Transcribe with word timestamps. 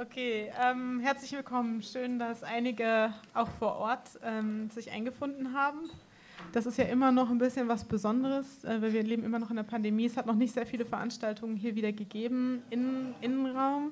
Okay, 0.00 0.52
ähm, 0.62 1.00
herzlich 1.00 1.32
willkommen. 1.32 1.82
Schön, 1.82 2.20
dass 2.20 2.44
einige 2.44 3.12
auch 3.34 3.48
vor 3.58 3.78
Ort 3.78 4.10
ähm, 4.22 4.70
sich 4.70 4.92
eingefunden 4.92 5.54
haben. 5.54 5.90
Das 6.52 6.66
ist 6.66 6.78
ja 6.78 6.84
immer 6.84 7.10
noch 7.10 7.30
ein 7.30 7.38
bisschen 7.38 7.66
was 7.66 7.84
Besonderes, 7.84 8.62
äh, 8.62 8.80
weil 8.80 8.92
wir 8.92 9.02
leben 9.02 9.24
immer 9.24 9.40
noch 9.40 9.50
in 9.50 9.56
der 9.56 9.64
Pandemie. 9.64 10.06
Es 10.06 10.16
hat 10.16 10.24
noch 10.24 10.36
nicht 10.36 10.54
sehr 10.54 10.66
viele 10.66 10.84
Veranstaltungen 10.84 11.56
hier 11.56 11.74
wieder 11.74 11.90
gegeben 11.90 12.62
im 12.70 13.12
Innenraum 13.20 13.90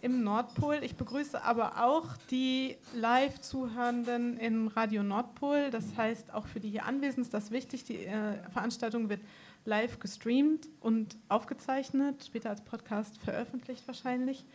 im 0.00 0.24
Nordpol. 0.24 0.78
Ich 0.82 0.96
begrüße 0.96 1.44
aber 1.44 1.84
auch 1.84 2.16
die 2.30 2.78
Live-Zuhörenden 2.94 4.38
in 4.38 4.68
Radio 4.68 5.02
Nordpol. 5.02 5.68
Das 5.70 5.94
heißt, 5.94 6.32
auch 6.32 6.46
für 6.46 6.58
die 6.58 6.70
hier 6.70 6.86
anwesend 6.86 7.26
ist 7.26 7.34
das 7.34 7.50
wichtig. 7.50 7.84
Die 7.84 8.06
äh, 8.06 8.38
Veranstaltung 8.50 9.10
wird 9.10 9.20
live 9.66 9.98
gestreamt 9.98 10.70
und 10.80 11.18
aufgezeichnet, 11.28 12.24
später 12.24 12.48
als 12.48 12.62
Podcast 12.62 13.18
veröffentlicht 13.18 13.86
wahrscheinlich. 13.86 14.46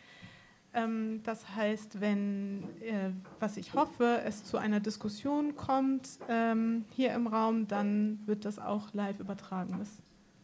Ähm, 0.73 1.21
das 1.23 1.55
heißt, 1.55 2.01
wenn, 2.01 2.63
äh, 2.81 3.11
was 3.39 3.57
ich 3.57 3.73
hoffe, 3.73 4.21
es 4.25 4.43
zu 4.43 4.57
einer 4.57 4.79
Diskussion 4.79 5.55
kommt 5.55 6.19
ähm, 6.27 6.85
hier 6.91 7.13
im 7.13 7.27
Raum, 7.27 7.67
dann 7.67 8.19
wird 8.25 8.45
das 8.45 8.59
auch 8.59 8.93
live 8.93 9.19
übertragen. 9.19 9.77
Das 9.79 10.01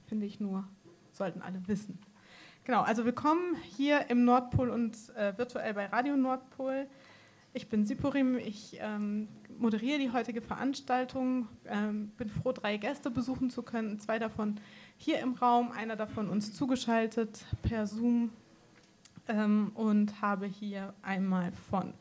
finde 0.07 0.25
ich 0.25 0.39
nur, 0.39 0.67
sollten 1.11 1.41
alle 1.41 1.67
wissen. 1.67 1.99
Genau, 2.63 2.81
also 2.81 3.03
willkommen 3.03 3.55
hier 3.75 4.09
im 4.09 4.23
Nordpol 4.23 4.69
und 4.69 4.95
äh, 5.15 5.37
virtuell 5.37 5.73
bei 5.73 5.87
Radio 5.87 6.15
Nordpol. 6.15 6.87
Ich 7.53 7.69
bin 7.69 7.85
Sipurim, 7.85 8.37
ich 8.37 8.79
ähm, 8.79 9.27
moderiere 9.59 9.99
die 9.99 10.11
heutige 10.11 10.41
Veranstaltung, 10.41 11.47
bin 12.17 12.29
froh, 12.29 12.51
drei 12.51 12.77
Gäste 12.77 13.11
besuchen 13.11 13.51
zu 13.51 13.61
können, 13.61 13.99
zwei 13.99 14.17
davon 14.17 14.59
hier 14.97 15.19
im 15.19 15.33
Raum, 15.33 15.71
einer 15.71 15.95
davon 15.95 16.29
uns 16.29 16.53
zugeschaltet 16.53 17.45
per 17.61 17.85
Zoom 17.85 18.31
ähm, 19.27 19.71
und 19.75 20.21
habe 20.21 20.45
hier 20.45 20.93
einmal 21.01 21.51
von 21.69 21.93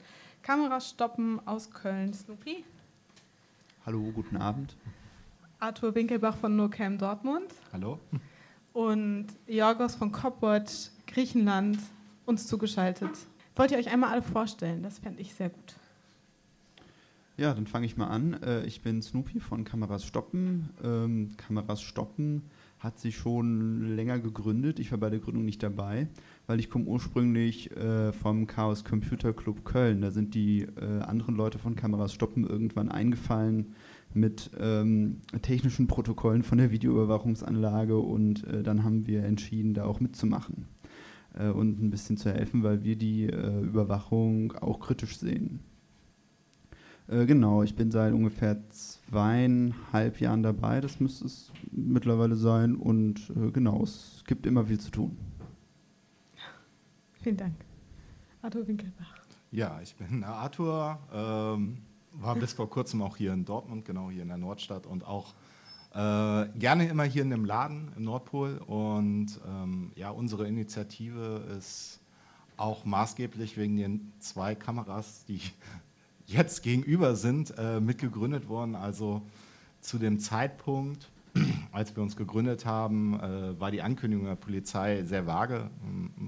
Kamerastoppen 0.43 1.47
aus 1.47 1.71
Köln 1.71 2.13
Snoopy. 2.13 2.65
Hallo, 3.87 4.11
guten 4.13 4.37
Abend. 4.37 4.77
Arthur 5.59 5.95
Winkelbach 5.95 6.37
von 6.37 6.57
NoCam 6.57 6.99
Dortmund. 6.99 7.47
Hallo. 7.73 7.99
Und 8.73 9.27
Jorgos 9.47 9.95
von 9.95 10.11
Copwatch 10.11 10.91
Griechenland 11.07 11.79
uns 12.27 12.47
zugeschaltet. 12.47 13.11
Wollt 13.55 13.71
ihr 13.71 13.79
euch 13.79 13.93
einmal 13.93 14.11
alle 14.11 14.23
vorstellen? 14.23 14.83
Das 14.83 14.99
fände 14.99 15.21
ich 15.21 15.35
sehr 15.35 15.51
gut. 15.51 15.77
Ja, 17.37 17.55
dann 17.55 17.67
fange 17.67 17.87
ich 17.87 17.97
mal 17.97 18.09
an. 18.09 18.43
Äh, 18.43 18.65
ich 18.67 18.83
bin 18.83 19.03
Snoopy 19.03 19.41
von 19.41 19.65
Kameras 19.65 20.05
Stoppen. 20.05 20.71
Ähm, 20.83 21.35
Kameras 21.37 21.83
Stoppen 21.83 22.43
hat 22.79 22.99
sich 22.99 23.17
schon 23.17 23.97
länger 23.97 24.19
gegründet. 24.19 24.79
Ich 24.79 24.91
war 24.91 24.99
bei 24.99 25.11
der 25.11 25.21
Gründung 25.21 25.45
nicht 25.45 25.63
dabei 25.63 26.09
weil 26.53 26.61
ich 26.61 26.69
komme 26.69 26.85
ursprünglich 26.85 27.75
äh, 27.79 28.13
vom 28.13 28.47
Chaos 28.47 28.85
Computer 28.85 29.33
Club 29.33 29.65
Köln. 29.65 30.03
Da 30.03 30.11
sind 30.11 30.35
die 30.35 30.65
äh, 30.65 31.01
anderen 31.01 31.35
Leute 31.35 31.59
von 31.59 31.77
Kameras 31.77 32.13
Stoppen 32.13 32.47
irgendwann 32.47 32.91
eingefallen 32.91 33.73
mit 34.13 34.51
ähm, 34.61 35.23
technischen 35.41 35.87
Protokollen 35.87 36.43
von 36.43 36.59
der 36.59 36.71
Videoüberwachungsanlage 36.71 37.99
und 37.99 38.47
äh, 38.47 38.63
dann 38.63 38.85
haben 38.85 39.07
wir 39.07 39.25
entschieden, 39.25 39.73
da 39.73 39.87
auch 39.87 40.01
mitzumachen 40.01 40.67
äh, 41.39 41.49
und 41.49 41.83
ein 41.83 41.89
bisschen 41.89 42.19
zu 42.19 42.31
helfen, 42.31 42.63
weil 42.63 42.85
wir 42.85 42.97
die 42.97 43.31
äh, 43.31 43.61
Überwachung 43.63 44.53
auch 44.53 44.79
kritisch 44.79 45.17
sehen. 45.17 45.61
Äh, 47.09 47.25
genau, 47.25 47.63
ich 47.63 47.77
bin 47.77 47.91
seit 47.91 48.13
ungefähr 48.13 48.59
zweieinhalb 48.69 50.21
Jahren 50.21 50.43
dabei, 50.43 50.83
das 50.83 51.01
müsste 51.01 51.25
es 51.25 51.51
mittlerweile 51.71 52.37
sein 52.37 52.77
und 52.77 53.33
genau, 53.55 53.83
es 53.83 54.23
gibt 54.27 54.47
immer 54.47 54.67
viel 54.67 54.81
zu 54.81 54.91
tun. 54.91 55.17
Vielen 57.23 57.37
Dank. 57.37 57.55
Arthur 58.43 58.67
Winkelbach. 58.67 59.15
Ja, 59.53 59.81
ich 59.81 59.95
bin 59.95 60.25
Arthur, 60.25 60.99
ähm, 61.13 61.79
war 62.15 62.35
bis 62.35 62.53
vor 62.53 62.69
kurzem 62.69 63.01
auch 63.01 63.17
hier 63.17 63.33
in 63.33 63.45
Dortmund, 63.45 63.85
genau 63.85 64.11
hier 64.11 64.23
in 64.23 64.29
der 64.29 64.39
Nordstadt 64.39 64.87
und 64.87 65.07
auch 65.07 65.33
äh, 65.95 66.49
gerne 66.59 66.89
immer 66.89 67.05
hier 67.05 67.23
in 67.23 67.31
dem 67.31 67.45
Laden 67.45 67.93
im 67.97 68.03
Nordpol. 68.03 68.59
Und 68.67 69.39
ähm, 69.47 69.93
ja, 69.95 70.11
unsere 70.11 70.49
Initiative 70.49 71.45
ist 71.57 72.01
auch 72.57 72.85
maßgeblich 72.85 73.57
wegen 73.57 73.77
den 73.77 74.13
zwei 74.19 74.57
Kameras, 74.57 75.25
die 75.27 75.41
jetzt 76.27 76.65
gegenüber 76.65 77.15
sind, 77.15 77.55
äh, 77.57 77.79
mitgegründet 77.79 78.49
worden. 78.49 78.75
Also 78.75 79.23
zu 79.81 79.99
dem 79.99 80.19
Zeitpunkt, 80.19 81.12
als 81.73 81.95
wir 81.97 82.03
uns 82.03 82.17
gegründet 82.17 82.67
haben, 82.67 83.19
äh, 83.21 83.59
war 83.59 83.71
die 83.71 83.83
Ankündigung 83.83 84.27
der 84.27 84.35
Polizei 84.35 85.03
sehr 85.05 85.27
vage. 85.27 85.71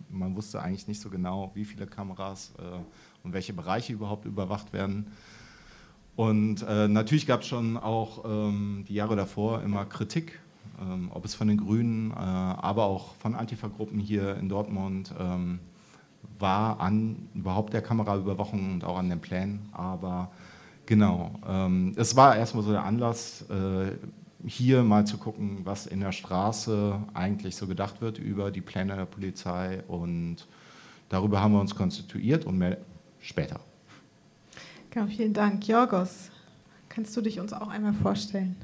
Man 0.08 0.36
wusste 0.36 0.62
eigentlich 0.62 0.88
nicht 0.88 1.00
so 1.00 1.10
genau, 1.10 1.50
wie 1.54 1.64
viele 1.64 1.86
Kameras 1.86 2.54
äh, 2.58 2.62
und 3.22 3.32
welche 3.32 3.52
Bereiche 3.52 3.92
überhaupt 3.92 4.24
überwacht 4.24 4.72
werden. 4.72 5.08
Und 6.16 6.62
äh, 6.62 6.88
natürlich 6.88 7.26
gab 7.26 7.40
es 7.40 7.48
schon 7.48 7.76
auch 7.76 8.24
ähm, 8.24 8.84
die 8.88 8.94
Jahre 8.94 9.16
davor 9.16 9.62
immer 9.62 9.84
Kritik, 9.84 10.38
ähm, 10.80 11.10
ob 11.12 11.24
es 11.24 11.34
von 11.34 11.48
den 11.48 11.56
Grünen, 11.56 12.12
äh, 12.12 12.14
aber 12.14 12.84
auch 12.84 13.14
von 13.16 13.34
Antifa-Gruppen 13.34 13.98
hier 13.98 14.36
in 14.36 14.48
Dortmund 14.48 15.12
ähm, 15.18 15.58
war 16.38 16.80
an 16.80 17.28
überhaupt 17.34 17.72
der 17.72 17.82
Kameraüberwachung 17.82 18.74
und 18.74 18.84
auch 18.84 18.98
an 18.98 19.10
den 19.10 19.20
Plänen. 19.20 19.68
Aber 19.72 20.30
genau, 20.86 21.32
ähm, 21.48 21.92
es 21.96 22.16
war 22.16 22.36
erstmal 22.36 22.62
so 22.62 22.70
der 22.70 22.84
Anlass, 22.84 23.42
äh, 23.50 23.92
hier 24.46 24.82
mal 24.82 25.06
zu 25.06 25.18
gucken, 25.18 25.60
was 25.64 25.86
in 25.86 26.00
der 26.00 26.12
Straße 26.12 27.00
eigentlich 27.14 27.56
so 27.56 27.66
gedacht 27.66 28.00
wird 28.00 28.18
über 28.18 28.50
die 28.50 28.60
Pläne 28.60 28.96
der 28.96 29.06
Polizei 29.06 29.82
und 29.88 30.46
darüber 31.08 31.40
haben 31.40 31.52
wir 31.52 31.60
uns 31.60 31.74
konstituiert 31.74 32.44
und 32.44 32.58
mehr 32.58 32.78
später. 33.20 33.60
Genau, 34.90 35.06
vielen 35.06 35.32
Dank. 35.32 35.66
Jorgos, 35.66 36.30
kannst 36.88 37.16
du 37.16 37.20
dich 37.20 37.40
uns 37.40 37.52
auch 37.52 37.68
einmal 37.68 37.94
vorstellen? 37.94 38.56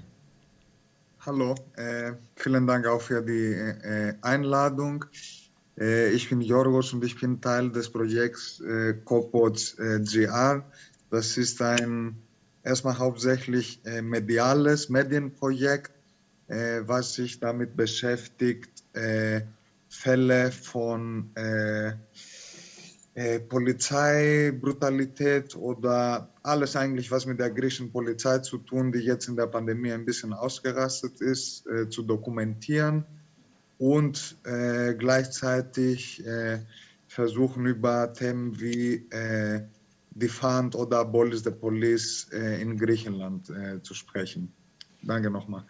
Hallo, 1.21 1.55
äh, 1.77 2.13
vielen 2.37 2.67
Dank 2.67 2.87
auch 2.87 3.01
für 3.01 3.21
die 3.23 3.53
äh, 3.53 4.15
Einladung. 4.23 5.05
Äh, 5.79 6.11
ich 6.11 6.29
bin 6.29 6.41
Jorgos 6.41 6.93
und 6.93 7.05
ich 7.05 7.19
bin 7.21 7.41
Teil 7.41 7.71
des 7.71 7.91
Projekts 7.91 8.61
äh, 8.61 8.95
Copods 9.05 9.79
äh, 9.79 10.01
GR. 10.01 10.65
Das 11.11 11.37
ist 11.37 11.61
ein 11.61 12.17
erstmal 12.63 12.99
hauptsächlich 12.99 13.81
äh, 13.85 14.03
mediales 14.03 14.89
Medienprojekt, 14.89 15.93
äh, 16.49 16.83
was 16.85 17.15
sich 17.15 17.41
damit 17.41 17.77
beschäftigt, 17.77 18.85
äh, 18.95 19.43
Fälle 19.89 20.53
von 20.53 21.33
Polizeibrutalität 23.49 25.57
oder 25.57 26.33
alles 26.45 26.77
eigentlich, 26.77 27.11
was 27.11 27.27
mit 27.27 27.41
der 27.41 27.51
griechischen 27.51 27.91
Polizei 27.91 28.39
zu 28.39 28.59
tun, 28.59 28.93
die 28.93 29.01
jetzt 29.01 29.27
in 29.27 29.35
der 29.35 29.49
Pandemie 29.49 29.91
ein 29.91 30.05
bisschen 30.05 30.33
ausgerastet 30.33 31.21
ist, 31.21 31.65
zu 31.91 32.05
dokumentieren 32.05 33.05
und 33.79 34.37
gleichzeitig 34.45 36.23
versuchen 37.09 37.67
über 37.67 38.13
Themen 38.13 38.61
wie 38.61 39.09
Defund 40.11 40.75
oder 40.75 41.01
Abolish 41.01 41.43
the 41.43 41.51
Police 41.51 42.29
äh, 42.33 42.61
in 42.61 42.77
Griechenland 42.77 43.51
äh, 43.51 43.83
zu 43.83 43.95
sprechen. 43.95 44.53
Danke 45.03 45.31
nochmal. 45.31 45.65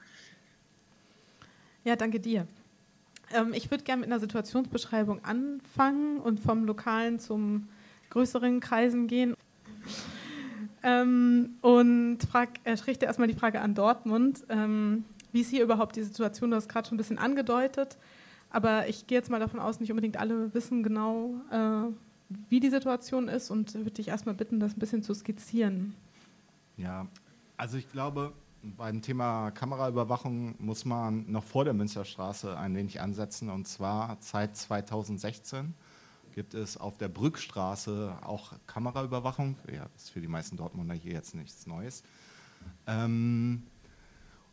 Ja, 1.84 1.96
danke 1.96 2.20
dir. 2.20 2.46
Ähm, 3.32 3.52
ich 3.54 3.70
würde 3.70 3.84
gerne 3.84 4.00
mit 4.00 4.10
einer 4.10 4.20
Situationsbeschreibung 4.20 5.24
anfangen 5.24 6.18
und 6.18 6.40
vom 6.40 6.64
Lokalen 6.64 7.18
zum 7.18 7.68
größeren 8.10 8.60
Kreisen 8.60 9.06
gehen. 9.06 9.34
Ähm, 10.82 11.56
und 11.60 12.18
frag, 12.30 12.48
äh, 12.64 12.72
richte 12.72 13.06
erstmal 13.06 13.28
die 13.28 13.34
Frage 13.34 13.60
an 13.60 13.74
Dortmund. 13.74 14.44
Ähm, 14.48 15.04
wie 15.32 15.42
ist 15.42 15.50
hier 15.50 15.62
überhaupt 15.62 15.96
die 15.96 16.02
Situation? 16.02 16.50
Du 16.50 16.56
hast 16.56 16.68
gerade 16.68 16.88
schon 16.88 16.96
ein 16.96 16.98
bisschen 16.98 17.18
angedeutet, 17.18 17.98
aber 18.50 18.88
ich 18.88 19.06
gehe 19.06 19.18
jetzt 19.18 19.30
mal 19.30 19.40
davon 19.40 19.60
aus, 19.60 19.78
nicht 19.78 19.90
unbedingt 19.90 20.16
alle 20.16 20.52
wissen 20.54 20.82
genau, 20.82 21.34
äh, 21.50 21.92
wie 22.48 22.60
die 22.60 22.70
Situation 22.70 23.28
ist 23.28 23.50
und 23.50 23.74
würde 23.74 23.90
dich 23.90 24.08
erstmal 24.08 24.34
bitten, 24.34 24.60
das 24.60 24.74
ein 24.74 24.78
bisschen 24.78 25.02
zu 25.02 25.14
skizzieren. 25.14 25.94
Ja, 26.76 27.06
also 27.56 27.76
ich 27.76 27.90
glaube, 27.90 28.32
beim 28.62 29.02
Thema 29.02 29.50
Kameraüberwachung 29.50 30.54
muss 30.58 30.84
man 30.84 31.30
noch 31.30 31.44
vor 31.44 31.64
der 31.64 31.74
Münsterstraße 31.74 32.56
ein 32.56 32.74
wenig 32.74 33.00
ansetzen. 33.00 33.50
Und 33.50 33.66
zwar 33.66 34.16
seit 34.20 34.56
2016 34.56 35.74
gibt 36.34 36.54
es 36.54 36.76
auf 36.76 36.96
der 36.98 37.08
Brückstraße 37.08 38.16
auch 38.22 38.52
Kameraüberwachung. 38.66 39.56
Ja, 39.72 39.86
das 39.94 40.04
ist 40.04 40.10
für 40.10 40.20
die 40.20 40.28
meisten 40.28 40.56
Dortmunder 40.56 40.94
hier 40.94 41.12
jetzt 41.12 41.34
nichts 41.34 41.66
Neues. 41.66 42.02
Ähm, 42.86 43.62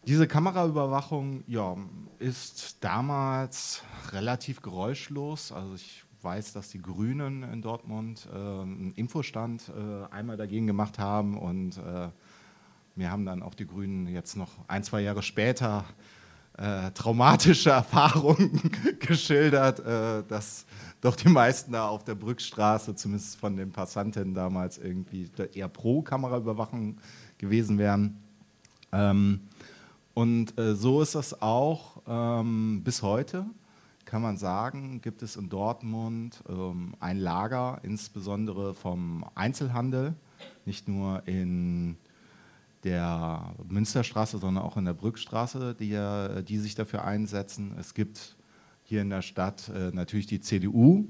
diese 0.05 0.27
Kameraüberwachung 0.27 1.43
ja, 1.47 1.75
ist 2.19 2.83
damals 2.83 3.83
relativ 4.11 4.61
geräuschlos. 4.61 5.51
Also 5.51 5.75
ich 5.75 6.03
weiß, 6.27 6.51
dass 6.51 6.67
die 6.67 6.81
Grünen 6.81 7.43
in 7.43 7.61
Dortmund 7.61 8.27
äh, 8.29 8.35
einen 8.35 8.91
Infostand 8.97 9.69
äh, 9.69 10.13
einmal 10.13 10.35
dagegen 10.35 10.67
gemacht 10.67 10.99
haben 10.99 11.37
und 11.37 11.77
äh, 11.77 12.09
mir 12.95 13.11
haben 13.11 13.25
dann 13.25 13.41
auch 13.41 13.53
die 13.53 13.65
Grünen 13.65 14.07
jetzt 14.07 14.35
noch 14.35 14.49
ein, 14.67 14.83
zwei 14.83 14.99
Jahre 14.99 15.23
später 15.23 15.85
äh, 16.57 16.91
traumatische 16.91 17.69
Erfahrung 17.81 18.59
geschildert, 18.99 19.79
äh, 19.79 20.23
dass 20.27 20.65
doch 20.99 21.15
die 21.15 21.29
meisten 21.29 21.71
da 21.71 21.87
auf 21.87 22.03
der 22.03 22.15
Brückstraße, 22.15 22.93
zumindest 22.95 23.37
von 23.37 23.55
den 23.55 23.71
Passanten 23.71 24.33
damals, 24.33 24.77
irgendwie 24.79 25.31
eher 25.53 25.69
pro 25.69 26.01
Kameraüberwachung 26.01 26.97
gewesen 27.37 27.77
wären. 27.77 28.17
Ähm, 28.91 29.47
und 30.13 30.59
äh, 30.59 30.75
so 30.75 31.01
ist 31.01 31.15
das 31.15 31.41
auch 31.41 32.01
ähm, 32.05 32.81
bis 32.83 33.01
heute, 33.01 33.45
kann 34.07 34.21
man 34.21 34.37
sagen, 34.37 35.01
gibt 35.01 35.21
es 35.21 35.35
in 35.35 35.49
Dortmund 35.49 36.41
ähm, 36.47 36.95
ein 36.99 37.17
Lager, 37.17 37.79
insbesondere 37.83 38.73
vom 38.73 39.25
Einzelhandel, 39.35 40.15
nicht 40.65 40.87
nur 40.87 41.27
in 41.27 41.97
der 42.85 43.53
Münsterstraße, 43.67 44.37
sondern 44.37 44.63
auch 44.63 44.77
in 44.77 44.85
der 44.85 44.93
Brückstraße, 44.93 45.75
die, 45.75 45.99
die 46.43 46.57
sich 46.57 46.73
dafür 46.73 47.03
einsetzen. 47.03 47.75
Es 47.77 47.93
gibt 47.93 48.37
hier 48.83 49.01
in 49.01 49.09
der 49.09 49.21
Stadt 49.21 49.69
äh, 49.69 49.91
natürlich 49.91 50.27
die 50.27 50.39
CDU, 50.39 51.05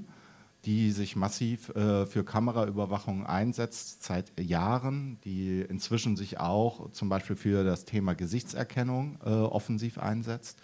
die 0.64 0.90
sich 0.90 1.14
massiv 1.14 1.68
äh, 1.76 2.04
für 2.04 2.24
Kameraüberwachung 2.24 3.24
einsetzt 3.24 4.02
seit 4.02 4.38
Jahren, 4.40 5.18
die 5.24 5.60
inzwischen 5.60 6.16
sich 6.16 6.40
auch 6.40 6.90
zum 6.90 7.08
Beispiel 7.08 7.36
für 7.36 7.62
das 7.62 7.84
Thema 7.84 8.14
Gesichtserkennung 8.14 9.18
äh, 9.24 9.28
offensiv 9.28 9.98
einsetzt. 9.98 10.60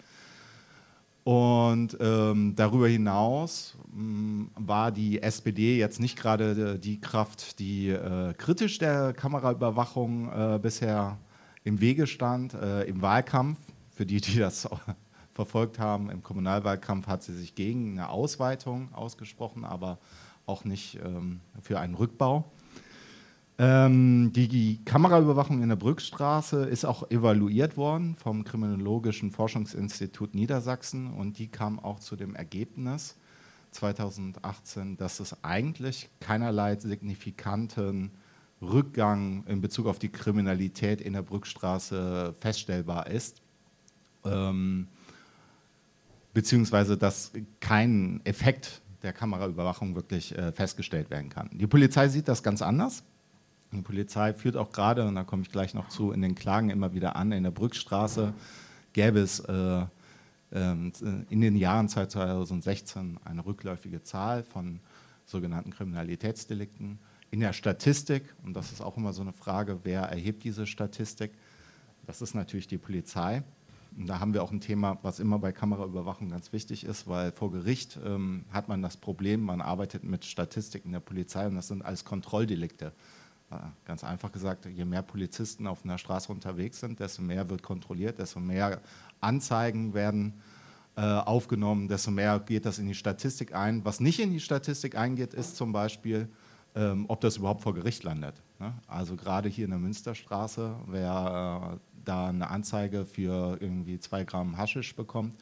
Und 1.25 1.97
ähm, 1.99 2.53
darüber 2.55 2.87
hinaus 2.87 3.75
mh, 3.91 4.03
mm, 4.03 4.51
war 4.57 4.91
die 4.91 5.23
SPD 5.23 5.75
jetzt 5.75 5.99
nicht 5.99 6.15
gerade 6.19 6.77
die 6.77 7.01
Kraft, 7.01 7.57
die 7.57 7.89
äh, 7.89 8.35
kritisch 8.35 8.77
der 8.77 9.11
Kameraüberwachung 9.11 10.31
äh, 10.31 10.59
bisher 10.59 11.17
im 11.63 11.81
Wege 11.81 12.05
stand. 12.05 12.53
Äh, 12.53 12.83
Im 12.83 13.01
Wahlkampf, 13.01 13.57
für 13.89 14.05
die, 14.05 14.21
die 14.21 14.37
das 14.37 14.69
verfolgt 15.33 15.79
haben, 15.79 16.11
im 16.11 16.21
Kommunalwahlkampf 16.21 17.07
hat 17.07 17.23
sie 17.23 17.33
sich 17.33 17.55
gegen 17.55 17.93
eine 17.93 18.09
Ausweitung 18.09 18.93
ausgesprochen, 18.93 19.65
aber 19.65 19.97
auch 20.45 20.63
nicht 20.63 20.99
ähm, 21.03 21.41
für 21.59 21.79
einen 21.79 21.95
Rückbau. 21.95 22.51
Ähm, 23.57 24.33
die 24.33 24.83
Kameraüberwachung 24.83 25.61
in 25.63 25.69
der 25.69 25.77
Brückstraße 25.77 26.65
ist 26.65 26.83
auch 26.83 27.09
evaluiert 27.09 27.77
worden 27.77 28.15
vom 28.15 28.43
Kriminologischen 28.43 29.31
Forschungsinstitut 29.31 30.35
Niedersachsen 30.35 31.13
und 31.13 31.39
die 31.39 31.47
kam 31.47 31.79
auch 31.79 31.99
zu 31.99 32.17
dem 32.17 32.35
Ergebnis 32.35 33.15
2018, 33.71 34.97
dass 34.97 35.21
es 35.21 35.41
eigentlich 35.43 36.09
keinerlei 36.19 36.77
signifikanten 36.77 38.11
Rückgang 38.61 39.45
in 39.47 39.61
Bezug 39.61 39.87
auf 39.87 39.99
die 39.99 40.09
Kriminalität 40.09 40.99
in 40.99 41.13
der 41.13 41.21
Brückstraße 41.21 42.33
feststellbar 42.39 43.07
ist. 43.07 43.41
Ähm, 44.25 44.87
beziehungsweise 46.33 46.97
dass 46.97 47.31
kein 47.61 48.19
Effekt 48.25 48.81
der 49.01 49.13
Kameraüberwachung 49.13 49.95
wirklich 49.95 50.37
äh, 50.37 50.51
festgestellt 50.51 51.09
werden 51.09 51.29
kann. 51.29 51.49
Die 51.53 51.67
Polizei 51.67 52.09
sieht 52.09 52.27
das 52.27 52.43
ganz 52.43 52.61
anders. 52.61 53.03
Die 53.71 53.81
Polizei 53.81 54.33
führt 54.33 54.55
auch 54.55 54.71
gerade, 54.71 55.05
und 55.05 55.15
da 55.15 55.23
komme 55.23 55.41
ich 55.41 55.51
gleich 55.51 55.73
noch 55.73 55.89
zu, 55.89 56.11
in 56.11 56.21
den 56.21 56.35
Klagen 56.35 56.69
immer 56.69 56.93
wieder 56.93 57.15
an, 57.15 57.31
in 57.31 57.43
der 57.43 57.51
Brückstraße 57.51 58.33
gäbe 58.95 59.19
es 59.19 59.41
äh, 59.41 59.81
äh, 59.81 59.85
in 61.29 61.41
den 61.41 61.55
Jahren 61.57 61.89
2016 61.89 63.19
eine 63.25 63.45
rückläufige 63.45 64.01
Zahl 64.01 64.43
von 64.43 64.79
sogenannten 65.25 65.71
Kriminalitätsdelikten. 65.71 66.97
In 67.29 67.41
der 67.41 67.51
Statistik, 67.51 68.23
und 68.43 68.53
das 68.53 68.71
ist 68.71 68.79
auch 68.79 68.95
immer 68.95 69.11
so 69.11 69.21
eine 69.21 69.33
Frage, 69.33 69.79
wer 69.83 70.03
erhebt 70.03 70.45
diese 70.45 70.65
Statistik, 70.65 71.31
das 72.05 72.21
ist 72.21 72.35
natürlich 72.35 72.67
die 72.67 72.77
Polizei. 72.77 73.43
Und 73.97 74.07
da 74.07 74.19
haben 74.19 74.33
wir 74.33 74.43
auch 74.43 74.51
ein 74.51 74.61
Thema, 74.61 74.97
was 75.01 75.19
immer 75.19 75.39
bei 75.39 75.51
Kameraüberwachung 75.51 76.29
ganz 76.29 76.53
wichtig 76.53 76.85
ist, 76.85 77.07
weil 77.07 77.31
vor 77.33 77.51
Gericht 77.51 77.99
ähm, 78.05 78.45
hat 78.51 78.69
man 78.69 78.81
das 78.81 78.95
Problem, 78.95 79.41
man 79.41 79.59
arbeitet 79.59 80.03
mit 80.03 80.23
Statistiken 80.23 80.91
der 80.93 80.99
Polizei 81.01 81.47
und 81.47 81.55
das 81.55 81.67
sind 81.67 81.83
alles 81.83 82.05
Kontrolldelikte. 82.05 82.93
Ganz 83.85 84.03
einfach 84.03 84.31
gesagt, 84.31 84.65
je 84.65 84.85
mehr 84.85 85.03
Polizisten 85.03 85.67
auf 85.67 85.83
einer 85.83 85.97
Straße 85.97 86.31
unterwegs 86.31 86.79
sind, 86.79 86.99
desto 86.99 87.21
mehr 87.21 87.47
wird 87.49 87.61
kontrolliert, 87.61 88.17
desto 88.17 88.39
mehr 88.39 88.81
Anzeigen 89.21 89.93
werden 89.93 90.41
äh, 90.95 91.01
aufgenommen, 91.01 91.87
desto 91.87 92.09
mehr 92.09 92.39
geht 92.39 92.65
das 92.65 92.79
in 92.79 92.87
die 92.87 92.95
Statistik 92.95 93.53
ein. 93.53 93.85
Was 93.85 93.99
nicht 93.99 94.19
in 94.19 94.31
die 94.31 94.39
Statistik 94.39 94.95
eingeht, 94.97 95.33
ist 95.33 95.57
zum 95.57 95.71
Beispiel, 95.71 96.27
ähm, 96.75 97.05
ob 97.07 97.21
das 97.21 97.37
überhaupt 97.37 97.61
vor 97.61 97.73
Gericht 97.73 98.03
landet. 98.03 98.35
Ne? 98.59 98.73
Also 98.87 99.15
gerade 99.15 99.47
hier 99.47 99.65
in 99.65 99.71
der 99.71 99.79
Münsterstraße, 99.79 100.75
wer 100.87 101.75
äh, 101.75 101.99
da 102.03 102.27
eine 102.29 102.49
Anzeige 102.49 103.05
für 103.05 103.57
irgendwie 103.59 103.99
zwei 103.99 104.23
Gramm 104.23 104.57
Haschisch 104.57 104.95
bekommt, 104.95 105.35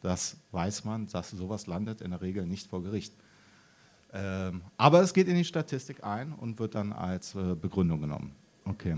das 0.00 0.36
weiß 0.50 0.84
man, 0.84 1.06
dass 1.06 1.30
sowas 1.30 1.66
landet 1.66 2.00
in 2.00 2.10
der 2.10 2.20
Regel 2.20 2.44
nicht 2.44 2.68
vor 2.68 2.82
Gericht. 2.82 3.14
Ähm, 4.12 4.62
aber 4.76 5.00
es 5.00 5.14
geht 5.14 5.28
in 5.28 5.36
die 5.36 5.44
Statistik 5.44 6.04
ein 6.04 6.32
und 6.32 6.58
wird 6.58 6.74
dann 6.74 6.92
als 6.92 7.34
äh, 7.34 7.54
Begründung 7.54 8.00
genommen. 8.00 8.32
Okay. 8.64 8.96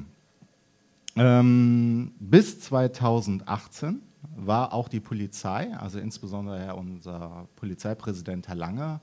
Ähm, 1.17 2.13
bis 2.19 2.61
2018 2.61 4.03
war 4.37 4.73
auch 4.73 4.89
die 4.89 5.01
Polizei, 5.01 5.73
also 5.77 5.99
insbesondere 5.99 6.75
unser 6.75 7.47
Polizeipräsident 7.57 8.49
Herr 8.49 8.57
Lange, 8.57 9.01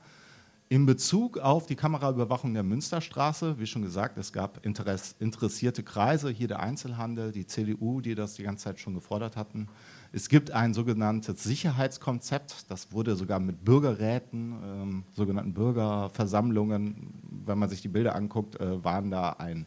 in 0.68 0.86
Bezug 0.86 1.38
auf 1.38 1.66
die 1.66 1.76
Kameraüberwachung 1.76 2.54
der 2.54 2.62
Münsterstraße, 2.62 3.58
wie 3.58 3.66
schon 3.66 3.82
gesagt, 3.82 4.16
es 4.16 4.32
gab 4.32 4.64
interessierte 4.64 5.82
Kreise, 5.82 6.30
hier 6.30 6.48
der 6.48 6.60
Einzelhandel, 6.60 7.30
die 7.30 7.46
CDU, 7.46 8.00
die 8.00 8.14
das 8.14 8.34
die 8.34 8.44
ganze 8.44 8.64
Zeit 8.64 8.80
schon 8.80 8.94
gefordert 8.94 9.36
hatten, 9.36 9.68
es 10.14 10.28
gibt 10.28 10.50
ein 10.50 10.74
sogenanntes 10.74 11.42
Sicherheitskonzept, 11.42 12.70
das 12.70 12.92
wurde 12.92 13.16
sogar 13.16 13.40
mit 13.40 13.64
Bürgerräten, 13.64 14.54
ähm, 14.62 15.04
sogenannten 15.14 15.54
Bürgerversammlungen, 15.54 17.14
wenn 17.46 17.58
man 17.58 17.70
sich 17.70 17.80
die 17.80 17.88
Bilder 17.88 18.14
anguckt, 18.14 18.60
äh, 18.60 18.84
waren 18.84 19.10
da 19.10 19.30
ein 19.30 19.66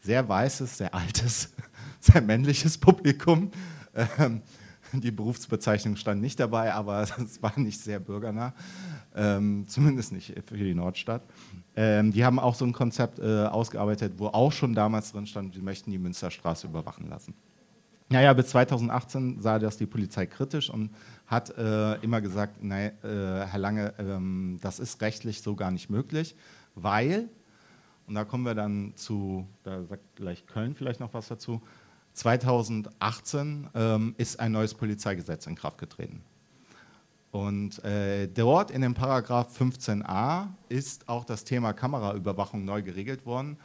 sehr 0.00 0.28
weißes, 0.28 0.78
sehr 0.78 0.92
altes, 0.94 1.54
sehr 2.00 2.20
männliches 2.22 2.76
Publikum. 2.76 3.52
Ähm, 3.94 4.42
die 4.92 5.12
Berufsbezeichnung 5.12 5.94
stand 5.94 6.20
nicht 6.20 6.40
dabei, 6.40 6.74
aber 6.74 7.02
es 7.18 7.40
war 7.40 7.56
nicht 7.56 7.80
sehr 7.80 8.00
bürgernah, 8.00 8.52
ähm, 9.14 9.64
zumindest 9.68 10.12
nicht 10.12 10.34
für 10.44 10.56
die 10.56 10.74
Nordstadt. 10.74 11.22
Ähm, 11.76 12.12
die 12.12 12.24
haben 12.24 12.40
auch 12.40 12.56
so 12.56 12.64
ein 12.64 12.72
Konzept 12.72 13.20
äh, 13.20 13.46
ausgearbeitet, 13.46 14.14
wo 14.16 14.26
auch 14.26 14.50
schon 14.52 14.74
damals 14.74 15.12
drin 15.12 15.28
stand, 15.28 15.54
sie 15.54 15.62
möchten 15.62 15.92
die 15.92 15.98
Münsterstraße 15.98 16.66
überwachen 16.66 17.08
lassen. 17.08 17.34
Naja, 18.14 18.32
bis 18.32 18.46
2018 18.50 19.40
sah 19.40 19.58
das 19.58 19.76
die 19.76 19.86
Polizei 19.86 20.26
kritisch 20.26 20.70
und 20.70 20.90
hat 21.26 21.50
äh, 21.58 21.96
immer 21.96 22.20
gesagt, 22.20 22.62
nein, 22.62 22.92
äh, 23.02 23.08
Herr 23.44 23.58
Lange, 23.58 23.92
ähm, 23.98 24.60
das 24.62 24.78
ist 24.78 25.02
rechtlich 25.02 25.42
so 25.42 25.56
gar 25.56 25.72
nicht 25.72 25.90
möglich, 25.90 26.36
weil, 26.76 27.28
und 28.06 28.14
da 28.14 28.24
kommen 28.24 28.44
wir 28.44 28.54
dann 28.54 28.92
zu, 28.94 29.48
da 29.64 29.82
sagt 29.82 30.14
gleich 30.14 30.46
Köln 30.46 30.76
vielleicht 30.76 31.00
noch 31.00 31.12
was 31.12 31.26
dazu, 31.26 31.60
2018 32.12 33.70
ähm, 33.74 34.14
ist 34.16 34.38
ein 34.38 34.52
neues 34.52 34.74
Polizeigesetz 34.74 35.48
in 35.48 35.56
Kraft 35.56 35.78
getreten. 35.78 36.22
Und 37.32 37.82
äh, 37.82 38.28
dort 38.28 38.70
in 38.70 38.82
dem 38.82 38.94
Paragraph 38.94 39.60
15a 39.60 40.50
ist 40.68 41.08
auch 41.08 41.24
das 41.24 41.42
Thema 41.42 41.72
Kameraüberwachung 41.72 42.64
neu 42.64 42.80
geregelt 42.80 43.26
worden. 43.26 43.56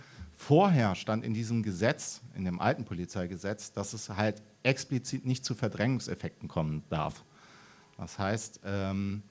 Vorher 0.41 0.95
stand 0.95 1.25
in 1.25 1.33
diesem 1.33 1.63
Gesetz, 1.63 2.21
in 2.33 2.45
dem 2.45 2.61
alten 2.61 2.85
Polizeigesetz, 2.85 3.73
dass 3.73 3.91
es 3.91 4.07
halt 4.09 4.41
explizit 4.63 5.25
nicht 5.25 5.43
zu 5.43 5.53
Verdrängungseffekten 5.53 6.47
kommen 6.47 6.81
darf. 6.89 7.25
Das 7.97 8.17
heißt, 8.17 8.61
ähm, 8.63 9.21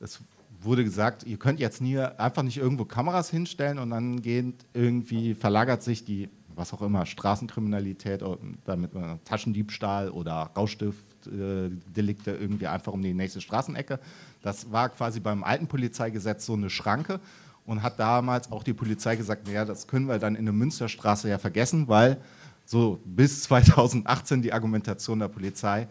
es 0.00 0.20
wurde 0.60 0.82
gesagt, 0.82 1.22
ihr 1.22 1.38
könnt 1.38 1.60
jetzt 1.60 1.80
nie, 1.80 1.98
einfach 2.00 2.42
nicht 2.42 2.58
irgendwo 2.58 2.84
Kameras 2.84 3.30
hinstellen 3.30 3.78
und 3.78 3.90
dann 3.90 4.20
geht 4.20 4.66
irgendwie, 4.74 5.36
verlagert 5.36 5.84
sich 5.84 6.04
die, 6.04 6.28
was 6.48 6.74
auch 6.74 6.82
immer, 6.82 7.06
Straßenkriminalität, 7.06 8.22
damit 8.64 8.92
man 8.94 9.24
Taschendiebstahl 9.24 10.10
oder 10.10 10.50
Rauschstiftdelikte 10.56 12.32
irgendwie 12.32 12.66
einfach 12.66 12.92
um 12.92 13.00
die 13.00 13.14
nächste 13.14 13.40
Straßenecke. 13.40 14.00
Das 14.42 14.72
war 14.72 14.88
quasi 14.88 15.20
beim 15.20 15.44
alten 15.44 15.68
Polizeigesetz 15.68 16.46
so 16.46 16.54
eine 16.54 16.68
Schranke 16.68 17.20
und 17.68 17.82
hat 17.82 17.98
damals 18.00 18.50
auch 18.50 18.62
die 18.62 18.72
Polizei 18.72 19.14
gesagt, 19.14 19.46
naja, 19.46 19.66
das 19.66 19.86
können 19.86 20.06
wir 20.06 20.18
dann 20.18 20.34
in 20.34 20.46
der 20.46 20.54
Münsterstraße 20.54 21.28
ja 21.28 21.36
vergessen, 21.36 21.86
weil 21.86 22.16
so 22.64 22.98
bis 23.04 23.42
2018 23.42 24.40
die 24.40 24.54
Argumentation 24.54 25.18
der 25.18 25.28
Polizei 25.28 25.86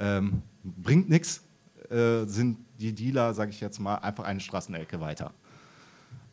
ähm, 0.00 0.42
bringt 0.64 1.08
nichts, 1.08 1.42
äh, 1.88 2.24
sind 2.26 2.58
die 2.80 2.92
Dealer, 2.92 3.32
sage 3.32 3.52
ich 3.52 3.60
jetzt 3.60 3.78
mal, 3.78 3.94
einfach 3.96 4.24
eine 4.24 4.40
Straßenecke 4.40 5.00
weiter. 5.00 5.30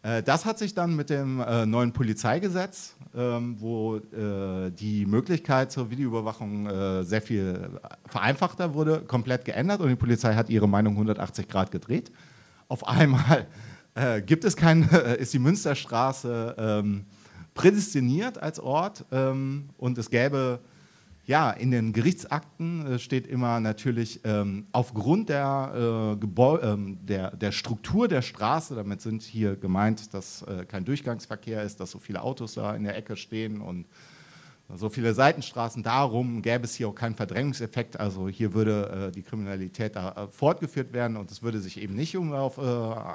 Äh, 0.02 0.24
das 0.24 0.46
hat 0.46 0.58
sich 0.58 0.74
dann 0.74 0.96
mit 0.96 1.12
dem 1.12 1.42
äh, 1.42 1.68
neuen 1.68 1.94
Polizeigesetz, 1.94 2.96
ähm, 3.16 3.56
wo 3.60 3.98
äh, 3.98 4.72
die 4.72 5.06
Möglichkeit 5.06 5.72
zur 5.72 5.92
Videoüberwachung 5.92 6.66
äh, 6.66 7.04
sehr 7.04 7.22
viel 7.22 7.70
vereinfachter 8.08 8.74
wurde, 8.74 9.02
komplett 9.02 9.46
geändert 9.46 9.80
und 9.82 9.90
die 9.90 9.96
Polizei 9.96 10.34
hat 10.34 10.50
ihre 10.50 10.68
Meinung 10.68 10.94
180 10.94 11.48
Grad 11.48 11.70
gedreht. 11.70 12.12
Auf 12.68 12.88
einmal 12.88 13.46
äh, 13.98 14.22
gibt 14.22 14.44
es 14.44 14.56
keine, 14.56 14.86
äh, 15.18 15.22
ist 15.22 15.34
die 15.34 15.40
Münsterstraße 15.40 16.56
ähm, 16.58 17.06
prädestiniert 17.54 18.42
als 18.42 18.60
Ort 18.60 19.06
ähm, 19.12 19.70
und 19.78 19.98
es 19.98 20.10
gäbe 20.10 20.60
Ja, 21.26 21.52
in 21.52 21.72
den 21.72 21.92
Gerichtsakten 21.92 22.86
äh, 22.86 23.00
steht 23.00 23.28
immer 23.28 23.60
natürlich 23.60 24.22
ähm, 24.24 24.68
aufgrund 24.72 25.30
der, 25.30 26.18
äh, 26.22 26.72
ähm, 26.72 27.00
der, 27.02 27.36
der, 27.36 27.52
Struktur 27.52 28.08
der 28.08 28.22
Straße, 28.22 28.76
damit 28.76 29.02
sind 29.02 29.24
hier 29.24 29.56
gemeint, 29.56 30.14
dass 30.14 30.46
kein 30.68 30.86
Durchgangsverkehr 30.86 31.64
ist, 31.64 31.80
dass 31.80 31.92
so 31.92 32.00
viele 32.00 32.22
Autos 32.22 32.54
da 32.54 32.76
in 32.76 32.84
der 32.84 32.96
Ecke 32.96 33.18
stehen 33.18 33.62
und 33.62 33.88
so 34.76 34.90
viele 34.90 35.14
Seitenstraßen, 35.14 35.82
darum 35.82 36.42
gäbe 36.42 36.66
es 36.66 36.76
hier 36.76 36.90
auch 36.90 36.96
keinen 36.96 37.16
Verdrängungseffekt. 37.16 38.00
Also 38.00 38.28
hier 38.28 38.54
würde 38.54 39.08
äh, 39.08 39.12
die 39.12 39.22
Kriminalität 39.24 39.96
da 39.96 40.12
äh, 40.12 40.28
fortgeführt 40.28 40.92
werden 40.92 41.16
und 41.16 41.32
es 41.32 41.42
würde 41.42 41.60
sich 41.60 41.82
eben 41.82 41.96
nicht 41.96 42.18
um 42.18 42.34
auf 42.34 42.58
äh, 42.58 42.62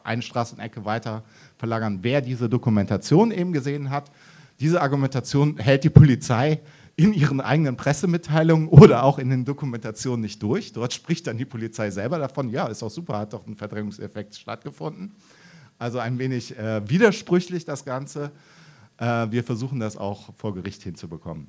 eine 0.04 0.23
Straßenecke 0.23 0.87
weiter 0.87 1.23
verlagern. 1.59 1.99
Wer 2.02 2.23
diese 2.23 2.49
Dokumentation 2.49 3.30
eben 3.30 3.52
gesehen 3.52 3.90
hat, 3.90 4.11
diese 4.61 4.80
Argumentation 4.80 5.59
hält 5.59 5.85
die 5.85 5.90
Polizei 5.90 6.61
in 6.97 7.12
ihren 7.12 7.40
eigenen 7.40 7.76
Pressemitteilungen 7.76 8.68
oder 8.68 9.02
auch 9.02 9.18
in 9.18 9.28
den 9.28 9.44
Dokumentationen 9.44 10.21
nicht 10.21 10.42
durch. 10.42 10.73
Dort 10.73 10.92
spricht 10.92 11.26
dann 11.26 11.37
die 11.37 11.44
Polizei 11.44 11.90
selber 11.90 12.18
davon, 12.18 12.49
ja, 12.49 12.66
ist 12.66 12.82
auch 12.82 12.90
super, 12.90 13.18
hat 13.18 13.32
doch 13.32 13.47
ein 13.47 13.56
Verdrängungseffekt 13.56 14.35
stattgefunden. 14.37 15.14
Also 15.78 15.99
ein 15.99 16.18
wenig 16.18 16.56
äh, 16.56 16.88
widersprüchlich 16.88 17.64
das 17.64 17.85
Ganze. 17.85 18.30
Äh, 19.02 19.32
wir 19.32 19.42
versuchen 19.42 19.80
das 19.80 19.97
auch 19.97 20.32
vor 20.37 20.54
Gericht 20.54 20.82
hinzubekommen. 20.85 21.49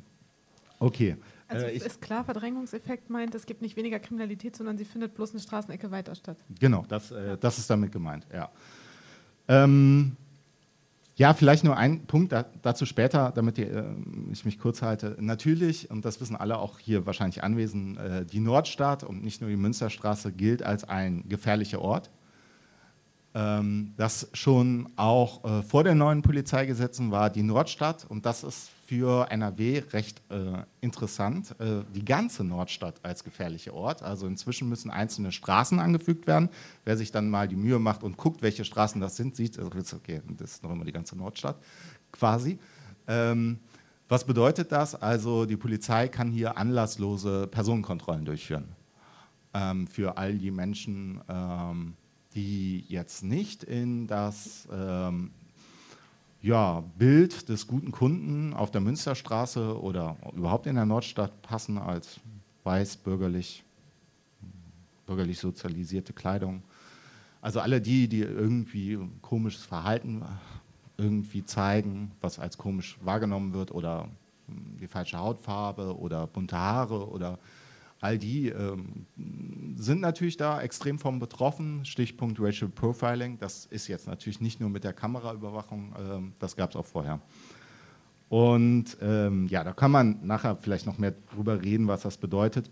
Okay. 0.79 1.17
Also 1.47 1.67
äh, 1.67 1.75
ist 1.75 2.01
klar, 2.01 2.23
Verdrängungseffekt 2.23 3.11
meint, 3.11 3.35
es 3.35 3.45
gibt 3.45 3.61
nicht 3.61 3.77
weniger 3.77 3.99
Kriminalität, 3.99 4.55
sondern 4.55 4.77
sie 4.77 4.85
findet 4.85 5.13
bloß 5.13 5.31
eine 5.31 5.39
Straßenecke 5.39 5.91
weiter 5.91 6.15
statt. 6.15 6.37
Genau, 6.59 6.83
das, 6.87 7.11
äh, 7.11 7.37
das 7.37 7.59
ist 7.59 7.69
damit 7.69 7.91
gemeint, 7.91 8.25
ja. 8.33 8.49
Ähm, 9.47 10.17
ja, 11.15 11.35
vielleicht 11.35 11.63
nur 11.63 11.77
ein 11.77 12.07
Punkt 12.07 12.31
da, 12.31 12.45
dazu 12.63 12.87
später, 12.87 13.31
damit 13.35 13.57
die, 13.57 13.63
äh, 13.63 13.83
ich 14.31 14.45
mich 14.45 14.57
kurz 14.57 14.81
halte. 14.81 15.15
Natürlich, 15.19 15.91
und 15.91 16.05
das 16.05 16.19
wissen 16.21 16.35
alle 16.35 16.57
auch 16.57 16.79
hier 16.79 17.05
wahrscheinlich 17.05 17.43
anwesend, 17.43 17.99
äh, 17.99 18.25
die 18.25 18.39
Nordstadt 18.39 19.03
und 19.03 19.23
nicht 19.23 19.41
nur 19.41 19.49
die 19.51 19.57
Münsterstraße 19.57 20.31
gilt 20.31 20.63
als 20.63 20.85
ein 20.85 21.29
gefährlicher 21.29 21.81
Ort. 21.81 22.09
Ähm, 23.35 23.93
das 23.97 24.29
schon 24.33 24.89
auch 24.95 25.43
äh, 25.43 25.63
vor 25.63 25.83
den 25.83 25.97
neuen 25.97 26.21
Polizeigesetzen 26.21 27.11
war 27.11 27.29
die 27.29 27.41
Nordstadt, 27.41 28.05
und 28.07 28.25
das 28.25 28.43
ist 28.43 28.69
für 28.85 29.27
NRW 29.31 29.81
recht 29.91 30.21
äh, 30.29 30.63
interessant, 30.81 31.55
äh, 31.59 31.83
die 31.95 32.05
ganze 32.05 32.43
Nordstadt 32.43 32.95
als 33.01 33.23
gefährlicher 33.23 33.73
Ort. 33.73 34.03
Also 34.03 34.27
inzwischen 34.27 34.69
müssen 34.69 34.91
einzelne 34.91 35.31
Straßen 35.31 35.79
angefügt 35.79 36.27
werden. 36.27 36.49
Wer 36.85 36.95
sich 36.95 37.11
dann 37.11 37.29
mal 37.29 37.47
die 37.47 37.55
Mühe 37.55 37.79
macht 37.79 38.03
und 38.03 38.17
guckt, 38.17 38.43
welche 38.43 38.65
Straßen 38.65 39.01
das 39.01 39.15
sind, 39.15 39.35
sieht, 39.35 39.57
also, 39.57 39.71
okay, 39.95 40.21
das 40.37 40.55
ist 40.55 40.63
noch 40.63 40.71
immer 40.71 40.85
die 40.85 40.91
ganze 40.91 41.17
Nordstadt 41.17 41.55
quasi. 42.11 42.59
Ähm, 43.07 43.59
was 44.09 44.25
bedeutet 44.25 44.71
das? 44.71 44.93
Also 44.93 45.45
die 45.45 45.57
Polizei 45.57 46.07
kann 46.07 46.29
hier 46.29 46.57
anlasslose 46.57 47.47
Personenkontrollen 47.47 48.25
durchführen 48.25 48.75
ähm, 49.53 49.87
für 49.87 50.17
all 50.17 50.37
die 50.37 50.51
Menschen, 50.51 51.21
ähm, 51.27 51.95
die 52.35 52.85
jetzt 52.87 53.23
nicht 53.23 53.63
in 53.63 54.07
das 54.07 54.67
ähm, 54.71 55.31
ja, 56.41 56.83
Bild 56.97 57.47
des 57.47 57.67
guten 57.67 57.91
Kunden 57.91 58.53
auf 58.53 58.69
der 58.69 58.81
Münsterstraße 58.81 59.79
oder 59.79 60.17
überhaupt 60.35 60.67
in 60.67 60.75
der 60.75 60.85
Nordstadt 60.85 61.41
passen 61.41 61.77
als 61.77 62.19
weiß, 62.63 62.97
bürgerlich, 62.97 63.63
bürgerlich 65.05 65.39
sozialisierte 65.39 66.13
Kleidung. 66.13 66.63
Also 67.41 67.59
alle 67.59 67.81
die, 67.81 68.07
die 68.07 68.21
irgendwie 68.21 68.99
komisches 69.21 69.63
Verhalten 69.63 70.23
irgendwie 70.97 71.45
zeigen, 71.45 72.11
was 72.21 72.39
als 72.39 72.57
komisch 72.57 72.97
wahrgenommen 73.01 73.53
wird 73.53 73.71
oder 73.71 74.09
die 74.47 74.87
falsche 74.87 75.17
Hautfarbe 75.17 75.97
oder 75.97 76.27
bunte 76.27 76.57
Haare 76.57 77.09
oder 77.09 77.39
all 78.03 78.17
die 78.17 78.49
ähm, 78.49 79.05
sind 79.75 80.01
natürlich 80.01 80.35
da 80.37 80.61
extrem 80.61 80.99
von 80.99 81.19
betroffen. 81.19 81.85
Stichpunkt 81.85 82.39
Racial 82.39 82.69
Profiling, 82.69 83.39
das 83.39 83.65
ist 83.65 83.87
jetzt 83.87 84.07
natürlich 84.07 84.41
nicht 84.41 84.59
nur 84.59 84.69
mit 84.69 84.83
der 84.83 84.93
Kameraüberwachung, 84.93 85.95
ähm, 85.97 86.33
das 86.39 86.55
gab 86.55 86.71
es 86.71 86.75
auch 86.75 86.85
vorher. 86.85 87.19
Und 88.29 88.97
ähm, 89.01 89.47
ja, 89.47 89.63
da 89.63 89.71
kann 89.73 89.91
man 89.91 90.19
nachher 90.25 90.57
vielleicht 90.57 90.85
noch 90.85 90.97
mehr 90.97 91.13
drüber 91.33 91.61
reden, 91.61 91.87
was 91.87 92.01
das 92.01 92.17
bedeutet. 92.17 92.69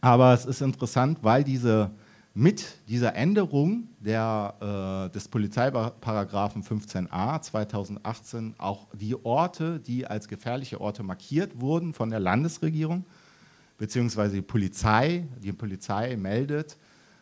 Aber 0.00 0.34
es 0.34 0.44
ist 0.44 0.60
interessant, 0.60 1.18
weil 1.22 1.44
diese 1.44 1.90
mit 2.34 2.86
dieser 2.88 3.16
Änderung 3.16 3.88
der, 3.98 5.08
äh, 5.08 5.12
des 5.12 5.28
Polizeiparagraphen 5.28 6.62
15a 6.62 7.40
2018 7.40 8.54
auch 8.58 8.86
die 8.92 9.16
Orte, 9.24 9.80
die 9.80 10.06
als 10.06 10.28
gefährliche 10.28 10.80
Orte 10.80 11.02
markiert 11.02 11.60
wurden 11.60 11.94
von 11.94 12.10
der 12.10 12.20
Landesregierung, 12.20 13.06
beziehungsweise 13.78 14.34
die 14.34 14.42
Polizei, 14.42 15.26
die 15.38 15.52
Polizei 15.52 16.16
meldet, 16.16 16.76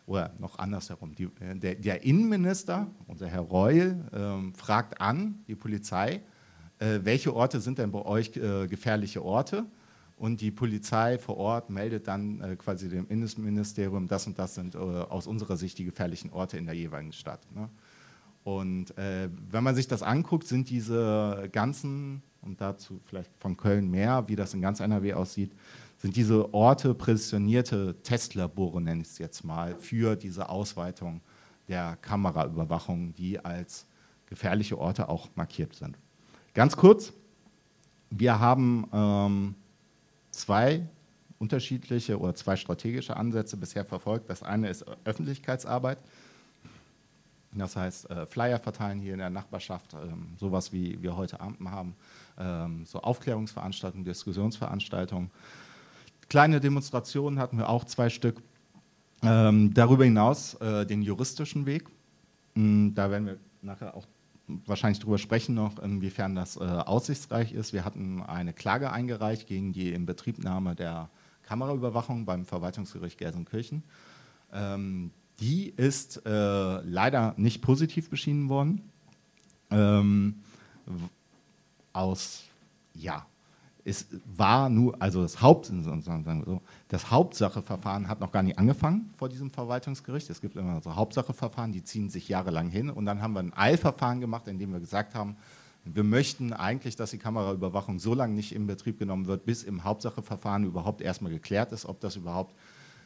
oder 0.07 0.33
noch 0.39 0.57
andersherum, 0.57 1.13
die, 1.13 1.25
äh, 1.39 1.55
der, 1.55 1.75
der, 1.75 2.03
Innenminister, 2.03 2.87
unser 3.07 3.27
Herr 3.27 3.41
Reul, 3.41 4.03
äh, 4.11 4.57
fragt 4.57 4.99
an 4.99 5.43
die 5.47 5.55
Polizei, 5.55 6.21
äh, 6.79 6.99
welche 7.03 7.33
Orte 7.35 7.59
sind 7.59 7.77
denn 7.77 7.91
bei 7.91 8.03
euch 8.03 8.35
äh, 8.35 8.67
gefährliche 8.67 9.23
Orte? 9.23 9.65
Und 10.15 10.41
die 10.41 10.49
Polizei 10.49 11.19
vor 11.19 11.37
Ort 11.37 11.69
meldet 11.69 12.07
dann 12.07 12.41
äh, 12.41 12.55
quasi 12.55 12.89
dem 12.89 13.07
Innenministerium, 13.07 14.07
das 14.07 14.25
und 14.25 14.39
das 14.39 14.55
sind 14.55 14.73
äh, 14.73 14.77
aus 14.79 15.27
unserer 15.27 15.57
Sicht 15.57 15.77
die 15.77 15.85
gefährlichen 15.85 16.31
Orte 16.31 16.57
in 16.57 16.65
der 16.65 16.73
jeweiligen 16.73 17.13
Stadt. 17.13 17.41
Ne? 17.53 17.69
Und 18.43 18.95
wenn 18.95 19.61
man 19.61 19.75
sich 19.75 19.89
das 19.89 20.01
anguckt, 20.01 20.47
sind 20.47 20.69
diese 20.69 21.49
ganzen, 21.51 22.23
und 22.39 22.61
dazu 22.61 23.01
vielleicht 23.03 23.29
von 23.39 23.57
Köln 23.57 23.91
mehr, 23.91 24.23
wie 24.29 24.37
das 24.37 24.53
in 24.53 24.61
ganz 24.61 24.79
NRW 24.79 25.15
aussieht, 25.15 25.51
sind 25.97 26.15
diese 26.15 26.53
Orte 26.53 26.93
präsentierte 26.93 27.95
Testlabore, 28.03 28.81
nenne 28.81 29.01
ich 29.01 29.07
es 29.07 29.17
jetzt 29.17 29.43
mal, 29.43 29.75
für 29.75 30.15
diese 30.15 30.49
Ausweitung 30.49 31.21
der 31.67 31.97
Kameraüberwachung, 31.97 33.13
die 33.15 33.43
als 33.43 33.87
gefährliche 34.27 34.77
Orte 34.77 35.09
auch 35.09 35.29
markiert 35.35 35.73
sind. 35.73 35.97
Ganz 36.53 36.75
kurz, 36.75 37.13
wir 38.09 38.39
haben 38.39 38.87
ähm, 38.93 39.55
zwei 40.31 40.87
unterschiedliche 41.39 42.19
oder 42.19 42.35
zwei 42.35 42.55
strategische 42.55 43.15
Ansätze 43.15 43.57
bisher 43.57 43.85
verfolgt. 43.85 44.29
Das 44.29 44.43
eine 44.43 44.69
ist 44.69 44.85
Öffentlichkeitsarbeit. 45.03 45.99
Das 47.53 47.75
heißt, 47.75 48.09
äh, 48.09 48.25
Flyer 48.25 48.59
verteilen 48.59 48.99
hier 48.99 49.13
in 49.13 49.19
der 49.19 49.29
Nachbarschaft, 49.29 49.93
ähm, 49.93 50.35
sowas 50.37 50.71
wie 50.73 51.01
wir 51.01 51.15
heute 51.15 51.39
Abend 51.39 51.69
haben, 51.69 51.95
ähm, 52.37 52.85
so 52.85 52.99
Aufklärungsveranstaltungen, 52.99 54.05
Diskussionsveranstaltungen. 54.05 55.31
Kleine 56.29 56.59
Demonstrationen 56.59 57.39
hatten 57.39 57.57
wir 57.57 57.69
auch 57.69 57.85
zwei 57.85 58.09
Stück. 58.09 58.41
Ähm, 59.23 59.73
darüber 59.73 60.03
hinaus 60.03 60.55
äh, 60.55 60.85
den 60.85 61.01
juristischen 61.01 61.65
Weg. 61.65 61.89
Ähm, 62.55 62.93
da 62.93 63.09
werden 63.09 63.25
wir 63.25 63.37
nachher 63.61 63.95
auch 63.95 64.05
wahrscheinlich 64.47 64.99
darüber 64.99 65.17
sprechen 65.17 65.55
noch, 65.55 65.79
inwiefern 65.79 66.35
das 66.35 66.57
äh, 66.57 66.59
aussichtsreich 66.59 67.51
ist. 67.51 67.73
Wir 67.73 67.83
hatten 67.83 68.21
eine 68.21 68.53
Klage 68.53 68.91
eingereicht 68.91 69.47
gegen 69.47 69.73
die 69.73 69.91
Inbetriebnahme 69.91 70.75
der 70.75 71.09
Kameraüberwachung 71.43 72.25
beim 72.25 72.45
Verwaltungsgericht 72.45 73.17
Gelsenkirchen. 73.17 73.83
Ähm, 74.53 75.11
die 75.39 75.69
ist 75.69 76.25
äh, 76.25 76.29
leider 76.81 77.33
nicht 77.37 77.61
positiv 77.61 78.09
beschieden 78.09 78.49
worden. 78.49 78.89
Ähm, 79.69 80.35
aus 81.93 82.43
ja, 82.93 83.25
es 83.87 84.07
war 84.35 84.69
nur, 84.69 85.01
also 85.01 85.21
das 85.21 85.41
Haupt, 85.41 85.71
das 86.89 87.09
Hauptsacheverfahren 87.09 88.09
hat 88.09 88.19
noch 88.19 88.33
gar 88.33 88.43
nicht 88.43 88.59
angefangen 88.59 89.13
vor 89.15 89.29
diesem 89.29 89.49
Verwaltungsgericht. 89.49 90.29
Es 90.29 90.41
gibt 90.41 90.57
immer 90.57 90.81
so 90.81 90.93
Hauptsacheverfahren, 90.93 91.71
die 91.71 91.83
ziehen 91.85 92.09
sich 92.09 92.27
jahrelang 92.27 92.69
hin. 92.69 92.89
Und 92.89 93.05
dann 93.05 93.21
haben 93.21 93.33
wir 93.33 93.39
ein 93.39 93.53
Eilverfahren 93.55 94.19
gemacht, 94.19 94.49
in 94.49 94.59
dem 94.59 94.73
wir 94.73 94.81
gesagt 94.81 95.15
haben, 95.15 95.37
wir 95.85 96.03
möchten 96.03 96.51
eigentlich, 96.51 96.97
dass 96.97 97.11
die 97.11 97.17
Kameraüberwachung 97.17 97.97
so 97.97 98.13
lange 98.13 98.33
nicht 98.33 98.53
in 98.53 98.67
Betrieb 98.67 98.99
genommen 98.99 99.25
wird, 99.25 99.45
bis 99.45 99.63
im 99.63 99.85
Hauptsacheverfahren 99.85 100.65
überhaupt 100.65 100.99
erstmal 100.99 101.31
geklärt 101.31 101.71
ist, 101.71 101.85
ob 101.85 102.01
das 102.01 102.17
überhaupt 102.17 102.53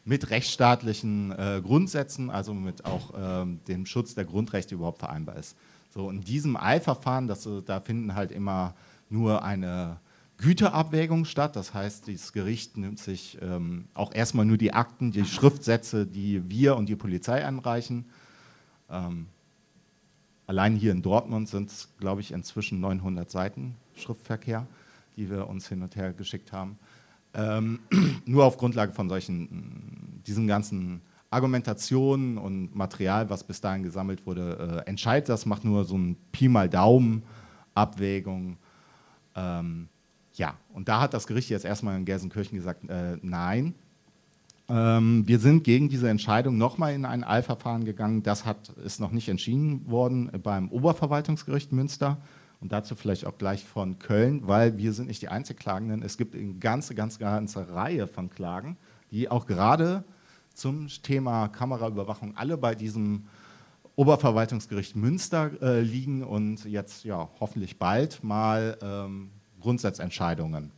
mit 0.03 0.31
rechtsstaatlichen 0.31 1.31
äh, 1.31 1.61
Grundsätzen, 1.63 2.31
also 2.31 2.55
mit 2.55 2.85
auch 2.85 3.13
äh, 3.13 3.45
dem 3.67 3.85
Schutz 3.85 4.15
der 4.15 4.25
Grundrechte 4.25 4.73
überhaupt 4.73 4.97
vereinbar 4.97 5.35
ist. 5.35 5.55
So 5.93 6.09
in 6.09 6.21
diesem 6.21 6.57
Eilverfahren, 6.57 7.27
das, 7.27 7.47
da 7.67 7.81
finden 7.81 8.15
halt 8.15 8.31
immer 8.31 8.73
nur 9.11 9.43
eine 9.43 9.99
Güterabwägung 10.41 11.25
statt. 11.25 11.55
Das 11.55 11.73
heißt, 11.73 12.07
das 12.07 12.33
Gericht 12.33 12.75
nimmt 12.75 12.99
sich 12.99 13.37
ähm, 13.41 13.85
auch 13.93 14.13
erstmal 14.13 14.45
nur 14.45 14.57
die 14.57 14.73
Akten, 14.73 15.11
die 15.11 15.23
Schriftsätze, 15.23 16.05
die 16.05 16.49
wir 16.49 16.75
und 16.75 16.89
die 16.89 16.95
Polizei 16.95 17.45
anreichen. 17.45 18.05
Ähm, 18.89 19.27
allein 20.47 20.75
hier 20.75 20.91
in 20.91 21.01
Dortmund 21.01 21.47
sind 21.47 21.69
es, 21.69 21.89
glaube 21.99 22.21
ich, 22.21 22.31
inzwischen 22.31 22.81
900 22.81 23.29
Seiten 23.29 23.75
Schriftverkehr, 23.95 24.67
die 25.15 25.29
wir 25.29 25.47
uns 25.47 25.69
hin 25.69 25.83
und 25.83 25.95
her 25.95 26.11
geschickt 26.11 26.51
haben. 26.51 26.77
Ähm, 27.33 27.79
nur 28.25 28.43
auf 28.43 28.57
Grundlage 28.57 28.91
von 28.91 29.09
solchen, 29.09 30.21
diesen 30.25 30.47
ganzen 30.47 31.01
Argumentationen 31.29 32.37
und 32.37 32.75
Material, 32.75 33.29
was 33.29 33.43
bis 33.43 33.61
dahin 33.61 33.83
gesammelt 33.83 34.25
wurde, 34.25 34.83
äh, 34.85 34.89
entscheidet 34.89 35.29
das, 35.29 35.45
macht 35.45 35.63
nur 35.63 35.85
so 35.85 35.97
ein 35.97 36.17
Pi 36.31 36.49
mal 36.49 36.67
Daumen 36.67 37.23
Abwägung. 37.73 38.57
Ähm, 39.35 39.87
ja, 40.33 40.55
und 40.73 40.87
da 40.87 41.01
hat 41.01 41.13
das 41.13 41.27
Gericht 41.27 41.49
jetzt 41.49 41.65
erstmal 41.65 41.97
in 41.97 42.05
Gelsenkirchen 42.05 42.57
gesagt, 42.57 42.89
äh, 42.89 43.17
nein. 43.21 43.75
Ähm, 44.69 45.27
wir 45.27 45.39
sind 45.39 45.63
gegen 45.63 45.89
diese 45.89 46.09
Entscheidung 46.09 46.57
nochmal 46.57 46.93
in 46.93 47.05
ein 47.05 47.23
Eilverfahren 47.23 47.83
gegangen. 47.83 48.23
Das 48.23 48.45
hat, 48.45 48.69
ist 48.69 48.99
noch 48.99 49.11
nicht 49.11 49.27
entschieden 49.27 49.89
worden 49.89 50.31
beim 50.41 50.69
Oberverwaltungsgericht 50.69 51.73
Münster 51.73 52.21
und 52.61 52.71
dazu 52.71 52.95
vielleicht 52.95 53.25
auch 53.25 53.37
gleich 53.37 53.65
von 53.65 53.99
Köln, 53.99 54.47
weil 54.47 54.77
wir 54.77 54.93
sind 54.93 55.07
nicht 55.07 55.21
die 55.21 55.27
Einzelklagenden. 55.27 56.03
Es 56.03 56.17
gibt 56.17 56.35
eine 56.35 56.53
ganze, 56.53 56.95
ganz 56.95 57.19
ganze 57.19 57.73
Reihe 57.73 58.07
von 58.07 58.29
Klagen, 58.29 58.77
die 59.11 59.29
auch 59.29 59.45
gerade 59.45 60.05
zum 60.53 60.87
Thema 60.87 61.47
Kameraüberwachung 61.49 62.37
alle 62.37 62.57
bei 62.57 62.75
diesem 62.75 63.27
Oberverwaltungsgericht 63.95 64.95
Münster 64.95 65.51
äh, 65.61 65.81
liegen 65.81 66.23
und 66.23 66.63
jetzt 66.65 67.03
ja 67.03 67.29
hoffentlich 67.39 67.77
bald 67.77 68.23
mal 68.23 68.77
ähm, 68.81 69.31
Grundsatzentscheidungen 69.61 70.71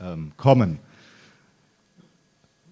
ähm, 0.00 0.32
kommen. 0.36 0.78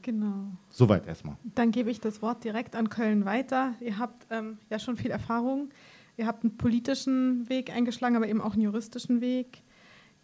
Genau. 0.02 0.47
Soweit 0.71 1.07
erstmal. 1.07 1.37
Dann 1.55 1.71
gebe 1.71 1.90
ich 1.90 2.00
das 2.00 2.23
Wort 2.23 2.43
direkt 2.45 2.75
an 2.75 2.88
Köln 2.88 3.25
weiter. 3.25 3.75
Ihr 3.81 3.99
habt 3.99 4.26
ähm, 4.31 4.59
ja 4.71 4.79
schon 4.79 4.97
viel 4.97 5.11
Erfahrung. 5.11 5.71
Ihr 6.17 6.26
habt 6.26 6.43
einen 6.43 6.57
politischen 6.57 7.49
Weg 7.49 7.71
eingeschlagen, 7.71 8.17
aber 8.17 8.29
eben 8.29 8.40
auch 8.40 8.55
einen 8.55 8.62
juristischen 8.62 9.21
Weg 9.21 9.62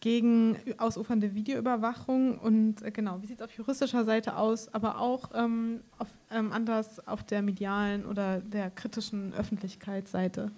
gegen 0.00 0.56
ausufernde 0.78 1.34
Videoüberwachung. 1.34 2.38
Und 2.38 2.82
äh, 2.82 2.90
genau, 2.90 3.22
wie 3.22 3.26
sieht 3.26 3.40
es 3.40 3.44
auf 3.44 3.52
juristischer 3.52 4.04
Seite 4.04 4.36
aus, 4.36 4.72
aber 4.72 4.98
auch 4.98 5.30
ähm, 5.34 5.80
auf, 5.98 6.08
ähm, 6.30 6.52
anders 6.52 7.06
auf 7.06 7.22
der 7.24 7.42
medialen 7.42 8.04
oder 8.06 8.40
der 8.40 8.70
kritischen 8.70 9.32
Öffentlichkeitsseite? 9.34 10.50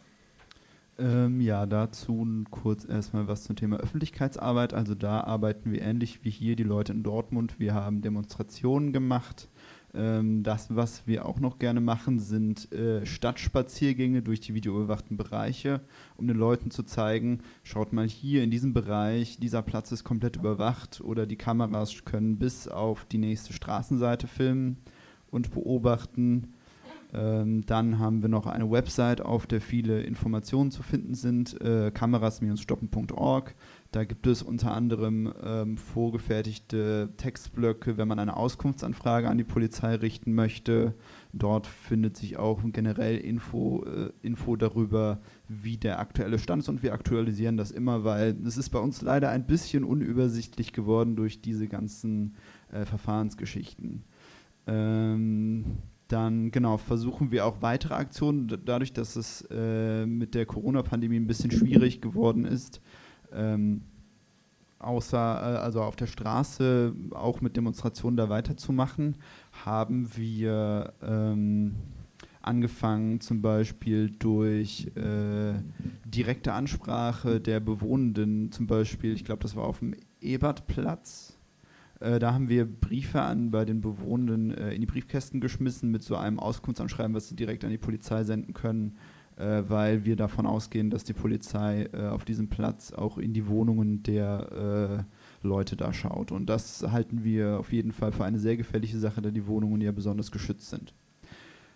Ähm, 0.99 1.41
ja, 1.41 1.65
dazu 1.67 2.27
kurz 2.51 2.85
erstmal 2.85 3.29
was 3.29 3.45
zum 3.45 3.57
Thema 3.57 3.77
Öffentlichkeitsarbeit. 3.77 4.75
Also 4.75 4.95
da 4.95 5.21
arbeiten 5.21 5.71
wir 5.71 5.83
ähnlich 5.83 6.25
wie 6.25 6.31
hier 6.31 6.57
die 6.57 6.65
Leute 6.65 6.93
in 6.93 7.03
Dortmund. 7.03 7.61
Wir 7.61 7.75
haben 7.75 8.03
Demonstrationen 8.03 8.93
gemacht 8.93 9.49
ähm, 9.95 10.43
das, 10.43 10.75
was 10.75 11.07
wir 11.07 11.27
auch 11.27 11.41
noch 11.41 11.59
gerne 11.59 11.81
machen, 11.81 12.19
sind 12.19 12.71
äh, 12.73 13.07
Stadtspaziergänge 13.07 14.23
durch 14.23 14.41
die 14.41 14.55
videoüberwachten 14.55 15.17
Bereiche, 15.17 15.81
um 16.17 16.27
den 16.27 16.37
Leuten 16.37 16.71
zu 16.71 16.83
zeigen, 16.83 17.41
schaut 17.63 17.93
mal 17.93 18.07
hier 18.07 18.43
in 18.43 18.51
diesem 18.51 18.75
Bereich, 18.75 19.39
dieser 19.39 19.63
Platz 19.63 19.91
ist 19.93 20.05
komplett 20.05 20.37
überwacht 20.37 21.01
oder 21.01 21.27
die 21.27 21.37
Kameras 21.37 22.05
können 22.05 22.39
bis 22.39 22.69
auf 22.69 23.07
die 23.07 23.19
nächste 23.19 23.53
Straßenseite 23.53 24.27
filmen 24.27 24.77
und 25.31 25.51
beobachten. 25.53 26.55
Ähm, 27.15 27.65
dann 27.65 27.99
haben 27.99 28.21
wir 28.21 28.29
noch 28.29 28.47
eine 28.47 28.71
Website, 28.71 29.23
auf 29.23 29.47
der 29.47 29.63
viele 29.63 30.03
Informationen 30.03 30.71
zu 30.71 30.83
finden 30.83 31.15
sind, 31.15 31.59
äh, 31.63 31.91
kameras-stoppen.org. 31.91 33.55
Da 33.93 34.05
gibt 34.05 34.27
es 34.27 34.43
unter 34.43 34.73
anderem 34.75 35.33
ähm, 35.43 35.79
vorgefertigte 35.79 37.09
Textblöcke, 37.17 37.97
wenn 37.97 38.09
man 38.09 38.19
eine 38.19 38.37
Auskunftsanfrage 38.37 39.27
an 39.31 39.39
die 39.39 39.45
Polizei 39.45 39.95
richten 39.95 40.35
möchte. 40.35 40.93
Dort 41.33 41.67
findet 41.67 42.19
sich 42.19 42.37
auch 42.37 42.61
generell 42.65 43.17
Info, 43.17 43.85
äh, 43.85 44.11
Info 44.21 44.57
darüber, 44.57 45.21
wie 45.49 45.79
der 45.79 46.01
aktuelle 46.01 46.39
Stand 46.39 46.63
ist 46.63 46.69
und 46.69 46.83
wir 46.83 46.93
aktualisieren 46.93 47.57
das 47.57 47.71
immer, 47.71 48.05
weil 48.05 48.37
es 48.45 48.59
ist 48.59 48.69
bei 48.69 48.81
uns 48.81 49.01
leider 49.01 49.31
ein 49.31 49.47
bisschen 49.47 49.85
unübersichtlich 49.85 50.75
geworden 50.75 51.17
durch 51.17 51.41
diese 51.41 51.69
ganzen 51.69 52.35
äh, 52.71 52.85
Verfahrensgeschichten. 52.85 54.05
Ähm, 54.67 55.65
dann 56.09 56.51
genau 56.51 56.79
versuchen 56.79 57.31
wir 57.31 57.47
auch 57.47 57.61
weitere 57.61 57.95
Aktionen, 57.95 58.49
dadurch, 58.65 58.93
dass 58.93 59.17
es 59.17 59.47
äh, 59.51 60.07
mit 60.07 60.35
der 60.35 60.47
Corona-Pandemie 60.47 61.17
ein 61.17 61.27
bisschen 61.27 61.51
schwierig 61.51 62.01
geworden 62.01 62.45
ist, 62.45 62.81
ähm, 63.33 63.83
außer 64.79 65.19
äh, 65.19 65.59
also 65.59 65.83
auf 65.83 65.97
der 65.97 66.07
Straße 66.07 66.95
auch 67.11 67.41
mit 67.41 67.57
Demonstrationen 67.57 68.17
da 68.17 68.29
weiterzumachen, 68.29 69.17
haben 69.65 70.09
wir 70.17 70.95
ähm, 71.03 71.75
angefangen 72.41 73.21
zum 73.21 73.43
Beispiel 73.43 74.11
durch 74.11 74.91
äh, 74.97 75.55
direkte 76.07 76.55
Ansprache 76.55 77.41
der 77.41 77.61
Bewohnenden, 77.61 78.51
zum 78.51 78.67
Beispiel, 78.67 79.13
ich 79.13 79.25
glaube, 79.25 79.43
das 79.43 79.55
war 79.57 79.65
auf 79.65 79.81
dem 79.81 79.95
Ebertplatz. 80.21 81.28
Äh, 82.01 82.19
da 82.19 82.33
haben 82.33 82.49
wir 82.49 82.65
Briefe 82.65 83.23
an 83.23 83.51
bei 83.51 83.65
den 83.65 83.81
Bewohnenden 83.81 84.51
äh, 84.53 84.73
in 84.75 84.81
die 84.81 84.87
Briefkästen 84.87 85.41
geschmissen 85.41 85.91
mit 85.91 86.03
so 86.03 86.17
einem 86.17 86.39
Auskunftsanschreiben, 86.39 87.15
was 87.15 87.29
sie 87.29 87.37
direkt 87.37 87.65
an 87.65 87.71
die 87.71 87.79
Polizei 87.79 88.25
senden 88.25 88.55
können 88.55 88.97
äh, 89.39 89.63
weil 89.69 90.05
wir 90.05 90.17
davon 90.17 90.47
ausgehen, 90.47 90.91
dass 90.91 91.05
die 91.05 91.13
Polizei 91.13 91.89
äh, 91.93 92.09
auf 92.09 92.25
diesem 92.25 92.49
Platz 92.49 92.93
auch 92.93 93.19
in 93.19 93.33
die 93.33 93.47
Wohnungen 93.47 94.03
der 94.03 95.07
äh, 95.43 95.47
Leute 95.47 95.77
da 95.77 95.93
schaut. 95.93 96.33
Und 96.33 96.47
das 96.47 96.83
halten 96.91 97.23
wir 97.23 97.61
auf 97.61 97.73
jeden 97.73 97.93
Fall 97.93 98.11
für 98.13 98.25
eine 98.25 98.41
sehr 98.41 98.57
gefährliche 98.57 98.99
Sache, 98.99 99.23
da 99.23 99.31
die 99.31 99.47
Wohnungen 99.47 99.81
ja 99.81 99.93
besonders 99.93 100.33
geschützt 100.33 100.71
sind. 100.71 100.93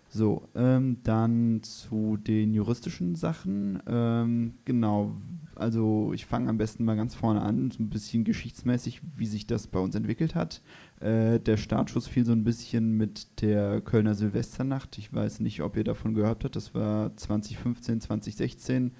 So, 0.09 0.49
ähm, 0.55 0.97
dann 1.03 1.63
zu 1.63 2.17
den 2.17 2.53
juristischen 2.53 3.15
Sachen. 3.15 3.81
Ähm, 3.87 4.55
genau, 4.65 5.15
also 5.55 6.11
ich 6.13 6.25
fange 6.25 6.49
am 6.49 6.57
besten 6.57 6.85
mal 6.85 6.95
ganz 6.95 7.15
vorne 7.15 7.41
an, 7.41 7.71
so 7.71 7.81
ein 7.81 7.89
bisschen 7.89 8.23
geschichtsmäßig, 8.23 9.01
wie 9.17 9.25
sich 9.25 9.47
das 9.47 9.67
bei 9.67 9.79
uns 9.79 9.95
entwickelt 9.95 10.35
hat. 10.35 10.61
Äh, 10.99 11.39
der 11.39 11.57
Startschuss 11.57 12.07
fiel 12.07 12.25
so 12.25 12.31
ein 12.31 12.43
bisschen 12.43 12.97
mit 12.97 13.41
der 13.41 13.81
Kölner 13.81 14.15
Silvesternacht. 14.15 14.97
Ich 14.97 15.13
weiß 15.13 15.39
nicht, 15.39 15.61
ob 15.61 15.77
ihr 15.77 15.83
davon 15.83 16.13
gehört 16.13 16.43
habt. 16.43 16.55
Das 16.55 16.73
war 16.73 17.15
2015, 17.15 18.01
2016, 18.01 18.91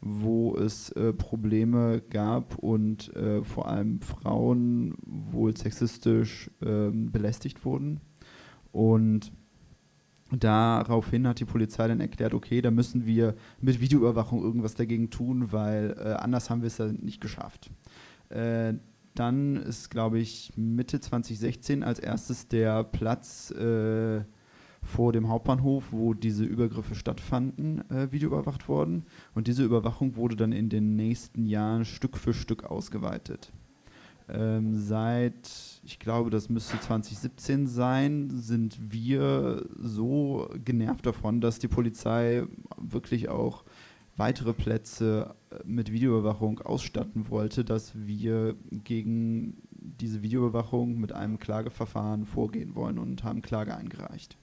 wo 0.00 0.56
es 0.56 0.90
äh, 0.90 1.12
Probleme 1.12 2.02
gab 2.10 2.56
und 2.56 3.14
äh, 3.16 3.44
vor 3.44 3.68
allem 3.68 4.00
Frauen 4.00 4.94
wohl 5.04 5.56
sexistisch 5.56 6.50
ähm, 6.62 7.12
belästigt 7.12 7.64
wurden. 7.64 8.00
Und 8.72 9.32
Daraufhin 10.32 11.26
hat 11.26 11.40
die 11.40 11.44
Polizei 11.44 11.88
dann 11.88 12.00
erklärt, 12.00 12.34
okay, 12.34 12.62
da 12.62 12.70
müssen 12.70 13.04
wir 13.04 13.34
mit 13.60 13.80
Videoüberwachung 13.80 14.42
irgendwas 14.42 14.74
dagegen 14.74 15.10
tun, 15.10 15.52
weil 15.52 15.96
äh, 15.98 16.12
anders 16.12 16.50
haben 16.50 16.62
wir 16.62 16.68
es 16.68 16.78
ja 16.78 16.86
nicht 16.86 17.20
geschafft. 17.20 17.70
Äh, 18.28 18.74
dann 19.14 19.56
ist, 19.56 19.90
glaube 19.90 20.20
ich, 20.20 20.52
Mitte 20.56 21.00
2016 21.00 21.82
als 21.82 21.98
erstes 21.98 22.46
der 22.46 22.84
Platz 22.84 23.50
äh, 23.50 24.22
vor 24.82 25.12
dem 25.12 25.28
Hauptbahnhof, 25.28 25.88
wo 25.90 26.14
diese 26.14 26.44
Übergriffe 26.44 26.94
stattfanden, 26.94 27.88
äh, 27.90 28.12
videoüberwacht 28.12 28.68
worden. 28.68 29.04
Und 29.34 29.46
diese 29.46 29.64
Überwachung 29.64 30.16
wurde 30.16 30.36
dann 30.36 30.52
in 30.52 30.68
den 30.68 30.96
nächsten 30.96 31.44
Jahren 31.46 31.84
Stück 31.84 32.16
für 32.16 32.32
Stück 32.32 32.64
ausgeweitet. 32.64 33.52
Ähm, 34.32 34.74
seit, 34.78 35.50
ich 35.84 35.98
glaube, 35.98 36.30
das 36.30 36.48
müsste 36.48 36.78
2017 36.80 37.66
sein, 37.66 38.30
sind 38.30 38.78
wir 38.92 39.64
so 39.76 40.48
genervt 40.64 41.06
davon, 41.06 41.40
dass 41.40 41.58
die 41.58 41.68
Polizei 41.68 42.44
wirklich 42.76 43.28
auch 43.28 43.64
weitere 44.16 44.52
Plätze 44.52 45.34
äh, 45.50 45.56
mit 45.64 45.90
Videoüberwachung 45.90 46.60
ausstatten 46.60 47.28
wollte, 47.30 47.64
dass 47.64 47.92
wir 47.94 48.54
gegen 48.70 49.56
diese 49.70 50.22
Videoüberwachung 50.22 50.98
mit 50.98 51.12
einem 51.12 51.38
Klageverfahren 51.38 52.26
vorgehen 52.26 52.74
wollen 52.74 52.98
und 52.98 53.24
haben 53.24 53.42
Klage 53.42 53.74
eingereicht. 53.74 54.36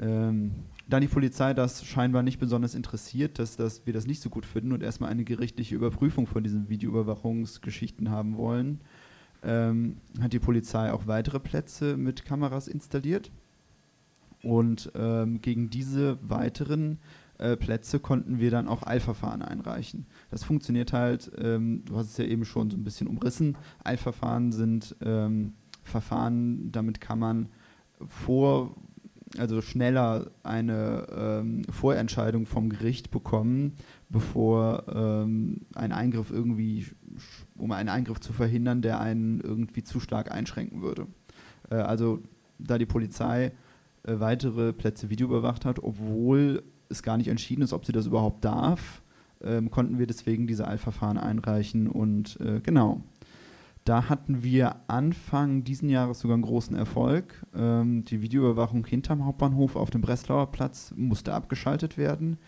Ähm, 0.00 0.52
da 0.88 0.98
die 0.98 1.08
Polizei 1.08 1.54
das 1.54 1.84
scheinbar 1.84 2.22
nicht 2.22 2.38
besonders 2.38 2.74
interessiert, 2.74 3.38
dass 3.38 3.56
das, 3.56 3.86
wir 3.86 3.92
das 3.92 4.06
nicht 4.06 4.20
so 4.22 4.30
gut 4.30 4.46
finden 4.46 4.72
und 4.72 4.82
erstmal 4.82 5.10
eine 5.10 5.24
gerichtliche 5.24 5.74
Überprüfung 5.74 6.26
von 6.26 6.42
diesen 6.42 6.68
Videoüberwachungsgeschichten 6.68 8.10
haben 8.10 8.36
wollen, 8.36 8.80
ähm, 9.42 9.98
hat 10.20 10.32
die 10.32 10.38
Polizei 10.38 10.92
auch 10.92 11.06
weitere 11.06 11.38
Plätze 11.38 11.96
mit 11.96 12.24
Kameras 12.24 12.66
installiert. 12.66 13.30
Und 14.42 14.90
ähm, 14.94 15.42
gegen 15.42 15.68
diese 15.68 16.18
weiteren 16.22 16.98
äh, 17.38 17.56
Plätze 17.56 18.00
konnten 18.00 18.40
wir 18.40 18.50
dann 18.50 18.68
auch 18.68 18.86
Eilverfahren 18.86 19.42
einreichen. 19.42 20.06
Das 20.30 20.44
funktioniert 20.44 20.92
halt, 20.92 21.30
ähm, 21.38 21.84
du 21.84 21.96
hast 21.96 22.10
es 22.10 22.16
ja 22.16 22.24
eben 22.24 22.44
schon 22.44 22.70
so 22.70 22.76
ein 22.76 22.84
bisschen 22.84 23.06
umrissen. 23.06 23.56
Eilverfahren 23.84 24.50
sind 24.50 24.96
ähm, 25.02 25.52
Verfahren, 25.84 26.72
damit 26.72 27.00
kann 27.00 27.18
man 27.18 27.48
vor 28.06 28.74
also 29.38 29.60
schneller 29.60 30.30
eine 30.42 31.06
ähm, 31.16 31.64
Vorentscheidung 31.70 32.46
vom 32.46 32.68
Gericht 32.68 33.10
bekommen, 33.10 33.76
bevor 34.08 34.84
ähm, 34.92 35.66
ein 35.74 35.92
Eingriff 35.92 36.30
irgendwie, 36.30 36.86
um 37.56 37.72
einen 37.72 37.88
Eingriff 37.88 38.20
zu 38.20 38.32
verhindern, 38.32 38.82
der 38.82 39.00
einen 39.00 39.40
irgendwie 39.40 39.84
zu 39.84 40.00
stark 40.00 40.32
einschränken 40.32 40.82
würde. 40.82 41.06
Äh, 41.70 41.76
also 41.76 42.20
da 42.58 42.76
die 42.76 42.86
Polizei 42.86 43.52
äh, 44.02 44.18
weitere 44.18 44.72
Plätze 44.72 45.10
videoüberwacht 45.10 45.64
hat, 45.64 45.82
obwohl 45.82 46.62
es 46.88 47.02
gar 47.02 47.16
nicht 47.16 47.28
entschieden 47.28 47.62
ist, 47.62 47.72
ob 47.72 47.86
sie 47.86 47.92
das 47.92 48.06
überhaupt 48.06 48.44
darf, 48.44 49.02
ähm, 49.42 49.70
konnten 49.70 49.98
wir 49.98 50.06
deswegen 50.06 50.46
diese 50.46 50.66
Eilverfahren 50.66 51.18
einreichen 51.18 51.86
und 51.86 52.38
äh, 52.40 52.60
genau. 52.60 53.02
Da 53.84 54.08
hatten 54.08 54.42
wir 54.42 54.76
Anfang 54.88 55.64
diesen 55.64 55.88
Jahres 55.88 56.20
sogar 56.20 56.34
einen 56.34 56.42
großen 56.42 56.76
Erfolg. 56.76 57.46
Ähm, 57.54 58.04
die 58.04 58.20
Videoüberwachung 58.20 58.84
hinterm 58.86 59.24
Hauptbahnhof 59.24 59.74
auf 59.74 59.90
dem 59.90 60.02
Breslauer 60.02 60.52
Platz 60.52 60.92
musste 60.96 61.32
abgeschaltet 61.32 61.96
werden, 61.96 62.38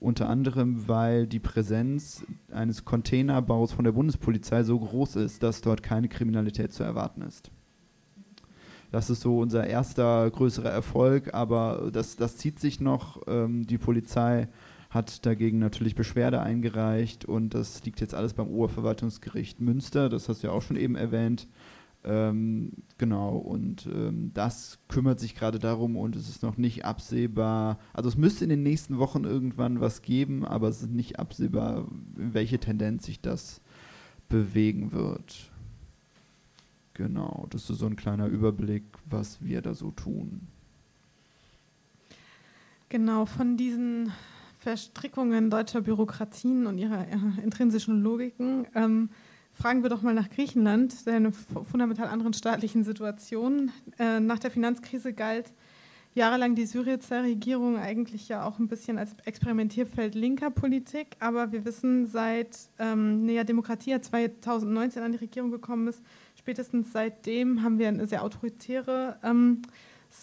Unter 0.00 0.28
anderem, 0.28 0.86
weil 0.86 1.26
die 1.26 1.40
Präsenz 1.40 2.24
eines 2.52 2.84
Containerbaus 2.84 3.72
von 3.72 3.84
der 3.84 3.92
Bundespolizei 3.92 4.62
so 4.62 4.78
groß 4.78 5.16
ist, 5.16 5.42
dass 5.42 5.60
dort 5.60 5.82
keine 5.82 6.08
Kriminalität 6.08 6.72
zu 6.72 6.84
erwarten 6.84 7.22
ist. 7.22 7.50
Das 8.90 9.10
ist 9.10 9.20
so 9.20 9.40
unser 9.40 9.66
erster 9.66 10.30
größerer 10.30 10.70
Erfolg, 10.70 11.34
aber 11.34 11.90
das, 11.92 12.16
das 12.16 12.36
zieht 12.38 12.58
sich 12.58 12.80
noch. 12.80 13.22
Ähm, 13.26 13.66
die 13.66 13.76
Polizei 13.76 14.48
hat 14.90 15.26
dagegen 15.26 15.58
natürlich 15.58 15.94
Beschwerde 15.94 16.40
eingereicht 16.40 17.24
und 17.24 17.54
das 17.54 17.84
liegt 17.84 18.00
jetzt 18.00 18.14
alles 18.14 18.34
beim 18.34 18.48
Oberverwaltungsgericht 18.48 19.60
Münster, 19.60 20.08
das 20.08 20.28
hast 20.28 20.42
du 20.42 20.46
ja 20.46 20.52
auch 20.52 20.62
schon 20.62 20.76
eben 20.76 20.96
erwähnt. 20.96 21.46
Ähm, 22.04 22.72
genau, 22.96 23.36
und 23.36 23.86
ähm, 23.86 24.30
das 24.32 24.78
kümmert 24.88 25.18
sich 25.18 25.34
gerade 25.34 25.58
darum 25.58 25.96
und 25.96 26.16
es 26.16 26.28
ist 26.28 26.42
noch 26.42 26.56
nicht 26.56 26.84
absehbar. 26.84 27.78
Also 27.92 28.08
es 28.08 28.16
müsste 28.16 28.44
in 28.44 28.50
den 28.50 28.62
nächsten 28.62 28.98
Wochen 28.98 29.24
irgendwann 29.24 29.80
was 29.80 30.00
geben, 30.00 30.44
aber 30.44 30.68
es 30.68 30.82
ist 30.82 30.90
nicht 30.90 31.18
absehbar, 31.18 31.88
in 32.16 32.34
welche 32.34 32.58
Tendenz 32.58 33.04
sich 33.04 33.20
das 33.20 33.60
bewegen 34.28 34.92
wird. 34.92 35.50
Genau, 36.94 37.46
das 37.50 37.68
ist 37.68 37.78
so 37.78 37.86
ein 37.86 37.96
kleiner 37.96 38.26
Überblick, 38.26 38.84
was 39.04 39.44
wir 39.44 39.60
da 39.60 39.74
so 39.74 39.90
tun. 39.90 40.48
Genau, 42.88 43.26
von 43.26 43.56
diesen 43.56 44.12
Verstrickungen 44.68 45.48
deutscher 45.48 45.80
Bürokratien 45.80 46.66
und 46.66 46.76
ihrer 46.76 47.06
intrinsischen 47.42 48.02
Logiken 48.02 48.66
ähm, 48.74 49.08
fragen 49.54 49.82
wir 49.82 49.88
doch 49.88 50.02
mal 50.02 50.12
nach 50.12 50.28
Griechenland, 50.28 51.06
der 51.06 51.14
eine 51.14 51.32
fundamental 51.32 52.08
anderen 52.08 52.34
staatlichen 52.34 52.84
Situation. 52.84 53.70
Äh, 53.98 54.20
nach 54.20 54.38
der 54.38 54.50
Finanzkrise 54.50 55.14
galt 55.14 55.54
jahrelang 56.14 56.54
die 56.54 56.66
Syrizer 56.66 57.22
Regierung 57.22 57.78
eigentlich 57.78 58.28
ja 58.28 58.44
auch 58.44 58.58
ein 58.58 58.68
bisschen 58.68 58.98
als 58.98 59.16
Experimentierfeld 59.24 60.14
linker 60.14 60.50
Politik, 60.50 61.16
aber 61.18 61.50
wir 61.50 61.64
wissen, 61.64 62.04
seit 62.04 62.58
ähm, 62.78 63.24
Nea 63.24 63.44
Demokratia 63.44 64.02
2019 64.02 65.02
an 65.02 65.12
die 65.12 65.18
Regierung 65.18 65.50
gekommen 65.50 65.88
ist, 65.88 66.02
spätestens 66.38 66.92
seitdem 66.92 67.62
haben 67.62 67.78
wir 67.78 67.88
ein 67.88 68.06
sehr 68.06 68.22
autoritäres 68.22 69.14
ähm, 69.22 69.62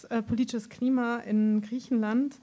äh, 0.08 0.22
politisches 0.22 0.68
Klima 0.68 1.16
in 1.16 1.62
Griechenland. 1.62 2.36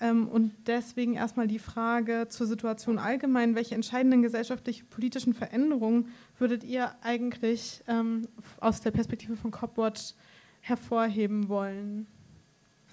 Ähm, 0.00 0.28
und 0.28 0.52
deswegen 0.66 1.14
erstmal 1.14 1.48
die 1.48 1.58
Frage 1.58 2.26
zur 2.28 2.46
Situation 2.46 2.98
allgemein. 2.98 3.54
Welche 3.54 3.74
entscheidenden 3.74 4.22
gesellschaftlichen 4.22 4.86
politischen 4.88 5.34
Veränderungen 5.34 6.08
würdet 6.38 6.64
ihr 6.64 6.92
eigentlich 7.02 7.82
ähm, 7.88 8.28
aus 8.60 8.80
der 8.80 8.90
Perspektive 8.90 9.36
von 9.36 9.50
Copwatch 9.50 10.14
hervorheben 10.60 11.48
wollen? 11.48 12.06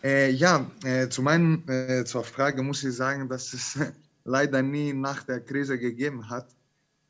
Äh, 0.03 0.31
ja, 0.31 0.69
äh, 0.83 1.09
zu 1.09 1.21
meinen, 1.21 1.67
äh, 1.67 2.03
zur 2.05 2.23
Frage 2.23 2.61
muss 2.61 2.83
ich 2.83 2.95
sagen, 2.95 3.27
dass 3.29 3.53
es 3.53 3.79
leider 4.23 4.61
nie 4.61 4.93
nach 4.93 5.23
der 5.23 5.39
Krise 5.39 5.79
gegeben 5.79 6.29
hat 6.29 6.47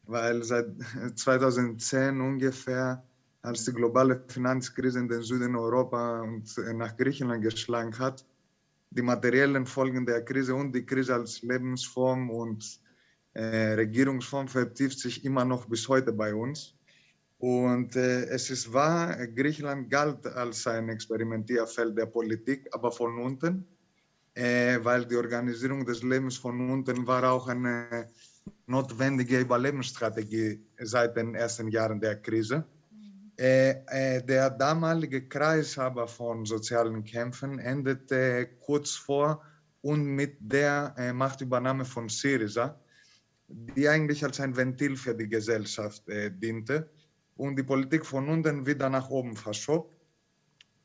weil 0.08 0.44
seit 0.44 0.68
2010 1.16 2.22
ungefähr, 2.22 3.04
als 3.42 3.66
die 3.66 3.74
globale 3.74 4.24
Finanzkrise 4.28 5.00
in 5.00 5.08
den 5.08 5.22
Süden 5.22 5.56
Europa 5.56 6.22
und 6.22 6.46
nach 6.76 6.98
Griechenland 6.98 7.44
geschlagen 7.44 7.98
hat, 8.00 8.26
die 8.96 9.02
materiellen 9.02 9.66
Folgen 9.66 10.06
der 10.06 10.24
Krise 10.24 10.56
und 10.56 10.74
die 10.74 10.86
Krise 10.86 11.16
als 11.16 11.42
Lebensform 11.42 12.30
und 12.30 12.80
äh, 13.34 13.74
Regierungsform 13.74 14.48
vertieft 14.48 15.00
sich 15.00 15.26
immer 15.26 15.44
noch 15.44 15.66
bis 15.66 15.88
heute 15.90 16.14
bei 16.14 16.34
uns. 16.34 16.74
Und 17.38 17.96
äh, 17.98 18.24
es 18.28 18.50
ist 18.50 18.72
wahr, 18.72 19.28
Griechenland 19.28 19.90
galt 19.90 20.26
als 20.26 20.66
ein 20.68 20.88
Experimentierfeld 20.88 21.98
der 21.98 22.06
Politik, 22.06 22.70
aber 22.72 22.92
von 22.92 23.20
unten, 23.20 23.68
äh, 24.34 24.80
weil 24.82 25.06
die 25.06 25.18
Organisierung 25.18 25.86
des 25.86 26.02
Lebens 26.02 26.38
von 26.38 26.70
unten 26.70 27.06
war 27.06 27.30
auch 27.30 27.50
eine 27.50 28.08
notwendige 28.68 29.42
Überlebensstrategie 29.42 30.62
seit 30.80 31.18
den 31.18 31.36
ersten 31.36 31.68
Jahren 31.68 32.00
der 32.00 32.16
Krise. 32.22 32.64
Äh, 33.38 33.82
äh, 33.88 34.24
der 34.24 34.50
damalige 34.50 35.28
Kreis 35.28 35.78
aber 35.78 36.08
von 36.08 36.46
sozialen 36.46 37.04
Kämpfen 37.04 37.60
endete 37.60 38.48
kurz 38.62 38.92
vor 38.92 39.44
und 39.82 40.06
mit 40.06 40.38
der 40.40 40.96
äh, 40.98 41.12
Machtübernahme 41.12 41.84
von 41.84 42.08
Syriza, 42.08 42.80
die 43.48 43.90
eigentlich 43.90 44.24
als 44.24 44.40
ein 44.40 44.56
Ventil 44.56 44.96
für 44.96 45.14
die 45.14 45.28
Gesellschaft 45.28 46.04
diente 46.08 46.90
und 47.36 47.58
die 47.58 47.64
Politik 47.64 48.06
von 48.06 48.30
unten 48.30 48.66
wieder 48.66 48.90
nach 48.90 49.10
oben 49.10 49.36
verschob. 49.36 49.94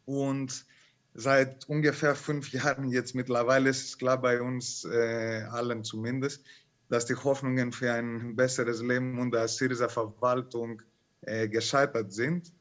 Und 0.05 0.67
seit 1.15 1.67
ungefähr 1.69 2.17
fünf 2.17 2.53
Jahren 2.53 2.91
jetzt 2.91 3.15
mittlerweile 3.15 3.71
ist 3.71 3.87
es 3.87 3.99
klar 3.99 4.21
bei 4.21 4.43
uns 4.43 4.85
allen 4.85 5.85
zumindest, 5.85 6.45
dass 6.91 7.07
die 7.07 7.15
Hoffnungen 7.15 7.73
für 7.73 7.95
ein 7.95 8.37
besseres 8.37 8.83
Leben 8.83 9.19
unter 9.19 9.49
Syriza 9.49 9.89
Verwaltung 9.89 10.83
äh, 11.23 11.49
gescheitert 11.49 12.13
sind. 12.13 12.53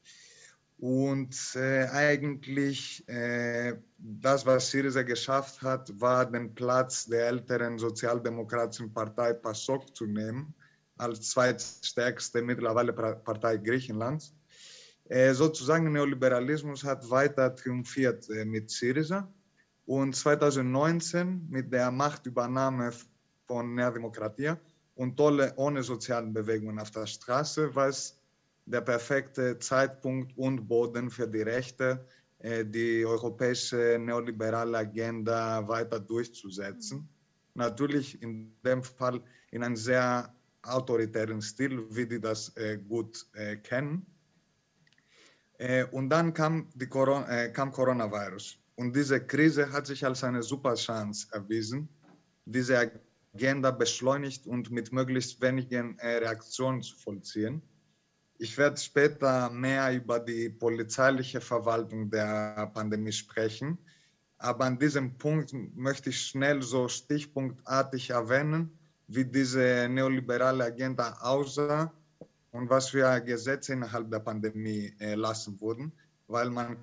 Und 0.79 1.35
äh, 1.55 1.87
eigentlich 1.87 3.07
äh, 3.09 3.75
das, 3.97 4.45
was 4.45 4.71
Syriza 4.71 5.01
geschafft 5.01 5.61
hat, 5.61 5.91
war 5.99 6.25
den 6.25 6.55
Platz 6.55 7.05
der 7.05 7.27
älteren 7.27 7.77
sozialdemokratischen 7.77 8.93
Partei 8.93 9.33
PASOK 9.33 9.93
zu 9.93 10.05
nehmen, 10.05 10.53
als 10.97 11.31
zweitstärkste 11.31 12.41
mittlerweile 12.41 12.93
Partei 12.93 13.57
Griechenlands. 13.57 14.33
Äh, 15.09 15.33
sozusagen 15.33 15.91
Neoliberalismus 15.91 16.83
hat 16.83 17.09
weiter 17.09 17.53
triumphiert 17.55 18.29
äh, 18.29 18.45
mit 18.45 18.69
Syriza. 18.69 19.27
Und 19.85 20.15
2019 20.15 21.47
mit 21.49 21.73
der 21.73 21.89
Machtübernahme 21.89 22.91
von 23.47 23.73
Nea 23.73 23.89
Demokratia 23.89 24.59
und 24.93 25.19
ohne, 25.19 25.81
sozialen 25.81 26.31
Bewegungen 26.31 26.79
auf 26.79 26.91
der 26.91 27.07
Straße, 27.07 27.73
war 27.73 27.87
es 27.87 28.18
der 28.69 28.81
perfekte 28.81 29.57
Zeitpunkt 29.57 30.37
und 30.37 30.67
Boden 30.67 31.09
für 31.09 31.27
die 31.27 31.41
Rechte, 31.41 32.05
äh, 32.39 32.63
die 32.63 33.03
europäische 33.03 33.97
neoliberale 33.99 34.77
Agenda 34.77 35.67
weiter 35.67 35.99
durchzusetzen. 35.99 37.09
Natürlich 37.55 38.21
in 38.21 38.55
dem 38.63 38.83
Fall 38.83 39.21
in 39.51 39.63
einem 39.63 39.75
sehr 39.75 40.33
autoritären 40.61 41.41
Stil, 41.41 41.83
wie 41.89 42.05
die 42.05 42.21
das 42.21 42.55
äh, 42.57 42.77
gut 42.77 43.25
äh, 43.33 43.57
kennen. 43.57 44.05
Und 45.91 46.09
dann 46.09 46.33
kam, 46.33 46.69
die 46.73 46.87
Corona, 46.87 47.49
kam 47.49 47.73
Coronavirus. 47.73 48.57
Und 48.77 48.95
diese 48.95 49.19
Krise 49.19 49.69
hat 49.69 49.87
sich 49.87 50.05
als 50.05 50.23
eine 50.23 50.41
super 50.41 50.75
Chance 50.75 51.27
erwiesen, 51.33 51.89
diese 52.45 52.89
Agenda 53.33 53.69
beschleunigt 53.69 54.47
und 54.47 54.71
mit 54.71 54.93
möglichst 54.93 55.41
wenigen 55.41 55.99
Reaktionen 55.99 56.81
zu 56.81 56.95
vollziehen. 56.95 57.61
Ich 58.41 58.57
werde 58.57 58.77
später 58.77 59.49
mehr 59.49 59.93
über 59.93 60.17
die 60.17 60.49
polizeiliche 60.49 61.41
Verwaltung 61.41 62.09
der 62.09 62.71
Pandemie 62.73 63.11
sprechen. 63.11 63.77
Aber 64.37 64.63
an 64.63 64.79
diesem 64.79 65.17
Punkt 65.17 65.51
möchte 65.75 66.09
ich 66.09 66.21
schnell 66.21 66.61
so 66.61 66.87
stichpunktartig 66.87 68.11
erwähnen, 68.11 68.71
wie 69.07 69.25
diese 69.25 69.89
neoliberale 69.89 70.63
Agenda 70.63 71.17
aussah 71.19 71.91
und 72.51 72.69
was 72.69 72.91
für 72.91 73.19
Gesetze 73.19 73.73
innerhalb 73.73 74.09
der 74.09 74.19
Pandemie 74.19 74.93
erlassen 74.99 75.57
äh, 75.57 75.61
wurden. 75.61 75.91
Weil 76.27 76.49
man 76.49 76.77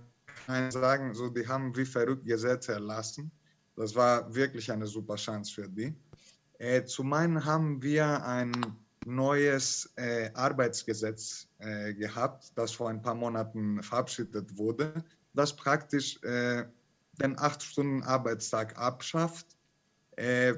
kann 0.45 0.71
sagen, 0.71 1.15
so, 1.15 1.31
die 1.31 1.49
haben 1.49 1.75
wie 1.75 1.87
verrückt 1.87 2.27
Gesetze 2.27 2.73
erlassen. 2.73 3.31
Das 3.77 3.95
war 3.95 4.35
wirklich 4.35 4.71
eine 4.71 4.87
super 4.87 5.17
Chance 5.17 5.55
für 5.55 5.69
die. 5.69 5.95
Äh, 6.59 6.85
zum 6.85 7.15
einen 7.15 7.43
haben 7.43 7.83
wir 7.83 8.23
ein 8.27 8.53
neues 9.07 9.93
äh, 9.97 10.31
Arbeitsgesetz 10.35 11.49
äh, 11.59 11.95
gehabt, 11.95 12.53
das 12.57 12.73
vor 12.73 12.91
ein 12.91 13.01
paar 13.01 13.15
Monaten 13.15 13.83
verabschiedet 13.83 14.59
wurde, 14.59 15.05
das 15.33 15.55
praktisch 15.55 16.21
äh, 16.25 16.65
den 17.13 17.39
acht 17.39 17.63
Stunden 17.63 18.03
Arbeitstag 18.03 18.77
abschafft. 18.77 19.47
Äh, 20.17 20.55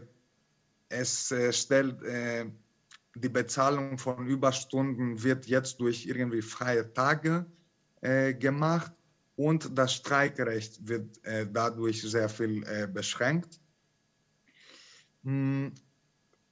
es 0.89 1.31
äh, 1.31 1.53
stellt 1.53 1.97
die 3.15 3.29
Bezahlung 3.29 3.99
von 3.99 4.27
Überstunden 4.27 5.23
wird 5.23 5.47
jetzt 5.47 5.81
durch 5.81 6.07
irgendwie 6.07 6.43
freie 6.43 6.93
Tage 6.93 7.47
gemacht 8.01 8.93
und 9.35 9.77
das 9.77 9.95
Streikrecht 9.95 10.87
wird 10.87 11.21
dadurch 11.53 12.01
sehr 12.03 12.29
viel 12.29 12.87
beschränkt. 12.87 13.61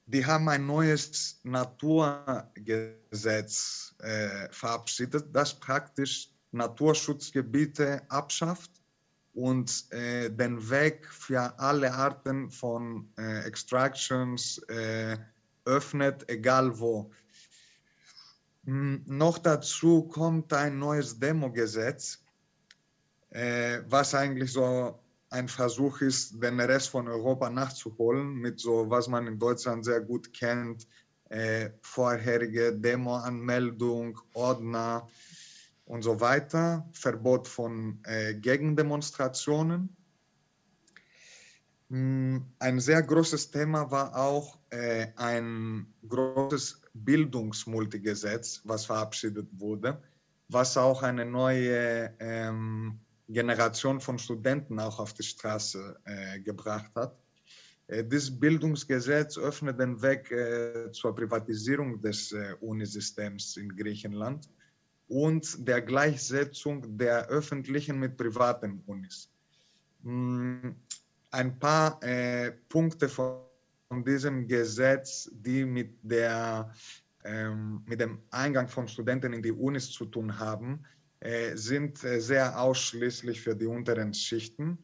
Die 0.09 0.25
haben 0.25 0.47
ein 0.47 0.65
neues 0.65 1.41
Naturgesetz 1.43 3.93
äh, 3.99 4.47
verabschiedet, 4.51 5.25
das 5.33 5.59
praktisch 5.59 6.29
Naturschutzgebiete 6.53 8.01
abschafft 8.07 8.71
und 9.33 9.91
äh, 9.91 10.29
den 10.29 10.69
Weg 10.69 11.05
für 11.07 11.59
alle 11.59 11.93
Arten 11.93 12.49
von 12.49 13.11
äh, 13.17 13.43
Extractions 13.43 14.59
äh, 14.69 15.17
öffnet, 15.65 16.23
egal 16.29 16.79
wo. 16.79 17.11
Hm, 18.63 19.03
noch 19.05 19.37
dazu 19.37 20.03
kommt 20.03 20.53
ein 20.53 20.79
neues 20.79 21.19
Demogesetz, 21.19 22.23
äh, 23.31 23.79
was 23.89 24.15
eigentlich 24.15 24.53
so 24.53 24.97
ein 25.29 25.47
Versuch 25.47 26.01
ist, 26.01 26.41
den 26.41 26.59
Rest 26.59 26.89
von 26.89 27.07
Europa 27.07 27.49
nachzuholen 27.49 28.35
mit 28.35 28.59
so, 28.59 28.89
was 28.89 29.07
man 29.07 29.27
in 29.27 29.39
Deutschland 29.39 29.83
sehr 29.83 30.01
gut 30.01 30.33
kennt, 30.33 30.87
äh, 31.29 31.71
vorherige 31.81 32.73
Demo-Anmeldung, 32.73 34.19
Ordner 34.33 35.07
und 35.85 36.01
so 36.01 36.19
weiter, 36.19 36.87
Verbot 36.93 37.47
von 37.47 37.99
äh, 38.03 38.35
Gegendemonstrationen. 38.35 39.95
Hm, 41.89 42.45
ein 42.59 42.79
sehr 42.79 43.01
großes 43.03 43.51
Thema 43.51 43.89
war 43.91 44.15
auch 44.15 44.57
äh, 44.69 45.07
ein 45.15 45.93
großes 46.07 46.81
Bildungsmultigesetz, 46.93 48.61
was 48.63 48.85
verabschiedet 48.85 49.47
wurde, 49.51 50.01
was 50.49 50.77
auch 50.77 51.03
eine 51.03 51.25
neue 51.25 52.13
ähm, 52.19 52.99
Generation 53.27 53.99
von 53.99 54.17
Studenten 54.17 54.79
auch 54.79 54.99
auf 54.99 55.13
die 55.13 55.23
Straße 55.23 55.99
äh, 56.05 56.39
gebracht 56.39 56.91
hat. 56.95 57.15
Äh, 57.87 58.03
dieses 58.03 58.39
Bildungsgesetz 58.39 59.37
öffnet 59.37 59.79
den 59.79 60.01
Weg 60.01 60.31
äh, 60.31 60.91
zur 60.91 61.15
Privatisierung 61.15 62.01
des 62.01 62.31
äh, 62.31 62.55
Unisystems 62.61 63.57
in 63.57 63.75
Griechenland 63.75 64.49
und 65.07 65.67
der 65.67 65.81
Gleichsetzung 65.81 66.97
der 66.97 67.27
öffentlichen 67.27 67.99
mit 67.99 68.17
privaten 68.17 68.81
Unis. 68.85 69.29
Hm, 70.03 70.75
ein 71.31 71.59
paar 71.59 72.01
äh, 72.03 72.51
Punkte 72.69 73.09
von, 73.09 73.43
diesem 74.05 74.45
Gesetz, 74.47 75.31
die 75.31 75.63
mit, 75.63 75.97
der, 76.03 76.73
ähm, 77.23 77.83
mit 77.85 78.01
dem 78.01 78.19
Eingang 78.31 78.67
von 78.67 78.85
Studenten 78.85 79.31
in 79.31 79.41
die 79.41 79.53
Unis 79.53 79.89
zu 79.89 80.05
tun 80.05 80.37
haben, 80.37 80.83
sind 81.55 82.03
äh, 82.03 82.19
sehr 82.19 82.59
ausschließlich 82.59 83.41
für 83.41 83.55
die 83.55 83.65
unteren 83.65 84.13
Schichten. 84.13 84.77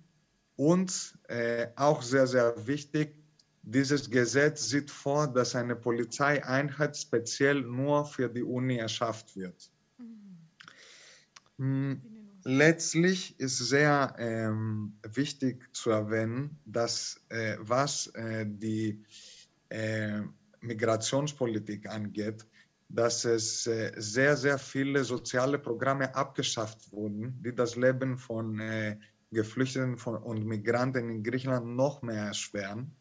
Und 0.56 1.18
äh, 1.28 1.68
auch 1.76 2.02
sehr, 2.02 2.28
sehr 2.28 2.68
wichtig, 2.68 3.16
dieses 3.64 4.10
Gesetz 4.10 4.70
sieht 4.70 4.92
vor, 4.92 5.28
dass 5.28 5.56
eine 5.56 5.76
Polizeieinheit 5.76 6.98
speziell 6.98 7.62
nur 7.62 8.06
für 8.06 8.30
die 8.30 8.44
Uni 8.44 8.78
erschafft 8.78 9.36
wird. 9.36 9.72
Mhm. 11.58 12.02
Letztlich 12.46 13.40
ist 13.40 13.58
sehr 13.58 14.16
ähm, 14.20 14.98
wichtig 15.14 15.74
zu 15.74 15.92
erwähnen, 15.92 16.60
dass 16.66 17.22
äh, 17.30 17.56
was 17.60 18.08
äh, 18.08 18.46
die 18.46 19.02
äh, 19.70 20.24
Migrationspolitik 20.60 21.88
angeht, 21.90 22.46
dass 22.94 23.26
es 23.26 23.66
äh, 23.66 23.92
sehr, 23.98 24.38
sehr 24.38 24.60
viele 24.60 25.04
soziale 25.04 25.58
Programme 25.58 26.14
abgeschafft 26.16 26.92
wurden, 26.92 27.42
die 27.44 27.54
das 27.54 27.76
Leben 27.76 28.18
von 28.18 28.60
äh, 28.60 28.98
Geflüchteten 29.32 29.96
und 29.96 30.46
Migranten 30.46 31.10
in 31.10 31.24
Griechenland 31.24 31.76
noch 31.76 32.04
mehr 32.04 32.26
erschweren. 32.26 32.96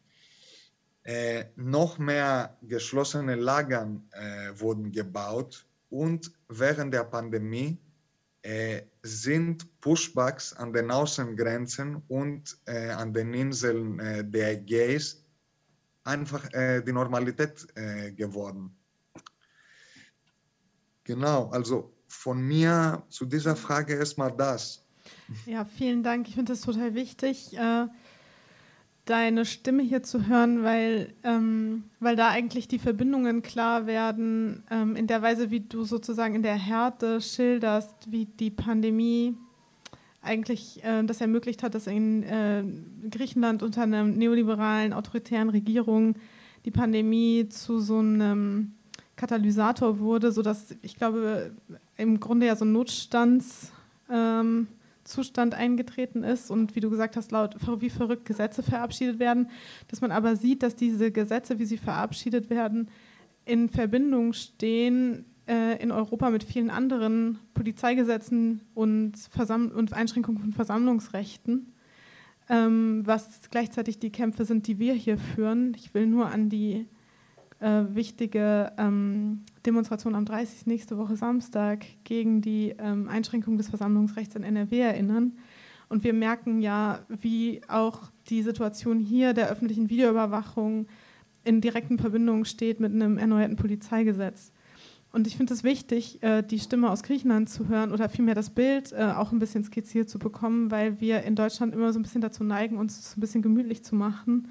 Äh, 1.04 1.44
noch 1.56 1.98
mehr 1.98 2.56
geschlossene 2.62 3.34
Lagern 3.34 4.08
wurden 4.54 4.92
gebaut 4.92 5.66
und 5.90 6.32
während 6.48 6.94
der 6.94 7.04
Pandemie 7.04 7.76
sind 9.02 9.80
Pushbacks 9.80 10.52
an 10.52 10.72
den 10.72 10.90
Außengrenzen 10.90 12.02
und 12.08 12.58
an 12.66 13.12
den 13.12 13.34
Inseln 13.34 13.98
der 14.32 14.52
Ägäis 14.52 15.24
einfach 16.04 16.48
die 16.48 16.92
Normalität 16.92 17.66
geworden. 18.16 18.76
Genau, 21.04 21.48
also 21.50 21.92
von 22.06 22.40
mir 22.40 23.02
zu 23.08 23.24
dieser 23.24 23.56
Frage 23.56 23.94
erstmal 23.94 24.32
das. 24.32 24.84
Ja, 25.46 25.64
vielen 25.64 26.02
Dank. 26.02 26.28
Ich 26.28 26.34
finde 26.34 26.52
es 26.52 26.60
total 26.60 26.94
wichtig, 26.94 27.56
äh, 27.56 27.86
deine 29.04 29.44
Stimme 29.44 29.82
hier 29.82 30.02
zu 30.02 30.26
hören, 30.26 30.62
weil, 30.62 31.12
ähm, 31.24 31.84
weil 31.98 32.14
da 32.14 32.28
eigentlich 32.28 32.68
die 32.68 32.78
Verbindungen 32.78 33.42
klar 33.42 33.86
werden, 33.86 34.62
ähm, 34.70 34.94
in 34.94 35.06
der 35.06 35.22
Weise, 35.22 35.50
wie 35.50 35.60
du 35.60 35.84
sozusagen 35.84 36.36
in 36.36 36.42
der 36.42 36.54
Härte 36.54 37.20
schilderst, 37.20 38.10
wie 38.10 38.26
die 38.26 38.50
Pandemie 38.50 39.36
eigentlich 40.20 40.84
äh, 40.84 41.02
das 41.02 41.20
ermöglicht 41.20 41.64
hat, 41.64 41.74
dass 41.74 41.88
in 41.88 42.22
äh, 42.22 42.62
Griechenland 43.10 43.64
unter 43.64 43.82
einer 43.82 44.04
neoliberalen, 44.04 44.92
autoritären 44.92 45.50
Regierung 45.50 46.14
die 46.64 46.70
Pandemie 46.70 47.48
zu 47.48 47.80
so 47.80 47.98
einem 47.98 48.74
Katalysator 49.22 50.00
wurde, 50.00 50.32
sodass 50.32 50.74
ich 50.82 50.96
glaube, 50.96 51.52
im 51.96 52.18
Grunde 52.18 52.46
ja 52.46 52.56
so 52.56 52.64
ein 52.64 52.72
Notstandszustand 52.72 53.70
ähm, 54.10 54.66
eingetreten 55.60 56.24
ist 56.24 56.50
und 56.50 56.74
wie 56.74 56.80
du 56.80 56.90
gesagt 56.90 57.16
hast, 57.16 57.30
laut 57.30 57.54
wie 57.78 57.88
verrückt 57.88 58.24
Gesetze 58.24 58.64
verabschiedet 58.64 59.20
werden, 59.20 59.48
dass 59.86 60.00
man 60.00 60.10
aber 60.10 60.34
sieht, 60.34 60.64
dass 60.64 60.74
diese 60.74 61.12
Gesetze, 61.12 61.60
wie 61.60 61.66
sie 61.66 61.78
verabschiedet 61.78 62.50
werden, 62.50 62.88
in 63.44 63.68
Verbindung 63.68 64.32
stehen 64.32 65.24
äh, 65.46 65.80
in 65.80 65.92
Europa 65.92 66.30
mit 66.30 66.42
vielen 66.42 66.70
anderen 66.70 67.38
Polizeigesetzen 67.54 68.60
und, 68.74 69.16
Versam 69.30 69.68
und 69.68 69.92
Einschränkungen 69.92 70.40
von 70.40 70.52
Versammlungsrechten, 70.52 71.72
ähm, 72.48 73.02
was 73.04 73.38
gleichzeitig 73.52 74.00
die 74.00 74.10
Kämpfe 74.10 74.44
sind, 74.44 74.66
die 74.66 74.80
wir 74.80 74.94
hier 74.94 75.16
führen. 75.16 75.74
Ich 75.76 75.94
will 75.94 76.08
nur 76.08 76.26
an 76.26 76.48
die 76.48 76.88
äh, 77.62 77.94
wichtige 77.94 78.72
ähm, 78.76 79.44
Demonstration 79.64 80.14
am 80.14 80.24
30. 80.24 80.66
nächste 80.66 80.98
Woche 80.98 81.16
Samstag 81.16 81.84
gegen 82.04 82.42
die 82.42 82.74
ähm, 82.78 83.08
Einschränkung 83.08 83.56
des 83.56 83.68
Versammlungsrechts 83.68 84.34
in 84.34 84.42
NRW 84.42 84.80
erinnern. 84.80 85.32
Und 85.88 86.04
wir 86.04 86.12
merken 86.12 86.60
ja, 86.60 87.00
wie 87.08 87.60
auch 87.68 88.10
die 88.28 88.42
Situation 88.42 88.98
hier 88.98 89.34
der 89.34 89.50
öffentlichen 89.50 89.90
Videoüberwachung 89.90 90.86
in 91.44 91.60
direkten 91.60 91.98
Verbindungen 91.98 92.44
steht 92.44 92.80
mit 92.80 92.92
einem 92.92 93.18
erneuerten 93.18 93.56
Polizeigesetz. 93.56 94.52
Und 95.12 95.26
ich 95.26 95.36
finde 95.36 95.52
es 95.52 95.62
wichtig, 95.62 96.22
äh, 96.22 96.42
die 96.42 96.58
Stimme 96.58 96.90
aus 96.90 97.02
Griechenland 97.02 97.50
zu 97.50 97.68
hören 97.68 97.92
oder 97.92 98.08
vielmehr 98.08 98.34
das 98.34 98.50
Bild 98.50 98.92
äh, 98.92 99.12
auch 99.14 99.30
ein 99.30 99.38
bisschen 99.38 99.62
skizziert 99.62 100.08
zu 100.08 100.18
bekommen, 100.18 100.70
weil 100.70 101.00
wir 101.00 101.22
in 101.22 101.36
Deutschland 101.36 101.74
immer 101.74 101.92
so 101.92 101.98
ein 101.98 102.02
bisschen 102.02 102.22
dazu 102.22 102.42
neigen, 102.42 102.78
uns 102.78 103.14
ein 103.16 103.20
bisschen 103.20 103.42
gemütlich 103.42 103.84
zu 103.84 103.94
machen. 103.94 104.48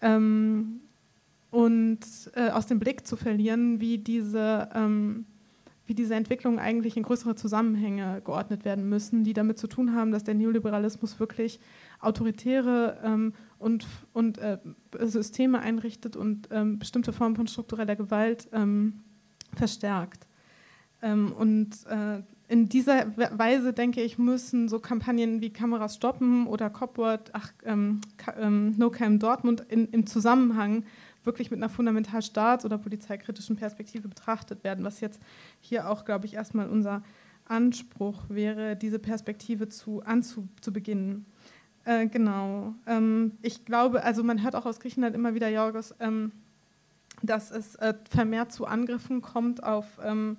Ähm, 0.00 0.80
und 1.50 2.00
äh, 2.34 2.50
aus 2.50 2.66
dem 2.66 2.78
Blick 2.78 3.06
zu 3.06 3.16
verlieren, 3.16 3.80
wie 3.80 3.98
diese, 3.98 4.68
ähm, 4.74 5.26
wie 5.86 5.94
diese 5.94 6.14
Entwicklungen 6.14 6.58
eigentlich 6.58 6.96
in 6.96 7.02
größere 7.02 7.34
Zusammenhänge 7.34 8.20
geordnet 8.24 8.64
werden 8.64 8.88
müssen, 8.88 9.24
die 9.24 9.32
damit 9.32 9.58
zu 9.58 9.66
tun 9.66 9.94
haben, 9.94 10.10
dass 10.10 10.24
der 10.24 10.34
Neoliberalismus 10.34 11.20
wirklich 11.20 11.60
autoritäre 12.00 12.98
ähm, 13.04 13.32
und, 13.58 13.86
und 14.12 14.38
äh, 14.38 14.58
Systeme 15.00 15.60
einrichtet 15.60 16.16
und 16.16 16.48
ähm, 16.50 16.78
bestimmte 16.78 17.12
Formen 17.12 17.36
von 17.36 17.46
struktureller 17.46 17.96
Gewalt 17.96 18.48
ähm, 18.52 19.00
verstärkt. 19.54 20.26
Ähm, 21.02 21.32
und 21.32 21.86
äh, 21.86 22.22
in 22.48 22.68
dieser 22.68 23.16
Weise, 23.16 23.72
denke 23.72 24.02
ich, 24.02 24.18
müssen 24.18 24.68
so 24.68 24.78
Kampagnen 24.78 25.40
wie 25.40 25.50
Kameras 25.52 25.96
stoppen 25.96 26.46
oder 26.46 26.70
Copword, 26.70 27.30
ach, 27.32 27.52
ähm, 27.64 28.00
ähm, 28.38 28.74
No 28.76 28.90
Cam 28.90 29.18
Dortmund 29.18 29.64
in, 29.68 29.86
im 29.88 30.06
Zusammenhang 30.06 30.84
wirklich 31.26 31.50
mit 31.50 31.58
einer 31.58 31.68
fundamental 31.68 32.22
staats- 32.22 32.64
oder 32.64 32.78
polizeikritischen 32.78 33.56
Perspektive 33.56 34.08
betrachtet 34.08 34.64
werden, 34.64 34.84
was 34.84 35.00
jetzt 35.00 35.20
hier 35.60 35.90
auch, 35.90 36.04
glaube 36.04 36.26
ich, 36.26 36.34
erstmal 36.34 36.68
unser 36.68 37.02
Anspruch 37.44 38.24
wäre, 38.28 38.76
diese 38.76 38.98
Perspektive 38.98 39.68
zu, 39.68 40.02
anzubeginnen. 40.02 41.26
Äh, 41.84 42.06
genau. 42.08 42.74
Ähm, 42.86 43.32
ich 43.42 43.64
glaube, 43.64 44.02
also 44.02 44.22
man 44.24 44.42
hört 44.42 44.56
auch 44.56 44.66
aus 44.66 44.80
Griechenland 44.80 45.14
immer 45.14 45.34
wieder, 45.34 45.48
Jorgos, 45.48 45.94
ähm, 46.00 46.32
dass 47.22 47.50
es 47.50 47.76
äh, 47.76 47.94
vermehrt 48.10 48.52
zu 48.52 48.66
Angriffen 48.66 49.22
kommt 49.22 49.62
auf 49.62 49.86
ähm, 50.02 50.36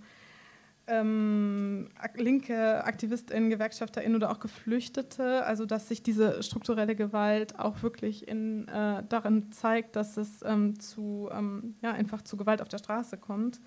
ähm, 0.88 1.90
linke 2.16 2.84
AktivistInnen, 2.86 3.50
GewerkschafterInnen 3.50 4.16
oder 4.16 4.32
auch 4.32 4.40
Geflüchtete, 4.40 5.46
also 5.46 5.66
dass 5.66 5.90
sich 5.90 6.02
diese 6.02 6.42
strukturelle 6.42 6.96
Gewalt 6.96 7.60
auch 7.60 7.84
wirklich 7.84 8.28
in, 8.28 8.68
äh, 8.70 9.04
darin 9.08 9.52
zeigt, 9.52 9.98
dass 9.98 10.16
es 10.16 10.42
ähm, 10.44 10.80
zu, 10.80 11.30
ähm, 11.32 11.76
ja, 11.82 11.92
einfach 11.92 12.22
zu 12.22 12.38
Gewalt 12.38 12.62
auf 12.62 12.70
der 12.70 12.78
Straße 12.78 13.18
kommt. 13.18 13.60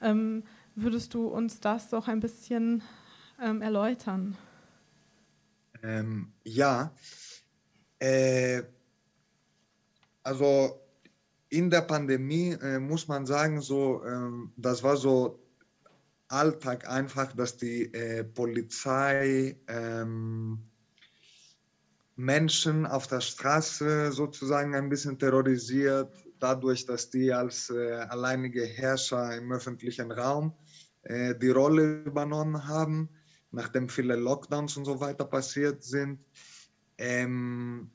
Ähm, 0.00 0.44
würdest 0.76 1.12
du 1.14 1.26
uns 1.26 1.58
das 1.58 1.90
doch 1.90 2.06
ein 2.06 2.20
bisschen 2.20 2.82
ähm, 3.42 3.62
erläutern? 3.62 4.36
Ähm, 5.82 6.32
ja, 6.44 6.92
äh, 7.98 8.62
also 10.22 10.80
in 11.48 11.68
der 11.68 11.80
Pandemie 11.80 12.50
äh, 12.52 12.78
muss 12.78 13.08
man 13.08 13.26
sagen, 13.26 13.60
so, 13.60 14.02
das 14.56 14.84
war 14.84 14.96
so 14.96 15.39
Alltag 16.30 16.88
einfach, 16.88 17.32
dass 17.32 17.56
die 17.56 17.92
äh, 17.92 18.24
Polizei 18.24 19.58
ähm, 19.66 20.62
Menschen 22.14 22.86
auf 22.86 23.06
der 23.06 23.20
Straße 23.20 24.12
sozusagen 24.12 24.74
ein 24.74 24.88
bisschen 24.88 25.18
terrorisiert, 25.18 26.12
dadurch, 26.38 26.86
dass 26.86 27.10
die 27.10 27.32
als 27.32 27.70
äh, 27.70 27.94
alleinige 27.94 28.64
Herrscher 28.64 29.36
im 29.36 29.50
öffentlichen 29.50 30.12
Raum 30.12 30.54
äh, 31.02 31.34
die 31.34 31.50
Rolle 31.50 32.02
übernommen 32.02 32.68
haben, 32.68 33.10
nachdem 33.50 33.88
viele 33.88 34.16
Lockdowns 34.16 34.76
und 34.76 34.84
so 34.84 35.00
weiter 35.00 35.24
passiert 35.24 35.82
sind. 35.82 36.20
Ähm, 36.98 37.90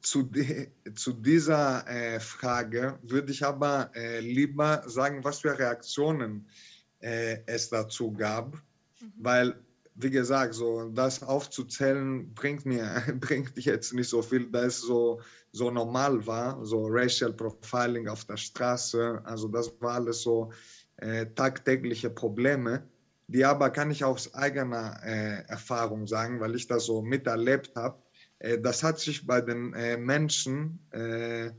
zu, 0.00 0.24
de, 0.24 0.72
zu, 0.96 1.12
dieser 1.12 1.86
äh, 1.86 2.18
Frage 2.18 2.98
würde 3.02 3.30
ich 3.30 3.44
aber 3.44 3.92
äh, 3.94 4.18
lieber 4.18 4.82
sagen, 4.86 5.22
was 5.22 5.40
für 5.40 5.56
Reaktionen 5.56 6.48
äh, 6.48 6.71
es 7.04 7.68
dazu 7.68 8.12
gab, 8.12 8.54
mhm. 8.54 9.12
weil, 9.18 9.54
wie 9.96 10.10
gesagt, 10.10 10.54
so 10.54 10.88
das 10.90 11.22
aufzuzählen 11.22 12.32
bringt 12.32 12.64
mir 12.64 13.02
bringt 13.20 13.58
jetzt 13.58 13.92
nicht 13.92 14.08
so 14.08 14.22
viel, 14.22 14.50
da 14.50 14.64
es 14.64 14.80
so, 14.80 15.20
so 15.50 15.70
normal 15.70 16.24
war, 16.26 16.64
so 16.64 16.86
Racial 16.88 17.32
Profiling 17.32 18.06
auf 18.08 18.24
der 18.24 18.36
Straße, 18.36 19.20
also 19.24 19.48
das 19.48 19.72
war 19.80 19.94
alles 19.94 20.22
so 20.22 20.52
äh, 20.98 21.26
tagtägliche 21.34 22.10
Probleme, 22.10 22.88
die 23.26 23.44
aber 23.44 23.70
kann 23.70 23.90
ich 23.90 24.04
aus 24.04 24.32
eigener 24.34 25.00
äh, 25.04 25.42
Erfahrung 25.48 26.06
sagen, 26.06 26.38
weil 26.38 26.54
ich 26.54 26.68
das 26.68 26.84
so 26.84 27.02
miterlebt 27.02 27.74
habe 27.74 28.00
äh, 28.42 28.58
das 28.60 28.82
hat 28.82 28.98
sich 28.98 29.26
bei 29.26 29.40
den 29.40 29.72
äh, 29.74 29.96
Menschen 29.96 30.78
äh, 30.90 31.50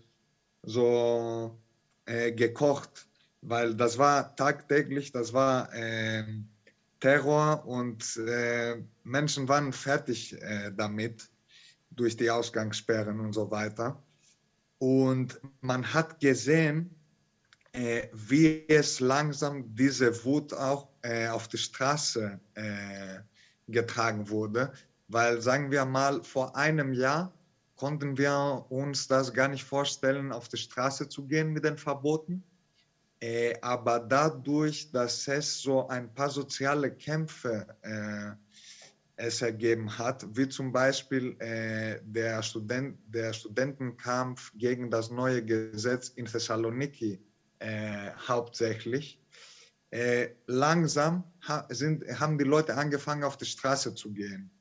so 0.64 1.60
gekocht, 2.06 3.08
weil 3.44 3.76
das 3.76 3.98
war 3.98 4.36
tagtäglich, 4.36 5.12
das 5.12 5.34
war 5.34 5.74
ähm, 5.74 6.50
Terror 7.00 7.66
und 7.66 8.18
Menschen 9.04 9.50
waren 9.50 9.74
fertig 9.74 10.38
damit 10.78 11.30
durch 11.92 12.16
die 12.16 12.32
Ausgangssperren 12.32 13.20
und 13.20 13.34
so 13.34 13.52
weiter. 13.52 14.02
Und 14.78 15.40
man 15.62 15.94
hat 15.94 16.20
gesehen, 16.20 16.96
äh, 17.74 18.08
wie 18.14 18.68
es 18.68 19.00
langsam 19.00 19.74
diese 19.76 20.24
Wut 20.26 20.54
auch 20.54 20.90
äh, 21.02 21.28
auf 21.28 21.48
die 21.48 21.58
Straße 21.58 22.40
äh, 22.54 23.20
getragen 23.68 24.30
wurde. 24.30 24.72
Weil, 25.08 25.42
sagen 25.42 25.72
wir 25.72 25.86
mal, 25.86 26.22
vor 26.24 26.56
einem 26.56 26.94
Jahr 26.94 27.34
konnten 27.76 28.18
wir 28.18 28.66
uns 28.70 29.08
das 29.08 29.34
gar 29.34 29.48
nicht 29.48 29.64
vorstellen, 29.64 30.32
auf 30.32 30.50
die 30.50 30.58
Straße 30.58 31.10
zu 31.10 31.26
gehen 31.26 31.52
mit 31.52 31.64
den 31.64 31.78
Verboten. 31.78 32.44
Äh, 33.24 33.58
aber 33.62 34.02
dadurch, 34.02 34.92
dass 34.92 35.30
es 35.30 35.62
so 35.62 35.88
ein 35.88 36.14
paar 36.14 36.30
soziale 36.30 36.92
Kämpfe 36.92 37.66
äh, 37.82 38.32
es 39.16 39.42
ergeben 39.42 39.98
hat, 39.98 40.26
wie 40.36 40.50
zum 40.50 40.74
Beispiel 40.74 41.40
äh, 41.40 42.02
der, 42.04 42.44
Student, 42.44 42.98
der 43.08 43.32
Studentenkampf 43.32 44.52
gegen 44.58 44.92
das 44.92 45.10
neue 45.10 45.42
Gesetz 45.42 46.10
in 46.10 46.26
Thessaloniki 46.26 47.22
äh, 47.60 48.12
hauptsächlich, 48.28 49.22
äh, 49.92 50.32
langsam 50.48 51.24
ha 51.48 51.66
sind, 51.70 52.04
haben 52.20 52.38
die 52.38 52.44
Leute 52.44 52.76
angefangen, 52.76 53.24
auf 53.24 53.38
die 53.38 53.46
Straße 53.46 53.96
zu 53.96 54.12
gehen. 54.12 54.52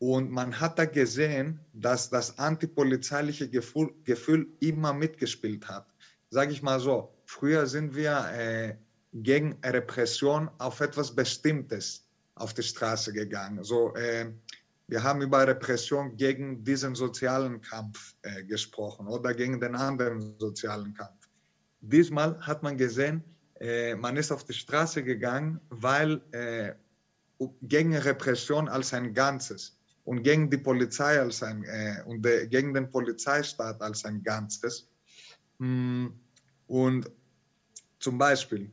Und 0.00 0.32
man 0.32 0.58
hat 0.58 0.80
da 0.80 0.84
gesehen, 0.84 1.60
dass 1.72 2.10
das 2.10 2.40
antipolizeiliche 2.40 3.48
Gefühl, 3.48 3.94
Gefühl 4.02 4.48
immer 4.58 4.92
mitgespielt 4.92 5.68
hat. 5.68 5.86
Sage 6.28 6.50
ich 6.50 6.60
mal 6.60 6.80
so, 6.80 7.14
früher 7.34 7.66
sind 7.66 7.96
wir 7.96 8.16
äh, 8.32 8.76
gegen 9.12 9.58
Repression 9.64 10.48
auf 10.58 10.80
etwas 10.80 11.14
Bestimmtes 11.14 12.06
auf 12.36 12.54
die 12.54 12.62
Straße 12.62 13.12
gegangen. 13.12 13.64
So, 13.64 13.94
äh, 13.96 14.32
wir 14.86 15.02
haben 15.02 15.20
über 15.20 15.46
Repression 15.46 16.16
gegen 16.16 16.62
diesen 16.62 16.94
sozialen 16.94 17.60
Kampf 17.60 18.14
äh, 18.22 18.44
gesprochen 18.44 19.08
oder 19.08 19.34
gegen 19.34 19.60
den 19.60 19.74
anderen 19.74 20.38
sozialen 20.38 20.94
Kampf. 20.94 21.28
Diesmal 21.80 22.38
hat 22.40 22.62
man 22.62 22.76
gesehen, 22.76 23.24
äh, 23.60 23.96
man 23.96 24.16
ist 24.16 24.30
auf 24.30 24.44
die 24.44 24.52
Straße 24.52 25.02
gegangen, 25.02 25.60
weil 25.70 26.20
äh, 26.32 26.74
gegen 27.62 27.96
Repression 27.96 28.68
als 28.68 28.94
ein 28.94 29.12
Ganzes 29.12 29.76
und 30.04 30.22
gegen 30.22 30.50
die 30.50 30.58
Polizei 30.58 31.20
als 31.20 31.42
ein, 31.42 31.64
äh, 31.64 32.02
und 32.06 32.24
de, 32.24 32.46
gegen 32.46 32.72
den 32.74 32.90
Polizeistaat 32.90 33.80
als 33.80 34.04
ein 34.04 34.22
Ganzes. 34.22 34.88
Mm, 35.58 36.08
und 36.66 37.10
zum 38.04 38.18
Beispiel 38.18 38.70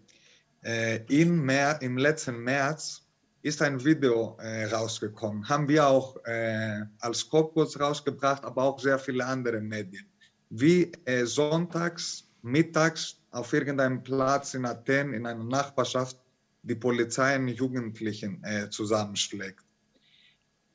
äh, 0.64 0.98
im, 1.08 1.44
Mer 1.44 1.82
im 1.82 1.98
letzten 1.98 2.44
März 2.44 3.02
ist 3.42 3.62
ein 3.62 3.84
Video 3.84 4.38
äh, 4.40 4.66
rausgekommen. 4.66 5.48
Haben 5.50 5.68
wir 5.68 5.88
auch 5.88 6.24
äh, 6.26 6.82
als 7.00 7.28
Kopkurs 7.28 7.80
rausgebracht, 7.80 8.44
aber 8.44 8.64
auch 8.64 8.80
sehr 8.80 9.00
viele 9.00 9.26
andere 9.26 9.60
Medien. 9.60 10.06
Wie 10.50 10.92
äh, 11.06 11.26
sonntags, 11.26 12.28
mittags 12.44 13.18
auf 13.32 13.52
irgendeinem 13.54 14.04
Platz 14.04 14.54
in 14.54 14.66
Athen, 14.66 15.14
in 15.14 15.26
einer 15.26 15.44
Nachbarschaft, 15.44 16.18
die 16.62 16.76
Polizei 16.76 17.34
einen 17.34 17.48
Jugendlichen 17.48 18.44
äh, 18.44 18.70
zusammenschlägt 18.70 19.66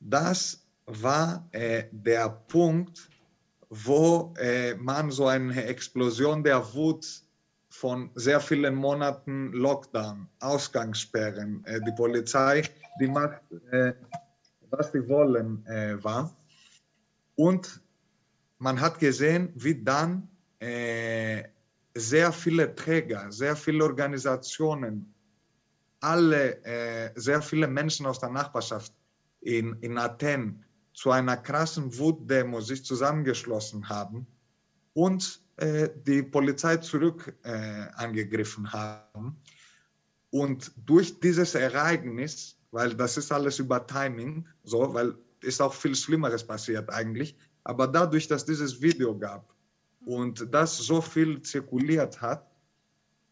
das 0.00 0.64
war 0.86 1.48
äh, 1.52 1.84
der 1.90 2.28
Punkt, 2.28 3.08
wo 3.68 4.34
äh, 4.38 4.74
man 4.74 5.10
so 5.10 5.26
eine 5.26 5.64
Explosion 5.64 6.44
der 6.44 6.62
Wut 6.74 7.22
von 7.78 8.10
sehr 8.14 8.40
vielen 8.40 8.74
Monaten 8.74 9.52
Lockdown, 9.52 10.28
Ausgangssperren, 10.40 11.62
äh, 11.66 11.78
die 11.82 11.92
Polizei, 11.92 12.62
die 12.98 13.06
macht, 13.06 13.42
äh, 13.70 13.92
was 14.70 14.92
sie 14.92 15.06
wollen, 15.06 15.64
äh, 15.66 16.02
war. 16.02 16.34
Und 17.34 17.82
man 18.58 18.80
hat 18.80 18.98
gesehen, 18.98 19.52
wie 19.54 19.82
dann 19.82 20.28
sehr 20.58 22.32
viele 22.32 22.74
Träger, 22.74 23.30
sehr 23.30 23.54
viele 23.54 23.84
Organisationen, 23.84 25.14
alle, 26.00 27.12
sehr 27.14 27.42
viele 27.42 27.68
Menschen 27.68 28.06
aus 28.06 28.20
der 28.20 28.30
Nachbarschaft 28.30 28.90
in, 29.42 29.76
in 29.82 29.98
Athen 29.98 30.64
zu 30.94 31.10
einer 31.10 31.36
krassen 31.36 31.96
Wutdemo 31.98 32.62
sich 32.62 32.86
zusammengeschlossen 32.86 33.86
haben 33.90 34.26
und 34.94 35.42
die 35.58 36.22
Polizei 36.22 36.76
zurück 36.76 37.34
äh, 37.42 37.86
angegriffen 37.94 38.72
haben. 38.72 39.36
Und 40.30 40.72
durch 40.84 41.18
dieses 41.20 41.54
Ereignis, 41.54 42.58
weil 42.70 42.94
das 42.94 43.16
ist 43.16 43.32
alles 43.32 43.58
über 43.58 43.86
Timing, 43.86 44.46
so, 44.64 44.92
weil 44.92 45.14
ist 45.42 45.62
auch 45.62 45.72
viel 45.72 45.94
Schlimmeres 45.94 46.46
passiert 46.46 46.90
eigentlich, 46.90 47.36
aber 47.64 47.86
dadurch, 47.86 48.28
dass 48.28 48.44
dieses 48.44 48.80
Video 48.80 49.16
gab 49.18 49.54
und 50.04 50.52
das 50.52 50.76
so 50.76 51.00
viel 51.00 51.42
zirkuliert 51.42 52.20
hat, 52.20 52.50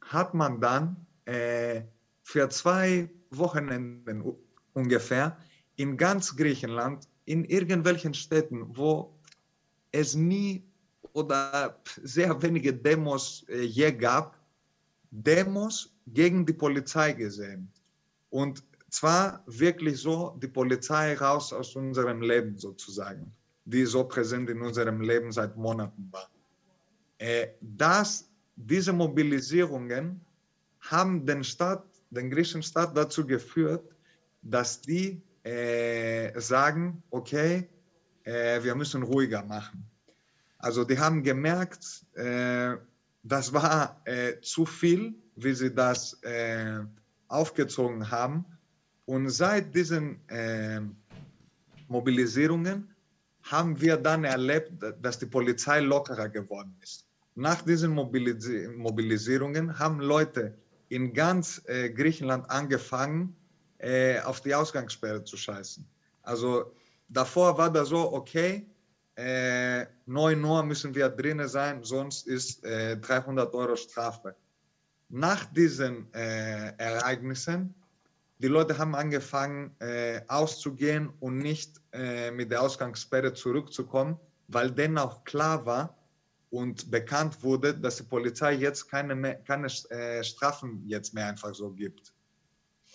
hat 0.01 0.35
man 0.35 0.61
dann 0.61 1.07
äh, 1.25 1.83
für 2.23 2.49
zwei 2.49 3.11
Wochenenden 3.31 4.35
ungefähr 4.73 5.37
in 5.77 5.97
ganz 5.97 6.37
Griechenland, 6.37 7.09
in 7.25 7.45
irgendwelchen 7.45 8.15
Städten, 8.15 8.77
wo 8.77 9.19
es 9.93 10.15
nie 10.15 10.65
oder 11.14 11.81
sehr 12.03 12.42
wenige 12.42 12.74
Demos 12.74 13.46
äh, 13.48 13.62
je 13.62 13.90
gab, 13.92 14.37
Demos 15.11 15.94
gegen 16.07 16.44
die 16.44 16.53
Polizei 16.53 17.12
gesehen. 17.12 17.72
Und 18.31 18.62
zwar 18.90 19.42
wirklich 19.46 20.00
so, 20.00 20.37
die 20.42 20.48
Polizei 20.48 21.14
raus 21.14 21.53
aus 21.53 21.74
unserem 21.77 22.20
Leben 22.20 22.59
sozusagen, 22.59 23.33
die 23.64 23.87
so 23.87 24.05
präsent 24.05 24.50
in 24.50 24.61
unserem 24.61 25.00
Leben 25.00 25.31
seit 25.33 25.57
Monaten 25.57 26.09
war. 26.11 26.29
Äh, 27.18 27.48
das, 27.61 28.29
diese 28.57 28.92
Mobilisierungen 28.92 30.20
haben 30.81 31.24
den 31.24 31.44
Staat, 31.44 31.85
den 32.11 32.29
griechischen 32.29 32.62
Staat 32.62 32.96
dazu 32.96 33.24
geführt, 33.24 33.88
dass 34.42 34.81
die 34.81 35.22
äh, 35.44 36.38
sagen, 36.40 37.03
okay, 37.11 37.68
äh, 38.24 38.62
wir 38.64 38.74
müssen 38.74 39.05
ruhiger 39.05 39.44
machen. 39.44 39.88
Also 40.64 40.83
die 40.85 40.98
haben 40.98 41.22
gemerkt, 41.22 41.85
äh, 42.14 42.77
das 43.22 43.53
war 43.53 44.00
äh, 44.07 44.40
zu 44.40 44.64
viel, 44.64 45.14
wie 45.37 45.53
sie 45.53 45.74
das 45.74 46.14
äh, 46.22 46.81
aufgezogen 47.29 48.11
haben. 48.11 48.46
Und 49.05 49.29
seit 49.29 49.74
diesen 49.74 50.27
äh, 50.31 50.81
Mobilisierungen 51.88 52.88
haben 53.42 53.79
wir 53.79 53.98
dann 53.98 54.24
erlebt, 54.24 54.72
dass 55.03 55.18
die 55.18 55.27
Polizei 55.27 55.81
lockerer 55.81 56.31
geworden 56.31 56.74
ist. 56.83 57.05
Nach 57.35 57.61
diesen 57.61 57.90
Mobilis 57.90 58.48
Mobilisierungen 58.74 59.79
haben 59.79 60.00
Leute 60.00 60.55
in 60.88 61.12
ganz 61.12 61.62
Griechenland 61.66 62.48
angefangen, 62.48 63.37
äh, 63.79 64.20
auf 64.20 64.40
die 64.40 64.55
Ausgangssperre 64.55 65.24
zu 65.24 65.37
scheißen. 65.37 65.85
Also 66.22 66.72
davor 67.09 67.59
war 67.59 67.70
das 67.70 67.88
so, 67.88 68.14
okay, 68.14 68.66
äh, 69.16 69.86
9 70.07 70.45
Uhr 70.45 70.62
müssen 70.64 70.95
wir 70.95 71.09
drinnen 71.09 71.49
sein, 71.49 71.82
sonst 71.84 72.26
ist 72.26 72.64
äh, 72.64 72.97
300 72.97 73.55
Euro 73.55 73.76
Strafe. 73.76 74.34
Nach 75.09 75.45
diesen 75.45 76.12
äh, 76.12 76.72
Ereignissen, 76.76 77.74
die 78.39 78.49
Leute 78.49 78.76
haben 78.76 78.95
angefangen 78.95 79.74
äh, 79.78 80.20
auszugehen 80.28 81.11
und 81.20 81.39
nicht 81.39 81.80
äh, 81.93 82.30
mit 82.30 82.51
der 82.51 82.62
Ausgangssperre 82.62 83.32
zurückzukommen, 83.32 84.18
weil 84.49 84.70
denen 84.70 84.99
auch 84.99 85.24
klar 85.24 85.64
war 85.64 85.97
und 86.51 86.91
bekannt 86.91 87.43
wurde, 87.43 87.74
dass 87.74 87.97
die 87.97 88.03
Polizei 88.03 88.55
jetzt 88.55 88.89
keine, 88.91 89.14
mehr, 89.14 89.36
keine 89.36 89.68
äh, 89.91 90.22
Strafen 90.24 90.82
jetzt 90.86 91.14
mehr 91.14 91.28
einfach 91.28 91.55
so 91.55 91.70
gibt. 91.70 92.12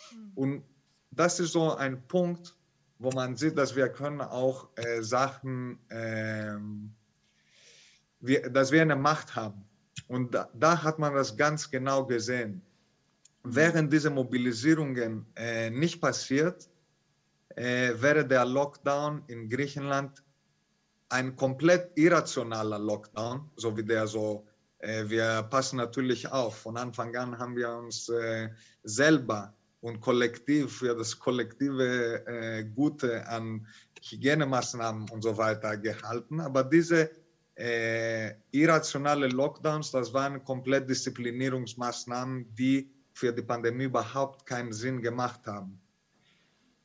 Hm. 0.10 0.32
Und 0.36 0.64
das 1.12 1.40
ist 1.40 1.54
so 1.54 1.76
ein 1.76 2.06
Punkt, 2.08 2.56
wo 3.00 3.12
man 3.12 3.36
sieht, 3.38 3.58
dass 3.58 3.76
wir 3.76 3.90
können 3.90 4.22
auch 4.22 4.68
äh, 4.76 5.02
Sachen, 5.02 5.80
äh, 5.90 6.58
wir, 8.20 8.50
dass 8.50 8.72
wir 8.72 8.82
eine 8.82 8.98
Macht 8.98 9.36
haben. 9.36 9.64
Und 10.08 10.36
da, 10.36 10.50
da, 10.54 10.84
hat 10.84 11.00
man 11.00 11.16
das 11.16 11.36
ganz 11.38 11.72
genau 11.72 12.06
gesehen. 12.06 12.62
Wären 13.44 13.90
diese 13.90 14.10
Mobilisierungen 14.10 15.26
äh, 15.36 15.70
nicht 15.70 16.02
passiert, 16.02 16.70
äh, 17.56 17.94
wäre 17.96 18.28
der 18.28 18.46
Lockdown 18.46 19.24
in 19.28 19.50
Griechenland 19.50 20.24
ein 21.08 21.36
komplett 21.36 21.98
irrationaler 21.98 22.80
Lockdown, 22.80 23.50
so 23.56 23.76
wie 23.78 23.84
der 23.84 24.08
so, 24.08 24.46
äh, 24.80 25.06
wir 25.08 25.44
passen 25.44 25.78
natürlich 25.78 26.30
auf. 26.30 26.58
Von 26.58 26.76
Anfang 26.76 27.16
an 27.16 27.38
haben 27.38 27.56
wir 27.56 27.70
uns 27.70 28.10
äh, 28.10 28.50
selber 28.84 29.54
und 29.82 30.02
kollektiv 30.02 30.78
für 30.80 30.96
das 30.96 31.18
kollektive 31.18 32.26
äh, 32.26 32.64
Gute 32.66 33.28
an 33.28 33.66
Hygienemaßnahmen 34.02 35.10
und 35.10 35.22
so 35.22 35.38
weiter 35.38 35.78
gehalten. 35.78 36.40
Aber 36.42 36.64
diese 36.64 37.12
äh, 37.56 38.36
irrationale 38.52 39.28
Lockdowns, 39.28 39.92
das 39.92 40.14
waren 40.14 40.44
komplett 40.44 40.90
Disziplinierungsmaßnahmen, 40.90 42.54
die 42.56 42.92
für 43.14 43.34
die 43.34 43.42
Pandemie 43.42 43.86
überhaupt 43.86 44.46
keinen 44.46 44.72
Sinn 44.72 45.02
gemacht 45.02 45.46
haben. 45.46 45.80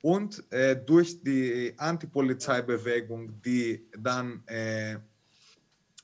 Und 0.02 0.44
äh, 0.52 0.76
durch 0.76 1.22
die 1.22 1.74
Antipolizeibewegung, 1.78 3.40
die 3.40 3.88
dann 3.98 4.46
äh, 4.46 4.98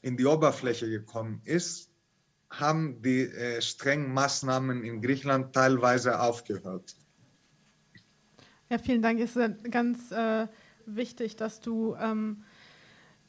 in 0.02 0.16
die 0.16 0.24
Oberfläche 0.24 0.88
gekommen 0.88 1.42
ist, 1.44 1.89
haben 2.50 3.00
die 3.02 3.22
äh, 3.22 3.62
strengen 3.62 4.12
Maßnahmen 4.12 4.84
in 4.84 5.00
Griechenland 5.00 5.52
teilweise 5.52 6.20
aufgehört. 6.20 6.94
Ja, 8.68 8.78
vielen 8.78 9.02
Dank. 9.02 9.20
Es 9.20 9.36
ist 9.36 9.70
ganz 9.70 10.12
äh, 10.12 10.46
wichtig, 10.86 11.36
dass 11.36 11.60
du 11.60 11.96
ähm, 12.00 12.44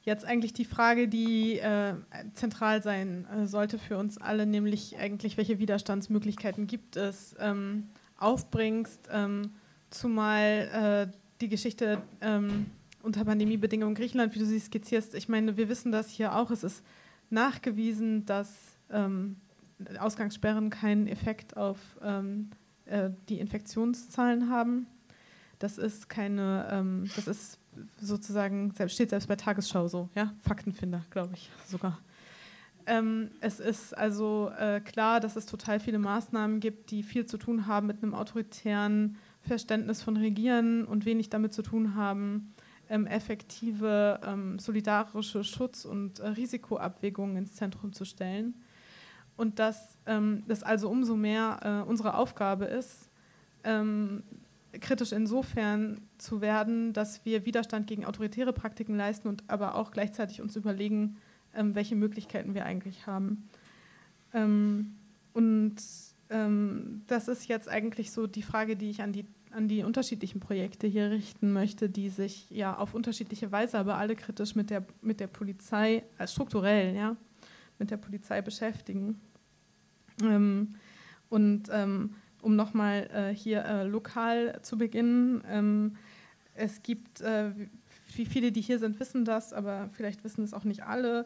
jetzt 0.03 0.25
eigentlich 0.25 0.53
die 0.53 0.65
Frage, 0.65 1.07
die 1.07 1.59
äh, 1.59 1.93
zentral 2.33 2.81
sein 2.81 3.27
äh, 3.27 3.47
sollte 3.47 3.77
für 3.77 3.97
uns 3.97 4.17
alle, 4.17 4.45
nämlich 4.45 4.97
eigentlich, 4.97 5.37
welche 5.37 5.59
Widerstandsmöglichkeiten 5.59 6.67
gibt 6.67 6.95
es, 6.95 7.35
ähm, 7.39 7.89
aufbringst, 8.17 9.09
ähm, 9.11 9.51
zumal 9.89 11.09
äh, 11.11 11.17
die 11.41 11.49
Geschichte 11.49 12.01
ähm, 12.21 12.67
unter 13.03 13.25
Pandemiebedingungen 13.25 13.95
in 13.95 13.99
Griechenland, 13.99 14.35
wie 14.35 14.39
du 14.39 14.45
sie 14.45 14.59
skizzierst, 14.59 15.15
ich 15.15 15.27
meine, 15.27 15.57
wir 15.57 15.69
wissen 15.69 15.91
das 15.91 16.09
hier 16.09 16.35
auch, 16.35 16.51
es 16.51 16.63
ist 16.63 16.83
nachgewiesen, 17.29 18.25
dass 18.25 18.70
ähm, 18.91 19.37
Ausgangssperren 19.99 20.69
keinen 20.69 21.07
Effekt 21.07 21.57
auf 21.57 21.79
ähm, 22.03 22.51
äh, 22.85 23.09
die 23.29 23.39
Infektionszahlen 23.39 24.49
haben. 24.49 24.87
Das 25.59 25.77
ist 25.77 26.09
keine, 26.09 26.67
ähm, 26.71 27.09
das 27.15 27.27
ist 27.27 27.59
sozusagen, 27.99 28.73
steht 28.87 29.11
selbst 29.11 29.27
bei 29.27 29.35
Tagesschau 29.35 29.87
so, 29.87 30.09
ja, 30.15 30.33
Faktenfinder, 30.39 31.03
glaube 31.09 31.33
ich 31.35 31.49
sogar. 31.67 31.99
Ähm, 32.87 33.29
es 33.41 33.59
ist 33.59 33.95
also 33.95 34.51
äh, 34.57 34.81
klar, 34.81 35.19
dass 35.19 35.35
es 35.35 35.45
total 35.45 35.79
viele 35.79 35.99
Maßnahmen 35.99 36.59
gibt, 36.59 36.89
die 36.91 37.03
viel 37.03 37.27
zu 37.27 37.37
tun 37.37 37.67
haben 37.67 37.87
mit 37.87 38.01
einem 38.01 38.15
autoritären 38.15 39.17
Verständnis 39.41 40.01
von 40.01 40.17
Regieren 40.17 40.85
und 40.85 41.05
wenig 41.05 41.29
damit 41.29 41.53
zu 41.53 41.61
tun 41.61 41.95
haben, 41.95 42.53
ähm, 42.89 43.05
effektive 43.05 44.19
ähm, 44.25 44.57
solidarische 44.57 45.43
Schutz- 45.43 45.85
und 45.85 46.19
äh, 46.19 46.27
Risikoabwägungen 46.29 47.37
ins 47.37 47.53
Zentrum 47.53 47.93
zu 47.93 48.03
stellen 48.03 48.55
und 49.37 49.59
dass 49.59 49.97
ähm, 50.05 50.43
das 50.47 50.63
also 50.63 50.89
umso 50.89 51.15
mehr 51.15 51.83
äh, 51.85 51.89
unsere 51.89 52.15
Aufgabe 52.15 52.65
ist, 52.65 53.09
ähm, 53.63 54.23
kritisch 54.79 55.11
insofern 55.11 56.01
zu 56.17 56.41
werden, 56.41 56.93
dass 56.93 57.25
wir 57.25 57.45
Widerstand 57.45 57.87
gegen 57.87 58.05
autoritäre 58.05 58.53
Praktiken 58.53 58.95
leisten 58.95 59.27
und 59.27 59.43
aber 59.47 59.75
auch 59.75 59.91
gleichzeitig 59.91 60.41
uns 60.41 60.55
überlegen, 60.55 61.17
ähm, 61.53 61.75
welche 61.75 61.95
Möglichkeiten 61.95 62.53
wir 62.53 62.65
eigentlich 62.65 63.07
haben. 63.07 63.49
Ähm, 64.33 64.95
und 65.33 65.75
ähm, 66.29 67.01
das 67.07 67.27
ist 67.27 67.47
jetzt 67.47 67.67
eigentlich 67.67 68.11
so 68.11 68.27
die 68.27 68.43
Frage, 68.43 68.75
die 68.77 68.89
ich 68.89 69.01
an 69.01 69.11
die, 69.11 69.25
an 69.51 69.67
die 69.67 69.83
unterschiedlichen 69.83 70.39
Projekte 70.39 70.87
hier 70.87 71.11
richten 71.11 71.51
möchte, 71.51 71.89
die 71.89 72.09
sich 72.09 72.49
ja 72.49 72.77
auf 72.77 72.93
unterschiedliche 72.93 73.51
Weise, 73.51 73.77
aber 73.77 73.97
alle 73.97 74.15
kritisch 74.15 74.55
mit 74.55 74.69
der, 74.69 74.85
mit 75.01 75.19
der 75.19 75.27
Polizei, 75.27 76.03
äh, 76.17 76.27
strukturell, 76.27 76.95
ja, 76.95 77.17
mit 77.81 77.91
der 77.91 77.97
Polizei 77.97 78.41
beschäftigen. 78.41 79.19
Ähm, 80.21 80.75
und 81.29 81.63
ähm, 81.71 82.15
um 82.41 82.55
nochmal 82.55 83.09
äh, 83.11 83.35
hier 83.35 83.65
äh, 83.65 83.83
lokal 83.83 84.59
zu 84.61 84.77
beginnen, 84.77 85.43
ähm, 85.49 85.97
es 86.53 86.83
gibt, 86.83 87.21
äh, 87.21 87.51
wie 88.15 88.25
viele, 88.25 88.51
die 88.51 88.61
hier 88.61 88.77
sind, 88.77 88.99
wissen 88.99 89.25
das, 89.25 89.51
aber 89.51 89.89
vielleicht 89.93 90.23
wissen 90.23 90.43
es 90.43 90.53
auch 90.53 90.63
nicht 90.63 90.83
alle, 90.83 91.25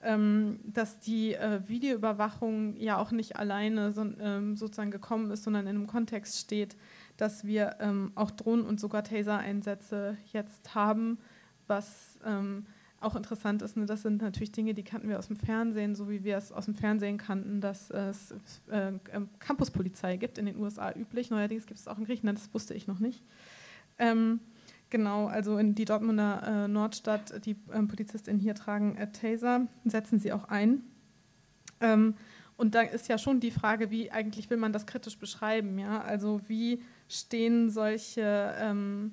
ähm, 0.00 0.60
dass 0.64 1.00
die 1.00 1.34
äh, 1.34 1.60
Videoüberwachung 1.66 2.76
ja 2.76 2.98
auch 2.98 3.10
nicht 3.10 3.36
alleine 3.36 3.92
so, 3.92 4.06
ähm, 4.20 4.56
sozusagen 4.56 4.92
gekommen 4.92 5.32
ist, 5.32 5.42
sondern 5.42 5.66
in 5.66 5.76
einem 5.76 5.86
Kontext 5.88 6.38
steht, 6.38 6.76
dass 7.16 7.44
wir 7.44 7.76
ähm, 7.80 8.12
auch 8.14 8.30
Drohnen 8.30 8.64
und 8.64 8.78
sogar 8.78 9.02
Taser-Einsätze 9.02 10.18
jetzt 10.32 10.74
haben, 10.74 11.18
was 11.66 12.18
ähm, 12.24 12.66
auch 13.06 13.16
interessant 13.16 13.62
ist, 13.62 13.76
ne, 13.76 13.86
das 13.86 14.02
sind 14.02 14.20
natürlich 14.20 14.52
Dinge, 14.52 14.74
die 14.74 14.82
kannten 14.82 15.08
wir 15.08 15.18
aus 15.18 15.28
dem 15.28 15.36
Fernsehen, 15.36 15.94
so 15.94 16.10
wie 16.10 16.24
wir 16.24 16.36
es 16.36 16.52
aus 16.52 16.64
dem 16.64 16.74
Fernsehen 16.74 17.18
kannten, 17.18 17.60
dass 17.60 17.90
es 17.90 18.34
äh, 18.70 18.92
ähm, 19.12 19.28
Campuspolizei 19.38 20.16
gibt, 20.16 20.38
in 20.38 20.46
den 20.46 20.58
USA 20.58 20.92
üblich. 20.92 21.30
Neuerdings 21.30 21.66
gibt 21.66 21.78
es 21.78 21.88
auch 21.88 21.98
in 21.98 22.04
Griechenland, 22.04 22.38
das 22.38 22.52
wusste 22.52 22.74
ich 22.74 22.86
noch 22.86 22.98
nicht. 22.98 23.22
Ähm, 23.98 24.40
genau, 24.90 25.26
also 25.26 25.56
in 25.56 25.74
die 25.74 25.84
Dortmunder 25.84 26.64
äh, 26.64 26.68
Nordstadt, 26.68 27.46
die 27.46 27.56
ähm, 27.72 27.88
Polizistinnen 27.88 28.40
hier 28.40 28.54
tragen 28.54 28.96
äh, 28.96 29.10
Taser, 29.10 29.68
setzen 29.84 30.18
sie 30.18 30.32
auch 30.32 30.44
ein. 30.44 30.82
Ähm, 31.80 32.14
und 32.56 32.74
da 32.74 32.80
ist 32.80 33.08
ja 33.08 33.18
schon 33.18 33.38
die 33.38 33.50
Frage, 33.50 33.90
wie 33.90 34.10
eigentlich 34.10 34.50
will 34.50 34.56
man 34.56 34.72
das 34.72 34.86
kritisch 34.86 35.18
beschreiben, 35.18 35.78
ja? 35.78 36.00
Also 36.00 36.40
wie 36.48 36.82
stehen 37.08 37.70
solche 37.70 38.54
ähm, 38.58 39.12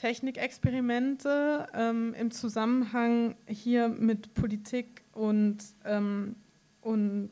Technikexperimente 0.00 1.66
ähm, 1.74 2.14
im 2.14 2.30
Zusammenhang 2.30 3.36
hier 3.46 3.90
mit 3.90 4.32
Politik 4.32 5.02
und, 5.12 5.58
ähm, 5.84 6.36
und, 6.80 7.30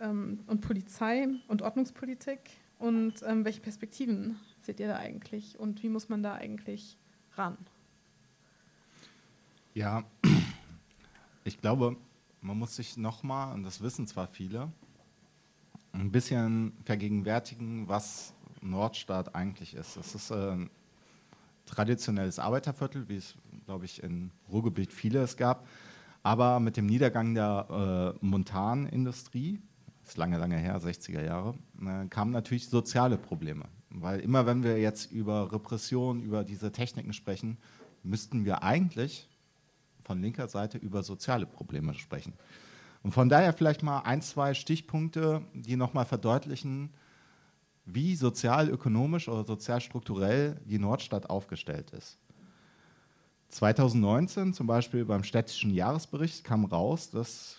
ähm, 0.00 0.40
und 0.48 0.60
Polizei 0.60 1.28
und 1.46 1.62
Ordnungspolitik 1.62 2.40
und 2.80 3.22
ähm, 3.24 3.44
welche 3.44 3.60
Perspektiven 3.60 4.36
seht 4.62 4.80
ihr 4.80 4.88
da 4.88 4.96
eigentlich 4.96 5.60
und 5.60 5.80
wie 5.84 5.88
muss 5.88 6.08
man 6.08 6.24
da 6.24 6.34
eigentlich 6.34 6.98
ran? 7.36 7.56
Ja, 9.74 10.02
ich 11.44 11.60
glaube, 11.60 11.96
man 12.40 12.58
muss 12.58 12.74
sich 12.74 12.96
nochmal, 12.96 13.54
und 13.54 13.62
das 13.62 13.80
wissen 13.80 14.08
zwar 14.08 14.26
viele, 14.26 14.72
ein 15.92 16.10
bisschen 16.10 16.72
vergegenwärtigen, 16.82 17.86
was 17.86 18.34
Nordstaat 18.60 19.36
eigentlich 19.36 19.74
ist. 19.74 19.96
Das 19.96 20.16
ist 20.16 20.32
äh, 20.32 20.66
traditionelles 21.68 22.38
Arbeiterviertel, 22.38 23.08
wie 23.08 23.16
es, 23.16 23.34
glaube 23.66 23.84
ich, 23.84 24.02
in 24.02 24.30
Ruhrgebiet 24.50 24.92
viele 24.92 25.20
es 25.20 25.36
gab. 25.36 25.66
Aber 26.22 26.60
mit 26.60 26.76
dem 26.76 26.86
Niedergang 26.86 27.34
der 27.34 28.14
äh, 28.20 28.24
Montanindustrie, 28.24 29.60
ist 30.06 30.16
lange, 30.16 30.38
lange 30.38 30.56
her, 30.56 30.80
60er 30.80 31.24
Jahre, 31.24 31.54
äh, 31.80 32.06
kamen 32.08 32.32
natürlich 32.32 32.68
soziale 32.68 33.18
Probleme. 33.18 33.66
Weil 33.90 34.20
immer 34.20 34.46
wenn 34.46 34.62
wir 34.62 34.78
jetzt 34.78 35.12
über 35.12 35.52
Repression, 35.52 36.22
über 36.22 36.44
diese 36.44 36.72
Techniken 36.72 37.12
sprechen, 37.12 37.58
müssten 38.02 38.44
wir 38.44 38.62
eigentlich 38.62 39.28
von 40.04 40.20
linker 40.20 40.48
Seite 40.48 40.78
über 40.78 41.02
soziale 41.02 41.46
Probleme 41.46 41.94
sprechen. 41.94 42.32
Und 43.02 43.12
von 43.12 43.28
daher 43.28 43.52
vielleicht 43.52 43.82
mal 43.82 44.00
ein, 44.00 44.22
zwei 44.22 44.54
Stichpunkte, 44.54 45.42
die 45.54 45.76
nochmal 45.76 46.04
verdeutlichen, 46.04 46.90
wie 47.92 48.14
sozial-ökonomisch 48.14 49.28
oder 49.28 49.44
sozial-strukturell 49.44 50.60
die 50.64 50.78
Nordstadt 50.78 51.30
aufgestellt 51.30 51.90
ist. 51.90 52.18
2019 53.48 54.52
zum 54.52 54.66
Beispiel 54.66 55.04
beim 55.04 55.24
städtischen 55.24 55.72
Jahresbericht 55.72 56.44
kam 56.44 56.66
raus, 56.66 57.10
dass 57.10 57.56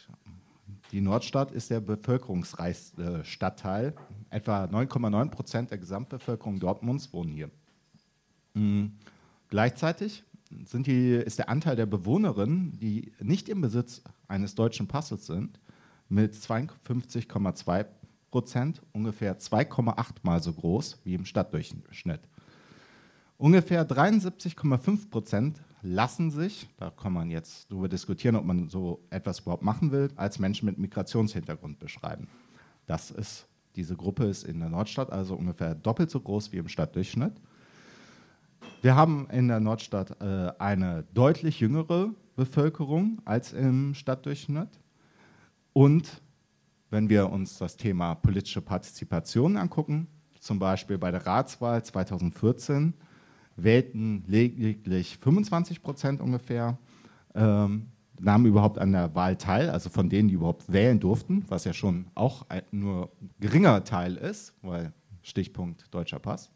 die 0.91 1.01
Nordstadt 1.01 1.51
ist 1.51 1.71
der 1.71 1.79
bevölkerungsreichste 1.79 3.23
Stadtteil. 3.25 3.93
Etwa 4.29 4.65
9,9 4.65 5.29
Prozent 5.29 5.71
der 5.71 5.77
Gesamtbevölkerung 5.79 6.59
Dortmunds 6.59 7.11
wohnen 7.11 7.33
hier. 7.33 7.49
Mhm. 8.53 8.93
Gleichzeitig 9.49 10.23
die, 10.51 11.11
ist 11.13 11.39
der 11.39 11.49
Anteil 11.49 11.75
der 11.75 11.85
Bewohnerinnen, 11.85 12.77
die 12.79 13.11
nicht 13.19 13.49
im 13.49 13.61
Besitz 13.61 14.03
eines 14.27 14.55
deutschen 14.55 14.87
Passes 14.87 15.25
sind, 15.25 15.59
mit 16.07 16.33
52,2 16.33 17.85
Prozent, 18.29 18.81
ungefähr 18.93 19.39
2,8 19.39 20.17
Mal 20.23 20.41
so 20.41 20.53
groß 20.53 20.99
wie 21.03 21.15
im 21.15 21.25
Stadtdurchschnitt. 21.25 22.21
Ungefähr 23.37 23.87
73,5 23.87 25.09
Prozent 25.09 25.61
lassen 25.81 26.29
sich, 26.29 26.67
da 26.77 26.89
kann 26.89 27.13
man 27.13 27.29
jetzt 27.29 27.71
darüber 27.71 27.87
diskutieren, 27.87 28.35
ob 28.35 28.43
man 28.43 28.67
so 28.67 29.05
etwas 29.09 29.39
überhaupt 29.39 29.63
machen 29.63 29.91
will, 29.91 30.09
als 30.15 30.39
Menschen 30.39 30.65
mit 30.65 30.77
Migrationshintergrund 30.77 31.79
beschreiben. 31.79 32.27
Das 32.85 33.11
ist, 33.11 33.47
diese 33.75 33.95
Gruppe 33.95 34.25
ist 34.25 34.43
in 34.43 34.59
der 34.59 34.69
Nordstadt 34.69 35.11
also 35.11 35.35
ungefähr 35.35 35.75
doppelt 35.75 36.11
so 36.11 36.19
groß 36.19 36.51
wie 36.51 36.57
im 36.57 36.67
Stadtdurchschnitt. 36.67 37.33
Wir 38.81 38.95
haben 38.95 39.27
in 39.31 39.47
der 39.47 39.59
Nordstadt 39.59 40.21
äh, 40.21 40.51
eine 40.57 41.05
deutlich 41.13 41.59
jüngere 41.59 42.13
Bevölkerung 42.35 43.21
als 43.25 43.53
im 43.53 43.93
Stadtdurchschnitt. 43.93 44.69
Und 45.73 46.21
wenn 46.89 47.09
wir 47.09 47.29
uns 47.29 47.57
das 47.57 47.77
Thema 47.77 48.15
politische 48.15 48.61
Partizipation 48.61 49.57
angucken, 49.57 50.07
zum 50.39 50.59
Beispiel 50.59 50.97
bei 50.97 51.11
der 51.11 51.25
Ratswahl 51.25 51.83
2014, 51.83 52.93
wählten 53.55 54.23
lediglich 54.27 55.17
25 55.17 55.81
Prozent 55.81 56.21
ungefähr, 56.21 56.77
ähm, 57.35 57.87
nahmen 58.19 58.45
überhaupt 58.45 58.79
an 58.79 58.91
der 58.91 59.15
Wahl 59.15 59.37
teil, 59.37 59.69
also 59.69 59.89
von 59.89 60.09
denen, 60.09 60.29
die 60.29 60.35
überhaupt 60.35 60.71
wählen 60.71 60.99
durften, 60.99 61.45
was 61.47 61.63
ja 61.63 61.73
schon 61.73 62.07
auch 62.15 62.45
ein 62.49 62.63
nur 62.71 63.11
geringer 63.39 63.83
Teil 63.83 64.15
ist, 64.15 64.53
weil 64.61 64.93
Stichpunkt 65.21 65.93
deutscher 65.93 66.19
Pass. 66.19 66.51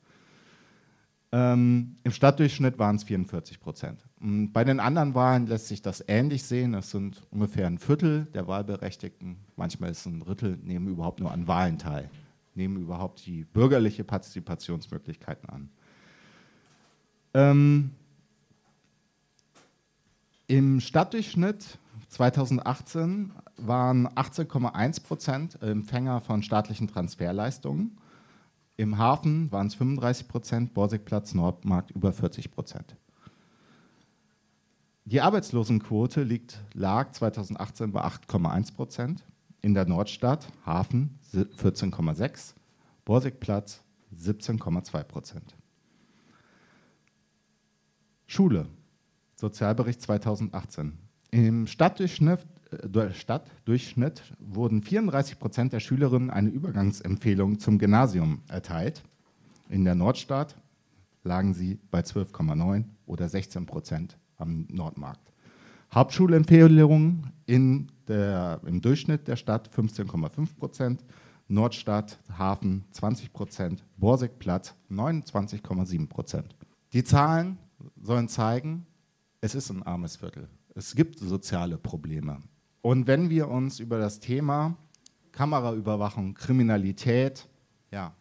Ähm, 1.31 1.95
Im 2.03 2.11
Stadtdurchschnitt 2.11 2.77
waren 2.77 2.95
es 2.95 3.03
44 3.03 3.59
Prozent. 3.59 4.05
Bei 4.25 4.63
den 4.63 4.79
anderen 4.79 5.15
Wahlen 5.15 5.47
lässt 5.47 5.67
sich 5.67 5.81
das 5.81 6.01
ähnlich 6.07 6.43
sehen. 6.43 6.73
Es 6.75 6.91
sind 6.91 7.21
ungefähr 7.29 7.67
ein 7.67 7.77
Viertel 7.77 8.25
der 8.33 8.47
Wahlberechtigten, 8.47 9.35
manchmal 9.57 9.91
ist 9.91 9.99
es 9.99 10.05
ein 10.05 10.21
Drittel, 10.21 10.57
nehmen 10.63 10.87
überhaupt 10.87 11.19
nur 11.19 11.29
an 11.29 11.45
Wahlen 11.45 11.77
teil, 11.77 12.09
nehmen 12.55 12.77
überhaupt 12.77 13.25
die 13.25 13.43
bürgerliche 13.43 14.05
Partizipationsmöglichkeiten 14.05 15.49
an. 15.49 15.69
Ähm, 17.33 17.91
Im 20.47 20.79
Stadtdurchschnitt 20.79 21.77
2018 22.07 23.33
waren 23.57 24.07
18,1 24.07 25.03
Prozent 25.03 25.61
Empfänger 25.61 26.21
von 26.21 26.43
staatlichen 26.43 26.87
Transferleistungen. 26.87 27.97
Im 28.77 28.97
Hafen 28.97 29.51
waren 29.51 29.67
es 29.67 29.75
35 29.75 30.29
Prozent, 30.29 30.73
Borsigplatz, 30.73 31.33
Nordmarkt 31.33 31.91
über 31.91 32.13
40 32.13 32.51
Prozent. 32.51 32.95
Die 35.05 35.19
Arbeitslosenquote 35.19 36.23
liegt, 36.23 36.63
lag 36.73 37.11
2018 37.11 37.91
bei 37.91 38.01
8,1 38.05 38.73
Prozent, 38.73 39.25
in 39.61 39.73
der 39.73 39.85
Nordstadt, 39.85 40.47
Hafen 40.65 41.19
14,6, 41.33 42.53
Borsigplatz 43.03 43.81
17,2 44.17 45.03
Prozent. 45.03 45.55
Schule, 48.27 48.67
Sozialbericht 49.35 50.01
2018. 50.01 50.97
Im 51.31 51.67
Stadtdurchschnitt, 51.67 52.45
äh, 52.71 53.13
Stadtdurchschnitt 53.13 54.23
wurden 54.39 54.81
34 54.81 55.37
Prozent 55.37 55.73
der 55.73 55.81
Schülerinnen 55.81 56.29
eine 56.29 56.49
Übergangsempfehlung 56.49 57.59
zum 57.59 57.77
Gymnasium 57.77 58.41
erteilt. 58.47 59.03
In 59.67 59.83
der 59.83 59.95
Nordstadt 59.95 60.55
lagen 61.23 61.53
sie 61.53 61.79
bei 61.91 61.99
12,9 61.99 62.85
oder 63.05 63.27
16 63.27 63.65
Prozent 63.65 64.17
am 64.37 64.67
Nordmarkt. 64.69 65.31
Hauptschulempfehlungen 65.93 67.31
in 67.45 67.91
der, 68.07 68.61
im 68.65 68.81
Durchschnitt 68.81 69.27
der 69.27 69.35
Stadt 69.35 69.69
15,5 69.69 70.57
Prozent, 70.57 71.03
Nordstadt, 71.47 72.19
Hafen 72.37 72.85
20 72.91 73.31
Prozent, 73.31 73.83
Borsigplatz 73.97 74.73
29,7 74.89 76.07
Prozent. 76.07 76.55
Die 76.93 77.03
Zahlen 77.03 77.57
sollen 78.01 78.27
zeigen, 78.27 78.85
es 79.41 79.55
ist 79.55 79.69
ein 79.69 79.83
armes 79.83 80.15
Viertel. 80.15 80.47
Es 80.73 80.95
gibt 80.95 81.19
soziale 81.19 81.77
Probleme. 81.77 82.39
Und 82.81 83.07
wenn 83.07 83.29
wir 83.29 83.49
uns 83.49 83.79
über 83.79 83.99
das 83.99 84.19
Thema 84.19 84.75
Kameraüberwachung, 85.31 86.33
Kriminalität 86.33 87.47
ja, 87.91 88.13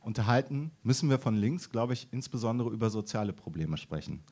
unterhalten, 0.00 0.72
müssen 0.82 1.10
wir 1.10 1.18
von 1.18 1.34
links, 1.36 1.70
glaube 1.70 1.94
ich, 1.94 2.08
insbesondere 2.10 2.70
über 2.70 2.90
soziale 2.90 3.32
Probleme 3.32 3.76
sprechen. 3.76 4.22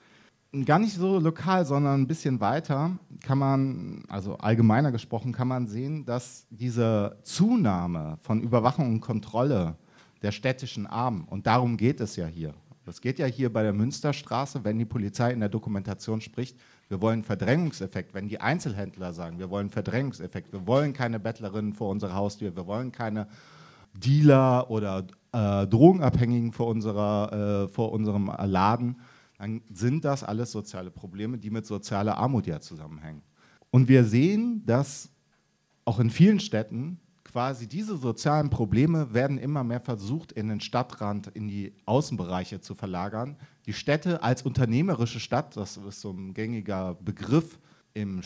Gar 0.64 0.80
nicht 0.80 0.94
so 0.94 1.20
lokal, 1.20 1.64
sondern 1.64 2.00
ein 2.00 2.06
bisschen 2.08 2.40
weiter 2.40 2.98
kann 3.22 3.38
man, 3.38 4.02
also 4.08 4.36
allgemeiner 4.38 4.90
gesprochen, 4.90 5.32
kann 5.32 5.46
man 5.46 5.68
sehen, 5.68 6.04
dass 6.04 6.46
diese 6.50 7.18
Zunahme 7.22 8.18
von 8.22 8.42
Überwachung 8.42 8.88
und 8.94 9.00
Kontrolle 9.00 9.76
der 10.22 10.32
städtischen 10.32 10.86
Armen, 10.86 11.24
und 11.24 11.46
darum 11.46 11.76
geht 11.76 12.00
es 12.00 12.16
ja 12.16 12.26
hier, 12.26 12.54
es 12.86 13.00
geht 13.00 13.20
ja 13.20 13.26
hier 13.26 13.52
bei 13.52 13.62
der 13.62 13.72
Münsterstraße, 13.72 14.64
wenn 14.64 14.76
die 14.76 14.84
Polizei 14.84 15.32
in 15.32 15.38
der 15.38 15.48
Dokumentation 15.48 16.20
spricht, 16.20 16.58
wir 16.88 17.00
wollen 17.00 17.22
Verdrängungseffekt. 17.22 18.14
Wenn 18.14 18.26
die 18.26 18.40
Einzelhändler 18.40 19.12
sagen, 19.12 19.38
wir 19.38 19.48
wollen 19.48 19.70
Verdrängungseffekt, 19.70 20.52
wir 20.52 20.66
wollen 20.66 20.92
keine 20.92 21.20
Bettlerinnen 21.20 21.72
vor 21.72 21.88
unserer 21.90 22.14
Haustür, 22.14 22.56
wir 22.56 22.66
wollen 22.66 22.90
keine 22.90 23.28
Dealer 23.94 24.68
oder 24.70 25.06
äh, 25.32 25.68
Drogenabhängigen 25.68 26.50
vor, 26.50 26.66
unserer, 26.66 27.66
äh, 27.66 27.68
vor 27.68 27.92
unserem 27.92 28.26
Laden, 28.26 28.96
dann 29.40 29.62
sind 29.72 30.04
das 30.04 30.22
alles 30.22 30.52
soziale 30.52 30.90
Probleme, 30.90 31.38
die 31.38 31.48
mit 31.48 31.64
sozialer 31.64 32.18
Armut 32.18 32.46
ja 32.46 32.60
zusammenhängen. 32.60 33.22
Und 33.70 33.88
wir 33.88 34.04
sehen, 34.04 34.62
dass 34.66 35.08
auch 35.86 35.98
in 35.98 36.10
vielen 36.10 36.40
Städten 36.40 37.00
quasi 37.24 37.66
diese 37.66 37.96
sozialen 37.96 38.50
Probleme 38.50 39.14
werden 39.14 39.38
immer 39.38 39.64
mehr 39.64 39.80
versucht, 39.80 40.32
in 40.32 40.48
den 40.48 40.60
Stadtrand, 40.60 41.28
in 41.28 41.48
die 41.48 41.72
Außenbereiche 41.86 42.60
zu 42.60 42.74
verlagern. 42.74 43.38
Die 43.64 43.72
Städte 43.72 44.22
als 44.22 44.42
unternehmerische 44.42 45.20
Stadt, 45.20 45.56
das 45.56 45.78
ist 45.78 46.02
so 46.02 46.10
ein 46.10 46.34
gängiger 46.34 46.96
Begriff 46.96 47.58
im 47.94 48.22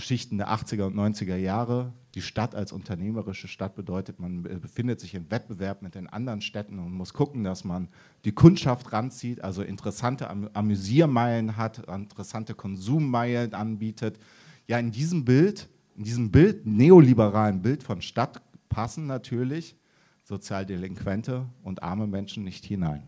Stadtplanungsgeschichten 0.00 0.38
der 0.38 0.48
80er 0.48 0.84
und 0.84 0.96
90er 0.96 1.36
Jahre. 1.36 1.92
Die 2.14 2.22
Stadt 2.22 2.54
als 2.54 2.72
unternehmerische 2.72 3.48
Stadt 3.48 3.74
bedeutet, 3.74 4.20
man 4.20 4.42
befindet 4.42 5.00
sich 5.00 5.14
im 5.14 5.30
Wettbewerb 5.30 5.82
mit 5.82 5.94
den 5.94 6.08
anderen 6.08 6.40
Städten 6.40 6.78
und 6.78 6.92
muss 6.92 7.12
gucken, 7.12 7.44
dass 7.44 7.64
man 7.64 7.88
die 8.24 8.32
Kundschaft 8.32 8.92
ranzieht, 8.92 9.42
also 9.42 9.62
interessante 9.62 10.28
Amüsiermeilen 10.54 11.56
hat, 11.56 11.88
interessante 11.88 12.54
Konsummeilen 12.54 13.54
anbietet. 13.54 14.18
Ja, 14.66 14.78
in 14.78 14.90
diesem 14.90 15.24
Bild 15.24 15.68
in 15.96 16.02
diesem 16.02 16.32
Bild, 16.32 16.66
neoliberalen 16.66 17.62
Bild 17.62 17.84
von 17.84 18.02
Stadt, 18.02 18.42
passen 18.68 19.06
natürlich 19.06 19.76
Sozialdelinquente 20.24 21.46
und 21.62 21.84
arme 21.84 22.08
Menschen 22.08 22.42
nicht 22.42 22.64
hinein. 22.64 23.04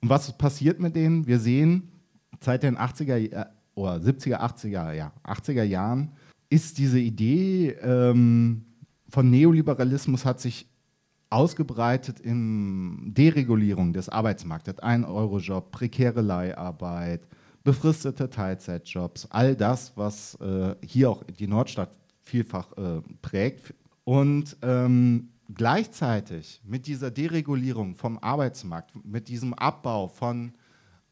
Und 0.00 0.10
was 0.10 0.38
passiert 0.38 0.78
mit 0.78 0.94
denen? 0.94 1.26
Wir 1.26 1.40
sehen, 1.40 1.90
seit 2.40 2.62
den 2.62 2.78
80er 2.78 3.32
äh, 3.32 3.46
oder 3.74 3.96
70er, 3.96 4.40
80er, 4.40 4.92
ja, 4.92 5.12
80er 5.24 5.64
Jahren 5.64 6.12
ist 6.48 6.78
diese 6.78 6.98
Idee 6.98 7.70
ähm, 7.82 8.64
von 9.08 9.30
Neoliberalismus 9.30 10.24
hat 10.24 10.40
sich 10.40 10.68
ausgebreitet 11.30 12.20
in 12.20 13.12
Deregulierung 13.14 13.92
des 13.92 14.08
Arbeitsmarktes. 14.08 14.78
Ein 14.80 15.04
Euro-Job, 15.04 15.70
prekäre 15.72 16.20
Leiharbeit, 16.20 17.26
befristete 17.64 18.30
Teilzeitjobs, 18.30 19.28
all 19.30 19.56
das, 19.56 19.96
was 19.96 20.34
äh, 20.40 20.74
hier 20.84 21.10
auch 21.10 21.24
die 21.24 21.46
Nordstadt 21.46 21.90
vielfach 22.22 22.72
äh, 22.76 23.00
prägt. 23.22 23.74
Und 24.04 24.56
ähm, 24.62 25.30
gleichzeitig 25.52 26.60
mit 26.64 26.86
dieser 26.86 27.10
Deregulierung 27.10 27.94
vom 27.94 28.18
Arbeitsmarkt, 28.18 28.92
mit 29.04 29.28
diesem 29.28 29.54
Abbau 29.54 30.08
von 30.08 30.52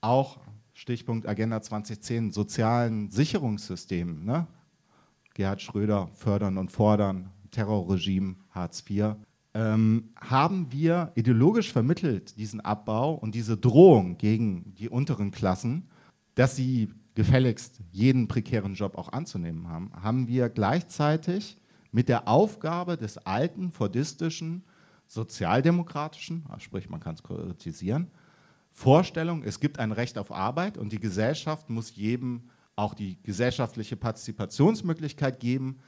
auch 0.01 0.39
Stichpunkt 0.73 1.29
Agenda 1.29 1.61
2010 1.61 2.31
sozialen 2.33 3.11
Sicherungssystemen, 3.11 4.25
ne? 4.25 4.47
Gerhard 5.35 5.63
Schröder 5.63 6.09
fördern 6.15 6.59
und 6.59 6.71
fordern, 6.71 7.31
Terrorregime, 7.51 8.37
Hartz 8.51 8.85
IV, 8.89 9.17
ähm, 9.55 10.11
haben 10.17 10.73
wir 10.73 11.13
ideologisch 11.15 11.73
vermittelt 11.73 12.37
diesen 12.37 12.61
Abbau 12.61 13.15
und 13.15 13.35
diese 13.35 13.57
Drohung 13.57 14.19
gegen 14.19 14.75
die 14.75 14.89
unteren 14.89 15.31
Klassen, 15.31 15.89
dass 16.35 16.57
sie 16.57 16.91
gefälligst 17.15 17.81
jeden 17.91 18.29
prekären 18.29 18.75
Job 18.75 18.97
auch 18.97 19.13
anzunehmen 19.13 19.69
haben, 19.69 19.93
haben 20.03 20.29
wir 20.29 20.49
gleichzeitig 20.49 21.59
mit 21.91 22.09
der 22.09 22.27
Aufgabe 22.27 22.97
des 22.97 23.19
alten, 23.19 23.71
fordistischen, 23.71 24.65
sozialdemokratischen, 25.07 26.45
ah, 26.49 26.59
sprich 26.59 26.89
man 26.89 27.01
kann 27.01 27.15
es 27.15 27.23
kritisieren, 27.23 28.11
Vorstellung, 28.73 29.43
es 29.43 29.61
gibt 29.61 29.79
ein 29.79 29.93
Recht 29.93 30.19
auf 30.19 30.33
Arbeit 30.33 30.79
und 30.79 30.93
die 30.93 31.01
Gesellschaft 31.01 31.71
muss 31.71 31.95
jedem 31.95 32.51
auch 32.75 32.95
die 32.95 33.23
gesellschaftliche 33.23 33.97
Partizipationsmöglichkeit 33.97 35.41
geben, 35.41 35.79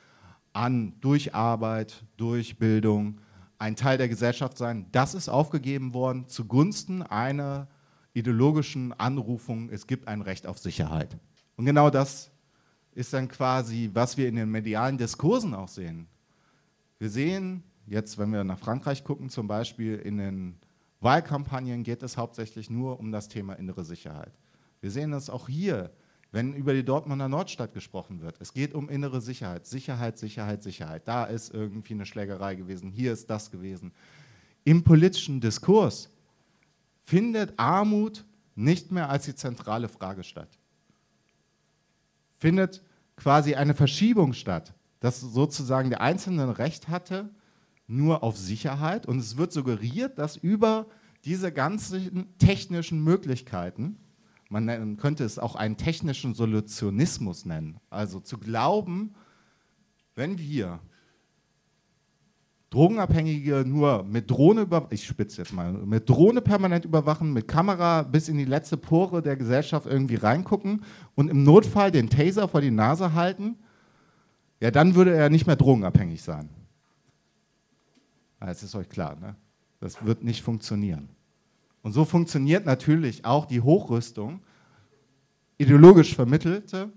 an 0.53 0.95
durch 1.01 1.35
Arbeit, 1.35 2.05
durch 2.17 2.59
Bildung, 2.59 3.21
ein 3.59 3.77
Teil 3.77 3.99
der 3.99 4.09
Gesellschaft 4.09 4.59
sein. 4.59 4.87
Das 4.93 5.15
ist 5.15 5.29
aufgegeben 5.29 5.95
worden 5.95 6.29
zugunsten 6.29 7.03
einer 7.03 7.69
ideologischen 8.13 8.93
Anrufung, 8.93 9.71
es 9.71 9.87
gibt 9.87 10.07
ein 10.07 10.23
Recht 10.23 10.47
auf 10.47 10.59
Sicherheit. 10.59 11.17
Und 11.57 11.65
genau 11.65 11.91
das 11.91 12.31
ist 12.95 13.13
dann 13.13 13.29
quasi, 13.29 13.91
was 13.93 14.17
wir 14.17 14.29
in 14.29 14.37
den 14.37 14.51
medialen 14.51 14.99
Diskursen 14.99 15.55
auch 15.55 15.69
sehen. 15.69 16.07
Wir 16.99 17.11
sehen 17.11 17.65
jetzt, 17.87 18.19
wenn 18.19 18.31
wir 18.31 18.45
nach 18.45 18.59
Frankreich 18.59 19.03
gucken, 19.03 19.31
zum 19.31 19.49
Beispiel 19.49 19.97
in 19.97 20.19
den 20.19 20.59
Wahlkampagnen 21.05 21.83
geht 21.83 22.03
es 22.03 22.17
hauptsächlich 22.17 22.71
nur 22.71 22.99
um 22.99 23.13
das 23.13 23.29
Thema 23.29 23.53
innere 23.55 23.85
Sicherheit. 23.85 24.33
Wir 24.81 24.91
sehen 24.91 25.11
das 25.11 25.29
auch 25.29 25.49
hier, 25.49 25.91
wenn 26.33 26.55
über 26.55 26.73
die 26.73 26.85
Dortmunder 26.85 27.29
Nordstadt 27.29 27.75
gesprochen 27.75 28.23
wird. 28.23 28.41
Es 28.41 28.55
geht 28.55 28.75
um 28.75 28.89
innere 28.89 29.21
Sicherheit. 29.21 29.67
Sicherheit, 29.67 30.19
Sicherheit, 30.19 30.63
Sicherheit. 30.63 31.07
Da 31.07 31.25
ist 31.25 31.53
irgendwie 31.53 31.93
eine 31.93 32.07
Schlägerei 32.07 32.55
gewesen, 32.55 32.91
hier 32.91 33.13
ist 33.13 33.29
das 33.29 33.51
gewesen. 33.51 33.93
Im 34.65 34.83
politischen 34.83 35.41
Diskurs 35.41 36.09
findet 37.05 37.53
Armut 37.59 38.25
nicht 38.55 38.91
mehr 38.91 39.11
als 39.11 39.27
die 39.27 39.35
zentrale 39.35 39.89
Frage 39.89 40.25
statt. 40.25 40.59
Findet 42.39 42.83
quasi 43.17 43.55
eine 43.55 43.75
Verschiebung 43.75 44.33
statt, 44.33 44.73
dass 45.01 45.21
sozusagen 45.21 45.91
der 45.91 46.01
Einzelne 46.01 46.57
Recht 46.57 46.89
hatte, 46.89 47.29
nur 47.87 48.23
auf 48.23 48.37
Sicherheit 48.37 49.07
und 49.07 49.19
es 49.19 49.37
wird 49.37 49.53
suggeriert, 49.53 50.19
dass 50.19 50.37
über 50.37 50.87
diese 51.25 51.53
ganzen 51.53 52.37
technischen 52.39 53.03
Möglichkeiten, 53.03 53.97
man 54.49 54.97
könnte 54.97 55.25
es 55.25 55.39
auch 55.39 55.55
einen 55.55 55.77
technischen 55.77 56.35
Solutionismus 56.35 57.45
nennen, 57.45 57.79
also 57.91 58.21
zu 58.21 58.39
glauben, 58.39 59.15
wenn 60.15 60.39
wir 60.39 60.81
Drogenabhängige 62.75 63.65
nur 63.65 64.03
mit 64.03 64.29
Drohne 64.29 64.63
über, 64.63 64.89
ich 64.91 65.07
spitze 65.07 65.43
jetzt 65.43 65.53
mal, 65.53 65.73
mit 65.73 66.09
Drohne 66.09 66.41
permanent 66.41 66.85
überwachen, 66.85 67.33
mit 67.33 67.47
Kamera 67.47 68.03
bis 68.03 68.29
in 68.29 68.37
die 68.37 68.45
letzte 68.45 68.77
Pore 68.77 69.23
der 69.23 69.37
Gesellschaft 69.37 69.87
irgendwie 69.87 70.17
reingucken 70.17 70.83
und 71.15 71.29
im 71.31 71.45
Notfall 71.45 71.93
den 71.93 72.11
Taser 72.11 72.49
vor 72.49 72.61
die 72.61 72.73
Nase 72.73 73.15
halten, 73.15 73.57
ja, 74.61 74.73
dann 74.73 74.97
würde 74.97 75.15
er 75.15 75.31
nicht 75.31 75.47
mehr 75.47 75.55
drogenabhängig 75.55 76.23
sein. 76.23 76.49
Das 78.47 78.63
ist 78.63 78.75
euch 78.75 78.89
klar, 78.89 79.17
ne? 79.17 79.37
Das 79.81 80.05
wird 80.05 80.25
nicht 80.25 80.43
funktionieren. 80.43 81.09
Und 81.83 81.93
so 81.93 82.05
funktioniert 82.05 82.65
natürlich 82.65 83.25
auch 83.25 83.45
die 83.45 83.61
Hochrüstung, 83.61 84.41
ideologisch 85.59 86.15
vermittelte, 86.15 86.91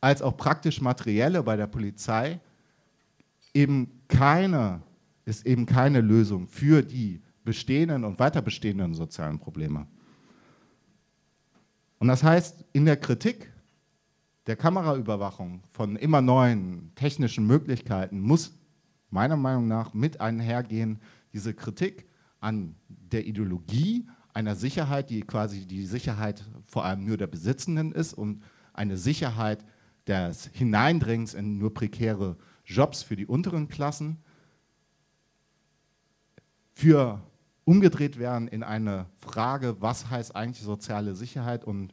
als 0.00 0.22
auch 0.22 0.36
praktisch 0.36 0.80
materielle 0.80 1.42
bei 1.42 1.56
der 1.56 1.66
Polizei, 1.66 2.40
eben 3.52 3.90
keine, 4.06 4.82
ist 5.24 5.44
eben 5.46 5.66
keine 5.66 6.00
Lösung 6.00 6.46
für 6.46 6.82
die 6.82 7.20
bestehenden 7.44 8.04
und 8.04 8.18
weiter 8.18 8.42
bestehenden 8.42 8.94
sozialen 8.94 9.38
Probleme. 9.38 9.86
Und 11.98 12.08
das 12.08 12.22
heißt, 12.22 12.64
in 12.72 12.84
der 12.84 12.96
Kritik 12.96 13.52
der 14.46 14.56
Kameraüberwachung 14.56 15.62
von 15.72 15.96
immer 15.96 16.22
neuen 16.22 16.92
technischen 16.94 17.46
Möglichkeiten 17.46 18.20
muss 18.20 18.57
meiner 19.10 19.36
Meinung 19.36 19.68
nach 19.68 19.94
mit 19.94 20.20
einhergehen 20.20 21.00
diese 21.32 21.54
Kritik 21.54 22.06
an 22.40 22.74
der 22.88 23.26
Ideologie 23.26 24.06
einer 24.34 24.54
Sicherheit, 24.54 25.10
die 25.10 25.22
quasi 25.22 25.66
die 25.66 25.84
Sicherheit 25.84 26.44
vor 26.66 26.84
allem 26.84 27.04
nur 27.04 27.16
der 27.16 27.26
Besitzenden 27.26 27.92
ist 27.92 28.14
und 28.14 28.42
eine 28.72 28.96
Sicherheit 28.96 29.64
des 30.06 30.46
Hineindringens 30.52 31.34
in 31.34 31.58
nur 31.58 31.74
prekäre 31.74 32.36
Jobs 32.64 33.02
für 33.02 33.16
die 33.16 33.26
unteren 33.26 33.68
Klassen, 33.68 34.18
für 36.72 37.20
umgedreht 37.64 38.18
werden 38.18 38.48
in 38.48 38.62
eine 38.62 39.06
Frage, 39.16 39.76
was 39.80 40.08
heißt 40.08 40.36
eigentlich 40.36 40.64
soziale 40.64 41.14
Sicherheit? 41.14 41.64
Und 41.64 41.92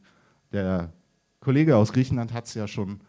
der 0.52 0.92
Kollege 1.40 1.76
aus 1.76 1.92
Griechenland 1.92 2.32
hat 2.32 2.46
es 2.46 2.54
ja 2.54 2.68
schon 2.68 3.00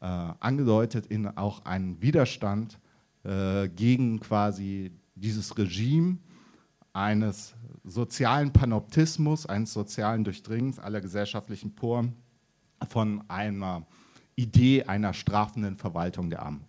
äh, 0.00 0.06
angedeutet, 0.06 1.06
in 1.06 1.26
auch 1.26 1.64
einen 1.64 2.00
Widerstand 2.00 2.78
äh, 3.24 3.68
gegen 3.68 4.20
quasi 4.20 4.92
dieses 5.14 5.56
Regime 5.56 6.18
eines 6.92 7.54
sozialen 7.84 8.52
Panoptismus, 8.52 9.46
eines 9.46 9.72
sozialen 9.72 10.24
Durchdringens 10.24 10.78
aller 10.78 11.00
gesellschaftlichen 11.00 11.74
Poren 11.74 12.14
von 12.88 13.22
einer 13.28 13.86
Idee 14.36 14.84
einer 14.84 15.14
strafenden 15.14 15.76
Verwaltung 15.76 16.30
der 16.30 16.42
Armen. 16.42 16.64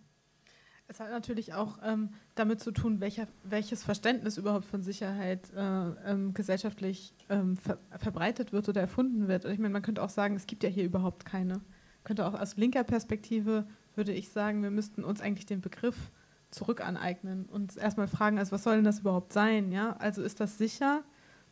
Es 0.87 0.99
hat 0.99 1.11
natürlich 1.11 1.53
auch 1.53 1.77
ähm, 1.83 2.09
damit 2.33 2.61
zu 2.61 2.71
tun, 2.71 2.99
welcher, 2.99 3.27
welches 3.43 3.83
Verständnis 3.83 4.37
überhaupt 4.37 4.65
von 4.65 4.81
Sicherheit 4.81 5.51
äh, 5.55 5.61
ähm, 5.61 6.33
gesellschaftlich 6.33 7.13
ähm, 7.29 7.57
ver 7.57 7.77
verbreitet 7.99 8.53
wird 8.53 8.67
oder 8.69 8.81
erfunden 8.81 9.27
wird. 9.27 9.45
Ich 9.45 9.59
meine, 9.59 9.71
man 9.71 9.83
könnte 9.83 10.01
auch 10.01 10.09
sagen, 10.09 10.35
es 10.35 10.47
gibt 10.47 10.63
ja 10.63 10.69
hier 10.69 10.83
überhaupt 10.83 11.25
keine. 11.25 11.61
Könnte 12.03 12.25
auch 12.25 12.33
aus 12.33 12.57
linker 12.57 12.83
Perspektive, 12.83 13.67
würde 13.93 14.13
ich 14.13 14.29
sagen, 14.29 14.63
wir 14.63 14.71
müssten 14.71 15.03
uns 15.03 15.21
eigentlich 15.21 15.45
den 15.45 15.61
Begriff 15.61 16.11
zurück 16.51 16.81
aneignen 16.81 17.45
und 17.45 17.77
erstmal 17.77 18.07
fragen, 18.07 18.39
also 18.39 18.51
was 18.51 18.63
soll 18.63 18.75
denn 18.75 18.83
das 18.83 18.99
überhaupt 18.99 19.33
sein? 19.33 19.71
Ja? 19.71 19.95
Also 19.99 20.23
ist 20.23 20.39
das 20.39 20.57
sicher, 20.57 21.03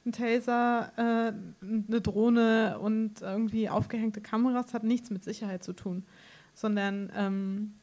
ein 0.05 0.11
Taser, 0.11 0.91
äh, 0.95 1.33
eine 1.61 2.01
Drohne 2.01 2.79
und 2.79 3.21
irgendwie 3.21 3.69
aufgehängte 3.69 4.21
Kameras 4.21 4.73
hat 4.73 4.83
nichts 4.83 5.09
mit 5.09 5.23
Sicherheit 5.23 5.63
zu 5.63 5.73
tun, 5.73 6.05
sondern 6.53 7.11
ähm, 7.15 7.73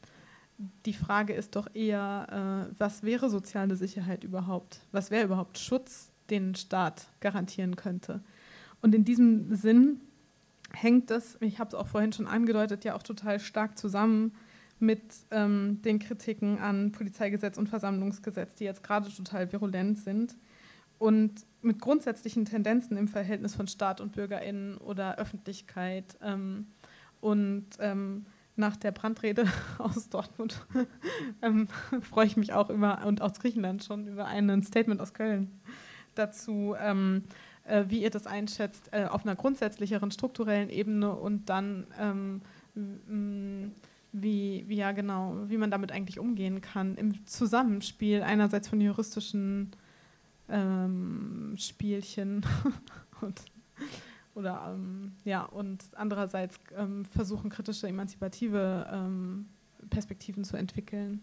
die 0.86 0.92
Frage 0.92 1.34
ist 1.34 1.56
doch 1.56 1.68
eher, 1.74 2.70
äh, 2.70 2.74
was 2.78 3.02
wäre 3.02 3.28
soziale 3.30 3.76
Sicherheit 3.76 4.24
überhaupt? 4.24 4.80
Was 4.92 5.10
wäre 5.10 5.24
überhaupt 5.24 5.58
Schutz, 5.58 6.10
den 6.30 6.50
ein 6.50 6.54
Staat 6.54 7.08
garantieren 7.20 7.76
könnte? 7.76 8.22
Und 8.80 8.94
in 8.94 9.04
diesem 9.04 9.54
Sinn 9.54 10.00
hängt 10.72 11.10
das, 11.10 11.36
ich 11.40 11.58
habe 11.58 11.68
es 11.68 11.74
auch 11.74 11.86
vorhin 11.86 12.12
schon 12.12 12.26
angedeutet, 12.26 12.84
ja 12.84 12.94
auch 12.94 13.02
total 13.02 13.40
stark 13.40 13.78
zusammen 13.78 14.32
mit 14.78 15.02
ähm, 15.30 15.80
den 15.82 15.98
Kritiken 15.98 16.58
an 16.58 16.92
Polizeigesetz 16.92 17.58
und 17.58 17.68
Versammlungsgesetz, 17.68 18.54
die 18.56 18.64
jetzt 18.64 18.82
gerade 18.82 19.08
total 19.14 19.52
virulent 19.52 19.98
sind 19.98 20.36
und 20.98 21.46
mit 21.62 21.80
grundsätzlichen 21.80 22.44
Tendenzen 22.44 22.96
im 22.96 23.08
Verhältnis 23.08 23.54
von 23.54 23.66
Staat 23.66 24.00
und 24.00 24.12
BürgerInnen 24.12 24.78
oder 24.78 25.18
Öffentlichkeit. 25.18 26.16
Ähm, 26.22 26.66
und 27.20 27.66
ähm, 27.78 28.26
nach 28.56 28.76
der 28.76 28.92
Brandrede 28.92 29.46
aus 29.78 30.08
Dortmund 30.08 30.66
ähm, 31.42 31.68
freue 32.02 32.26
ich 32.26 32.36
mich 32.36 32.52
auch 32.52 32.70
über, 32.70 33.04
und 33.06 33.22
aus 33.22 33.40
Griechenland 33.40 33.84
schon, 33.84 34.06
über 34.06 34.26
ein 34.26 34.62
Statement 34.62 35.00
aus 35.00 35.14
Köln 35.14 35.60
dazu, 36.14 36.76
ähm, 36.78 37.24
äh, 37.64 37.84
wie 37.88 38.02
ihr 38.02 38.10
das 38.10 38.26
einschätzt, 38.26 38.90
äh, 38.92 39.06
auf 39.06 39.24
einer 39.24 39.36
grundsätzlicheren 39.36 40.10
strukturellen 40.10 40.70
Ebene 40.70 41.14
und 41.14 41.48
dann 41.48 41.86
ähm, 41.98 42.42
wie, 44.14 44.64
wie, 44.68 44.76
ja 44.76 44.92
genau, 44.92 45.36
wie 45.48 45.58
man 45.58 45.70
damit 45.70 45.90
eigentlich 45.90 46.20
umgehen 46.20 46.60
kann 46.60 46.94
im 46.96 47.26
Zusammenspiel 47.26 48.22
einerseits 48.22 48.68
von 48.68 48.80
juristischen 48.80 49.72
ähm, 50.48 51.54
Spielchen 51.56 52.46
und 53.20 53.42
oder 54.34 54.74
ähm, 54.74 55.12
ja 55.24 55.42
und 55.42 55.84
andererseits 55.94 56.60
ähm, 56.76 57.04
versuchen 57.04 57.50
kritische 57.50 57.88
emanzipative 57.88 58.86
ähm, 58.92 59.46
Perspektiven 59.90 60.44
zu 60.44 60.56
entwickeln. 60.56 61.20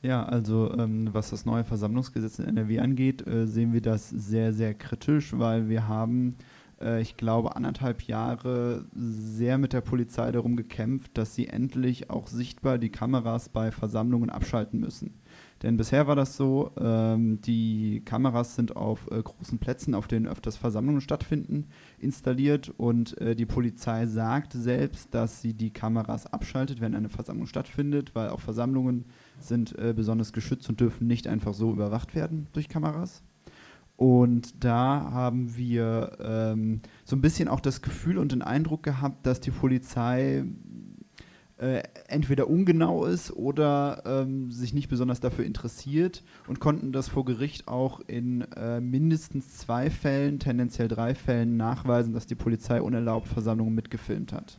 Ja, 0.00 0.24
also 0.24 0.72
ähm, 0.78 1.08
was 1.12 1.30
das 1.30 1.44
neue 1.44 1.64
Versammlungsgesetz 1.64 2.38
in 2.38 2.46
NRW 2.46 2.78
angeht, 2.78 3.26
äh, 3.26 3.46
sehen 3.46 3.72
wir 3.72 3.82
das 3.82 4.08
sehr, 4.08 4.52
sehr 4.52 4.72
kritisch, 4.72 5.36
weil 5.36 5.68
wir 5.68 5.88
haben 5.88 6.36
äh, 6.80 7.00
ich 7.00 7.16
glaube, 7.16 7.56
anderthalb 7.56 8.02
Jahre 8.02 8.84
sehr 8.94 9.58
mit 9.58 9.72
der 9.72 9.80
Polizei 9.80 10.30
darum 10.32 10.56
gekämpft, 10.56 11.16
dass 11.18 11.34
sie 11.34 11.48
endlich 11.48 12.10
auch 12.10 12.26
sichtbar 12.26 12.78
die 12.78 12.90
Kameras 12.90 13.48
bei 13.48 13.70
Versammlungen 13.70 14.30
abschalten 14.30 14.80
müssen. 14.80 15.14
Denn 15.62 15.78
bisher 15.78 16.06
war 16.06 16.16
das 16.16 16.36
so, 16.36 16.70
ähm, 16.78 17.40
die 17.40 18.02
Kameras 18.04 18.56
sind 18.56 18.76
auf 18.76 19.10
äh, 19.10 19.22
großen 19.22 19.58
Plätzen, 19.58 19.94
auf 19.94 20.06
denen 20.06 20.26
öfters 20.26 20.56
Versammlungen 20.56 21.00
stattfinden, 21.00 21.68
installiert 21.98 22.72
und 22.76 23.18
äh, 23.20 23.34
die 23.34 23.46
Polizei 23.46 24.06
sagt 24.06 24.52
selbst, 24.52 25.14
dass 25.14 25.40
sie 25.40 25.54
die 25.54 25.72
Kameras 25.72 26.26
abschaltet, 26.26 26.82
wenn 26.82 26.94
eine 26.94 27.08
Versammlung 27.08 27.46
stattfindet, 27.46 28.14
weil 28.14 28.28
auch 28.28 28.40
Versammlungen 28.40 29.06
sind 29.40 29.78
äh, 29.78 29.94
besonders 29.96 30.34
geschützt 30.34 30.68
und 30.68 30.80
dürfen 30.80 31.06
nicht 31.06 31.26
einfach 31.26 31.54
so 31.54 31.72
überwacht 31.72 32.14
werden 32.14 32.48
durch 32.52 32.68
Kameras. 32.68 33.22
Und 33.96 34.62
da 34.62 35.10
haben 35.10 35.56
wir 35.56 36.18
ähm, 36.20 36.80
so 37.04 37.16
ein 37.16 37.22
bisschen 37.22 37.48
auch 37.48 37.60
das 37.60 37.80
Gefühl 37.80 38.18
und 38.18 38.32
den 38.32 38.42
Eindruck 38.42 38.82
gehabt, 38.82 39.26
dass 39.26 39.40
die 39.40 39.50
Polizei 39.50 40.44
äh, 41.58 41.82
entweder 42.08 42.48
ungenau 42.48 43.06
ist 43.06 43.32
oder 43.32 44.02
ähm, 44.04 44.50
sich 44.50 44.74
nicht 44.74 44.88
besonders 44.88 45.20
dafür 45.20 45.46
interessiert 45.46 46.22
und 46.46 46.60
konnten 46.60 46.92
das 46.92 47.08
vor 47.08 47.24
Gericht 47.24 47.66
auch 47.68 48.00
in 48.00 48.42
äh, 48.52 48.80
mindestens 48.80 49.56
zwei 49.56 49.88
Fällen, 49.88 50.38
tendenziell 50.38 50.88
drei 50.88 51.14
Fällen 51.14 51.56
nachweisen, 51.56 52.12
dass 52.12 52.26
die 52.26 52.34
Polizei 52.34 52.82
unerlaubt 52.82 53.28
Versammlungen 53.28 53.74
mitgefilmt 53.74 54.34
hat. 54.34 54.58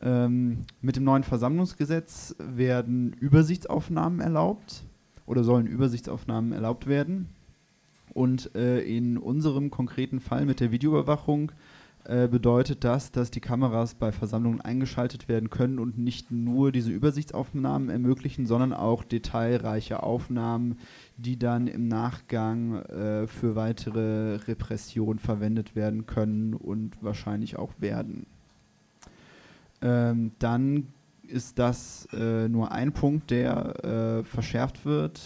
Ähm, 0.00 0.62
mit 0.80 0.96
dem 0.96 1.04
neuen 1.04 1.24
Versammlungsgesetz 1.24 2.34
werden 2.38 3.12
Übersichtsaufnahmen 3.12 4.20
erlaubt 4.20 4.84
oder 5.26 5.44
sollen 5.44 5.66
Übersichtsaufnahmen 5.66 6.52
erlaubt 6.52 6.86
werden. 6.86 7.28
Und 8.14 8.54
äh, 8.54 8.80
in 8.80 9.18
unserem 9.18 9.70
konkreten 9.70 10.20
Fall 10.20 10.44
mit 10.44 10.60
der 10.60 10.70
Videoüberwachung 10.70 11.52
äh, 12.08 12.26
bedeutet 12.26 12.84
das, 12.84 13.12
dass 13.12 13.30
die 13.30 13.40
Kameras 13.40 13.94
bei 13.94 14.12
Versammlungen 14.12 14.62
eingeschaltet 14.62 15.28
werden 15.28 15.50
können 15.50 15.78
und 15.78 15.98
nicht 15.98 16.30
nur 16.30 16.72
diese 16.72 16.90
Übersichtsaufnahmen 16.90 17.90
ermöglichen, 17.90 18.46
sondern 18.46 18.72
auch 18.72 19.04
detailreiche 19.04 20.02
Aufnahmen, 20.02 20.78
die 21.18 21.38
dann 21.38 21.66
im 21.66 21.86
Nachgang 21.86 22.76
äh, 22.76 23.26
für 23.26 23.56
weitere 23.56 24.36
Repression 24.36 25.18
verwendet 25.18 25.76
werden 25.76 26.06
können 26.06 26.54
und 26.54 26.96
wahrscheinlich 27.02 27.58
auch 27.58 27.72
werden. 27.78 28.24
Ähm, 29.82 30.32
dann 30.38 30.86
ist 31.26 31.58
das 31.58 32.08
äh, 32.12 32.48
nur 32.48 32.72
ein 32.72 32.92
Punkt, 32.92 33.30
der 33.30 33.84
äh, 33.84 34.24
verschärft 34.24 34.86
wird 34.86 35.20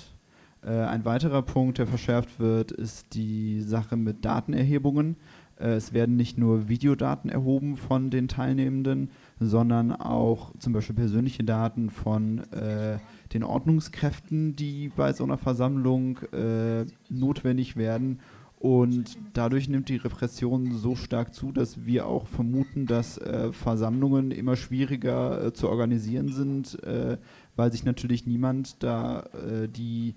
ein 0.68 1.04
weiterer 1.04 1.42
Punkt, 1.42 1.78
der 1.78 1.86
verschärft 1.86 2.38
wird, 2.38 2.70
ist 2.70 3.14
die 3.14 3.60
Sache 3.62 3.96
mit 3.96 4.24
Datenerhebungen. 4.24 5.16
Äh, 5.62 5.74
es 5.74 5.92
werden 5.92 6.16
nicht 6.16 6.38
nur 6.38 6.68
Videodaten 6.68 7.30
erhoben 7.30 7.76
von 7.76 8.10
den 8.10 8.28
Teilnehmenden, 8.28 9.10
sondern 9.38 9.92
auch 9.92 10.52
zum 10.58 10.72
Beispiel 10.72 10.96
persönliche 10.96 11.44
Daten 11.44 11.90
von 11.90 12.38
äh, 12.52 12.98
den 13.32 13.44
Ordnungskräften, 13.44 14.56
die 14.56 14.90
bei 14.94 15.12
so 15.12 15.24
einer 15.24 15.38
Versammlung 15.38 16.18
äh, 16.32 16.84
notwendig 17.08 17.76
werden. 17.76 18.20
Und 18.58 19.18
dadurch 19.32 19.68
nimmt 19.68 19.88
die 19.88 19.96
Repression 19.96 20.70
so 20.70 20.94
stark 20.94 21.34
zu, 21.34 21.50
dass 21.50 21.84
wir 21.84 22.06
auch 22.06 22.28
vermuten, 22.28 22.86
dass 22.86 23.18
äh, 23.18 23.52
Versammlungen 23.52 24.30
immer 24.30 24.54
schwieriger 24.54 25.46
äh, 25.46 25.52
zu 25.52 25.68
organisieren 25.68 26.28
sind, 26.28 26.80
äh, 26.84 27.18
weil 27.56 27.72
sich 27.72 27.84
natürlich 27.84 28.24
niemand 28.24 28.80
da 28.84 29.24
äh, 29.32 29.68
die 29.68 30.14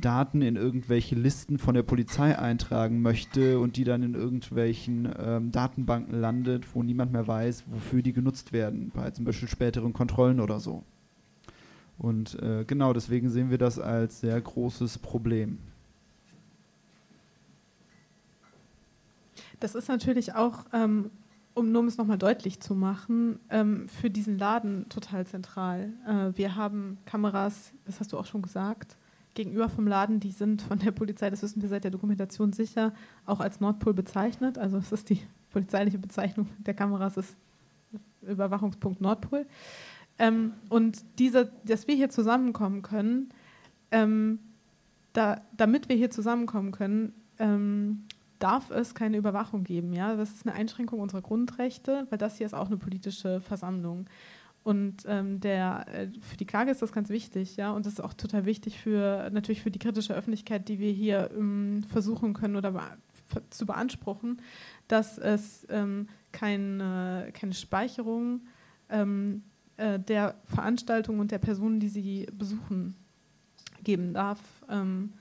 Daten 0.00 0.42
in 0.42 0.56
irgendwelche 0.56 1.14
Listen 1.14 1.58
von 1.58 1.74
der 1.74 1.82
Polizei 1.82 2.38
eintragen 2.38 3.02
möchte 3.02 3.58
und 3.58 3.76
die 3.76 3.84
dann 3.84 4.02
in 4.02 4.14
irgendwelchen 4.14 5.08
ähm, 5.18 5.52
Datenbanken 5.52 6.20
landet, 6.20 6.74
wo 6.74 6.82
niemand 6.82 7.12
mehr 7.12 7.26
weiß, 7.26 7.64
wofür 7.66 8.02
die 8.02 8.12
genutzt 8.12 8.52
werden, 8.52 8.90
bei 8.94 9.10
zum 9.10 9.24
Beispiel 9.24 9.48
späteren 9.48 9.92
Kontrollen 9.92 10.40
oder 10.40 10.60
so. 10.60 10.84
Und 11.98 12.40
äh, 12.40 12.64
genau 12.64 12.92
deswegen 12.92 13.28
sehen 13.28 13.50
wir 13.50 13.58
das 13.58 13.78
als 13.78 14.20
sehr 14.20 14.40
großes 14.40 14.98
Problem. 14.98 15.58
Das 19.60 19.74
ist 19.74 19.88
natürlich 19.88 20.34
auch, 20.34 20.66
ähm, 20.72 21.10
um 21.54 21.72
nur 21.72 21.84
es 21.86 21.98
nochmal 21.98 22.18
deutlich 22.18 22.60
zu 22.60 22.76
machen, 22.76 23.40
ähm, 23.50 23.88
für 23.88 24.10
diesen 24.10 24.38
Laden 24.38 24.88
total 24.88 25.26
zentral. 25.26 25.92
Äh, 26.06 26.38
wir 26.38 26.54
haben 26.54 26.98
Kameras, 27.04 27.72
das 27.84 27.98
hast 27.98 28.12
du 28.12 28.18
auch 28.18 28.26
schon 28.26 28.42
gesagt, 28.42 28.96
gegenüber 29.38 29.68
vom 29.68 29.86
Laden, 29.86 30.18
die 30.18 30.32
sind 30.32 30.62
von 30.62 30.80
der 30.80 30.90
Polizei, 30.90 31.30
das 31.30 31.42
wissen 31.42 31.62
wir 31.62 31.68
seit 31.68 31.84
der 31.84 31.92
Dokumentation 31.92 32.52
sicher, 32.52 32.92
auch 33.24 33.38
als 33.38 33.60
Nordpol 33.60 33.94
bezeichnet. 33.94 34.58
Also 34.58 34.78
es 34.78 34.90
ist 34.90 35.10
die 35.10 35.20
polizeiliche 35.50 35.96
Bezeichnung 35.96 36.48
der 36.58 36.74
Kameras, 36.74 37.16
ist 37.16 37.36
Überwachungspunkt 38.22 39.00
Nordpol. 39.00 39.46
Ähm, 40.18 40.54
und 40.68 41.04
diese, 41.20 41.52
dass 41.64 41.86
wir 41.86 41.94
hier 41.94 42.10
zusammenkommen 42.10 42.82
können, 42.82 43.28
ähm, 43.92 44.40
da, 45.12 45.40
damit 45.56 45.88
wir 45.88 45.94
hier 45.94 46.10
zusammenkommen 46.10 46.72
können, 46.72 47.12
ähm, 47.38 48.02
darf 48.40 48.70
es 48.72 48.96
keine 48.96 49.16
Überwachung 49.18 49.62
geben. 49.62 49.92
Ja? 49.92 50.16
Das 50.16 50.32
ist 50.32 50.46
eine 50.46 50.56
Einschränkung 50.56 50.98
unserer 50.98 51.22
Grundrechte, 51.22 52.08
weil 52.10 52.18
das 52.18 52.38
hier 52.38 52.46
ist 52.46 52.54
auch 52.54 52.66
eine 52.66 52.76
politische 52.76 53.40
Versammlung. 53.40 54.06
Und 54.64 55.04
ähm, 55.06 55.40
der, 55.40 55.86
äh, 55.88 56.08
für 56.20 56.36
die 56.36 56.44
Klage 56.44 56.70
ist 56.70 56.82
das 56.82 56.92
ganz 56.92 57.08
wichtig, 57.08 57.56
ja, 57.56 57.70
und 57.72 57.86
das 57.86 57.94
ist 57.94 58.00
auch 58.00 58.12
total 58.12 58.44
wichtig 58.44 58.78
für 58.78 59.30
natürlich 59.32 59.62
für 59.62 59.70
die 59.70 59.78
kritische 59.78 60.14
Öffentlichkeit, 60.14 60.68
die 60.68 60.78
wir 60.78 60.92
hier 60.92 61.30
ähm, 61.36 61.84
versuchen 61.88 62.34
können 62.34 62.56
oder 62.56 62.72
be 62.72 62.82
zu 63.50 63.66
beanspruchen, 63.66 64.40
dass 64.88 65.18
es 65.18 65.66
ähm, 65.68 66.08
keine, 66.32 67.30
keine 67.34 67.52
Speicherung 67.52 68.40
ähm, 68.88 69.42
äh, 69.76 69.98
der 69.98 70.34
Veranstaltung 70.44 71.18
und 71.18 71.30
der 71.30 71.38
Personen, 71.38 71.78
die 71.78 71.88
sie 71.88 72.26
besuchen, 72.32 72.94
geben 73.84 74.12
darf. 74.12 74.40
Ähm, 74.68 75.12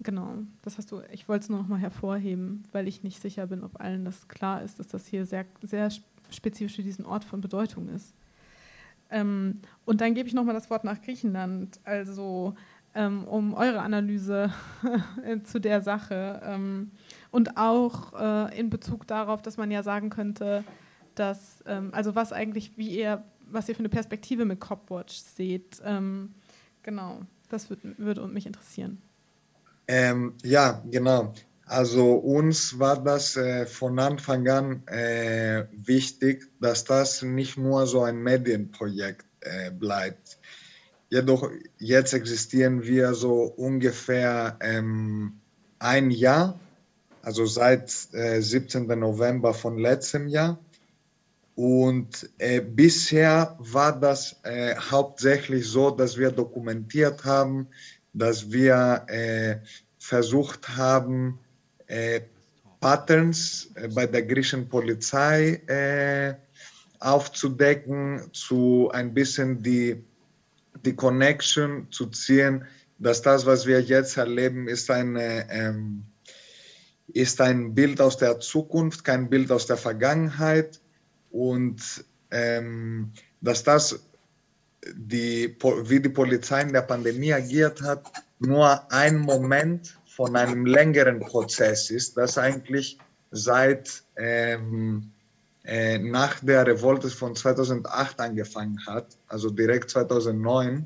genau, 0.00 0.36
das 0.62 0.78
hast 0.78 0.90
du, 0.90 1.00
ich 1.12 1.28
wollte 1.28 1.44
es 1.44 1.48
nur 1.48 1.60
noch 1.60 1.68
mal 1.68 1.78
hervorheben, 1.78 2.64
weil 2.72 2.88
ich 2.88 3.02
nicht 3.02 3.20
sicher 3.20 3.46
bin, 3.46 3.62
ob 3.62 3.80
allen 3.80 4.04
das 4.04 4.28
klar 4.28 4.62
ist, 4.62 4.78
dass 4.78 4.88
das 4.88 5.06
hier 5.06 5.26
sehr, 5.26 5.46
sehr 5.62 5.90
spezifisch 6.30 6.76
für 6.76 6.82
diesen 6.82 7.06
Ort 7.06 7.24
von 7.24 7.40
Bedeutung 7.40 7.88
ist. 7.88 8.14
Ähm, 9.10 9.60
und 9.84 10.00
dann 10.00 10.14
gebe 10.14 10.28
ich 10.28 10.34
nochmal 10.34 10.54
das 10.54 10.70
Wort 10.70 10.84
nach 10.84 11.00
Griechenland, 11.00 11.80
also 11.84 12.54
ähm, 12.94 13.24
um 13.24 13.54
eure 13.54 13.80
Analyse 13.80 14.52
zu 15.44 15.60
der 15.60 15.82
Sache 15.82 16.40
ähm, 16.44 16.90
und 17.30 17.56
auch 17.56 18.12
äh, 18.18 18.58
in 18.58 18.70
Bezug 18.70 19.06
darauf, 19.06 19.42
dass 19.42 19.56
man 19.56 19.70
ja 19.70 19.82
sagen 19.82 20.10
könnte, 20.10 20.64
dass, 21.14 21.62
ähm, 21.66 21.90
also 21.92 22.14
was 22.14 22.32
eigentlich, 22.32 22.76
wie 22.76 22.88
ihr, 22.88 23.24
was 23.50 23.68
ihr 23.68 23.74
für 23.74 23.80
eine 23.80 23.88
Perspektive 23.88 24.44
mit 24.44 24.60
Copwatch 24.60 25.16
seht. 25.16 25.80
Ähm, 25.84 26.34
genau, 26.82 27.20
das 27.48 27.70
würd, 27.70 27.80
würde 27.98 28.26
mich 28.26 28.46
interessieren. 28.46 29.00
Ähm, 29.86 30.34
ja, 30.44 30.82
genau. 30.90 31.32
Also 31.68 32.14
uns 32.14 32.78
war 32.78 33.02
das 33.02 33.36
äh, 33.36 33.66
von 33.66 33.98
Anfang 33.98 34.48
an 34.48 34.86
äh, 34.86 35.66
wichtig, 35.72 36.46
dass 36.60 36.84
das 36.84 37.20
nicht 37.20 37.58
nur 37.58 37.86
so 37.86 38.02
ein 38.02 38.22
Medienprojekt 38.22 39.26
äh, 39.40 39.70
bleibt. 39.70 40.38
Jedoch 41.10 41.50
jetzt 41.78 42.14
existieren 42.14 42.82
wir 42.84 43.12
so 43.12 43.42
ungefähr 43.42 44.56
ähm, 44.62 45.34
ein 45.78 46.10
Jahr, 46.10 46.58
also 47.22 47.44
seit 47.44 47.90
17. 47.90 48.88
Äh, 48.88 48.96
November 48.96 49.52
von 49.52 49.76
letztem 49.76 50.26
Jahr. 50.26 50.58
Und 51.54 52.30
äh, 52.38 52.62
bisher 52.62 53.56
war 53.58 53.98
das 53.98 54.36
äh, 54.42 54.74
hauptsächlich 54.74 55.68
so, 55.68 55.90
dass 55.90 56.16
wir 56.16 56.30
dokumentiert 56.30 57.26
haben, 57.26 57.68
dass 58.14 58.50
wir 58.50 59.06
versucht 59.98 60.76
haben, 60.76 61.38
Patterns 62.80 63.70
äh, 63.74 63.88
bei 63.88 64.06
der 64.06 64.22
griechischen 64.22 64.68
Polizei 64.68 65.60
äh, 65.66 66.34
aufzudecken, 67.00 68.30
zu 68.32 68.90
ein 68.92 69.14
bisschen 69.14 69.62
die, 69.62 70.02
die 70.84 70.94
Connection 70.94 71.86
zu 71.90 72.06
ziehen, 72.06 72.64
dass 72.98 73.22
das, 73.22 73.46
was 73.46 73.66
wir 73.66 73.80
jetzt 73.80 74.16
erleben, 74.16 74.68
ist, 74.68 74.90
eine, 74.90 75.48
ähm, 75.50 76.04
ist 77.08 77.40
ein 77.40 77.74
Bild 77.74 78.00
aus 78.00 78.16
der 78.16 78.40
Zukunft, 78.40 79.04
kein 79.04 79.30
Bild 79.30 79.50
aus 79.52 79.66
der 79.66 79.76
Vergangenheit. 79.76 80.80
Und 81.30 82.04
ähm, 82.30 83.12
dass 83.40 83.62
das, 83.62 84.00
die, 84.94 85.56
wie 85.84 86.00
die 86.00 86.08
Polizei 86.08 86.62
in 86.62 86.72
der 86.72 86.82
Pandemie 86.82 87.32
agiert 87.32 87.80
hat, 87.82 88.10
nur 88.40 88.90
ein 88.92 89.18
Moment 89.18 89.97
von 90.18 90.34
einem 90.34 90.66
längeren 90.66 91.20
Prozess 91.20 91.90
ist, 91.90 92.16
das 92.16 92.38
eigentlich 92.38 92.98
seit 93.30 94.02
ähm, 94.16 95.12
äh, 95.62 95.96
nach 95.98 96.40
der 96.40 96.66
Revolte 96.66 97.08
von 97.08 97.36
2008 97.36 98.18
angefangen 98.18 98.84
hat, 98.84 99.16
also 99.28 99.48
direkt 99.48 99.90
2009. 99.90 100.84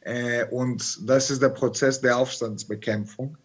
Äh, 0.00 0.46
und 0.46 1.06
das 1.06 1.30
ist 1.30 1.42
der 1.42 1.50
Prozess 1.50 2.00
der 2.00 2.16
Aufstandsbekämpfung. 2.16 3.36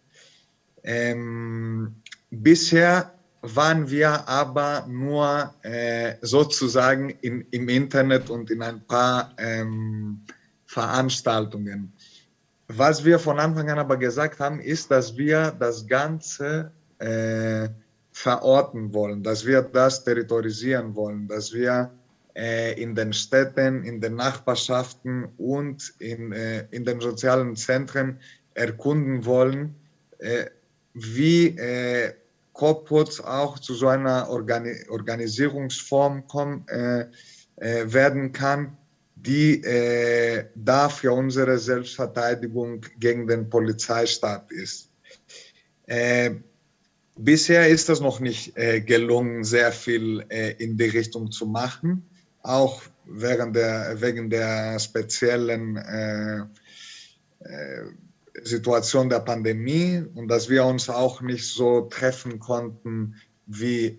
Ähm, 0.82 1.96
bisher 2.30 3.12
waren 3.42 3.90
wir 3.90 4.26
aber 4.26 4.86
nur 4.88 5.54
äh, 5.60 6.14
sozusagen 6.22 7.10
in, 7.20 7.46
im 7.50 7.68
Internet 7.68 8.30
und 8.30 8.50
in 8.50 8.62
ein 8.62 8.80
paar 8.86 9.34
ähm, 9.36 10.22
Veranstaltungen. 10.64 11.92
Was 12.68 13.04
wir 13.04 13.18
von 13.18 13.38
Anfang 13.38 13.70
an 13.70 13.78
aber 13.78 13.96
gesagt 13.96 14.40
haben, 14.40 14.60
ist, 14.60 14.90
dass 14.90 15.16
wir 15.16 15.52
das 15.58 15.86
Ganze 15.86 16.70
äh, 16.98 17.68
verorten 18.12 18.92
wollen, 18.92 19.22
dass 19.22 19.46
wir 19.46 19.62
das 19.62 20.04
territorisieren 20.04 20.94
wollen, 20.94 21.28
dass 21.28 21.52
wir 21.54 21.90
äh, 22.36 22.80
in 22.80 22.94
den 22.94 23.12
Städten, 23.12 23.84
in 23.84 24.00
den 24.00 24.16
Nachbarschaften 24.16 25.28
und 25.38 25.94
in, 25.98 26.32
äh, 26.32 26.66
in 26.70 26.84
den 26.84 27.00
sozialen 27.00 27.56
Zentren 27.56 28.20
erkunden 28.54 29.24
wollen, 29.24 29.74
äh, 30.18 30.46
wie 30.92 31.56
äh, 31.56 32.12
Copwoods 32.52 33.20
auch 33.20 33.58
zu 33.60 33.74
so 33.74 33.88
einer 33.88 34.28
Organi 34.28 34.74
Organisierungsform 34.88 36.26
kommen, 36.26 36.66
äh, 36.68 37.06
äh, 37.56 37.92
werden 37.92 38.32
kann, 38.32 38.76
die 39.22 39.62
äh, 39.64 40.46
da 40.54 40.88
für 40.88 41.12
unsere 41.12 41.58
Selbstverteidigung 41.58 42.82
gegen 42.98 43.26
den 43.26 43.50
Polizeistaat 43.50 44.50
ist. 44.52 44.90
Äh, 45.86 46.36
bisher 47.16 47.68
ist 47.68 47.88
es 47.88 48.00
noch 48.00 48.20
nicht 48.20 48.56
äh, 48.56 48.80
gelungen, 48.80 49.42
sehr 49.42 49.72
viel 49.72 50.24
äh, 50.28 50.52
in 50.62 50.76
die 50.76 50.84
Richtung 50.84 51.32
zu 51.32 51.46
machen, 51.46 52.08
auch 52.42 52.82
während 53.06 53.56
der, 53.56 54.00
wegen 54.00 54.30
der 54.30 54.78
speziellen 54.78 55.76
äh, 55.76 56.38
äh, 57.40 57.84
Situation 58.44 59.08
der 59.08 59.20
Pandemie 59.20 60.04
und 60.14 60.28
dass 60.28 60.48
wir 60.48 60.64
uns 60.64 60.88
auch 60.88 61.20
nicht 61.22 61.44
so 61.44 61.82
treffen 61.82 62.38
konnten, 62.38 63.16
wie, 63.46 63.98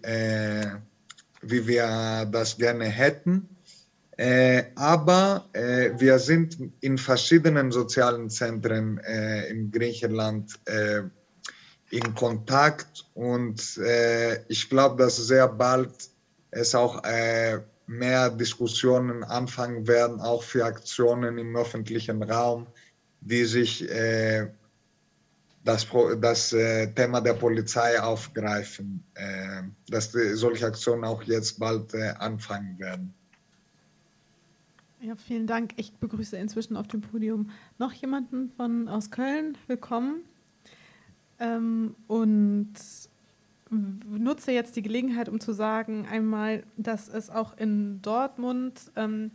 wie 1.41 1.67
wir 1.67 2.29
das 2.31 2.57
gerne 2.57 2.85
hätten. 2.85 3.49
Äh, 4.19 4.73
aber 4.75 5.45
äh, 5.53 5.91
wir 5.97 6.19
sind 6.19 6.57
in 6.81 6.97
verschiedenen 6.97 7.71
sozialen 7.71 8.29
Zentren 8.29 8.97
äh, 8.97 9.47
in 9.47 9.71
Griechenland 9.71 10.59
äh, 10.65 11.03
in 11.89 12.13
Kontakt 12.15 13.05
und 13.13 13.77
äh, 13.77 14.43
ich 14.49 14.69
glaube, 14.69 15.01
dass 15.01 15.15
sehr 15.15 15.47
bald 15.47 15.93
es 16.51 16.75
auch 16.75 17.01
äh, 17.05 17.59
mehr 17.87 18.29
Diskussionen 18.29 19.23
anfangen 19.23 19.87
werden, 19.87 20.19
auch 20.19 20.43
für 20.43 20.65
Aktionen 20.65 21.37
im 21.37 21.55
öffentlichen 21.55 22.21
Raum, 22.21 22.67
die 23.21 23.45
sich 23.45 23.87
das, 25.63 25.87
das 26.19 26.51
äh, 26.51 26.87
Thema 26.93 27.21
der 27.21 27.35
Polizei 27.35 28.01
aufgreifen, 28.01 29.01
äh, 29.13 29.63
dass 29.87 30.11
die, 30.11 30.33
solche 30.33 30.65
Aktionen 30.65 31.05
auch 31.05 31.23
jetzt 31.23 31.57
bald 31.57 31.93
äh, 31.93 32.09
anfangen 32.19 32.77
werden. 32.79 33.13
Ja, 35.01 35.15
vielen 35.15 35.47
Dank. 35.47 35.71
Ich 35.77 35.93
begrüße 35.93 36.35
inzwischen 36.35 36.75
auf 36.75 36.87
dem 36.87 36.99
Podium 36.99 37.51
noch 37.77 37.93
jemanden 37.93 38.49
von 38.57 38.89
aus 38.89 39.11
Köln. 39.11 39.57
Willkommen. 39.67 40.25
Ähm, 41.39 41.95
und 42.07 42.73
nutze 43.69 44.51
jetzt 44.51 44.75
die 44.75 44.81
Gelegenheit, 44.81 45.29
um 45.29 45.39
zu 45.39 45.53
sagen, 45.53 46.05
einmal, 46.05 46.63
dass 46.75 47.07
es 47.07 47.29
auch 47.29 47.55
in 47.57 48.01
Dortmund 48.01 48.91
ähm, 48.97 49.31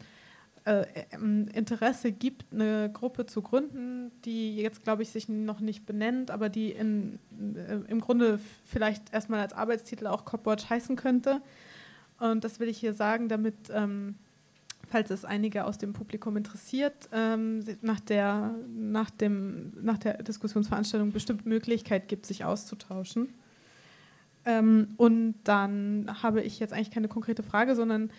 äh, 0.67 0.85
ähm, 1.13 1.49
Interesse 1.55 2.13
gibt, 2.13 2.45
eine 2.53 2.91
Gruppe 2.93 3.25
zu 3.25 3.41
gründen, 3.41 4.11
die 4.27 4.57
jetzt, 4.57 4.85
glaube 4.85 5.03
ich, 5.03 5.11
sich 5.11 5.31
noch 5.31 5.61
nicht 5.61 5.87
benennt, 5.87 6.31
aber 6.31 6.51
die 6.51 6.73
in, 6.73 7.19
äh, 7.57 7.79
im 7.89 8.03
Grunde 8.03 8.39
vielleicht 8.67 9.15
erstmal 9.15 9.41
als 9.41 9.55
Arbeitstitel 9.55 10.09
auch 10.09 10.27
Copwatch 10.27 10.69
heißen 10.69 10.97
könnte. 10.97 11.41
Und 12.19 12.45
das 12.45 12.61
will 12.61 12.69
ich 12.69 12.77
hier 12.77 12.93
sagen, 12.93 13.31
damit, 13.31 13.55
ähm, 13.73 14.17
falls 14.89 15.11
es 15.11 15.25
einige 15.25 15.65
aus 15.65 15.79
dem 15.79 15.93
Publikum 15.93 16.37
interessiert, 16.37 17.09
ähm, 17.13 17.65
nach, 17.83 18.01
der, 18.01 18.55
nach, 18.77 19.11
dem, 19.11 19.73
nach 19.83 19.99
der 19.99 20.23
Diskussionsveranstaltung 20.23 21.13
bestimmt 21.13 21.47
Möglichkeit 21.47 22.09
gibt, 22.09 22.27
sich 22.27 22.45
auszutauschen. 22.45 23.29
Ähm, 24.47 24.89
und 24.97 25.37
dann 25.45 26.11
habe 26.23 26.43
ich 26.43 26.61
jetzt 26.61 26.73
eigentlich 26.73 26.91
keine 26.91 27.09
konkrete 27.09 27.43
Frage, 27.43 27.75
sondern 27.75 28.11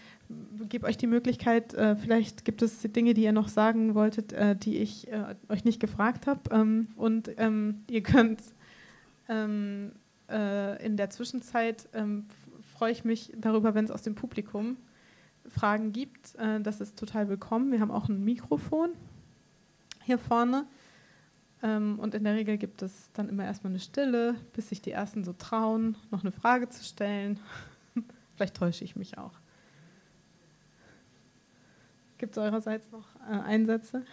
gebe 0.69 0.87
euch 0.87 0.97
die 0.97 1.07
Möglichkeit, 1.07 1.75
äh, 1.75 1.95
vielleicht 1.95 2.45
gibt 2.45 2.63
es 2.63 2.81
Dinge, 2.81 3.13
die 3.13 3.23
ihr 3.23 3.31
noch 3.31 3.47
sagen 3.47 3.93
wolltet, 3.93 4.33
äh, 4.33 4.55
die 4.55 4.77
ich 4.77 5.07
äh, 5.11 5.35
euch 5.49 5.65
nicht 5.65 5.79
gefragt 5.79 6.25
habe. 6.25 6.41
Ähm, 6.51 6.87
und 6.95 7.29
ähm, 7.37 7.83
ihr 7.89 8.01
könnt 8.01 8.41
ähm, 9.29 9.91
äh, 10.29 10.83
in 10.83 10.97
der 10.97 11.11
Zwischenzeit, 11.11 11.87
ähm, 11.93 12.25
freue 12.75 12.91
ich 12.91 13.05
mich 13.05 13.31
darüber, 13.37 13.75
wenn 13.75 13.85
es 13.85 13.91
aus 13.91 14.01
dem 14.01 14.15
Publikum 14.15 14.77
Fragen 15.47 15.91
gibt. 15.91 16.35
Äh, 16.35 16.61
das 16.61 16.81
ist 16.81 16.97
total 16.97 17.29
willkommen. 17.29 17.71
Wir 17.71 17.79
haben 17.79 17.91
auch 17.91 18.09
ein 18.09 18.23
Mikrofon 18.23 18.91
hier 20.03 20.17
vorne. 20.17 20.65
Ähm, 21.63 21.99
und 21.99 22.13
in 22.13 22.23
der 22.23 22.35
Regel 22.35 22.57
gibt 22.57 22.81
es 22.81 23.09
dann 23.13 23.29
immer 23.29 23.45
erstmal 23.45 23.71
eine 23.71 23.79
Stille, 23.79 24.35
bis 24.53 24.69
sich 24.69 24.81
die 24.81 24.91
Ersten 24.91 25.23
so 25.23 25.33
trauen, 25.33 25.97
noch 26.11 26.21
eine 26.21 26.31
Frage 26.31 26.69
zu 26.69 26.83
stellen. 26.83 27.39
Vielleicht 28.35 28.55
täusche 28.55 28.83
ich 28.83 28.95
mich 28.95 29.17
auch. 29.17 29.33
Gibt 32.17 32.33
es 32.33 32.37
eurerseits 32.37 32.91
noch 32.91 33.07
äh, 33.29 33.33
Einsätze? 33.33 34.05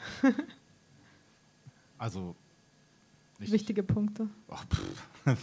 also. 1.98 2.36
Wichtige 3.38 3.82
Punkte. 3.82 4.28
Oh, 5.26 5.34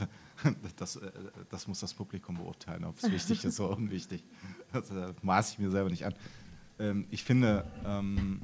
das, 0.78 0.96
äh, 0.98 1.12
das, 1.50 1.68
muss 1.68 1.80
das 1.80 1.94
Publikum 1.94 2.36
beurteilen, 2.36 2.84
ob 2.86 2.98
es 2.98 3.12
wichtig 3.12 3.44
ist 3.46 3.60
oder 3.60 3.78
unwichtig. 3.78 4.24
Das 4.72 4.90
äh, 4.92 5.14
maße 5.22 5.54
ich 5.54 5.60
mir 5.60 5.72
selber 5.72 5.90
nicht 5.90 6.06
an. 6.06 6.14
Ähm, 6.80 7.06
ich 7.10 7.24
finde, 7.24 7.66
ähm, 7.86 8.42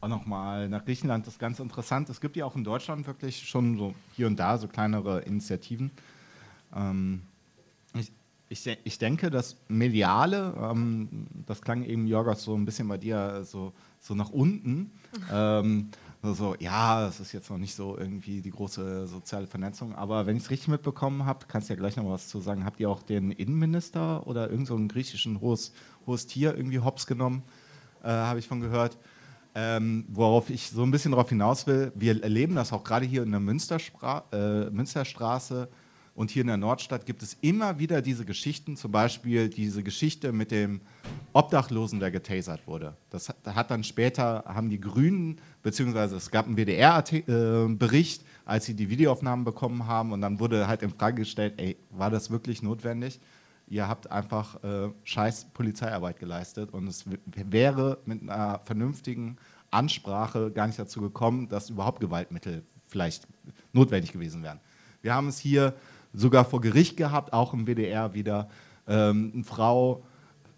auch 0.00 0.08
nochmal 0.08 0.68
nach 0.68 0.84
Griechenland 0.84 1.26
das 1.26 1.34
ist 1.34 1.40
ganz 1.40 1.58
interessant. 1.58 2.08
Es 2.08 2.20
gibt 2.20 2.36
ja 2.36 2.44
auch 2.44 2.56
in 2.56 2.64
Deutschland 2.64 3.06
wirklich 3.06 3.48
schon 3.48 3.76
so 3.78 3.94
hier 4.14 4.26
und 4.26 4.36
da 4.38 4.58
so 4.58 4.68
kleinere 4.68 5.20
Initiativen. 5.22 5.90
Ähm, 6.74 7.22
ich, 7.94 8.12
ich, 8.48 8.78
ich, 8.84 8.98
denke, 8.98 9.30
das 9.30 9.56
Mediale, 9.68 10.54
das 11.46 11.60
klang 11.62 11.84
eben, 11.84 12.06
Jorgos, 12.06 12.44
so 12.44 12.54
ein 12.54 12.64
bisschen 12.64 12.86
bei 12.88 12.96
dir 12.96 13.44
so, 13.44 13.72
so 14.00 14.14
nach 14.14 14.30
unten. 14.30 14.92
ähm, 16.24 16.34
so, 16.34 16.56
ja, 16.58 17.00
das 17.00 17.20
ist 17.20 17.32
jetzt 17.32 17.50
noch 17.50 17.58
nicht 17.58 17.74
so 17.74 17.96
irgendwie 17.96 18.40
die 18.40 18.50
große 18.50 19.06
soziale 19.06 19.46
Vernetzung, 19.46 19.94
aber 19.94 20.26
wenn 20.26 20.36
ich 20.36 20.44
es 20.44 20.50
richtig 20.50 20.68
mitbekommen 20.68 21.24
habe, 21.26 21.46
kannst 21.46 21.68
du 21.68 21.74
ja 21.74 21.78
gleich 21.78 21.96
noch 21.96 22.08
was 22.08 22.28
zu 22.28 22.40
sagen. 22.40 22.64
Habt 22.64 22.80
ihr 22.80 22.90
auch 22.90 23.02
den 23.02 23.30
Innenminister 23.30 24.26
oder 24.26 24.50
irgendeinen 24.50 24.88
so 24.88 24.94
griechischen 24.94 25.40
hohes, 25.40 25.72
hohes 26.06 26.26
Tier 26.26 26.56
irgendwie 26.56 26.80
hops 26.80 27.06
genommen? 27.06 27.42
Äh, 28.02 28.08
habe 28.08 28.38
ich 28.38 28.48
von 28.48 28.60
gehört. 28.60 28.98
Ähm, 29.54 30.04
worauf 30.08 30.50
ich 30.50 30.70
so 30.70 30.82
ein 30.82 30.90
bisschen 30.90 31.12
darauf 31.12 31.30
hinaus 31.30 31.66
will, 31.66 31.90
wir 31.94 32.22
erleben 32.22 32.54
das 32.54 32.72
auch 32.72 32.84
gerade 32.84 33.06
hier 33.06 33.22
in 33.22 33.30
der 33.30 33.40
äh, 33.40 34.70
Münsterstraße 34.70 35.68
und 36.18 36.32
hier 36.32 36.40
in 36.40 36.48
der 36.48 36.56
Nordstadt 36.56 37.06
gibt 37.06 37.22
es 37.22 37.36
immer 37.42 37.78
wieder 37.78 38.02
diese 38.02 38.24
Geschichten, 38.24 38.76
zum 38.76 38.90
Beispiel 38.90 39.48
diese 39.48 39.84
Geschichte 39.84 40.32
mit 40.32 40.50
dem 40.50 40.80
Obdachlosen, 41.32 42.00
der 42.00 42.10
getasert 42.10 42.66
wurde. 42.66 42.96
Das 43.08 43.28
hat 43.46 43.70
dann 43.70 43.84
später, 43.84 44.42
haben 44.44 44.68
die 44.68 44.80
Grünen, 44.80 45.40
beziehungsweise 45.62 46.16
es 46.16 46.32
gab 46.32 46.46
einen 46.46 46.56
WDR-Bericht, 46.56 48.24
als 48.44 48.64
sie 48.64 48.74
die 48.74 48.90
Videoaufnahmen 48.90 49.44
bekommen 49.44 49.86
haben 49.86 50.10
und 50.10 50.20
dann 50.20 50.40
wurde 50.40 50.66
halt 50.66 50.82
in 50.82 50.90
Frage 50.90 51.18
gestellt, 51.18 51.54
ey, 51.56 51.76
war 51.90 52.10
das 52.10 52.30
wirklich 52.30 52.62
notwendig? 52.62 53.20
ihr 53.70 53.86
habt 53.86 54.10
einfach 54.10 54.64
äh, 54.64 54.88
scheiß 55.04 55.48
Polizeiarbeit 55.52 56.18
geleistet 56.18 56.72
und 56.72 56.88
es 56.88 57.04
wäre 57.34 57.98
mit 58.06 58.22
einer 58.22 58.60
vernünftigen 58.64 59.36
Ansprache 59.70 60.50
gar 60.50 60.66
nicht 60.66 60.78
dazu 60.78 61.00
gekommen, 61.00 61.48
dass 61.48 61.70
überhaupt 61.70 62.00
Gewaltmittel 62.00 62.62
vielleicht 62.86 63.28
notwendig 63.74 64.10
gewesen 64.10 64.42
wären. 64.42 64.58
Wir 65.02 65.14
haben 65.14 65.28
es 65.28 65.38
hier 65.38 65.74
sogar 66.18 66.44
vor 66.44 66.60
Gericht 66.60 66.96
gehabt, 66.96 67.32
auch 67.32 67.54
im 67.54 67.66
WDR 67.66 68.14
wieder. 68.14 68.48
Ähm, 68.86 69.32
eine 69.34 69.44
Frau 69.44 70.02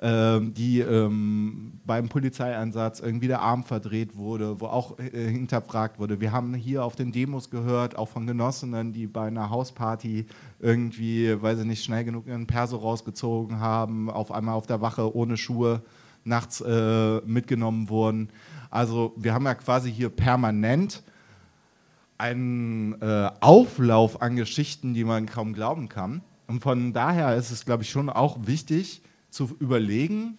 ähm, 0.02 0.54
die 0.54 0.80
ähm, 0.80 1.72
beim 1.84 2.08
Polizeieinsatz 2.08 3.00
irgendwie 3.00 3.28
der 3.28 3.42
Arm 3.42 3.64
verdreht 3.64 4.16
wurde, 4.16 4.58
wo 4.58 4.66
auch 4.66 4.98
äh, 4.98 5.28
hinterfragt 5.28 5.98
wurde. 5.98 6.22
Wir 6.22 6.32
haben 6.32 6.54
hier 6.54 6.84
auf 6.86 6.96
den 6.96 7.12
Demos 7.12 7.50
gehört, 7.50 7.98
auch 7.98 8.08
von 8.08 8.26
Genossinnen, 8.26 8.94
die 8.94 9.06
bei 9.06 9.26
einer 9.26 9.50
Hausparty 9.50 10.24
irgendwie, 10.58 11.42
weil 11.42 11.54
sie 11.58 11.66
nicht 11.66 11.84
schnell 11.84 12.04
genug 12.04 12.26
ihren 12.26 12.46
Perso 12.46 12.78
rausgezogen 12.78 13.60
haben, 13.60 14.08
auf 14.08 14.32
einmal 14.32 14.54
auf 14.54 14.66
der 14.66 14.80
Wache 14.80 15.14
ohne 15.14 15.36
Schuhe 15.36 15.82
nachts 16.24 16.62
äh, 16.62 17.20
mitgenommen 17.26 17.90
wurden. 17.90 18.30
Also 18.70 19.12
wir 19.18 19.34
haben 19.34 19.44
ja 19.44 19.54
quasi 19.54 19.92
hier 19.92 20.08
permanent 20.08 21.02
einen 22.20 23.00
äh, 23.00 23.30
Auflauf 23.40 24.22
an 24.22 24.36
Geschichten, 24.36 24.94
die 24.94 25.04
man 25.04 25.26
kaum 25.26 25.54
glauben 25.54 25.88
kann. 25.88 26.22
Und 26.46 26.60
von 26.60 26.92
daher 26.92 27.34
ist 27.34 27.50
es, 27.50 27.64
glaube 27.64 27.82
ich, 27.82 27.90
schon 27.90 28.10
auch 28.10 28.46
wichtig, 28.46 29.02
zu 29.30 29.56
überlegen, 29.58 30.38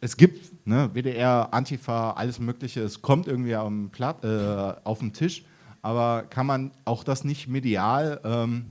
es 0.00 0.16
gibt 0.16 0.66
ne, 0.66 0.90
WDR, 0.92 1.48
Antifa, 1.52 2.12
alles 2.12 2.38
Mögliche, 2.38 2.82
es 2.82 3.00
kommt 3.00 3.26
irgendwie 3.26 3.54
Platt, 3.90 4.24
äh, 4.24 4.74
auf 4.84 4.98
den 4.98 5.12
Tisch, 5.12 5.44
aber 5.82 6.24
kann 6.24 6.46
man 6.46 6.72
auch 6.84 7.04
das 7.04 7.24
nicht 7.24 7.48
medial 7.48 8.20
ähm, 8.24 8.66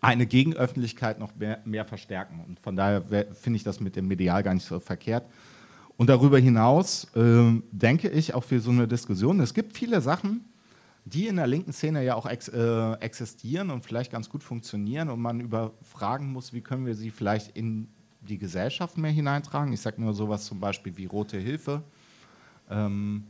eine 0.00 0.26
Gegenöffentlichkeit 0.26 1.18
noch 1.18 1.34
mehr, 1.36 1.60
mehr 1.64 1.84
verstärken? 1.84 2.44
Und 2.46 2.60
von 2.60 2.76
daher 2.76 3.02
finde 3.32 3.56
ich 3.56 3.64
das 3.64 3.80
mit 3.80 3.96
dem 3.96 4.08
Medial 4.08 4.42
gar 4.42 4.54
nicht 4.54 4.66
so 4.66 4.80
verkehrt. 4.80 5.24
Und 5.96 6.08
darüber 6.08 6.38
hinaus 6.38 7.08
äh, 7.14 7.60
denke 7.72 8.08
ich 8.08 8.34
auch 8.34 8.44
für 8.44 8.60
so 8.60 8.70
eine 8.70 8.88
Diskussion, 8.88 9.40
es 9.40 9.52
gibt 9.52 9.76
viele 9.76 10.00
Sachen, 10.00 10.44
die 11.08 11.26
in 11.26 11.36
der 11.36 11.46
linken 11.46 11.72
Szene 11.72 12.04
ja 12.04 12.14
auch 12.14 12.26
ex, 12.26 12.48
äh, 12.48 12.92
existieren 13.00 13.70
und 13.70 13.84
vielleicht 13.84 14.12
ganz 14.12 14.28
gut 14.28 14.42
funktionieren 14.42 15.08
und 15.08 15.20
man 15.20 15.40
überfragen 15.40 16.32
muss, 16.32 16.52
wie 16.52 16.60
können 16.60 16.86
wir 16.86 16.94
sie 16.94 17.10
vielleicht 17.10 17.56
in 17.56 17.88
die 18.20 18.38
Gesellschaft 18.38 18.98
mehr 18.98 19.10
hineintragen. 19.10 19.72
Ich 19.72 19.80
sage 19.80 20.00
nur 20.00 20.12
sowas 20.12 20.44
zum 20.44 20.60
Beispiel 20.60 20.96
wie 20.96 21.06
Rote 21.06 21.38
Hilfe, 21.38 21.82
ähm, 22.70 23.24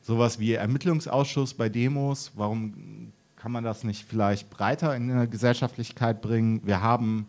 sowas 0.00 0.38
wie 0.38 0.54
Ermittlungsausschuss 0.54 1.54
bei 1.54 1.68
Demos. 1.68 2.32
Warum 2.34 3.12
kann 3.36 3.52
man 3.52 3.64
das 3.64 3.84
nicht 3.84 4.04
vielleicht 4.04 4.48
breiter 4.48 4.96
in 4.96 5.08
der 5.08 5.26
Gesellschaftlichkeit 5.26 6.22
bringen? 6.22 6.60
Wir 6.64 6.80
haben 6.80 7.26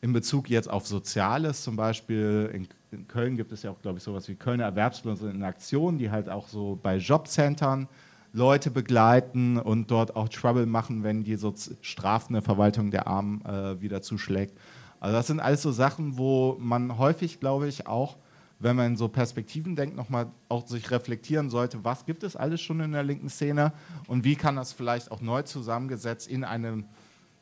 in 0.00 0.12
Bezug 0.12 0.50
jetzt 0.50 0.70
auf 0.70 0.86
Soziales 0.86 1.62
zum 1.62 1.76
Beispiel, 1.76 2.50
in, 2.52 2.68
in 2.92 3.08
Köln 3.08 3.36
gibt 3.36 3.52
es 3.52 3.62
ja 3.62 3.70
auch, 3.70 3.80
glaube 3.80 3.98
ich, 3.98 4.04
sowas 4.04 4.28
wie 4.28 4.34
Kölner 4.34 4.64
Erwerbslose 4.64 5.30
in 5.30 5.42
Aktion, 5.42 5.98
die 5.98 6.10
halt 6.10 6.28
auch 6.28 6.46
so 6.46 6.78
bei 6.80 6.98
Jobcentern 6.98 7.88
Leute 8.34 8.72
begleiten 8.72 9.58
und 9.58 9.92
dort 9.92 10.16
auch 10.16 10.28
Trouble 10.28 10.66
machen, 10.66 11.04
wenn 11.04 11.22
die 11.22 11.36
so 11.36 11.54
strafende 11.80 12.42
Verwaltung 12.42 12.90
der 12.90 13.06
Armen 13.06 13.40
äh, 13.44 13.80
wieder 13.80 14.02
zuschlägt. 14.02 14.58
Also 14.98 15.16
das 15.16 15.28
sind 15.28 15.38
alles 15.38 15.62
so 15.62 15.70
Sachen, 15.70 16.18
wo 16.18 16.56
man 16.58 16.98
häufig, 16.98 17.38
glaube 17.38 17.68
ich, 17.68 17.86
auch, 17.86 18.16
wenn 18.58 18.74
man 18.74 18.86
in 18.86 18.96
so 18.96 19.06
Perspektiven 19.06 19.76
denkt, 19.76 19.94
nochmal 19.94 20.26
auch 20.48 20.66
sich 20.66 20.90
reflektieren 20.90 21.48
sollte, 21.48 21.84
was 21.84 22.06
gibt 22.06 22.24
es 22.24 22.34
alles 22.34 22.60
schon 22.60 22.80
in 22.80 22.90
der 22.90 23.04
linken 23.04 23.28
Szene 23.28 23.72
und 24.08 24.24
wie 24.24 24.34
kann 24.34 24.56
das 24.56 24.72
vielleicht 24.72 25.12
auch 25.12 25.20
neu 25.20 25.42
zusammengesetzt 25.42 26.26
in 26.26 26.42
einem 26.42 26.86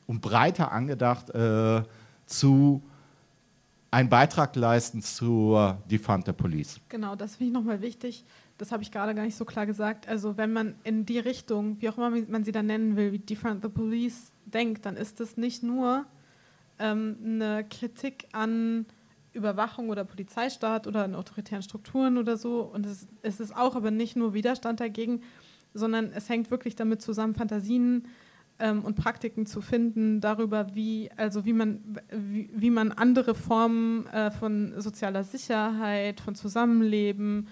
und 0.06 0.20
breiter 0.20 0.72
angedacht 0.72 1.30
äh, 1.30 1.82
zu 2.26 2.82
einen 3.90 4.08
Beitrag 4.08 4.56
leisten 4.56 5.02
zur 5.02 5.78
Defund 5.90 6.26
der 6.26 6.32
Police. 6.32 6.80
Genau, 6.88 7.14
das 7.14 7.36
finde 7.36 7.48
ich 7.48 7.54
nochmal 7.54 7.80
wichtig. 7.80 8.24
Das 8.62 8.70
habe 8.70 8.84
ich 8.84 8.92
gerade 8.92 9.12
gar 9.12 9.24
nicht 9.24 9.34
so 9.34 9.44
klar 9.44 9.66
gesagt. 9.66 10.06
Also 10.06 10.36
wenn 10.36 10.52
man 10.52 10.76
in 10.84 11.04
die 11.04 11.18
Richtung, 11.18 11.80
wie 11.80 11.88
auch 11.88 11.98
immer 11.98 12.10
man 12.10 12.44
sie 12.44 12.52
dann 12.52 12.66
nennen 12.66 12.94
will, 12.94 13.10
wie 13.10 13.18
Defund 13.18 13.60
the 13.60 13.68
Police 13.68 14.30
denkt, 14.44 14.86
dann 14.86 14.96
ist 14.96 15.20
es 15.20 15.36
nicht 15.36 15.64
nur 15.64 16.06
ähm, 16.78 17.16
eine 17.24 17.64
Kritik 17.68 18.28
an 18.30 18.86
Überwachung 19.32 19.90
oder 19.90 20.04
Polizeistaat 20.04 20.86
oder 20.86 21.02
an 21.02 21.16
autoritären 21.16 21.64
Strukturen 21.64 22.18
oder 22.18 22.36
so. 22.36 22.60
Und 22.60 22.86
es, 22.86 23.08
es 23.22 23.40
ist 23.40 23.56
auch 23.56 23.74
aber 23.74 23.90
nicht 23.90 24.14
nur 24.14 24.32
Widerstand 24.32 24.78
dagegen, 24.78 25.22
sondern 25.74 26.12
es 26.12 26.28
hängt 26.28 26.52
wirklich 26.52 26.76
damit 26.76 27.02
zusammen, 27.02 27.34
Fantasien 27.34 28.06
ähm, 28.60 28.84
und 28.84 28.94
Praktiken 28.94 29.44
zu 29.44 29.60
finden 29.60 30.20
darüber, 30.20 30.72
wie, 30.72 31.10
also 31.16 31.44
wie, 31.44 31.52
man, 31.52 31.98
wie, 32.12 32.48
wie 32.54 32.70
man 32.70 32.92
andere 32.92 33.34
Formen 33.34 34.06
äh, 34.06 34.30
von 34.30 34.80
sozialer 34.80 35.24
Sicherheit, 35.24 36.20
von 36.20 36.36
Zusammenleben 36.36 37.48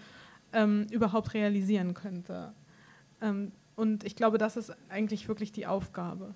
ähm, 0.53 0.86
überhaupt 0.90 1.34
realisieren 1.34 1.94
könnte. 1.94 2.53
Ähm, 3.20 3.53
und 3.76 4.05
ich 4.05 4.16
glaube, 4.16 4.38
das 4.38 4.57
ist 4.57 4.74
eigentlich 4.88 5.28
wirklich 5.28 5.53
die 5.53 5.66
Aufgabe. 5.66 6.34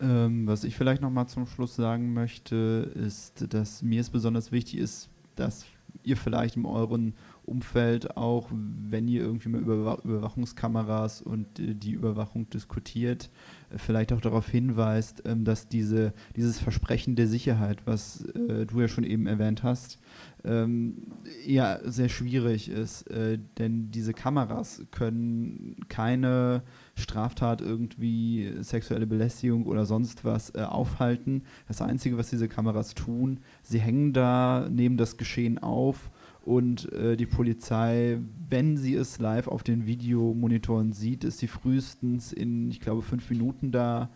Ähm, 0.00 0.46
was 0.46 0.64
ich 0.64 0.76
vielleicht 0.76 1.02
noch 1.02 1.10
mal 1.10 1.26
zum 1.26 1.46
Schluss 1.46 1.74
sagen 1.74 2.12
möchte, 2.12 2.92
ist, 2.94 3.52
dass 3.52 3.82
mir 3.82 4.00
es 4.00 4.10
besonders 4.10 4.52
wichtig 4.52 4.78
ist, 4.78 5.08
dass 5.34 5.64
ihr 6.04 6.16
vielleicht 6.16 6.56
in 6.56 6.66
euren 6.66 7.14
Umfeld 7.44 8.16
auch, 8.16 8.48
wenn 8.50 9.08
ihr 9.08 9.22
irgendwie 9.22 9.48
mal 9.48 9.60
über 9.60 9.98
Überwachungskameras 10.04 11.22
und 11.22 11.58
äh, 11.58 11.74
die 11.74 11.92
Überwachung 11.92 12.48
diskutiert, 12.50 13.30
vielleicht 13.76 14.12
auch 14.12 14.20
darauf 14.20 14.48
hinweist, 14.48 15.22
ähm, 15.26 15.44
dass 15.44 15.68
diese, 15.68 16.12
dieses 16.36 16.58
Versprechen 16.58 17.16
der 17.16 17.26
Sicherheit, 17.28 17.78
was 17.84 18.24
äh, 18.24 18.66
du 18.66 18.80
ja 18.80 18.88
schon 18.88 19.04
eben 19.04 19.26
erwähnt 19.26 19.62
hast, 19.62 19.98
ähm, 20.44 21.12
eher 21.46 21.80
sehr 21.84 22.08
schwierig 22.08 22.68
ist. 22.68 23.10
Äh, 23.10 23.38
denn 23.58 23.90
diese 23.90 24.14
Kameras 24.14 24.82
können 24.90 25.76
keine 25.88 26.62
Straftat 26.94 27.60
irgendwie 27.60 28.52
sexuelle 28.60 29.06
Belästigung 29.06 29.66
oder 29.66 29.86
sonst 29.86 30.24
was 30.24 30.54
äh, 30.54 30.62
aufhalten. 30.62 31.42
Das 31.66 31.82
Einzige, 31.82 32.16
was 32.16 32.30
diese 32.30 32.48
Kameras 32.48 32.94
tun, 32.94 33.40
sie 33.62 33.80
hängen 33.80 34.12
da, 34.12 34.68
nehmen 34.70 34.96
das 34.96 35.16
Geschehen 35.16 35.58
auf 35.58 36.10
und 36.44 36.92
äh, 36.92 37.16
die 37.16 37.26
Polizei, 37.26 38.18
wenn 38.48 38.76
sie 38.76 38.94
es 38.94 39.18
live 39.18 39.48
auf 39.48 39.62
den 39.62 39.86
Videomonitoren 39.86 40.92
sieht, 40.92 41.24
ist 41.24 41.38
sie 41.38 41.48
frühestens 41.48 42.32
in, 42.32 42.70
ich 42.70 42.80
glaube, 42.80 43.02
fünf 43.02 43.28
Minuten 43.30 43.70
da. 43.70 44.08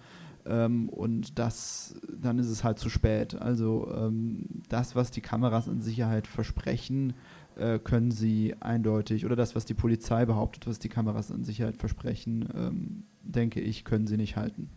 Ähm, 0.45 0.89
und 0.89 1.39
das, 1.39 1.95
dann 2.21 2.39
ist 2.39 2.49
es 2.49 2.65
halt 2.65 2.79
zu 2.79 2.89
spät. 2.89 3.35
Also 3.35 3.93
ähm, 3.95 4.47
das, 4.69 4.97
was 4.97 5.11
die 5.11 5.21
Kameras 5.21 5.69
in 5.69 5.81
Sicherheit 5.81 6.27
versprechen, 6.27 7.15
äh, 7.57 7.79
können 7.79 8.11
sie 8.11 8.55
eindeutig, 8.61 9.27
oder 9.27 9.37
das, 9.37 9.55
was 9.55 9.65
die 9.65 9.75
Polizei 9.75 10.25
behauptet, 10.25 10.67
was 10.67 10.79
die 10.79 10.89
Kameras 10.89 11.31
in 11.31 11.45
Sicherheit 11.45 11.77
versprechen, 11.77 12.49
ähm, 12.55 13.03
denke 13.23 13.61
ich, 13.61 13.85
können 13.85 14.07
sie 14.07 14.17
nicht 14.17 14.37
halten. 14.37 14.71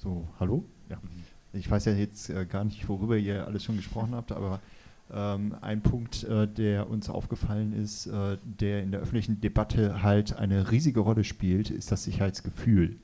So, 0.00 0.28
hallo? 0.38 0.64
Ja. 0.88 0.98
Ich 1.52 1.68
weiß 1.68 1.86
ja 1.86 1.92
jetzt 1.92 2.30
äh, 2.30 2.46
gar 2.46 2.62
nicht, 2.62 2.88
worüber 2.88 3.16
ihr 3.16 3.48
alles 3.48 3.64
schon 3.64 3.76
gesprochen 3.76 4.14
habt, 4.14 4.30
aber 4.30 4.60
ähm, 5.12 5.56
ein 5.60 5.82
Punkt, 5.82 6.22
äh, 6.22 6.46
der 6.46 6.88
uns 6.88 7.10
aufgefallen 7.10 7.72
ist, 7.72 8.06
äh, 8.06 8.38
der 8.44 8.84
in 8.84 8.92
der 8.92 9.00
öffentlichen 9.00 9.40
Debatte 9.40 10.04
halt 10.04 10.36
eine 10.36 10.70
riesige 10.70 11.00
Rolle 11.00 11.24
spielt, 11.24 11.70
ist 11.70 11.90
das 11.90 12.04
Sicherheitsgefühl. 12.04 12.94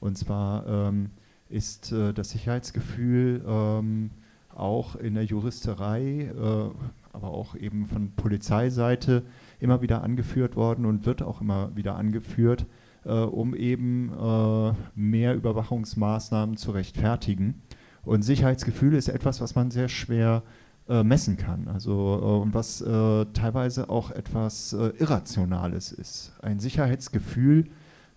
Und 0.00 0.16
zwar 0.16 0.66
ähm, 0.66 1.10
ist 1.50 1.92
äh, 1.92 2.14
das 2.14 2.30
Sicherheitsgefühl 2.30 3.44
ähm, 3.46 4.10
auch 4.54 4.96
in 4.96 5.12
der 5.12 5.24
Juristerei, 5.24 6.30
äh, 6.34 6.70
aber 7.12 7.28
auch 7.28 7.54
eben 7.56 7.84
von 7.84 8.12
Polizeiseite 8.12 9.22
immer 9.60 9.82
wieder 9.82 10.02
angeführt 10.02 10.56
worden 10.56 10.86
und 10.86 11.04
wird 11.04 11.20
auch 11.20 11.42
immer 11.42 11.76
wieder 11.76 11.96
angeführt, 11.96 12.64
äh, 13.06 13.12
um 13.12 13.54
eben 13.54 14.12
äh, 14.12 14.72
mehr 14.94 15.34
Überwachungsmaßnahmen 15.34 16.56
zu 16.56 16.72
rechtfertigen. 16.72 17.62
Und 18.04 18.22
Sicherheitsgefühl 18.22 18.94
ist 18.94 19.08
etwas, 19.08 19.40
was 19.40 19.54
man 19.54 19.70
sehr 19.70 19.88
schwer 19.88 20.42
äh, 20.88 21.02
messen 21.02 21.36
kann. 21.36 21.68
Also 21.68 21.92
äh, 21.92 22.42
und 22.42 22.54
was 22.54 22.80
äh, 22.80 23.26
teilweise 23.32 23.88
auch 23.90 24.10
etwas 24.10 24.72
äh, 24.72 24.92
Irrationales 24.98 25.92
ist. 25.92 26.32
Ein 26.42 26.60
Sicherheitsgefühl 26.60 27.68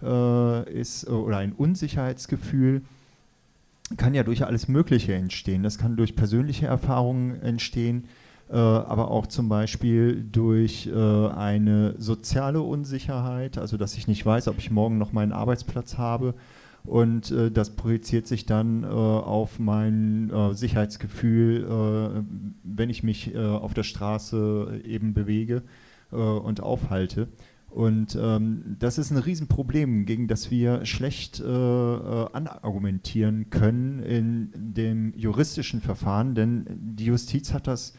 ist 0.02 1.10
oder 1.10 1.40
ein 1.40 1.52
Unsicherheitsgefühl 1.52 2.84
kann 3.98 4.14
ja 4.14 4.24
durch 4.24 4.46
alles 4.46 4.70
Mögliche 4.70 5.14
entstehen. 5.14 5.62
Das 5.62 5.78
kann 5.78 5.98
durch 5.98 6.16
persönliche 6.16 6.68
Erfahrungen 6.68 7.42
entstehen, 7.42 8.06
aber 8.52 9.12
auch 9.12 9.28
zum 9.28 9.47
Beispiel 9.47 10.26
durch 10.32 10.89
eine 10.91 11.93
soziale 12.00 12.62
Unsicherheit, 12.62 13.58
also 13.58 13.78
dass 13.78 13.95
ich 13.95 14.08
nicht 14.08 14.26
weiß, 14.26 14.47
ob 14.47 14.58
ich 14.58 14.72
morgen 14.72 14.97
noch 14.97 15.12
meinen 15.12 15.34
Arbeitsplatz 15.34 16.00
habe 16.00 16.34
und 16.84 17.32
äh, 17.32 17.50
das 17.52 17.70
projiziert 17.72 18.28
sich 18.28 18.45
dann 18.45 18.84
äh, 18.84 18.88
auf 18.88 19.58
mein 19.60 20.30
äh, 20.32 20.54
Sicherheitsgefühl, 20.54 21.64
äh, 21.64 22.22
wenn 22.64 22.89
ich 22.89 23.04
mich 23.04 23.36
äh, 23.36 23.38
auf 23.38 23.74
der 23.74 23.84
Straße 23.84 24.82
eben 24.86 25.14
bewege 25.14 25.64
äh, 26.12 26.16
und 26.16 26.62
aufhalte. 26.62 27.28
Und 27.70 28.18
ähm, 28.20 28.78
das 28.80 28.97
ist 28.97 29.12
ein 29.12 29.18
Riesenproblem, 29.18 30.08
gegen 30.08 30.28
das 30.28 30.50
wir 30.50 30.88
schlecht 30.88 31.39
anargumentieren 31.39 33.52
können 33.52 34.00
in 34.00 34.50
dem 34.56 35.14
juristischen 35.16 35.80
Verfahren, 35.80 36.34
denn 36.34 36.66
die 36.97 37.06
Justiz 37.06 37.54
hat 37.54 37.68
das 37.68 37.93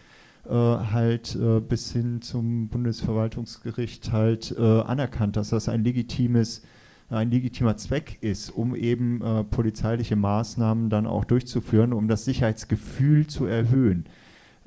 halt 0.48 1.38
bis 1.68 1.92
hin 1.92 2.22
zum 2.22 2.68
Bundesverwaltungsgericht 2.68 4.10
halt 4.10 4.56
anerkannt, 4.58 5.36
dass 5.36 5.50
das 5.50 5.68
ein 5.68 5.84
legitimes 5.84 6.62
ein 7.10 7.30
legitimer 7.30 7.76
Zweck 7.76 8.18
ist, 8.20 8.50
um 8.50 8.76
eben 8.76 9.20
äh, 9.20 9.44
polizeiliche 9.44 10.16
Maßnahmen 10.16 10.90
dann 10.90 11.06
auch 11.06 11.24
durchzuführen, 11.24 11.92
um 11.92 12.08
das 12.08 12.24
Sicherheitsgefühl 12.24 13.26
zu 13.26 13.46
erhöhen. 13.46 14.06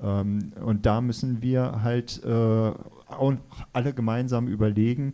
Ähm, 0.01 0.51
und 0.63 0.85
da 0.85 1.01
müssen 1.01 1.41
wir 1.41 1.83
halt 1.83 2.21
äh, 2.23 2.29
auch 2.29 3.33
alle 3.71 3.93
gemeinsam 3.93 4.47
überlegen, 4.47 5.13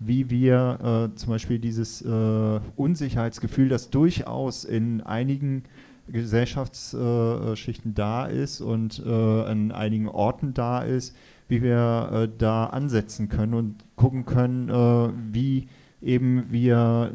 wie 0.00 0.30
wir 0.30 1.10
äh, 1.12 1.16
zum 1.16 1.30
Beispiel 1.30 1.58
dieses 1.58 2.02
äh, 2.02 2.60
Unsicherheitsgefühl, 2.76 3.68
das 3.68 3.90
durchaus 3.90 4.64
in 4.64 5.00
einigen 5.00 5.64
Gesellschaftsschichten 6.08 7.94
da 7.94 8.26
ist 8.26 8.60
und 8.60 9.02
äh, 9.04 9.10
an 9.10 9.72
einigen 9.72 10.08
Orten 10.08 10.54
da 10.54 10.82
ist, 10.82 11.16
wie 11.48 11.62
wir 11.62 12.10
äh, 12.12 12.28
da 12.38 12.66
ansetzen 12.66 13.28
können 13.28 13.54
und 13.54 13.84
gucken 13.96 14.26
können, 14.26 15.32
wie 15.32 15.68
eben 16.02 16.50
wir 16.50 17.12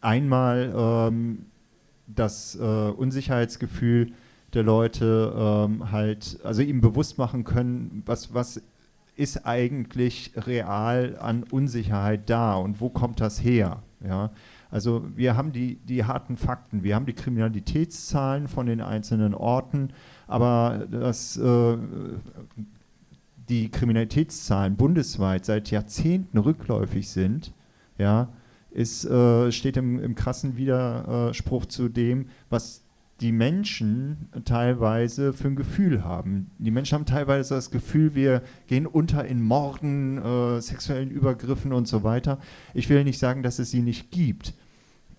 einmal 0.00 0.72
ähm, 0.76 1.46
das 2.06 2.56
äh, 2.56 2.62
Unsicherheitsgefühl 2.62 4.12
der 4.54 4.62
Leute 4.62 5.34
ähm, 5.36 5.90
halt, 5.92 6.38
also 6.42 6.62
ihm 6.62 6.80
bewusst 6.80 7.18
machen 7.18 7.44
können, 7.44 8.02
was, 8.06 8.32
was 8.32 8.62
ist 9.16 9.46
eigentlich 9.46 10.32
real 10.36 11.16
an 11.20 11.42
Unsicherheit 11.42 12.30
da 12.30 12.54
und 12.54 12.80
wo 12.80 12.88
kommt 12.88 13.20
das 13.20 13.42
her? 13.42 13.82
Ja? 14.02 14.30
Also 14.70 15.04
wir 15.16 15.36
haben 15.36 15.52
die, 15.52 15.76
die 15.76 16.04
harten 16.04 16.36
Fakten, 16.36 16.82
wir 16.82 16.94
haben 16.94 17.06
die 17.06 17.14
Kriminalitätszahlen 17.14 18.48
von 18.48 18.66
den 18.66 18.80
einzelnen 18.80 19.34
Orten, 19.34 19.90
aber 20.26 20.86
das 20.90 21.36
äh, 21.38 21.78
die 23.48 23.70
Kriminalitätszahlen 23.70 24.76
bundesweit 24.76 25.44
seit 25.44 25.70
Jahrzehnten 25.70 26.38
rückläufig 26.38 27.08
sind, 27.08 27.52
ja, 27.96 28.28
ist, 28.70 29.04
äh, 29.06 29.50
steht 29.50 29.76
im, 29.76 30.02
im, 30.02 30.14
krassen 30.14 30.56
Widerspruch 30.56 31.66
zu 31.66 31.88
dem, 31.88 32.26
was 32.50 32.82
die 33.20 33.32
Menschen 33.32 34.28
teilweise 34.44 35.32
für 35.32 35.48
ein 35.48 35.56
Gefühl 35.56 36.04
haben. 36.04 36.50
Die 36.58 36.70
Menschen 36.70 36.94
haben 36.94 37.06
teilweise 37.06 37.54
das 37.54 37.70
Gefühl, 37.70 38.14
wir 38.14 38.42
gehen 38.68 38.86
unter 38.86 39.24
in 39.24 39.42
Morden, 39.42 40.18
äh, 40.18 40.60
sexuellen 40.60 41.10
Übergriffen 41.10 41.72
und 41.72 41.88
so 41.88 42.04
weiter. 42.04 42.38
Ich 42.74 42.88
will 42.88 43.02
nicht 43.02 43.18
sagen, 43.18 43.42
dass 43.42 43.58
es 43.58 43.70
sie 43.70 43.82
nicht 43.82 44.12
gibt, 44.12 44.54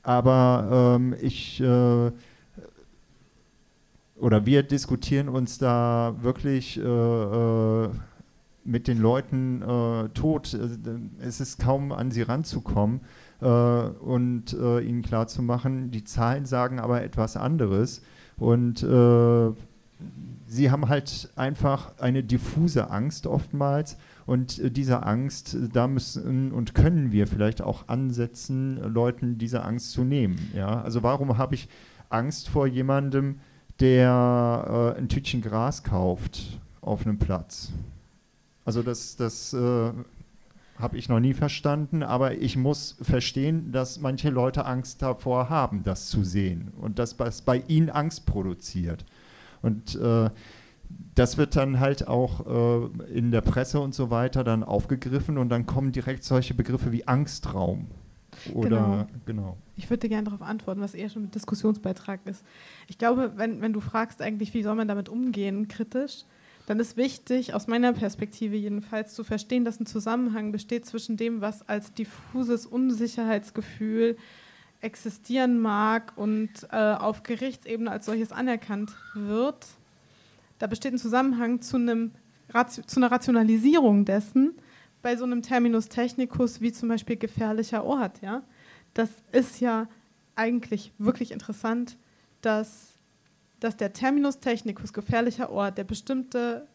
aber 0.01 0.97
ähm, 0.97 1.15
ich 1.21 1.59
äh, 1.59 2.11
oder 4.15 4.45
wir 4.45 4.63
diskutieren 4.63 5.29
uns 5.29 5.57
da 5.57 6.15
wirklich 6.21 6.77
äh, 6.77 6.81
äh 6.81 7.89
mit 8.65 8.87
den 8.87 8.99
Leuten 8.99 9.61
äh, 9.61 10.09
tot. 10.09 10.53
Äh, 10.53 10.67
es 11.25 11.39
ist 11.39 11.59
kaum 11.59 11.91
an 11.91 12.11
sie 12.11 12.21
ranzukommen 12.21 13.01
äh, 13.41 13.45
und 13.45 14.53
äh, 14.53 14.81
ihnen 14.81 15.01
klarzumachen, 15.01 15.91
die 15.91 16.03
Zahlen 16.03 16.45
sagen 16.45 16.79
aber 16.79 17.03
etwas 17.03 17.37
anderes. 17.37 18.01
Und 18.37 18.83
äh, 18.83 19.51
sie 20.47 20.71
haben 20.71 20.89
halt 20.89 21.29
einfach 21.35 21.97
eine 21.99 22.23
diffuse 22.23 22.89
Angst 22.89 23.27
oftmals. 23.27 23.97
Und 24.25 24.59
äh, 24.59 24.71
diese 24.71 25.03
Angst, 25.03 25.57
da 25.73 25.87
müssen 25.87 26.51
und 26.51 26.75
können 26.75 27.11
wir 27.11 27.27
vielleicht 27.27 27.61
auch 27.61 27.87
ansetzen, 27.87 28.77
Leuten 28.93 29.37
diese 29.37 29.63
Angst 29.63 29.91
zu 29.91 30.03
nehmen. 30.03 30.51
Ja? 30.55 30.81
Also 30.81 31.03
warum 31.03 31.37
habe 31.37 31.55
ich 31.55 31.67
Angst 32.09 32.49
vor 32.49 32.67
jemandem, 32.67 33.39
der 33.79 34.95
ein 34.97 35.07
Tütchen 35.07 35.41
Gras 35.41 35.83
kauft 35.83 36.59
auf 36.81 37.05
einem 37.05 37.17
Platz? 37.17 37.71
Also 38.65 38.83
das, 38.83 39.15
das 39.15 39.53
äh, 39.53 39.91
habe 40.79 40.97
ich 40.97 41.09
noch 41.09 41.19
nie 41.19 41.33
verstanden, 41.33 42.03
aber 42.03 42.35
ich 42.35 42.55
muss 42.55 42.97
verstehen, 43.01 43.71
dass 43.71 43.99
manche 43.99 44.29
Leute 44.29 44.65
Angst 44.65 45.01
davor 45.01 45.49
haben, 45.49 45.83
das 45.83 46.07
zu 46.07 46.23
sehen 46.23 46.71
und 46.79 46.99
dass 46.99 47.17
das 47.17 47.41
bei 47.41 47.63
ihnen 47.67 47.89
Angst 47.89 48.25
produziert. 48.25 49.05
Und 49.61 49.95
äh, 49.95 50.29
das 51.15 51.37
wird 51.37 51.55
dann 51.55 51.79
halt 51.79 52.07
auch 52.07 52.47
äh, 52.47 53.13
in 53.13 53.31
der 53.31 53.41
Presse 53.41 53.81
und 53.81 53.93
so 53.93 54.09
weiter 54.09 54.43
dann 54.43 54.63
aufgegriffen 54.63 55.37
und 55.37 55.49
dann 55.49 55.65
kommen 55.65 55.91
direkt 55.91 56.23
solche 56.23 56.53
Begriffe 56.53 56.91
wie 56.91 57.07
Angstraum. 57.07 57.87
Oder 58.53 58.69
genau. 58.69 59.07
genau. 59.25 59.57
Ich 59.75 59.89
würde 59.89 60.07
gerne 60.07 60.23
darauf 60.23 60.41
antworten, 60.41 60.79
was 60.81 60.93
eher 60.93 61.09
schon 61.09 61.23
mit 61.23 61.35
Diskussionsbeitrag 61.35 62.21
ist. 62.25 62.45
Ich 62.87 62.97
glaube, 62.97 63.33
wenn, 63.35 63.61
wenn 63.61 63.73
du 63.73 63.81
fragst 63.81 64.21
eigentlich, 64.21 64.53
wie 64.53 64.63
soll 64.63 64.75
man 64.75 64.87
damit 64.87 65.09
umgehen, 65.09 65.67
kritisch, 65.67 66.23
dann 66.69 66.79
ist 66.79 66.97
wichtig, 66.97 67.55
aus 67.55 67.65
meiner 67.65 67.93
Perspektive 67.93 68.55
jedenfalls, 68.55 69.15
zu 69.15 69.23
verstehen, 69.23 69.65
dass 69.65 69.79
ein 69.79 69.87
Zusammenhang 69.87 70.51
besteht 70.51 70.85
zwischen 70.85 71.17
dem, 71.17 71.41
was 71.41 71.67
als 71.67 71.95
diffuses 71.95 72.67
Unsicherheitsgefühl 72.67 74.17
existieren 74.79 75.59
mag 75.59 76.13
und 76.15 76.51
äh, 76.71 76.75
auf 76.75 77.23
Gerichtsebene 77.23 77.89
als 77.89 78.05
solches 78.05 78.31
anerkannt 78.31 78.91
wird. 79.15 79.65
Da 80.59 80.67
besteht 80.67 80.93
ein 80.93 80.99
Zusammenhang 80.99 81.63
zu, 81.63 81.77
einem, 81.77 82.11
zu 82.85 82.99
einer 82.99 83.11
Rationalisierung 83.11 84.05
dessen 84.05 84.53
bei 85.01 85.15
so 85.15 85.23
einem 85.23 85.41
Terminus 85.41 85.89
technicus 85.89 86.61
wie 86.61 86.71
zum 86.71 86.87
Beispiel 86.89 87.15
gefährlicher 87.15 87.83
Ort. 87.83 88.21
Ja? 88.21 88.43
Das 88.93 89.09
ist 89.31 89.59
ja 89.59 89.87
eigentlich 90.35 90.91
wirklich 90.99 91.31
interessant, 91.31 91.97
dass 92.41 92.88
dass 93.59 93.77
der 93.77 93.93
Terminus 93.93 94.39
technicus, 94.39 94.93
gefährlicher 94.93 95.49
Ort, 95.49 95.77
der 95.77 95.83
bestimmte 95.83 96.67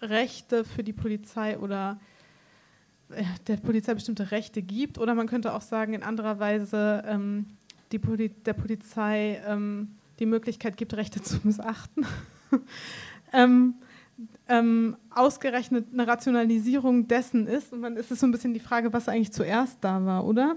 Rechte 0.00 0.64
für 0.64 0.82
die 0.82 0.92
Polizei 0.92 1.58
oder 1.58 2.00
äh, 3.10 3.24
der 3.46 3.56
Polizei 3.56 3.94
bestimmte 3.94 4.30
Rechte 4.30 4.62
gibt. 4.62 4.98
Oder 4.98 5.14
man 5.14 5.26
könnte 5.26 5.54
auch 5.54 5.62
sagen, 5.62 5.94
in 5.94 6.02
anderer 6.02 6.38
Weise 6.38 7.04
ähm, 7.06 7.46
die 7.92 7.98
Poli 7.98 8.30
der 8.30 8.54
Polizei 8.54 9.40
ähm, 9.46 9.96
die 10.18 10.26
Möglichkeit 10.26 10.76
gibt, 10.76 10.94
Rechte 10.94 11.22
zu 11.22 11.38
missachten. 11.42 12.06
ähm, 13.32 13.74
ähm, 14.48 14.96
ausgerechnet 15.10 15.86
eine 15.92 16.06
Rationalisierung 16.06 17.08
dessen 17.08 17.46
ist. 17.46 17.72
Und 17.72 17.82
dann 17.82 17.96
ist 17.96 18.10
es 18.10 18.20
so 18.20 18.26
ein 18.26 18.32
bisschen 18.32 18.54
die 18.54 18.60
Frage, 18.60 18.92
was 18.92 19.08
eigentlich 19.08 19.32
zuerst 19.32 19.78
da 19.80 20.04
war, 20.04 20.24
oder? 20.24 20.56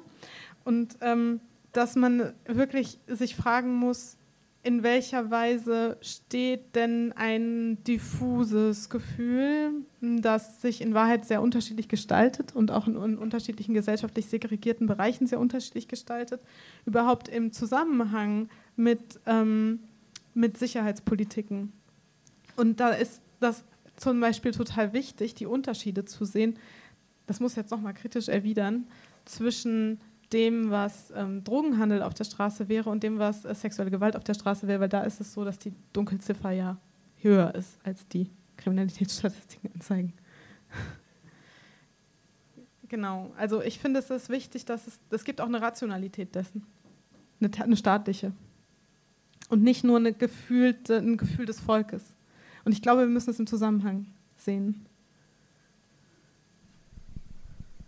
Und 0.63 0.97
ähm, 1.01 1.39
dass 1.71 1.95
man 1.95 2.33
wirklich 2.45 2.99
sich 3.07 3.35
fragen 3.35 3.73
muss, 3.73 4.17
in 4.65 4.81
welcher 4.81 5.29
Weise 5.29 5.95
steht 6.01 6.75
denn 6.75 7.13
ein 7.15 7.83
diffuses 7.83 8.89
Gefühl, 8.89 9.85
das 10.01 10.59
sich 10.59 10.81
in 10.81 10.95
Wahrheit 10.95 11.23
sehr 11.23 11.43
unterschiedlich 11.43 11.87
gestaltet 11.87 12.55
und 12.55 12.71
auch 12.71 12.87
in, 12.87 12.95
in, 12.95 13.19
unterschiedlichen 13.19 13.75
gesellschaftlich 13.75 14.25
segregierten 14.25 14.87
Bereichen 14.87 15.27
sehr 15.27 15.39
unterschiedlich 15.39 15.87
gestaltet, 15.87 16.41
überhaupt 16.87 17.27
im 17.27 17.51
Zusammenhang 17.51 18.49
mit, 18.75 19.19
ähm, 19.27 19.81
mit 20.33 20.57
Sicherheitspolitiken? 20.57 21.71
Und 22.55 22.79
da 22.79 22.89
ist 22.89 23.21
das 23.39 23.63
zum 23.97 24.19
Beispiel 24.19 24.51
total 24.51 24.93
wichtig, 24.93 25.35
die 25.35 25.45
Unterschiede 25.45 26.05
zu 26.05 26.25
sehen, 26.25 26.57
das 27.27 27.39
muss 27.39 27.51
ich 27.51 27.57
jetzt 27.57 27.71
nochmal 27.71 27.93
kritisch 27.93 28.29
erwidern, 28.29 28.87
zwischen 29.25 29.99
dem, 30.33 30.69
was 30.69 31.11
ähm, 31.15 31.43
Drogenhandel 31.43 32.01
auf 32.01 32.13
der 32.13 32.23
Straße 32.23 32.67
wäre 32.69 32.89
und 32.89 33.03
dem, 33.03 33.19
was 33.19 33.45
äh, 33.45 33.53
sexuelle 33.53 33.91
Gewalt 33.91 34.15
auf 34.15 34.23
der 34.23 34.33
Straße 34.33 34.67
wäre, 34.67 34.79
weil 34.79 34.89
da 34.89 35.01
ist 35.01 35.21
es 35.21 35.33
so, 35.33 35.45
dass 35.45 35.59
die 35.59 35.73
Dunkelziffer 35.93 36.51
ja 36.51 36.77
höher 37.21 37.53
ist, 37.55 37.77
als 37.83 38.07
die 38.07 38.29
Kriminalitätsstatistiken 38.57 39.71
anzeigen. 39.75 40.13
genau, 42.87 43.31
also 43.37 43.61
ich 43.61 43.79
finde 43.79 43.99
es 43.99 44.09
ist 44.09 44.29
wichtig, 44.29 44.65
dass 44.65 44.87
es, 44.87 44.99
es 45.09 45.23
gibt 45.23 45.41
auch 45.41 45.47
eine 45.47 45.61
Rationalität 45.61 46.35
dessen, 46.35 46.65
eine, 47.39 47.51
eine 47.61 47.77
staatliche 47.77 48.31
und 49.49 49.63
nicht 49.63 49.83
nur 49.83 49.97
eine 49.97 50.13
gefühlte, 50.13 50.97
ein 50.97 51.17
Gefühl 51.17 51.45
des 51.45 51.59
Volkes. 51.59 52.15
Und 52.63 52.71
ich 52.71 52.81
glaube, 52.81 53.01
wir 53.01 53.07
müssen 53.07 53.29
es 53.29 53.39
im 53.39 53.47
Zusammenhang 53.47 54.07
sehen. 54.37 54.84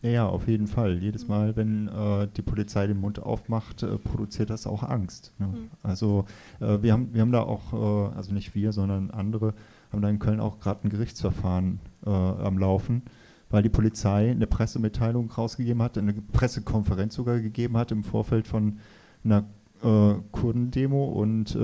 Ja, 0.01 0.27
auf 0.27 0.47
jeden 0.47 0.67
Fall. 0.67 0.99
Jedes 0.99 1.27
Mal, 1.27 1.55
wenn 1.55 1.87
äh, 1.87 2.27
die 2.35 2.43
Polizei 2.43 2.85
den 2.85 2.99
Mund 2.99 3.19
aufmacht, 3.19 3.81
äh, 3.81 3.97
produziert 3.97 4.49
das 4.49 4.67
auch 4.67 4.83
Angst. 4.83 5.33
Ne? 5.39 5.47
Mhm. 5.47 5.69
Also 5.81 6.25
äh, 6.59 6.81
wir, 6.81 6.93
haben, 6.93 7.13
wir 7.13 7.21
haben 7.21 7.31
da 7.31 7.41
auch, 7.41 7.73
äh, 7.73 8.15
also 8.15 8.33
nicht 8.33 8.53
wir, 8.53 8.73
sondern 8.73 9.09
andere, 9.09 9.55
haben 9.91 10.01
da 10.01 10.09
in 10.09 10.19
Köln 10.19 10.39
auch 10.39 10.59
gerade 10.59 10.83
ein 10.83 10.89
Gerichtsverfahren 10.89 11.79
äh, 12.05 12.09
am 12.09 12.59
Laufen, 12.59 13.01
weil 13.49 13.63
die 13.63 13.69
Polizei 13.69 14.29
eine 14.29 14.45
Pressemitteilung 14.45 15.31
rausgegeben 15.31 15.81
hat, 15.81 15.97
eine 15.97 16.13
Pressekonferenz 16.13 17.15
sogar 17.15 17.39
gegeben 17.39 17.75
hat 17.75 17.91
im 17.91 18.03
Vorfeld 18.03 18.47
von 18.47 18.77
einer 19.23 19.45
äh, 19.83 20.13
Kurdendemo 20.31 21.05
und 21.05 21.57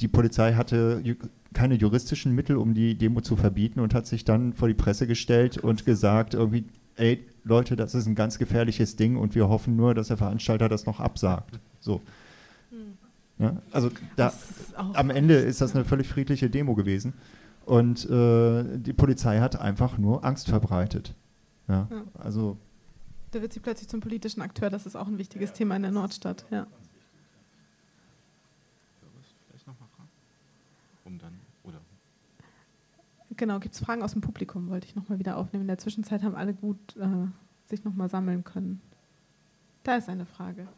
die 0.00 0.08
Polizei 0.08 0.54
hatte 0.54 1.02
keine 1.52 1.74
juristischen 1.74 2.34
Mittel, 2.34 2.56
um 2.56 2.74
die 2.74 2.96
Demo 2.96 3.20
zu 3.20 3.36
verbieten 3.36 3.80
und 3.80 3.94
hat 3.94 4.06
sich 4.06 4.24
dann 4.24 4.52
vor 4.52 4.68
die 4.68 4.74
Presse 4.74 5.06
gestellt 5.06 5.58
und 5.58 5.84
gesagt, 5.84 6.34
irgendwie, 6.34 6.64
ey, 6.98 7.24
Leute, 7.44 7.76
das 7.76 7.94
ist 7.94 8.06
ein 8.06 8.14
ganz 8.14 8.38
gefährliches 8.38 8.96
Ding 8.96 9.16
und 9.16 9.34
wir 9.34 9.48
hoffen 9.48 9.76
nur, 9.76 9.94
dass 9.94 10.08
der 10.08 10.16
Veranstalter 10.16 10.68
das 10.68 10.86
noch 10.86 11.00
absagt. 11.00 11.58
So. 11.80 12.02
Hm. 12.70 12.98
Ja, 13.38 13.56
also 13.72 13.90
da, 14.16 14.32
am 14.76 15.10
Ende 15.10 15.34
ist 15.34 15.60
das 15.60 15.74
eine 15.74 15.84
völlig 15.84 16.08
friedliche 16.08 16.50
Demo 16.50 16.74
gewesen 16.74 17.14
und 17.64 18.08
äh, 18.10 18.64
die 18.78 18.92
Polizei 18.92 19.38
hat 19.40 19.60
einfach 19.60 19.96
nur 19.96 20.24
Angst 20.24 20.48
verbreitet. 20.48 21.14
Ja, 21.68 21.86
ja. 21.90 22.02
Also 22.18 22.56
da 23.30 23.42
wird 23.42 23.52
sie 23.52 23.60
plötzlich 23.60 23.88
zum 23.88 24.00
politischen 24.00 24.40
Akteur, 24.40 24.70
das 24.70 24.86
ist 24.86 24.96
auch 24.96 25.06
ein 25.06 25.18
wichtiges. 25.18 25.52
Thema 25.52 25.76
in 25.76 25.82
der 25.82 25.90
Nordstadt. 25.90 26.44
Ja. 26.50 26.66
Um 31.04 31.18
dann 31.18 31.38
Genau, 33.38 33.60
gibt 33.60 33.74
es 33.74 33.80
Fragen 33.80 34.02
aus 34.02 34.12
dem 34.12 34.20
Publikum, 34.20 34.68
wollte 34.68 34.88
ich 34.88 34.96
nochmal 34.96 35.20
wieder 35.20 35.36
aufnehmen. 35.36 35.62
In 35.62 35.68
der 35.68 35.78
Zwischenzeit 35.78 36.24
haben 36.24 36.34
alle 36.34 36.54
gut 36.54 36.96
äh, 36.96 37.06
sich 37.66 37.84
nochmal 37.84 38.10
sammeln 38.10 38.42
können. 38.42 38.80
Da 39.84 39.96
ist 39.96 40.08
eine 40.08 40.26
Frage. 40.26 40.68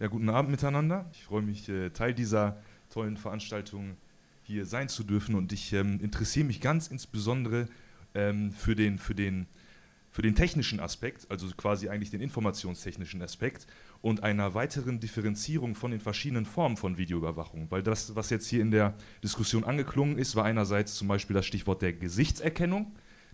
Ja, 0.00 0.06
guten 0.06 0.28
Abend 0.28 0.52
miteinander. 0.52 1.06
Ich 1.12 1.24
freue 1.24 1.42
mich, 1.42 1.68
äh, 1.68 1.90
Teil 1.90 2.14
dieser 2.14 2.62
tollen 2.88 3.16
Veranstaltung 3.16 3.96
hier 4.42 4.64
sein 4.64 4.88
zu 4.88 5.02
dürfen 5.02 5.34
und 5.34 5.52
ich 5.52 5.72
ähm, 5.72 5.98
interessiere 6.00 6.46
mich 6.46 6.60
ganz 6.60 6.86
insbesondere 6.86 7.68
ähm, 8.14 8.52
für, 8.52 8.76
den, 8.76 8.98
für, 8.98 9.14
den, 9.14 9.46
für 10.10 10.22
den 10.22 10.34
technischen 10.34 10.78
Aspekt, 10.78 11.30
also 11.30 11.48
quasi 11.56 11.88
eigentlich 11.88 12.10
den 12.10 12.20
informationstechnischen 12.20 13.20
Aspekt 13.22 13.66
und 14.00 14.22
einer 14.22 14.54
weiteren 14.54 15.00
Differenzierung 15.00 15.74
von 15.74 15.90
den 15.90 16.00
verschiedenen 16.00 16.46
Formen 16.46 16.76
von 16.76 16.98
Videoüberwachung. 16.98 17.70
Weil 17.70 17.82
das, 17.82 18.14
was 18.14 18.30
jetzt 18.30 18.46
hier 18.46 18.62
in 18.62 18.70
der 18.70 18.94
Diskussion 19.22 19.64
angeklungen 19.64 20.18
ist, 20.18 20.36
war 20.36 20.44
einerseits 20.44 20.94
zum 20.94 21.08
Beispiel 21.08 21.34
das 21.34 21.46
Stichwort 21.46 21.82
der 21.82 21.92
Gesichtserkennung, 21.92 22.92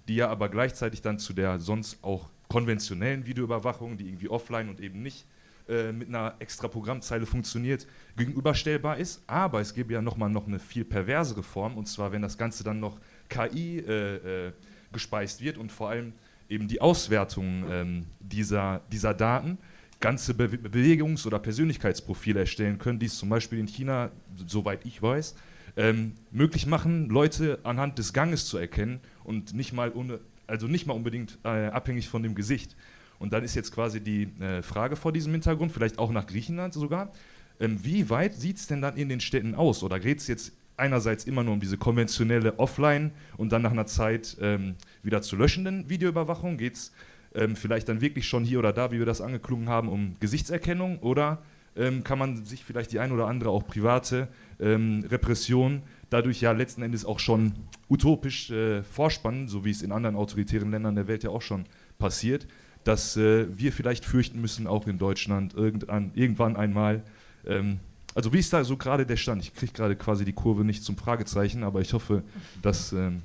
die 0.09 0.17
ja 0.17 0.29
aber 0.29 0.49
gleichzeitig 0.49 1.03
dann 1.03 1.19
zu 1.19 1.33
der 1.33 1.59
sonst 1.59 2.03
auch 2.03 2.31
konventionellen 2.49 3.27
Videoüberwachung, 3.27 3.97
die 3.97 4.07
irgendwie 4.07 4.29
offline 4.29 4.69
und 4.69 4.81
eben 4.81 5.03
nicht 5.03 5.27
äh, 5.69 5.93
mit 5.93 6.09
einer 6.09 6.35
extra 6.39 6.69
Programmzeile 6.69 7.27
funktioniert, 7.27 7.87
gegenüberstellbar 8.17 8.99
ist. 8.99 9.23
Aber 9.27 9.61
es 9.61 9.75
gäbe 9.75 9.93
ja 9.93 10.03
nochmal 10.03 10.31
noch 10.31 10.47
eine 10.47 10.59
viel 10.59 10.85
perversere 10.85 11.43
Form, 11.43 11.77
und 11.77 11.87
zwar 11.87 12.13
wenn 12.13 12.23
das 12.23 12.39
Ganze 12.39 12.65
dann 12.65 12.81
noch 12.81 12.99
KI 13.29 13.79
äh, 13.79 14.49
äh, 14.49 14.53
gespeist 14.93 15.43
wird 15.43 15.59
und 15.59 15.73
vor 15.73 15.91
allem 15.91 16.13
eben 16.49 16.69
die 16.69 16.81
Auswertung 16.81 17.65
ähm, 17.71 18.07
dieser, 18.21 18.83
dieser 18.93 19.15
Daten 19.15 19.59
ganze 20.05 20.35
Be 20.35 20.49
Bewegungs- 20.49 21.27
oder 21.27 21.39
Persönlichkeitsprofile 21.39 22.41
erstellen 22.41 22.77
können, 22.79 22.99
die 22.99 23.07
es 23.07 23.17
zum 23.17 23.31
Beispiel 23.31 23.59
in 23.59 23.67
China, 23.67 24.11
soweit 24.47 24.85
ich 24.85 25.01
weiß, 25.01 25.35
ähm, 25.79 26.13
möglich 26.31 26.67
machen, 26.67 27.09
Leute 27.09 27.59
anhand 27.63 27.99
des 27.99 28.13
Ganges 28.13 28.45
zu 28.45 28.59
erkennen 28.59 29.01
und 29.25 29.55
nicht 29.55 29.73
mal, 29.73 29.91
also 30.47 30.67
nicht 30.67 30.87
mal 30.87 30.93
unbedingt 30.93 31.39
äh, 31.43 31.69
abhängig 31.69 32.11
von 32.11 32.23
dem 32.23 32.35
Gesicht. 32.35 32.77
Und 33.19 33.33
dann 33.33 33.43
ist 33.45 33.55
jetzt 33.55 33.73
quasi 33.73 34.03
die 34.03 34.25
äh, 34.41 34.63
Frage 34.63 34.97
vor 34.97 35.11
diesem 35.11 35.33
Hintergrund, 35.33 35.73
vielleicht 35.73 35.99
auch 35.99 36.13
nach 36.13 36.27
Griechenland 36.27 36.75
sogar, 36.75 37.11
ähm, 37.59 37.83
wie 37.83 38.11
weit 38.11 38.35
sieht 38.35 38.59
es 38.59 38.67
denn 38.67 38.83
dann 38.83 38.99
in 38.99 39.09
den 39.09 39.21
Städten 39.21 39.55
aus? 39.55 39.83
Oder 39.83 39.99
geht 40.01 40.19
es 40.19 40.27
jetzt 40.27 40.53
einerseits 40.77 41.25
immer 41.25 41.43
nur 41.43 41.55
um 41.55 41.61
diese 41.61 41.79
konventionelle 41.79 42.59
Offline 42.59 43.13
und 43.39 43.53
dann 43.53 43.63
nach 43.63 43.71
einer 43.71 43.87
Zeit 43.87 44.37
ähm, 44.43 44.75
wieder 45.03 45.23
zu 45.23 45.35
löschenden 45.35 45.89
Videoüberwachung? 45.89 46.59
Geht 46.59 46.75
es 46.75 46.93
ähm, 47.35 47.57
vielleicht 47.57 47.89
dann 47.89 48.01
wirklich 48.01 48.27
schon 48.27 48.45
hier 48.45 48.59
oder 48.59 48.73
da, 48.73 48.93
wie 48.93 48.99
wir 48.99 49.07
das 49.07 49.21
angeklungen 49.21 49.69
haben, 49.69 49.89
um 49.89 50.17
Gesichtserkennung 50.21 50.99
oder 51.01 51.43
ähm, 51.77 52.05
kann 52.05 52.19
man 52.19 52.45
sich 52.45 52.65
vielleicht 52.65 52.93
die 52.93 53.01
ein 53.01 53.13
oder 53.13 53.27
andere 53.27 53.51
auch 53.51 53.67
private 53.67 54.29
ähm, 54.61 55.05
Repression 55.11 55.83
dadurch 56.11 56.41
ja 56.41 56.53
letzten 56.53 56.83
Endes 56.83 57.05
auch 57.05 57.19
schon 57.19 57.53
utopisch 57.89 58.51
äh, 58.51 58.85
vorspannen, 58.85 59.49
so 59.49 59.65
wie 59.65 59.71
es 59.71 59.83
in 59.83 59.91
anderen 59.91 60.15
autoritären 60.15 60.71
Ländern 60.71 60.95
der 60.95 61.09
Welt 61.09 61.25
ja 61.25 61.31
auch 61.31 61.43
schon 61.43 61.65
passiert, 61.99 62.47
dass 62.85 63.17
äh, 63.17 63.47
wir 63.59 63.73
vielleicht 63.73 64.05
fürchten 64.05 64.41
müssen, 64.41 64.67
auch 64.69 64.87
in 64.87 64.99
Deutschland 64.99 65.55
irgendwann, 65.55 66.13
irgendwann 66.15 66.57
einmal. 66.57 67.03
Ähm, 67.47 67.81
also 68.15 68.33
wie 68.33 68.39
ist 68.39 68.53
da 68.53 68.63
so 68.63 68.77
gerade 68.77 69.07
der 69.07 69.17
Stand? 69.17 69.43
Ich 69.43 69.55
kriege 69.55 69.73
gerade 69.73 69.97
quasi 69.97 70.25
die 70.25 70.33
Kurve 70.33 70.65
nicht 70.65 70.85
zum 70.85 70.97
Fragezeichen, 70.97 71.65
aber 71.65 71.81
ich 71.81 71.93
hoffe, 71.93 72.23
dass 72.63 72.93
ähm, 72.93 73.23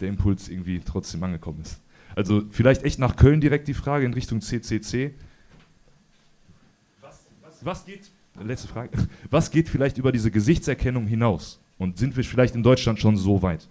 der 0.00 0.08
Impuls 0.08 0.48
irgendwie 0.48 0.80
trotzdem 0.80 1.22
angekommen 1.22 1.60
ist. 1.60 1.81
Also 2.14 2.42
vielleicht 2.50 2.84
echt 2.84 2.98
nach 2.98 3.16
Köln 3.16 3.40
direkt 3.40 3.68
die 3.68 3.74
Frage 3.74 4.06
in 4.06 4.14
Richtung 4.14 4.40
CCC. 4.40 5.14
Was, 7.00 7.26
was, 7.42 7.64
was 7.64 7.84
geht, 7.84 8.10
letzte 8.42 8.68
Frage, 8.68 8.90
was 9.30 9.50
geht 9.50 9.68
vielleicht 9.68 9.98
über 9.98 10.12
diese 10.12 10.30
Gesichtserkennung 10.30 11.06
hinaus? 11.06 11.60
Und 11.78 11.98
sind 11.98 12.16
wir 12.16 12.24
vielleicht 12.24 12.54
in 12.54 12.62
Deutschland 12.62 13.00
schon 13.00 13.16
so 13.16 13.42
weit? 13.42 13.68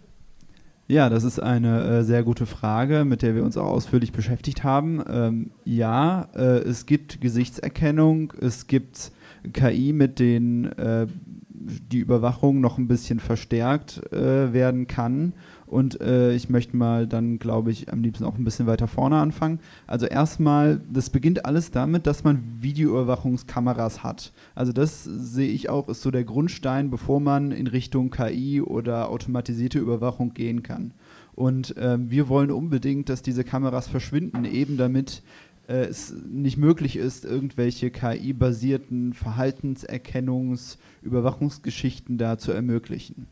Ja, 0.88 1.07
das 1.07 1.23
ist 1.23 1.39
eine 1.39 1.84
äh, 1.84 2.03
sehr 2.03 2.22
gute 2.23 2.45
Frage, 2.45 3.05
mit 3.05 3.22
der 3.22 3.34
wir 3.34 3.45
uns 3.45 3.55
auch 3.55 3.68
ausführlich 3.68 4.11
beschäftigt 4.11 4.65
haben. 4.65 5.01
Ähm, 5.09 5.51
ja, 5.63 6.27
äh, 6.35 6.59
es 6.59 6.85
gibt 6.85 7.22
Gesichtserkennung, 7.22 8.34
es 8.41 8.68
gibt 8.68 9.13
KI, 9.53 9.93
mit 9.93 10.19
denen 10.19 10.65
äh, 10.73 11.07
die 11.49 11.99
Überwachung 11.99 12.59
noch 12.59 12.77
ein 12.77 12.89
bisschen 12.89 13.22
verstärkt 13.22 14.01
äh, 14.11 14.51
werden 14.51 14.88
kann. 14.88 15.31
Und 15.72 16.02
äh, 16.02 16.34
ich 16.34 16.49
möchte 16.49 16.76
mal 16.76 17.07
dann, 17.07 17.39
glaube 17.39 17.72
ich, 17.72 17.93
am 17.93 18.03
liebsten 18.03 18.26
auch 18.26 18.38
ein 18.38 18.43
bisschen 18.43 18.68
weiter 18.68 18.89
vorne 18.89 19.15
anfangen. 19.15 19.61
Also 19.88 20.06
erstmal, 20.06 20.81
das 20.91 21.10
beginnt 21.10 21.45
alles 21.45 21.72
damit, 21.72 22.06
dass 22.07 22.26
man 22.26 22.43
Videoüberwachungskameras 22.60 24.03
hat. 24.03 24.34
Also 24.53 24.73
das 24.73 25.06
sehe 25.06 25.48
ich 25.48 25.69
auch, 25.69 25.88
ist 25.88 26.02
so 26.02 26.11
der 26.11 26.26
Grundstein, 26.26 26.89
bevor 26.89 27.22
man 27.22 27.53
in 27.53 27.68
Richtung 27.68 28.11
KI 28.11 28.60
oder 28.61 29.07
automatisierte 29.07 29.80
Überwachung 29.80 30.34
gehen 30.34 30.61
kann. 30.61 30.91
Und 31.35 31.77
äh, 31.77 31.98
wir 32.02 32.27
wollen 32.27 32.52
unbedingt, 32.52 33.07
dass 33.07 33.22
diese 33.22 33.45
Kameras 33.45 33.88
verschwinden, 33.88 34.43
eben 34.43 34.76
damit 34.76 35.23
äh, 35.69 35.85
es 35.85 36.14
nicht 36.30 36.57
möglich 36.57 36.98
ist, 36.98 37.23
irgendwelche 37.23 37.91
KI-basierten 37.91 39.14
Verhaltenserkennungs-, 39.14 40.80
Überwachungsgeschichten 41.02 42.18
da 42.18 42.38
zu 42.38 42.52
ermöglichen. 42.52 43.27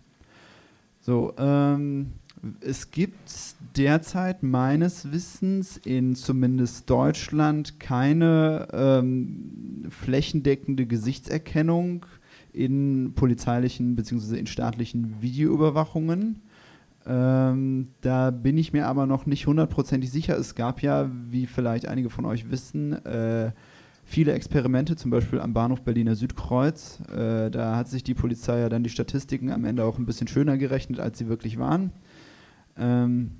So, 1.01 1.33
ähm, 1.37 2.13
es 2.61 2.91
gibt 2.91 3.17
derzeit 3.75 4.43
meines 4.43 5.11
Wissens 5.11 5.77
in 5.77 6.15
zumindest 6.15 6.89
Deutschland 6.89 7.79
keine 7.79 8.67
ähm, 8.71 9.85
flächendeckende 9.89 10.85
Gesichtserkennung 10.85 12.05
in 12.53 13.13
polizeilichen 13.15 13.95
bzw. 13.95 14.37
in 14.37 14.47
staatlichen 14.47 15.21
Videoüberwachungen. 15.21 16.41
Ähm, 17.05 17.89
da 18.01 18.31
bin 18.31 18.57
ich 18.57 18.73
mir 18.73 18.87
aber 18.87 19.05
noch 19.05 19.25
nicht 19.25 19.47
hundertprozentig 19.47 20.11
sicher. 20.11 20.37
Es 20.37 20.55
gab 20.55 20.81
ja, 20.81 21.09
wie 21.29 21.45
vielleicht 21.45 21.87
einige 21.87 22.09
von 22.09 22.25
euch 22.25 22.51
wissen, 22.51 22.93
äh, 23.05 23.51
viele 24.05 24.33
Experimente, 24.33 24.95
zum 24.95 25.11
Beispiel 25.11 25.39
am 25.39 25.53
Bahnhof 25.53 25.81
Berliner 25.81 26.15
Südkreuz. 26.15 26.99
Äh, 27.11 27.51
da 27.51 27.75
hat 27.75 27.87
sich 27.87 28.03
die 28.03 28.13
Polizei 28.13 28.59
ja 28.59 28.69
dann 28.69 28.83
die 28.83 28.89
Statistiken 28.89 29.51
am 29.51 29.65
Ende 29.65 29.83
auch 29.83 29.97
ein 29.97 30.05
bisschen 30.05 30.27
schöner 30.27 30.57
gerechnet, 30.57 30.99
als 30.99 31.17
sie 31.17 31.27
wirklich 31.27 31.59
waren. 31.59 31.91
Ähm, 32.79 33.31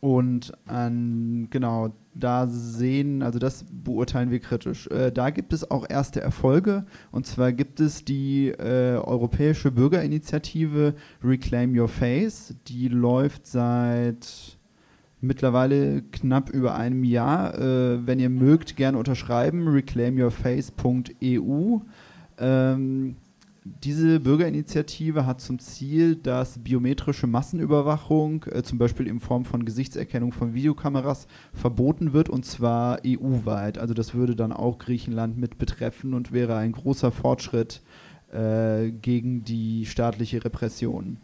und 0.00 0.52
an, 0.66 1.48
genau, 1.50 1.92
da 2.14 2.46
sehen, 2.46 3.22
also 3.22 3.38
das 3.38 3.64
beurteilen 3.70 4.30
wir 4.30 4.40
kritisch. 4.40 4.86
Äh, 4.88 5.12
da 5.12 5.30
gibt 5.30 5.52
es 5.52 5.70
auch 5.70 5.86
erste 5.88 6.20
Erfolge. 6.20 6.84
Und 7.10 7.26
zwar 7.26 7.52
gibt 7.52 7.80
es 7.80 8.04
die 8.04 8.48
äh, 8.48 8.96
Europäische 8.96 9.70
Bürgerinitiative 9.70 10.94
Reclaim 11.22 11.78
Your 11.78 11.88
Face. 11.88 12.54
Die 12.66 12.88
läuft 12.88 13.46
seit 13.46 14.58
mittlerweile 15.20 16.02
knapp 16.02 16.50
über 16.50 16.74
einem 16.74 17.04
Jahr. 17.04 17.58
Äh, 17.58 18.06
wenn 18.06 18.18
ihr 18.18 18.30
mögt, 18.30 18.76
gerne 18.76 18.98
unterschreiben. 18.98 19.68
reclaimyourface.eu. 19.68 21.78
Ähm, 22.38 23.16
diese 23.64 24.18
Bürgerinitiative 24.18 25.24
hat 25.24 25.40
zum 25.40 25.60
Ziel, 25.60 26.16
dass 26.16 26.58
biometrische 26.58 27.28
Massenüberwachung, 27.28 28.44
äh, 28.50 28.62
zum 28.62 28.78
Beispiel 28.78 29.06
in 29.06 29.20
Form 29.20 29.44
von 29.44 29.64
Gesichtserkennung 29.64 30.32
von 30.32 30.52
Videokameras, 30.52 31.28
verboten 31.52 32.12
wird 32.12 32.28
und 32.28 32.44
zwar 32.44 32.98
EU-weit. 33.06 33.78
Also 33.78 33.94
das 33.94 34.14
würde 34.14 34.34
dann 34.34 34.52
auch 34.52 34.78
Griechenland 34.78 35.38
mit 35.38 35.58
betreffen 35.58 36.12
und 36.12 36.32
wäre 36.32 36.56
ein 36.56 36.72
großer 36.72 37.12
Fortschritt 37.12 37.82
äh, 38.32 38.90
gegen 38.90 39.44
die 39.44 39.86
staatliche 39.86 40.44
Repression. 40.44 41.18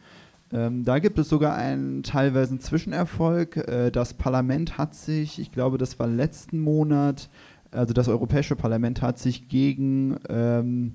Ähm, 0.53 0.85
da 0.85 1.01
gibt 1.01 1.19
es 1.19 1.29
sogar 1.29 1.57
einen 1.57 2.05
teilweise 2.05 2.53
einen 2.53 2.61
Zwischenerfolg. 2.61 3.57
Äh, 3.57 3.91
das 3.91 4.15
Parlament 4.15 4.79
hat 4.79 4.95
sich, 4.95 5.41
ich 5.41 5.51
glaube, 5.51 5.77
das 5.77 5.99
war 5.99 6.07
letzten 6.07 6.61
Monat, 6.61 7.29
also 7.73 7.93
das 7.93 8.09
Europäische 8.09 8.55
Parlament 8.55 9.03
hat 9.03 9.19
sich 9.19 9.49
gegen 9.49 10.17
ähm, 10.29 10.95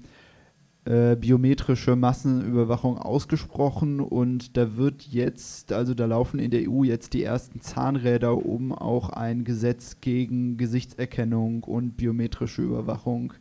äh, 0.85 1.15
biometrische 1.15 1.95
Massenüberwachung 1.95 2.97
ausgesprochen 2.97 3.99
und 4.01 4.57
da 4.57 4.75
wird 4.75 5.03
jetzt, 5.03 5.71
also 5.71 5.93
da 5.93 6.05
laufen 6.05 6.39
in 6.39 6.51
der 6.51 6.69
EU 6.69 6.83
jetzt 6.83 7.13
die 7.13 7.23
ersten 7.23 7.61
Zahnräder, 7.61 8.45
um 8.45 8.73
auch 8.73 9.09
ein 9.09 9.45
Gesetz 9.45 10.01
gegen 10.01 10.57
Gesichtserkennung 10.57 11.63
und 11.63 11.95
biometrische 11.95 12.63
Überwachung 12.63 13.33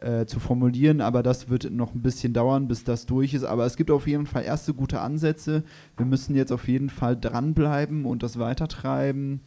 äh, 0.00 0.26
zu 0.26 0.40
formulieren, 0.40 1.00
aber 1.00 1.22
das 1.22 1.48
wird 1.48 1.70
noch 1.70 1.94
ein 1.94 2.02
bisschen 2.02 2.32
dauern, 2.32 2.66
bis 2.66 2.84
das 2.84 3.06
durch 3.06 3.34
ist. 3.34 3.44
Aber 3.44 3.66
es 3.66 3.76
gibt 3.76 3.90
auf 3.90 4.06
jeden 4.06 4.26
Fall 4.26 4.44
erste 4.44 4.74
gute 4.74 5.00
Ansätze. 5.00 5.62
Wir 5.96 6.06
müssen 6.06 6.34
jetzt 6.34 6.52
auf 6.52 6.66
jeden 6.68 6.90
Fall 6.90 7.16
dranbleiben 7.16 8.04
und 8.04 8.22
das 8.22 8.38
weitertreiben, 8.38 9.42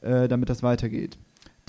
äh, 0.00 0.28
damit 0.28 0.48
das 0.48 0.62
weitergeht. 0.62 1.18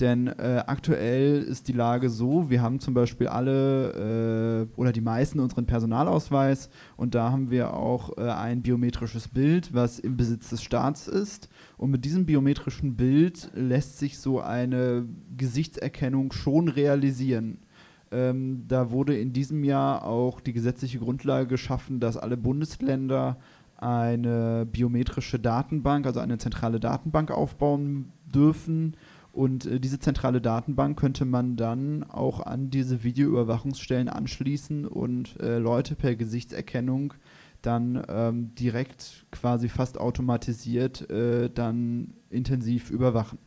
Denn 0.00 0.28
äh, 0.28 0.62
aktuell 0.64 1.42
ist 1.42 1.66
die 1.66 1.72
Lage 1.72 2.08
so, 2.08 2.48
wir 2.50 2.62
haben 2.62 2.78
zum 2.78 2.94
Beispiel 2.94 3.26
alle 3.26 4.68
äh, 4.70 4.78
oder 4.78 4.92
die 4.92 5.00
meisten 5.00 5.40
unseren 5.40 5.66
Personalausweis 5.66 6.70
und 6.96 7.16
da 7.16 7.32
haben 7.32 7.50
wir 7.50 7.74
auch 7.74 8.16
äh, 8.16 8.30
ein 8.30 8.62
biometrisches 8.62 9.26
Bild, 9.26 9.74
was 9.74 9.98
im 9.98 10.16
Besitz 10.16 10.50
des 10.50 10.62
Staats 10.62 11.08
ist. 11.08 11.48
Und 11.76 11.90
mit 11.90 12.04
diesem 12.04 12.26
biometrischen 12.26 12.94
Bild 12.94 13.50
lässt 13.54 13.98
sich 13.98 14.20
so 14.20 14.40
eine 14.40 15.04
Gesichtserkennung 15.36 16.30
schon 16.30 16.68
realisieren. 16.68 17.58
Ähm, 18.12 18.66
da 18.68 18.92
wurde 18.92 19.18
in 19.18 19.32
diesem 19.32 19.64
Jahr 19.64 20.04
auch 20.04 20.40
die 20.40 20.52
gesetzliche 20.52 21.00
Grundlage 21.00 21.48
geschaffen, 21.48 21.98
dass 21.98 22.16
alle 22.16 22.36
Bundesländer 22.36 23.36
eine 23.76 24.64
biometrische 24.64 25.40
Datenbank, 25.40 26.06
also 26.06 26.20
eine 26.20 26.38
zentrale 26.38 26.78
Datenbank 26.78 27.32
aufbauen 27.32 28.12
dürfen 28.32 28.94
und 29.38 29.66
äh, 29.66 29.78
diese 29.78 30.00
zentrale 30.00 30.40
Datenbank 30.40 30.98
könnte 30.98 31.24
man 31.24 31.56
dann 31.56 32.02
auch 32.02 32.40
an 32.40 32.70
diese 32.70 33.04
Videoüberwachungsstellen 33.04 34.08
anschließen 34.08 34.84
und 34.84 35.38
äh, 35.40 35.58
Leute 35.58 35.94
per 35.94 36.16
Gesichtserkennung 36.16 37.14
dann 37.62 38.04
ähm, 38.08 38.52
direkt 38.56 39.26
quasi 39.30 39.68
fast 39.68 39.98
automatisiert 39.98 41.08
äh, 41.08 41.50
dann 41.50 42.14
intensiv 42.30 42.90
überwachen. 42.90 43.38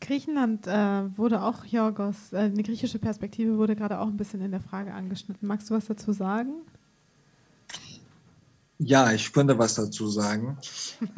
Griechenland 0.00 0.66
äh, 0.66 1.16
wurde 1.18 1.42
auch, 1.42 1.66
Jorgos, 1.66 2.32
äh, 2.32 2.38
eine 2.38 2.62
griechische 2.62 2.98
Perspektive 2.98 3.58
wurde 3.58 3.76
gerade 3.76 4.00
auch 4.00 4.08
ein 4.08 4.16
bisschen 4.16 4.40
in 4.40 4.50
der 4.50 4.60
Frage 4.60 4.94
angeschnitten. 4.94 5.46
Magst 5.46 5.68
du 5.68 5.74
was 5.74 5.84
dazu 5.86 6.12
sagen? 6.12 6.52
Ja, 8.84 9.12
ich 9.12 9.32
könnte 9.32 9.58
was 9.58 9.74
dazu 9.74 10.08
sagen. 10.08 10.58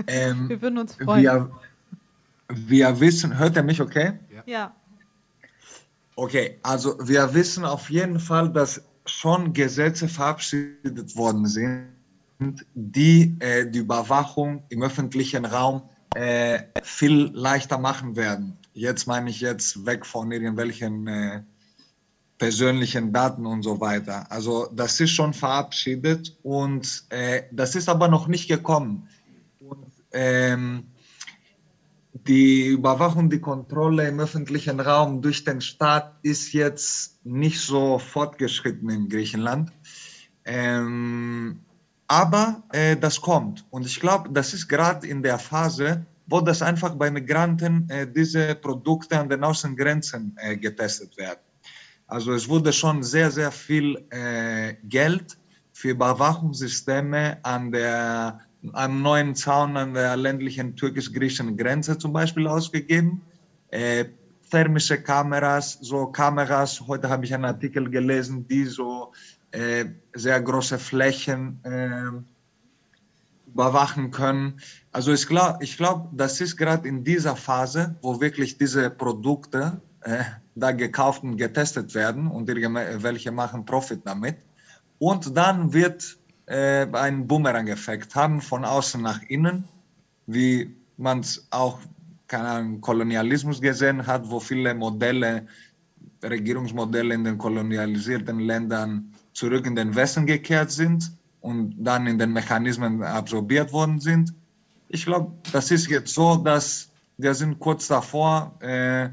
Ähm, 0.07 0.49
wir 0.49 0.61
würden 0.63 0.79
uns 0.79 0.95
freuen. 0.95 1.23
Wir, 1.23 1.51
wir 2.49 3.01
wissen, 3.01 3.39
hört 3.39 3.57
er 3.57 3.63
mich 3.63 3.81
okay? 3.81 4.13
Ja. 4.47 4.75
Okay, 6.17 6.59
also 6.63 6.97
wir 7.01 7.35
wissen 7.35 7.65
auf 7.65 7.91
jeden 7.91 8.21
Fall, 8.21 8.53
dass 8.53 8.83
schon 9.07 9.53
Gesetze 9.53 10.09
verabschiedet 10.09 11.17
worden 11.17 11.47
sind, 11.47 12.67
die 12.75 13.37
äh, 13.41 13.69
die 13.69 13.81
Überwachung 13.81 14.63
im 14.69 14.83
öffentlichen 14.83 15.45
Raum 15.45 15.83
äh, 16.15 16.63
viel 16.83 17.31
leichter 17.35 17.79
machen 17.79 18.17
werden. 18.17 18.57
Jetzt 18.73 19.07
meine 19.07 19.31
ich 19.31 19.41
jetzt 19.41 19.85
weg 19.87 20.07
von 20.07 20.31
irgendwelchen 20.33 21.07
äh, 21.07 21.43
persönlichen 22.45 23.11
Daten 23.11 23.47
und 23.47 23.63
so 23.63 23.81
weiter. 23.81 24.31
Also 24.31 24.69
das 24.71 25.01
ist 25.01 25.13
schon 25.13 25.33
verabschiedet 25.33 26.37
und 26.43 27.05
äh, 27.09 27.45
das 27.51 27.75
ist 27.75 27.89
aber 27.89 28.07
noch 28.07 28.27
nicht 28.29 28.49
gekommen. 28.49 29.09
Und, 29.61 29.87
ähm, 30.13 30.85
die 32.13 32.67
Überwachung, 32.67 33.31
die 33.31 33.41
Kontrolle 33.41 34.07
im 34.09 34.21
öffentlichen 34.21 34.79
Raum 34.79 35.23
durch 35.23 35.43
den 35.45 35.63
Staat 35.63 36.13
ist 36.23 36.53
jetzt 36.53 37.25
nicht 37.25 37.61
so 37.61 37.99
fortgeschritten 37.99 38.91
in 38.91 39.09
Griechenland. 39.09 39.73
Ähm, 40.45 41.61
aber 42.07 42.63
äh, 42.73 42.95
das 42.95 43.19
kommt. 43.23 43.65
Und 43.71 43.87
ich 43.87 43.99
glaube, 43.99 44.29
das 44.31 44.53
ist 44.53 44.69
gerade 44.69 45.07
in 45.07 45.23
der 45.23 45.39
Phase, 45.39 46.05
wo 46.27 46.43
das 46.43 46.61
einfach 46.61 46.95
bei 46.95 47.11
Migranten 47.11 47.89
äh, 47.89 48.07
diese 48.07 48.55
Produkte 48.55 49.19
an 49.19 49.31
den 49.31 49.43
Außengrenzen 49.43 50.37
äh, 50.37 50.59
getestet 50.59 51.17
werden. 51.17 51.41
Also 52.07 52.33
es 52.33 52.49
wurde 52.49 52.73
schon 52.73 53.03
sehr, 53.03 53.31
sehr 53.31 53.51
viel 53.51 54.05
äh, 54.11 54.75
Geld 54.85 55.39
für 55.73 55.91
Überwachungssysteme 55.91 57.39
an 57.43 57.73
der, 57.73 58.41
am 58.73 59.03
neuen 59.03 59.35
Zaun 59.35 59.77
an 59.77 59.95
der 59.95 60.17
ländlichen 60.17 60.77
türkisch-griechischen 60.77 61.57
Grenze 61.57 61.99
zum 61.99 62.13
Beispiel 62.13 62.47
ausgegeben. 62.47 63.23
Äh, 63.71 64.07
thermische 64.51 65.03
Kameras, 65.03 65.79
so 65.81 66.07
Kameras, 66.07 66.81
heute 66.87 67.09
habe 67.09 67.25
ich 67.25 67.35
einen 67.35 67.47
Artikel 67.47 67.91
gelesen, 67.91 68.47
die 68.47 68.65
so 68.65 69.13
äh, 69.51 69.87
sehr 70.15 70.41
große 70.41 70.79
Flächen 70.79 71.59
äh, 71.65 72.11
überwachen 73.49 74.11
können. 74.11 74.61
Also 74.93 75.13
ich 75.13 75.27
glaube, 75.27 75.59
ich 75.63 75.77
glaub, 75.77 76.09
das 76.13 76.41
ist 76.41 76.57
gerade 76.57 76.87
in 76.87 77.03
dieser 77.03 77.37
Phase, 77.37 77.97
wo 78.03 78.21
wirklich 78.21 78.59
diese 78.59 78.91
Produkte 78.91 79.81
da 80.55 80.73
gekauft 80.73 81.23
und 81.23 81.37
getestet 81.37 81.95
werden 81.95 82.29
und 82.29 82.49
irgendwelche 82.49 83.33
machen 83.33 83.65
Profit 83.65 84.01
damit. 84.05 84.37
Und 84.99 85.37
dann 85.37 85.73
wird 85.73 86.19
äh, 86.47 86.87
ein 86.93 87.27
Boomerang-Effekt 87.27 88.15
haben 88.15 88.41
von 88.41 88.65
außen 88.65 89.01
nach 89.01 89.23
innen, 89.29 89.65
wie 90.27 90.77
man 90.97 91.21
es 91.21 91.47
auch 91.51 91.81
Ahnung, 92.33 92.81
Kolonialismus 92.81 93.61
gesehen 93.61 94.07
hat, 94.07 94.29
wo 94.29 94.41
viele 94.41 94.75
Modelle, 94.75 95.47
Regierungsmodelle 96.23 97.15
in 97.15 97.25
den 97.25 97.39
kolonialisierten 97.39 98.41
Ländern 98.41 99.13
zurück 99.33 99.67
in 99.67 99.77
den 99.77 99.95
Westen 99.95 100.27
gekehrt 100.27 100.71
sind 100.71 101.13
und 101.41 101.75
dann 101.79 102.07
in 102.07 102.19
den 102.19 102.33
Mechanismen 102.33 103.03
absorbiert 103.03 103.73
worden 103.73 104.01
sind. 104.01 104.33
Ich 104.89 105.05
glaube, 105.05 105.33
das 105.53 105.71
ist 105.71 105.89
jetzt 105.89 106.15
so, 106.15 106.37
dass 106.37 106.91
wir 107.19 107.35
sind 107.35 107.59
kurz 107.61 107.89
davor, 107.89 108.57
äh, 108.61 109.11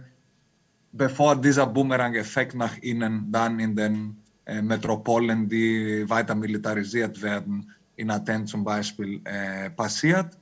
bevor 0.92 1.36
dieser 1.36 1.68
Boomerang-Effekt 1.68 2.56
nach 2.56 2.78
innen 2.78 3.32
dann 3.32 3.60
in 3.60 3.76
den 3.76 4.18
äh, 4.46 4.62
Metropolen, 4.62 5.48
die 5.48 6.06
weiter 6.10 6.36
militarisiert 6.36 7.22
werden, 7.22 7.72
in 7.96 8.10
Athen 8.10 8.46
zum 8.48 8.64
Beispiel, 8.64 9.22
äh, 9.26 9.70
passiert. 9.70 10.38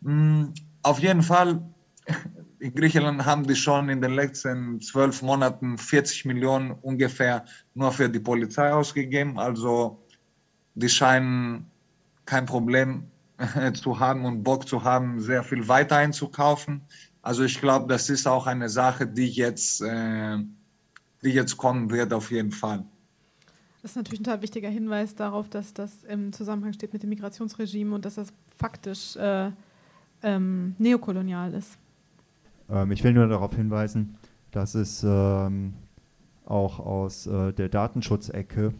Mhm, 0.00 0.52
auf 0.82 0.98
jeden 1.00 1.22
Fall, 1.22 1.62
in 2.58 2.74
Griechenland 2.74 3.24
haben 3.24 3.46
die 3.46 3.56
schon 3.56 3.88
in 3.88 4.02
den 4.02 4.12
letzten 4.12 4.80
zwölf 4.80 5.22
Monaten 5.22 5.78
40 5.78 6.24
Millionen 6.26 6.72
ungefähr 6.72 7.44
nur 7.74 7.92
für 7.92 8.08
die 8.08 8.20
Polizei 8.20 8.72
ausgegeben. 8.72 9.38
Also 9.38 10.02
die 10.74 10.88
scheinen 10.88 11.70
kein 12.26 12.46
Problem 12.46 13.04
zu 13.74 13.98
haben 13.98 14.24
und 14.24 14.42
Bock 14.42 14.68
zu 14.68 14.84
haben, 14.84 15.20
sehr 15.20 15.42
viel 15.42 15.66
weiter 15.68 15.96
einzukaufen. 15.96 16.82
Also 17.22 17.44
ich 17.44 17.60
glaube, 17.60 17.86
das 17.88 18.08
ist 18.08 18.26
auch 18.26 18.46
eine 18.46 18.68
Sache, 18.68 19.06
die 19.06 19.28
jetzt, 19.28 19.82
äh, 19.82 20.38
die 21.22 21.30
jetzt 21.30 21.56
kommen 21.56 21.90
wird, 21.90 22.12
auf 22.12 22.30
jeden 22.30 22.50
Fall. 22.52 22.84
Das 23.82 23.92
ist 23.92 23.96
natürlich 23.96 24.20
ein 24.20 24.24
total 24.24 24.42
wichtiger 24.42 24.68
Hinweis 24.68 25.14
darauf, 25.14 25.48
dass 25.48 25.72
das 25.72 26.04
im 26.04 26.32
Zusammenhang 26.32 26.72
steht 26.72 26.92
mit 26.92 27.02
dem 27.02 27.10
Migrationsregime 27.10 27.94
und 27.94 28.04
dass 28.04 28.16
das 28.16 28.32
faktisch 28.56 29.16
äh, 29.16 29.50
ähm, 30.22 30.74
neokolonial 30.78 31.54
ist. 31.54 31.78
Ähm, 32.68 32.92
ich 32.92 33.02
will 33.04 33.12
nur 33.12 33.26
darauf 33.26 33.54
hinweisen, 33.54 34.16
dass 34.50 34.74
es 34.74 35.02
ähm, 35.02 35.74
auch 36.44 36.78
aus 36.78 37.26
äh, 37.26 37.52
der 37.52 37.68
Datenschutzecke 37.68 38.74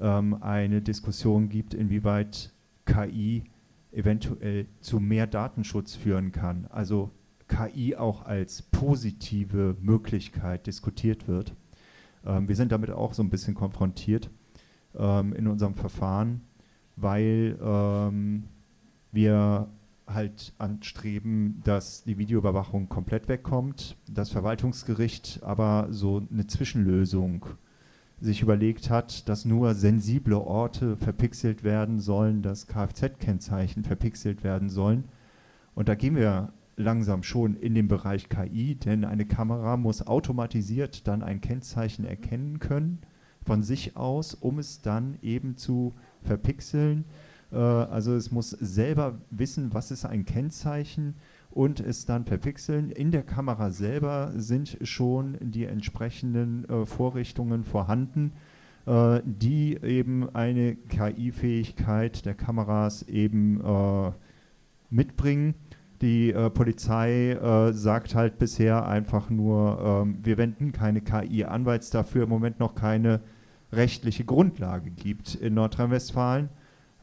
ähm, 0.00 0.42
eine 0.42 0.80
Diskussion 0.80 1.48
gibt, 1.48 1.74
inwieweit 1.74 2.52
KI 2.86 3.44
eventuell 3.92 4.66
zu 4.80 5.00
mehr 5.00 5.26
Datenschutz 5.26 5.94
führen 5.94 6.32
kann. 6.32 6.66
Also 6.70 7.10
KI 7.48 7.96
auch 7.96 8.24
als 8.24 8.62
positive 8.62 9.76
Möglichkeit 9.80 10.66
diskutiert 10.66 11.26
wird. 11.26 11.54
Ähm, 12.24 12.48
wir 12.48 12.56
sind 12.56 12.72
damit 12.72 12.90
auch 12.90 13.14
so 13.14 13.22
ein 13.22 13.30
bisschen 13.30 13.54
konfrontiert 13.54 14.30
ähm, 14.96 15.32
in 15.32 15.48
unserem 15.48 15.74
Verfahren, 15.74 16.42
weil 16.96 17.58
ähm, 17.60 18.44
wir 19.12 19.68
halt 20.06 20.54
anstreben, 20.58 21.60
dass 21.64 22.04
die 22.04 22.18
Videoüberwachung 22.18 22.88
komplett 22.88 23.28
wegkommt, 23.28 23.96
das 24.10 24.30
Verwaltungsgericht 24.30 25.40
aber 25.42 25.88
so 25.90 26.22
eine 26.30 26.46
Zwischenlösung 26.46 27.46
sich 28.20 28.42
überlegt 28.42 28.90
hat, 28.90 29.28
dass 29.28 29.44
nur 29.44 29.74
sensible 29.74 30.38
Orte 30.38 30.96
verpixelt 30.96 31.62
werden 31.62 32.00
sollen, 32.00 32.42
dass 32.42 32.66
Kfz-Kennzeichen 32.66 33.84
verpixelt 33.84 34.42
werden 34.42 34.70
sollen. 34.70 35.04
Und 35.74 35.88
da 35.88 35.94
gehen 35.94 36.16
wir 36.16 36.52
langsam 36.78 37.22
schon 37.22 37.56
in 37.56 37.74
den 37.74 37.88
Bereich 37.88 38.28
KI, 38.28 38.76
denn 38.76 39.04
eine 39.04 39.26
Kamera 39.26 39.76
muss 39.76 40.06
automatisiert 40.06 41.06
dann 41.06 41.22
ein 41.22 41.40
Kennzeichen 41.40 42.04
erkennen 42.04 42.60
können 42.60 43.00
von 43.44 43.62
sich 43.62 43.96
aus, 43.96 44.34
um 44.34 44.58
es 44.58 44.80
dann 44.80 45.18
eben 45.22 45.56
zu 45.56 45.94
verpixeln. 46.22 47.04
Äh, 47.52 47.56
also 47.56 48.14
es 48.14 48.30
muss 48.30 48.50
selber 48.50 49.20
wissen, 49.30 49.74
was 49.74 49.90
ist 49.90 50.04
ein 50.04 50.24
Kennzeichen 50.24 51.14
und 51.50 51.80
es 51.80 52.04
dann 52.04 52.24
verpixeln. 52.24 52.90
In 52.90 53.10
der 53.10 53.22
Kamera 53.22 53.70
selber 53.70 54.32
sind 54.36 54.78
schon 54.82 55.36
die 55.40 55.64
entsprechenden 55.64 56.68
äh, 56.68 56.86
Vorrichtungen 56.86 57.64
vorhanden, 57.64 58.32
äh, 58.86 59.20
die 59.24 59.76
eben 59.82 60.34
eine 60.34 60.76
KI-Fähigkeit 60.76 62.24
der 62.26 62.34
Kameras 62.34 63.02
eben 63.02 63.60
äh, 63.60 64.12
mitbringen. 64.90 65.54
Die 66.00 66.30
äh, 66.30 66.48
Polizei 66.50 67.32
äh, 67.32 67.72
sagt 67.72 68.14
halt 68.14 68.38
bisher 68.38 68.86
einfach 68.86 69.30
nur, 69.30 70.04
ähm, 70.04 70.18
wir 70.22 70.38
wenden 70.38 70.72
keine 70.72 71.00
KI 71.00 71.44
an, 71.44 71.66
weil 71.66 71.80
es 71.80 71.90
dafür 71.90 72.24
im 72.24 72.28
Moment 72.28 72.60
noch 72.60 72.74
keine 72.74 73.20
rechtliche 73.72 74.24
Grundlage 74.24 74.90
gibt 74.90 75.34
in 75.34 75.54
Nordrhein-Westfalen. 75.54 76.50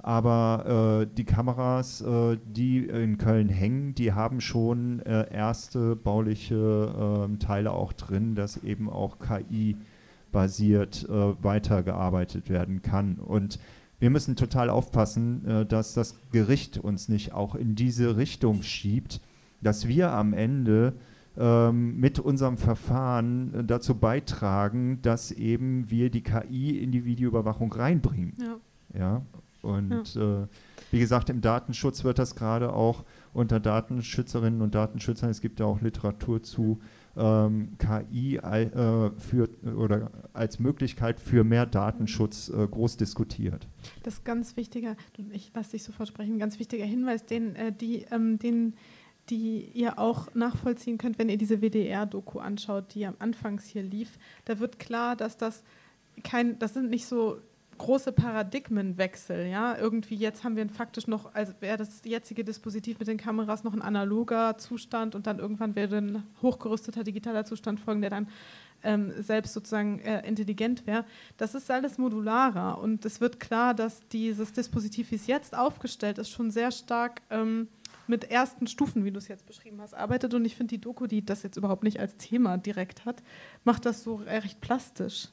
Aber 0.05 1.01
äh, 1.01 1.15
die 1.15 1.23
Kameras, 1.23 2.01
äh, 2.01 2.37
die 2.45 2.85
in 2.85 3.17
Köln 3.17 3.49
hängen, 3.49 3.95
die 3.95 4.13
haben 4.13 4.39
schon 4.39 4.99
äh, 4.99 5.33
erste 5.33 5.95
bauliche 5.95 7.25
ähm, 7.25 7.39
Teile 7.39 7.71
auch 7.71 7.91
drin, 7.91 8.35
dass 8.35 8.57
eben 8.57 8.87
auch 8.87 9.17
KI-basiert 9.17 11.09
äh, 11.09 11.43
weitergearbeitet 11.43 12.49
werden 12.49 12.83
kann. 12.83 13.15
Und 13.15 13.59
wir 13.99 14.09
müssen 14.09 14.35
total 14.35 14.69
aufpassen, 14.69 15.45
äh, 15.45 15.65
dass 15.65 15.93
das 15.93 16.15
Gericht 16.31 16.77
uns 16.77 17.09
nicht 17.09 17.33
auch 17.33 17.55
in 17.55 17.75
diese 17.75 18.17
Richtung 18.17 18.63
schiebt, 18.63 19.21
dass 19.61 19.87
wir 19.87 20.11
am 20.11 20.33
Ende 20.33 20.93
ähm, 21.37 21.99
mit 21.99 22.19
unserem 22.19 22.57
Verfahren 22.57 23.53
äh, 23.53 23.63
dazu 23.63 23.95
beitragen, 23.95 24.99
dass 25.01 25.31
eben 25.31 25.89
wir 25.89 26.09
die 26.09 26.21
KI 26.21 26.77
in 26.77 26.91
die 26.91 27.05
Videoüberwachung 27.05 27.71
reinbringen. 27.73 28.33
Ja. 28.39 28.57
ja? 28.97 29.21
Und 29.61 30.13
ja. 30.13 30.43
äh, 30.43 30.47
wie 30.91 30.99
gesagt, 30.99 31.29
im 31.29 31.41
Datenschutz 31.41 32.03
wird 32.03 32.19
das 32.19 32.35
gerade 32.35 32.71
auch 32.71 33.03
unter 33.33 33.59
Datenschützerinnen 33.59 34.61
und 34.61 34.75
Datenschützern, 34.75 35.29
es 35.29 35.41
gibt 35.41 35.59
ja 35.59 35.65
auch 35.65 35.81
Literatur 35.81 36.43
zu 36.43 36.79
ähm, 37.17 37.77
KI 37.77 38.37
äh, 38.37 39.11
für, 39.17 39.49
oder 39.75 40.11
als 40.33 40.59
Möglichkeit 40.59 41.19
für 41.19 41.43
mehr 41.43 41.65
Datenschutz 41.65 42.49
äh, 42.49 42.67
groß 42.67 42.97
diskutiert. 42.97 43.67
Das 44.03 44.15
ist 44.15 44.25
ganz 44.25 44.57
wichtiger, 44.57 44.95
ich 45.31 45.51
lasse 45.53 45.71
dich 45.71 45.83
sofort 45.83 46.09
sprechen, 46.09 46.39
ganz 46.39 46.59
wichtiger 46.59 46.85
Hinweis, 46.85 47.25
den, 47.25 47.55
äh, 47.55 47.71
die, 47.71 48.05
ähm, 48.11 48.39
den, 48.39 48.73
die 49.29 49.69
ihr 49.73 49.97
auch 49.97 50.33
nachvollziehen 50.35 50.97
könnt, 50.97 51.17
wenn 51.17 51.29
ihr 51.29 51.37
diese 51.37 51.61
WDR-Doku 51.61 52.39
anschaut, 52.39 52.93
die 52.93 53.05
am 53.05 53.15
Anfangs 53.19 53.65
hier 53.65 53.83
lief. 53.83 54.17
Da 54.45 54.59
wird 54.59 54.79
klar, 54.79 55.15
dass 55.15 55.37
das 55.37 55.63
kein, 56.23 56.59
das 56.59 56.73
sind 56.73 56.89
nicht 56.89 57.07
so 57.07 57.39
große 57.77 58.11
Paradigmenwechsel. 58.11 59.47
Ja? 59.47 59.77
Irgendwie 59.77 60.15
jetzt 60.15 60.43
haben 60.43 60.55
wir 60.55 60.67
faktisch 60.69 61.07
noch, 61.07 61.33
also 61.33 61.53
wäre 61.59 61.77
das 61.77 62.01
jetzige 62.03 62.43
Dispositiv 62.43 62.99
mit 62.99 63.07
den 63.07 63.17
Kameras 63.17 63.63
noch 63.63 63.73
ein 63.73 63.81
analoger 63.81 64.57
Zustand 64.57 65.15
und 65.15 65.27
dann 65.27 65.39
irgendwann 65.39 65.75
wäre 65.75 65.97
ein 65.97 66.23
hochgerüsteter 66.41 67.03
digitaler 67.03 67.45
Zustand 67.45 67.79
folgen, 67.79 68.01
der 68.01 68.09
dann 68.09 68.27
ähm, 68.83 69.11
selbst 69.21 69.53
sozusagen 69.53 69.99
äh, 69.99 70.25
intelligent 70.27 70.85
wäre. 70.87 71.05
Das 71.37 71.55
ist 71.55 71.69
alles 71.71 71.97
modularer 71.97 72.79
und 72.79 73.05
es 73.05 73.21
wird 73.21 73.39
klar, 73.39 73.73
dass 73.73 74.07
dieses 74.09 74.53
Dispositiv, 74.53 75.11
wie 75.11 75.15
es 75.15 75.27
jetzt 75.27 75.57
aufgestellt 75.57 76.17
ist, 76.17 76.29
schon 76.29 76.51
sehr 76.51 76.71
stark 76.71 77.21
ähm, 77.29 77.67
mit 78.07 78.29
ersten 78.29 78.67
Stufen, 78.67 79.03
wie 79.03 79.11
du 79.11 79.17
es 79.17 79.27
jetzt 79.27 79.45
beschrieben 79.45 79.81
hast, 79.81 79.93
arbeitet. 79.93 80.33
Und 80.33 80.45
ich 80.45 80.55
finde, 80.55 80.75
die 80.75 80.81
Doku, 80.81 81.07
die 81.07 81.25
das 81.25 81.43
jetzt 81.43 81.57
überhaupt 81.57 81.83
nicht 81.83 81.99
als 81.99 82.15
Thema 82.17 82.57
direkt 82.57 83.05
hat, 83.05 83.23
macht 83.63 83.85
das 83.85 84.03
so 84.03 84.15
recht 84.15 84.61
plastisch 84.61 85.29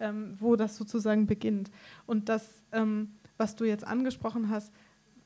ähm, 0.00 0.34
wo 0.38 0.56
das 0.56 0.76
sozusagen 0.76 1.26
beginnt. 1.26 1.70
Und 2.06 2.28
das, 2.28 2.62
ähm, 2.72 3.12
was 3.36 3.56
du 3.56 3.64
jetzt 3.64 3.86
angesprochen 3.86 4.50
hast, 4.50 4.72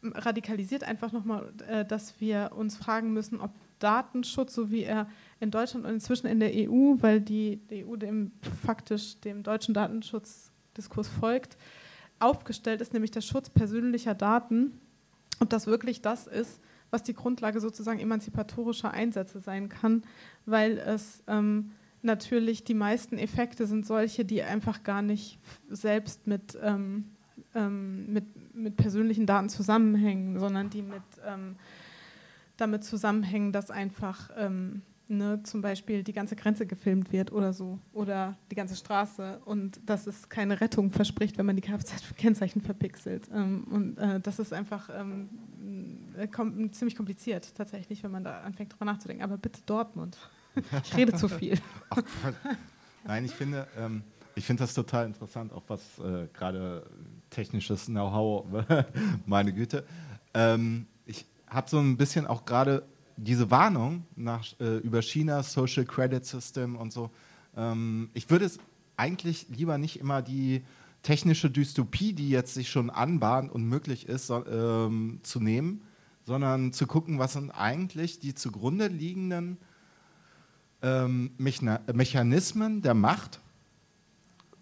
radikalisiert 0.02 0.84
einfach 0.84 1.12
nochmal, 1.12 1.52
äh, 1.66 1.84
dass 1.84 2.20
wir 2.20 2.52
uns 2.54 2.76
fragen 2.76 3.12
müssen, 3.12 3.40
ob 3.40 3.50
Datenschutz, 3.78 4.54
so 4.54 4.70
wie 4.70 4.82
er 4.82 5.08
in 5.40 5.50
Deutschland 5.50 5.84
und 5.84 5.92
inzwischen 5.92 6.26
in 6.26 6.40
der 6.40 6.52
EU, 6.54 6.96
weil 7.00 7.20
die, 7.20 7.60
die 7.70 7.84
EU 7.84 7.96
dem 7.96 8.32
faktisch 8.64 9.20
dem 9.20 9.42
deutschen 9.42 9.74
Datenschutzdiskurs 9.74 11.08
folgt, 11.08 11.56
aufgestellt 12.18 12.80
ist, 12.80 12.92
nämlich 12.92 13.10
der 13.10 13.20
Schutz 13.20 13.50
persönlicher 13.50 14.14
Daten, 14.14 14.78
ob 15.40 15.50
das 15.50 15.66
wirklich 15.66 16.00
das 16.00 16.26
ist, 16.26 16.60
was 16.90 17.02
die 17.02 17.14
Grundlage 17.14 17.60
sozusagen 17.60 17.98
emanzipatorischer 17.98 18.92
Einsätze 18.92 19.40
sein 19.40 19.68
kann, 19.68 20.04
weil 20.46 20.78
es 20.78 21.22
ähm, 21.26 21.72
natürlich 22.04 22.64
die 22.64 22.74
meisten 22.74 23.18
Effekte 23.18 23.66
sind 23.66 23.86
solche, 23.86 24.24
die 24.24 24.42
einfach 24.42 24.82
gar 24.82 25.02
nicht 25.02 25.38
selbst 25.68 26.26
mit, 26.26 26.58
ähm, 26.62 27.12
ähm, 27.54 28.12
mit, 28.12 28.54
mit 28.54 28.76
persönlichen 28.76 29.26
Daten 29.26 29.48
zusammenhängen, 29.48 30.38
sondern 30.38 30.70
die 30.70 30.82
mit, 30.82 31.02
ähm, 31.26 31.56
damit 32.56 32.84
zusammenhängen, 32.84 33.52
dass 33.52 33.70
einfach 33.70 34.30
ähm, 34.36 34.82
ne, 35.08 35.42
zum 35.42 35.60
Beispiel 35.60 36.02
die 36.02 36.12
ganze 36.12 36.36
Grenze 36.36 36.66
gefilmt 36.66 37.12
wird 37.12 37.32
oder 37.32 37.52
so 37.52 37.78
oder 37.92 38.36
die 38.50 38.54
ganze 38.54 38.76
Straße 38.76 39.40
und 39.44 39.80
dass 39.86 40.06
es 40.06 40.28
keine 40.28 40.60
Rettung 40.60 40.90
verspricht, 40.90 41.38
wenn 41.38 41.46
man 41.46 41.56
die 41.56 41.62
Kfz-Kennzeichen 41.62 42.60
verpixelt. 42.60 43.28
Ähm, 43.32 43.64
und 43.70 43.98
äh, 43.98 44.20
das 44.20 44.38
ist 44.38 44.52
einfach 44.52 44.90
ähm, 44.92 45.28
äh, 46.16 46.26
kom 46.28 46.72
ziemlich 46.72 46.96
kompliziert 46.96 47.54
tatsächlich, 47.54 48.02
wenn 48.02 48.10
man 48.10 48.24
da 48.24 48.40
anfängt 48.40 48.72
drüber 48.72 48.84
nachzudenken. 48.84 49.24
Aber 49.24 49.36
bitte 49.36 49.60
Dortmund. 49.66 50.18
Ich 50.82 50.96
rede 50.96 51.14
zu 51.14 51.28
viel. 51.28 51.58
Nein, 53.04 53.24
ich 53.24 53.32
finde, 53.32 53.66
ähm, 53.76 54.02
ich 54.34 54.44
finde 54.44 54.62
das 54.62 54.74
total 54.74 55.06
interessant, 55.06 55.52
auch 55.52 55.62
was 55.68 55.80
äh, 55.98 56.26
gerade 56.32 56.86
technisches 57.30 57.86
Know-how, 57.86 58.46
meine 59.26 59.52
Güte. 59.52 59.84
Ähm, 60.32 60.86
ich 61.06 61.26
habe 61.48 61.68
so 61.68 61.78
ein 61.78 61.96
bisschen 61.96 62.26
auch 62.26 62.44
gerade 62.44 62.84
diese 63.16 63.50
Warnung 63.50 64.04
nach, 64.16 64.44
äh, 64.60 64.78
über 64.78 65.00
Chinas 65.00 65.52
Social 65.52 65.84
Credit 65.84 66.24
System 66.24 66.76
und 66.76 66.92
so. 66.92 67.10
Ähm, 67.56 68.10
ich 68.14 68.30
würde 68.30 68.44
es 68.44 68.58
eigentlich 68.96 69.46
lieber 69.48 69.78
nicht 69.78 70.00
immer 70.00 70.22
die 70.22 70.64
technische 71.02 71.50
Dystopie, 71.50 72.12
die 72.12 72.30
jetzt 72.30 72.54
sich 72.54 72.70
schon 72.70 72.90
anbahnt 72.90 73.52
und 73.52 73.64
möglich 73.64 74.08
ist, 74.08 74.28
so, 74.28 74.44
ähm, 74.46 75.20
zu 75.22 75.38
nehmen, 75.38 75.82
sondern 76.24 76.72
zu 76.72 76.86
gucken, 76.86 77.18
was 77.18 77.34
sind 77.34 77.50
eigentlich 77.50 78.18
die 78.18 78.34
zugrunde 78.34 78.88
liegenden 78.88 79.58
ähm, 80.84 81.30
Mechanismen 81.38 82.82
der 82.82 82.94
Macht 82.94 83.40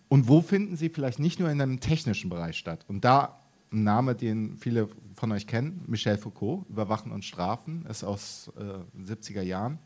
und 0.08 0.28
wo 0.28 0.40
finden 0.40 0.76
sie 0.76 0.88
vielleicht 0.88 1.18
nicht 1.18 1.40
nur 1.40 1.50
in 1.50 1.60
einem 1.60 1.80
technischen 1.80 2.30
Bereich 2.30 2.56
statt. 2.56 2.84
Und 2.86 3.04
da 3.04 3.40
ein 3.72 3.82
Name, 3.82 4.14
den 4.14 4.56
viele 4.56 4.88
von 5.14 5.32
euch 5.32 5.46
kennen, 5.46 5.82
Michel 5.86 6.18
Foucault, 6.18 6.68
Überwachen 6.68 7.10
und 7.10 7.24
Strafen, 7.24 7.86
ist 7.86 8.04
aus 8.04 8.52
äh, 8.56 9.00
70er 9.02 9.42
Jahren. 9.42 9.78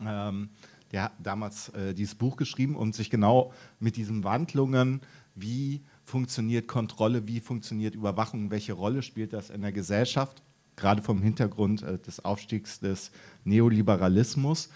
Ähm, 0.00 0.48
der 0.90 1.04
hat 1.04 1.12
damals 1.22 1.68
äh, 1.70 1.94
dieses 1.94 2.14
Buch 2.14 2.36
geschrieben 2.36 2.74
und 2.76 2.94
sich 2.94 3.10
genau 3.10 3.52
mit 3.78 3.96
diesen 3.96 4.24
Wandlungen, 4.24 5.02
wie 5.34 5.82
funktioniert 6.04 6.66
Kontrolle, 6.66 7.28
wie 7.28 7.40
funktioniert 7.40 7.94
Überwachung, 7.94 8.50
welche 8.50 8.72
Rolle 8.72 9.02
spielt 9.02 9.32
das 9.32 9.50
in 9.50 9.62
der 9.62 9.72
Gesellschaft, 9.72 10.42
gerade 10.76 11.02
vom 11.02 11.22
Hintergrund 11.22 11.82
äh, 11.82 11.98
des 11.98 12.24
Aufstiegs 12.24 12.80
des 12.80 13.10
Neoliberalismus, 13.44 14.70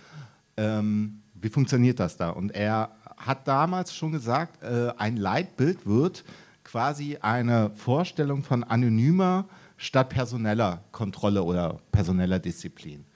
ähm, 0.59 1.23
wie 1.35 1.49
funktioniert 1.49 2.01
das 2.01 2.17
da? 2.17 2.31
Und 2.31 2.51
er 2.51 2.91
hat 3.17 3.49
damals 3.49 3.95
schon 3.95 4.13
gesagt, 4.13 4.63
äh, 4.63 4.93
ein 4.99 5.17
Leitbild 5.17 5.87
wird 5.87 6.25
quasi 6.65 7.17
eine 7.21 7.71
Vorstellung 7.71 8.43
von 8.43 8.65
anonymer 8.65 9.47
statt 9.77 10.11
personeller 10.11 10.83
Kontrolle 10.93 11.43
oder 11.43 11.79
personeller 11.93 12.39
Disziplin. 12.39 13.07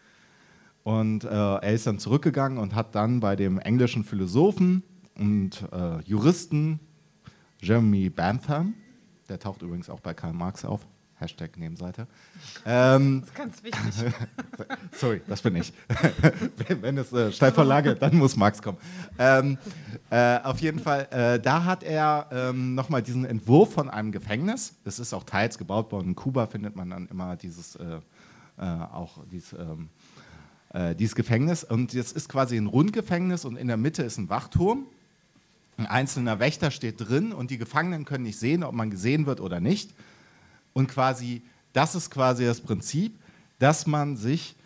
Und 0.84 1.24
äh, 1.24 1.28
er 1.28 1.72
ist 1.72 1.86
dann 1.86 1.98
zurückgegangen 1.98 2.58
und 2.58 2.74
hat 2.74 2.94
dann 2.94 3.20
bei 3.20 3.36
dem 3.36 3.58
englischen 3.58 4.04
Philosophen 4.04 4.82
und 5.16 5.64
äh, 5.72 6.00
Juristen 6.04 6.80
Jeremy 7.60 8.10
Bentham, 8.10 8.74
der 9.28 9.38
taucht 9.38 9.62
übrigens 9.62 9.88
auch 9.88 10.00
bei 10.00 10.14
Karl 10.14 10.32
Marx 10.32 10.64
auf, 10.64 10.86
Hashtag 11.22 11.56
Nebenseite. 11.56 12.06
Ähm, 12.66 13.20
das 13.20 13.28
ist 13.30 13.34
ganz 13.36 13.62
wichtig. 13.62 14.14
sorry, 14.92 15.22
das 15.28 15.40
bin 15.40 15.56
ich. 15.56 15.72
wenn, 16.68 16.82
wenn 16.82 16.98
es 16.98 17.12
äh, 17.12 17.32
Steilvorlage, 17.32 17.94
dann 17.94 18.16
muss 18.16 18.36
Marx 18.36 18.60
kommen. 18.60 18.78
Ähm, 19.18 19.56
äh, 20.10 20.38
auf 20.42 20.60
jeden 20.60 20.80
Fall, 20.80 21.06
äh, 21.10 21.40
da 21.40 21.64
hat 21.64 21.84
er 21.84 22.28
ähm, 22.32 22.74
nochmal 22.74 23.02
diesen 23.02 23.24
Entwurf 23.24 23.72
von 23.72 23.88
einem 23.88 24.12
Gefängnis. 24.12 24.74
Das 24.84 24.98
ist 24.98 25.14
auch 25.14 25.24
teils 25.24 25.58
gebaut 25.58 25.92
worden. 25.92 26.08
In 26.08 26.16
Kuba 26.16 26.46
findet 26.46 26.74
man 26.76 26.90
dann 26.90 27.06
immer 27.06 27.36
dieses, 27.36 27.76
äh, 27.76 28.00
äh, 28.58 28.62
auch 28.62 29.18
dieses, 29.30 29.52
ähm, 29.52 29.88
äh, 30.74 30.94
dieses 30.94 31.14
Gefängnis. 31.14 31.62
Und 31.64 31.92
jetzt 31.92 32.16
ist 32.16 32.28
quasi 32.28 32.56
ein 32.56 32.66
Rundgefängnis 32.66 33.44
und 33.44 33.56
in 33.56 33.68
der 33.68 33.76
Mitte 33.76 34.02
ist 34.02 34.18
ein 34.18 34.28
Wachturm. 34.28 34.86
Ein 35.76 35.86
einzelner 35.86 36.38
Wächter 36.38 36.70
steht 36.70 37.00
drin 37.00 37.32
und 37.32 37.50
die 37.50 37.58
Gefangenen 37.58 38.04
können 38.04 38.24
nicht 38.24 38.38
sehen, 38.38 38.62
ob 38.62 38.74
man 38.74 38.90
gesehen 38.90 39.26
wird 39.26 39.40
oder 39.40 39.60
nicht. 39.60 39.94
Und 40.72 40.88
quasi, 40.88 41.42
das 41.72 41.94
ist 41.94 42.10
quasi 42.10 42.44
das 42.44 42.60
Prinzip, 42.60 43.18
dass 43.58 43.86
man 43.86 44.16
sich 44.16 44.56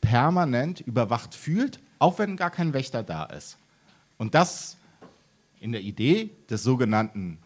permanent 0.00 0.80
überwacht 0.80 1.34
fühlt, 1.34 1.80
auch 1.98 2.18
wenn 2.18 2.36
gar 2.36 2.50
kein 2.50 2.72
Wächter 2.72 3.02
da 3.02 3.24
ist. 3.24 3.58
Und 4.16 4.34
das 4.34 4.76
in 5.60 5.72
der 5.72 5.80
Idee 5.80 6.30
des 6.48 6.62
sogenannten, 6.62 7.38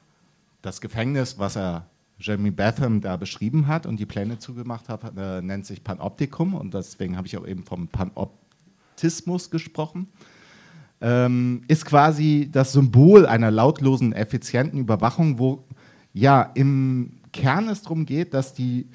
das 0.61 0.81
Gefängnis, 0.81 1.39
was 1.39 1.57
er 1.57 1.87
Jeremy 2.19 2.51
Betham 2.51 3.01
da 3.01 3.17
beschrieben 3.17 3.67
hat 3.67 3.87
und 3.87 3.99
die 3.99 4.07
Pläne 4.07 4.39
zugemacht 4.39 4.89
hat, 4.89 5.17
äh, 5.17 5.43
nennt 5.43 5.67
sich 5.67 5.83
Panoptikum 5.83 6.55
und 6.55 6.73
deswegen 6.73 7.17
habe 7.17 7.27
ich 7.27 7.37
auch 7.37 7.47
eben 7.47 7.65
vom 7.65 7.89
Panoptismus 7.89 9.51
gesprochen. 9.51 10.09
Ähm, 11.01 11.65
ist 11.67 11.85
quasi 11.85 12.49
das 12.53 12.73
Symbol 12.73 13.27
einer 13.27 13.51
lautlosen, 13.51 14.13
effizienten 14.13 14.79
Überwachung, 14.79 15.39
wo 15.41 15.65
ja 16.13 16.43
im 16.55 17.15
Kern 17.33 17.69
es 17.69 17.83
darum 17.83 18.07
geht, 18.07 18.35
dass 18.35 18.55
die 18.55 18.89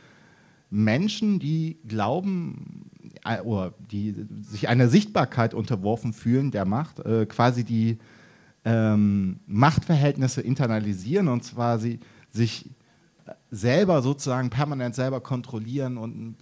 Menschen, 0.70 1.40
die 1.40 1.78
glauben 1.88 2.90
äh, 3.24 3.42
oder 3.42 3.74
die 3.92 4.16
sich 4.42 4.68
einer 4.70 4.90
Sichtbarkeit 4.90 5.54
unterworfen 5.54 6.14
fühlen 6.14 6.52
der 6.52 6.66
Macht, 6.66 7.00
äh, 7.00 7.26
quasi 7.26 7.64
die 7.64 7.98
ähm, 8.66 9.40
Machtverhältnisse 9.48 10.42
internalisieren 10.42 11.28
und 11.28 11.44
zwar 11.44 11.80
sie 11.80 12.00
sich 12.32 12.70
selber 13.50 14.02
sozusagen 14.02 14.50
permanent 14.50 14.96
selber 14.96 15.22
kontrollieren 15.22 15.98
und 15.98 16.36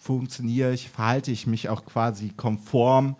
funktioniere 0.00 0.72
ich, 0.72 0.88
verhalte 0.88 1.30
ich 1.30 1.46
mich 1.46 1.68
auch 1.68 1.84
quasi 1.84 2.30
konform 2.36 3.16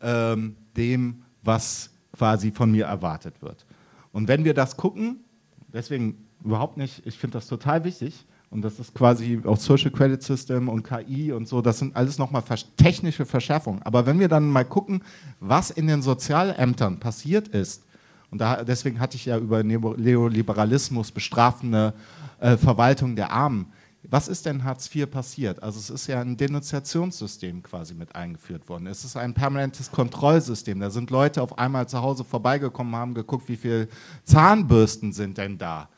ähm, 0.00 0.56
dem, 0.76 1.22
was 1.42 1.90
quasi 2.12 2.50
von 2.50 2.70
mir 2.70 2.86
erwartet 2.86 3.40
wird. 3.40 3.66
Und 4.12 4.28
wenn 4.28 4.44
wir 4.44 4.54
das 4.54 4.76
gucken, 4.76 5.24
deswegen 5.72 6.21
überhaupt 6.44 6.76
nicht. 6.76 7.02
Ich 7.06 7.18
finde 7.18 7.38
das 7.38 7.46
total 7.46 7.84
wichtig. 7.84 8.26
Und 8.52 8.60
das 8.60 8.78
ist 8.78 8.94
quasi 8.94 9.40
auch 9.46 9.56
Social 9.56 9.90
Credit 9.90 10.22
System 10.22 10.68
und 10.68 10.82
KI 10.82 11.32
und 11.32 11.48
so, 11.48 11.62
das 11.62 11.78
sind 11.78 11.96
alles 11.96 12.18
nochmal 12.18 12.42
technische 12.76 13.24
Verschärfungen. 13.24 13.80
Aber 13.82 14.04
wenn 14.04 14.20
wir 14.20 14.28
dann 14.28 14.50
mal 14.50 14.66
gucken, 14.66 15.02
was 15.40 15.70
in 15.70 15.86
den 15.86 16.02
Sozialämtern 16.02 17.00
passiert 17.00 17.48
ist, 17.48 17.82
und 18.30 18.42
da, 18.42 18.62
deswegen 18.62 19.00
hatte 19.00 19.16
ich 19.16 19.24
ja 19.24 19.38
über 19.38 19.62
Neoliberalismus 19.62 21.12
bestrafende 21.12 21.94
äh, 22.40 22.58
Verwaltung 22.58 23.16
der 23.16 23.30
Armen. 23.30 23.72
Was 24.02 24.28
ist 24.28 24.44
denn 24.44 24.64
Hartz 24.64 24.94
IV 24.94 25.10
passiert? 25.10 25.62
Also 25.62 25.78
es 25.78 25.88
ist 25.88 26.06
ja 26.06 26.20
ein 26.20 26.36
Denunziationssystem 26.36 27.62
quasi 27.62 27.94
mit 27.94 28.14
eingeführt 28.14 28.68
worden. 28.68 28.86
Es 28.86 29.04
ist 29.04 29.16
ein 29.16 29.32
permanentes 29.32 29.90
Kontrollsystem. 29.90 30.78
Da 30.80 30.90
sind 30.90 31.10
Leute 31.10 31.40
auf 31.40 31.58
einmal 31.58 31.88
zu 31.88 32.02
Hause 32.02 32.24
vorbeigekommen, 32.24 32.96
haben 32.96 33.14
geguckt, 33.14 33.48
wie 33.48 33.56
viele 33.56 33.88
Zahnbürsten 34.24 35.12
sind 35.12 35.38
denn 35.38 35.56
da 35.56 35.88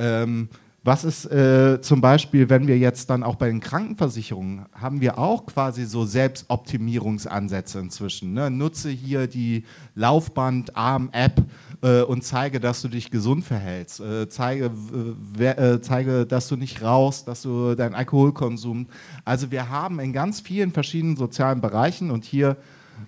ähm, 0.00 0.48
was 0.82 1.04
ist 1.04 1.26
äh, 1.26 1.78
zum 1.82 2.00
Beispiel, 2.00 2.48
wenn 2.48 2.66
wir 2.66 2.78
jetzt 2.78 3.10
dann 3.10 3.22
auch 3.22 3.34
bei 3.34 3.48
den 3.48 3.60
Krankenversicherungen, 3.60 4.64
haben 4.72 5.02
wir 5.02 5.18
auch 5.18 5.44
quasi 5.44 5.84
so 5.84 6.06
Selbstoptimierungsansätze 6.06 7.78
inzwischen. 7.80 8.32
Ne? 8.32 8.50
Nutze 8.50 8.88
hier 8.88 9.26
die 9.26 9.64
Laufband-Arm-App 9.94 11.44
äh, 11.82 12.00
und 12.00 12.24
zeige, 12.24 12.60
dass 12.60 12.80
du 12.80 12.88
dich 12.88 13.10
gesund 13.10 13.44
verhältst. 13.44 14.00
Äh, 14.00 14.30
zeige, 14.30 14.70
äh, 15.38 15.80
zeige, 15.82 16.24
dass 16.24 16.48
du 16.48 16.56
nicht 16.56 16.80
rauchst, 16.80 17.28
dass 17.28 17.42
du 17.42 17.74
deinen 17.74 17.94
Alkoholkonsum. 17.94 18.86
Also 19.26 19.50
wir 19.50 19.68
haben 19.68 20.00
in 20.00 20.14
ganz 20.14 20.40
vielen 20.40 20.72
verschiedenen 20.72 21.16
sozialen 21.16 21.60
Bereichen 21.60 22.10
und 22.10 22.24
hier 22.24 22.56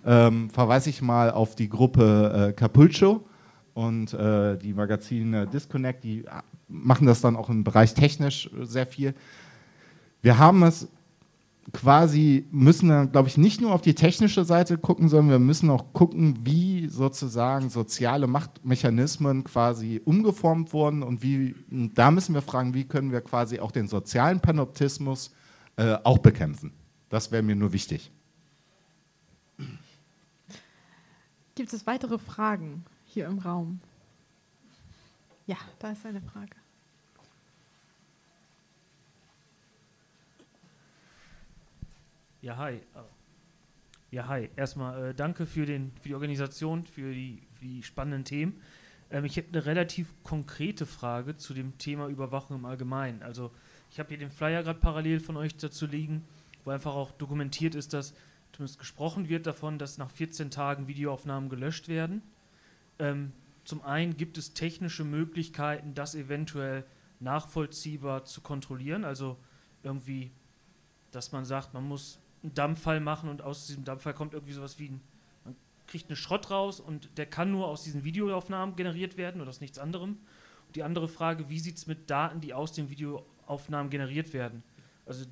ähm, 0.04 0.50
verweise 0.50 0.90
ich 0.90 1.00
mal 1.00 1.30
auf 1.30 1.54
die 1.54 1.70
Gruppe 1.70 2.50
äh, 2.50 2.52
Capulcho 2.52 3.24
und 3.72 4.12
äh, 4.12 4.58
die 4.58 4.74
Magazine 4.74 5.46
Disconnect, 5.46 6.04
die 6.04 6.24
machen 6.72 7.06
das 7.06 7.20
dann 7.20 7.36
auch 7.36 7.48
im 7.48 7.64
Bereich 7.64 7.94
technisch 7.94 8.50
sehr 8.62 8.86
viel. 8.86 9.14
Wir 10.22 10.38
haben 10.38 10.62
es 10.62 10.88
quasi, 11.72 12.46
müssen 12.50 12.88
dann, 12.88 13.12
glaube 13.12 13.28
ich, 13.28 13.38
nicht 13.38 13.60
nur 13.60 13.72
auf 13.72 13.82
die 13.82 13.94
technische 13.94 14.44
Seite 14.44 14.78
gucken, 14.78 15.08
sondern 15.08 15.30
wir 15.30 15.38
müssen 15.38 15.70
auch 15.70 15.92
gucken, 15.92 16.38
wie 16.44 16.88
sozusagen 16.88 17.70
soziale 17.70 18.26
Machtmechanismen 18.26 19.44
quasi 19.44 20.00
umgeformt 20.04 20.72
wurden 20.72 21.02
und 21.02 21.22
wie, 21.22 21.54
und 21.70 21.94
da 21.94 22.10
müssen 22.10 22.34
wir 22.34 22.42
fragen, 22.42 22.74
wie 22.74 22.84
können 22.84 23.12
wir 23.12 23.20
quasi 23.20 23.60
auch 23.60 23.70
den 23.70 23.86
sozialen 23.86 24.40
Panoptismus 24.40 25.32
äh, 25.76 25.96
auch 26.02 26.18
bekämpfen. 26.18 26.72
Das 27.08 27.30
wäre 27.30 27.42
mir 27.42 27.54
nur 27.54 27.72
wichtig. 27.72 28.10
Gibt 31.54 31.72
es 31.72 31.86
weitere 31.86 32.18
Fragen 32.18 32.84
hier 33.04 33.26
im 33.26 33.38
Raum? 33.38 33.80
Ja, 35.46 35.56
da 35.78 35.92
ist 35.92 36.04
eine 36.06 36.22
Frage. 36.22 36.61
Ja, 42.42 42.56
hi. 42.56 42.80
Ja, 44.10 44.26
hi. 44.26 44.50
Erstmal 44.56 45.10
äh, 45.10 45.14
danke 45.14 45.46
für, 45.46 45.64
den, 45.64 45.92
für 46.00 46.08
die 46.08 46.14
Organisation, 46.14 46.84
für 46.86 47.14
die, 47.14 47.40
für 47.54 47.64
die 47.64 47.84
spannenden 47.84 48.24
Themen. 48.24 48.60
Ähm, 49.12 49.24
ich 49.24 49.36
habe 49.36 49.46
eine 49.52 49.64
relativ 49.64 50.12
konkrete 50.24 50.84
Frage 50.84 51.36
zu 51.36 51.54
dem 51.54 51.78
Thema 51.78 52.08
Überwachung 52.08 52.56
im 52.56 52.64
Allgemeinen. 52.64 53.22
Also 53.22 53.52
ich 53.92 54.00
habe 54.00 54.08
hier 54.08 54.18
den 54.18 54.32
Flyer 54.32 54.64
gerade 54.64 54.80
parallel 54.80 55.20
von 55.20 55.36
euch 55.36 55.56
dazu 55.56 55.86
liegen, 55.86 56.24
wo 56.64 56.72
einfach 56.72 56.96
auch 56.96 57.12
dokumentiert 57.12 57.76
ist, 57.76 57.92
dass 57.92 58.12
zumindest 58.50 58.80
gesprochen 58.80 59.28
wird 59.28 59.46
davon, 59.46 59.78
dass 59.78 59.96
nach 59.96 60.10
14 60.10 60.50
Tagen 60.50 60.88
Videoaufnahmen 60.88 61.48
gelöscht 61.48 61.86
werden. 61.86 62.22
Ähm, 62.98 63.30
zum 63.62 63.82
einen 63.82 64.16
gibt 64.16 64.36
es 64.36 64.52
technische 64.52 65.04
Möglichkeiten, 65.04 65.94
das 65.94 66.16
eventuell 66.16 66.82
nachvollziehbar 67.20 68.24
zu 68.24 68.40
kontrollieren, 68.40 69.04
also 69.04 69.36
irgendwie 69.84 70.32
dass 71.12 71.30
man 71.30 71.44
sagt, 71.44 71.74
man 71.74 71.86
muss 71.86 72.18
einen 72.42 72.54
Dampffall 72.54 73.00
machen 73.00 73.28
und 73.28 73.42
aus 73.42 73.66
diesem 73.66 73.84
Dampffall 73.84 74.14
kommt 74.14 74.34
irgendwie 74.34 74.52
sowas 74.52 74.78
wie 74.78 74.88
ein, 74.88 75.00
man 75.44 75.56
kriegt 75.86 76.08
einen 76.08 76.16
Schrott 76.16 76.50
raus 76.50 76.80
und 76.80 77.08
der 77.16 77.26
kann 77.26 77.50
nur 77.50 77.68
aus 77.68 77.84
diesen 77.84 78.04
Videoaufnahmen 78.04 78.76
generiert 78.76 79.16
werden 79.16 79.40
oder 79.40 79.50
aus 79.50 79.60
nichts 79.60 79.78
anderem. 79.78 80.18
Und 80.66 80.76
die 80.76 80.82
andere 80.82 81.08
Frage, 81.08 81.48
wie 81.48 81.58
sieht 81.58 81.76
es 81.76 81.86
mit 81.86 82.10
Daten, 82.10 82.40
die 82.40 82.54
aus 82.54 82.72
den 82.72 82.90
Videoaufnahmen 82.90 83.90
generiert 83.90 84.32
werden? 84.32 84.62
Also 85.06 85.24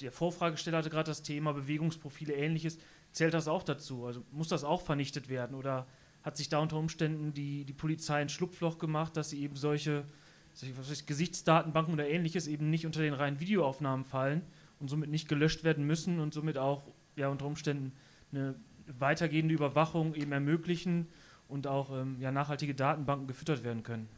der 0.00 0.12
Vorfragesteller 0.12 0.78
hatte 0.78 0.90
gerade 0.90 1.10
das 1.10 1.22
Thema 1.22 1.52
Bewegungsprofile, 1.52 2.34
ähnliches. 2.34 2.78
Zählt 3.12 3.34
das 3.34 3.48
auch 3.48 3.62
dazu? 3.62 4.04
Also 4.06 4.22
muss 4.32 4.48
das 4.48 4.64
auch 4.64 4.82
vernichtet 4.82 5.28
werden? 5.28 5.56
Oder 5.56 5.86
hat 6.22 6.36
sich 6.36 6.48
da 6.48 6.58
unter 6.58 6.76
Umständen 6.76 7.32
die, 7.32 7.64
die 7.64 7.72
Polizei 7.72 8.20
ein 8.20 8.28
Schlupfloch 8.28 8.78
gemacht, 8.78 9.16
dass 9.16 9.30
sie 9.30 9.40
eben 9.40 9.56
solche, 9.56 10.04
solche 10.52 11.04
Gesichtsdatenbanken 11.04 11.94
oder 11.94 12.08
ähnliches 12.08 12.46
eben 12.46 12.68
nicht 12.68 12.84
unter 12.84 13.00
den 13.00 13.14
reinen 13.14 13.40
Videoaufnahmen 13.40 14.04
fallen 14.04 14.42
und 14.80 14.88
somit 14.88 15.10
nicht 15.10 15.28
gelöscht 15.28 15.64
werden 15.64 15.86
müssen 15.86 16.20
und 16.20 16.34
somit 16.34 16.58
auch 16.58 16.82
ja, 17.16 17.28
unter 17.28 17.46
Umständen 17.46 17.92
eine 18.32 18.54
weitergehende 18.98 19.54
Überwachung 19.54 20.14
eben 20.14 20.32
ermöglichen 20.32 21.06
und 21.48 21.66
auch 21.66 21.90
ähm, 21.90 22.16
ja, 22.20 22.30
nachhaltige 22.30 22.74
Datenbanken 22.74 23.26
gefüttert 23.26 23.64
werden 23.64 23.82
können? 23.82 24.08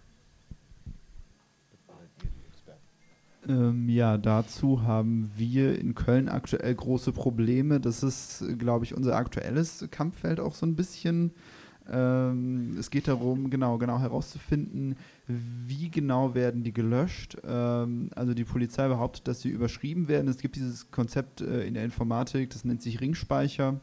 Ähm, 3.49 3.89
ja, 3.89 4.19
dazu 4.19 4.83
haben 4.83 5.31
wir 5.37 5.79
in 5.79 5.95
Köln 5.95 6.29
aktuell 6.29 6.75
große 6.75 7.13
Probleme. 7.13 7.81
Das 7.81 8.03
ist, 8.03 8.45
glaube 8.59 8.85
ich, 8.85 8.95
unser 8.95 9.17
aktuelles 9.17 9.87
Kampffeld 9.91 10.39
auch 10.39 10.55
so 10.55 10.67
ein 10.67 10.77
bisschen. 10.77 11.33
Ähm, 11.91 12.77
es 12.79 12.91
geht 12.91 13.09
darum, 13.09 13.51
genau, 13.51 13.79
genau 13.79 13.99
herauszufinden, 13.99 14.97
wie 15.27 15.91
genau 15.91 16.35
werden 16.35 16.63
die 16.63 16.73
gelöscht. 16.73 17.37
Ähm, 17.47 18.11
also 18.15 18.35
die 18.35 18.45
Polizei 18.45 18.89
behauptet, 18.89 19.27
dass 19.29 19.41
sie 19.41 19.49
überschrieben 19.49 20.09
werden. 20.09 20.29
Es 20.29 20.39
gibt 20.39 20.57
dieses 20.57 20.91
Konzept 20.91 21.41
äh, 21.41 21.67
in 21.67 21.75
der 21.75 21.85
Informatik, 21.85 22.51
das 22.51 22.65
nennt 22.65 22.83
sich 22.83 23.01
Ringspeicher. 23.01 23.81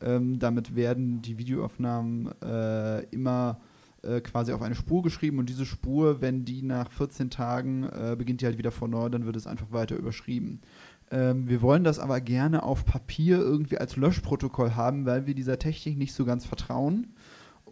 Ähm, 0.00 0.38
damit 0.38 0.74
werden 0.74 1.22
die 1.22 1.38
Videoaufnahmen 1.38 2.30
äh, 2.42 3.04
immer 3.10 3.60
äh, 4.02 4.20
quasi 4.20 4.52
auf 4.52 4.62
eine 4.62 4.74
Spur 4.74 5.02
geschrieben 5.02 5.38
und 5.38 5.48
diese 5.48 5.64
Spur, 5.64 6.20
wenn 6.20 6.44
die 6.44 6.62
nach 6.62 6.90
14 6.90 7.30
Tagen 7.30 7.84
äh, 7.84 8.16
beginnt 8.18 8.40
die 8.40 8.46
halt 8.46 8.58
wieder 8.58 8.72
von 8.72 8.90
neu, 8.90 9.08
dann 9.08 9.26
wird 9.26 9.36
es 9.36 9.46
einfach 9.46 9.70
weiter 9.70 9.94
überschrieben. 9.96 10.60
Ähm, 11.12 11.48
wir 11.48 11.62
wollen 11.62 11.84
das 11.84 11.98
aber 11.98 12.20
gerne 12.20 12.62
auf 12.62 12.84
Papier 12.84 13.38
irgendwie 13.38 13.78
als 13.78 13.96
Löschprotokoll 13.96 14.74
haben, 14.74 15.06
weil 15.06 15.26
wir 15.26 15.34
dieser 15.34 15.58
Technik 15.58 15.98
nicht 15.98 16.14
so 16.14 16.24
ganz 16.24 16.46
vertrauen. 16.46 17.08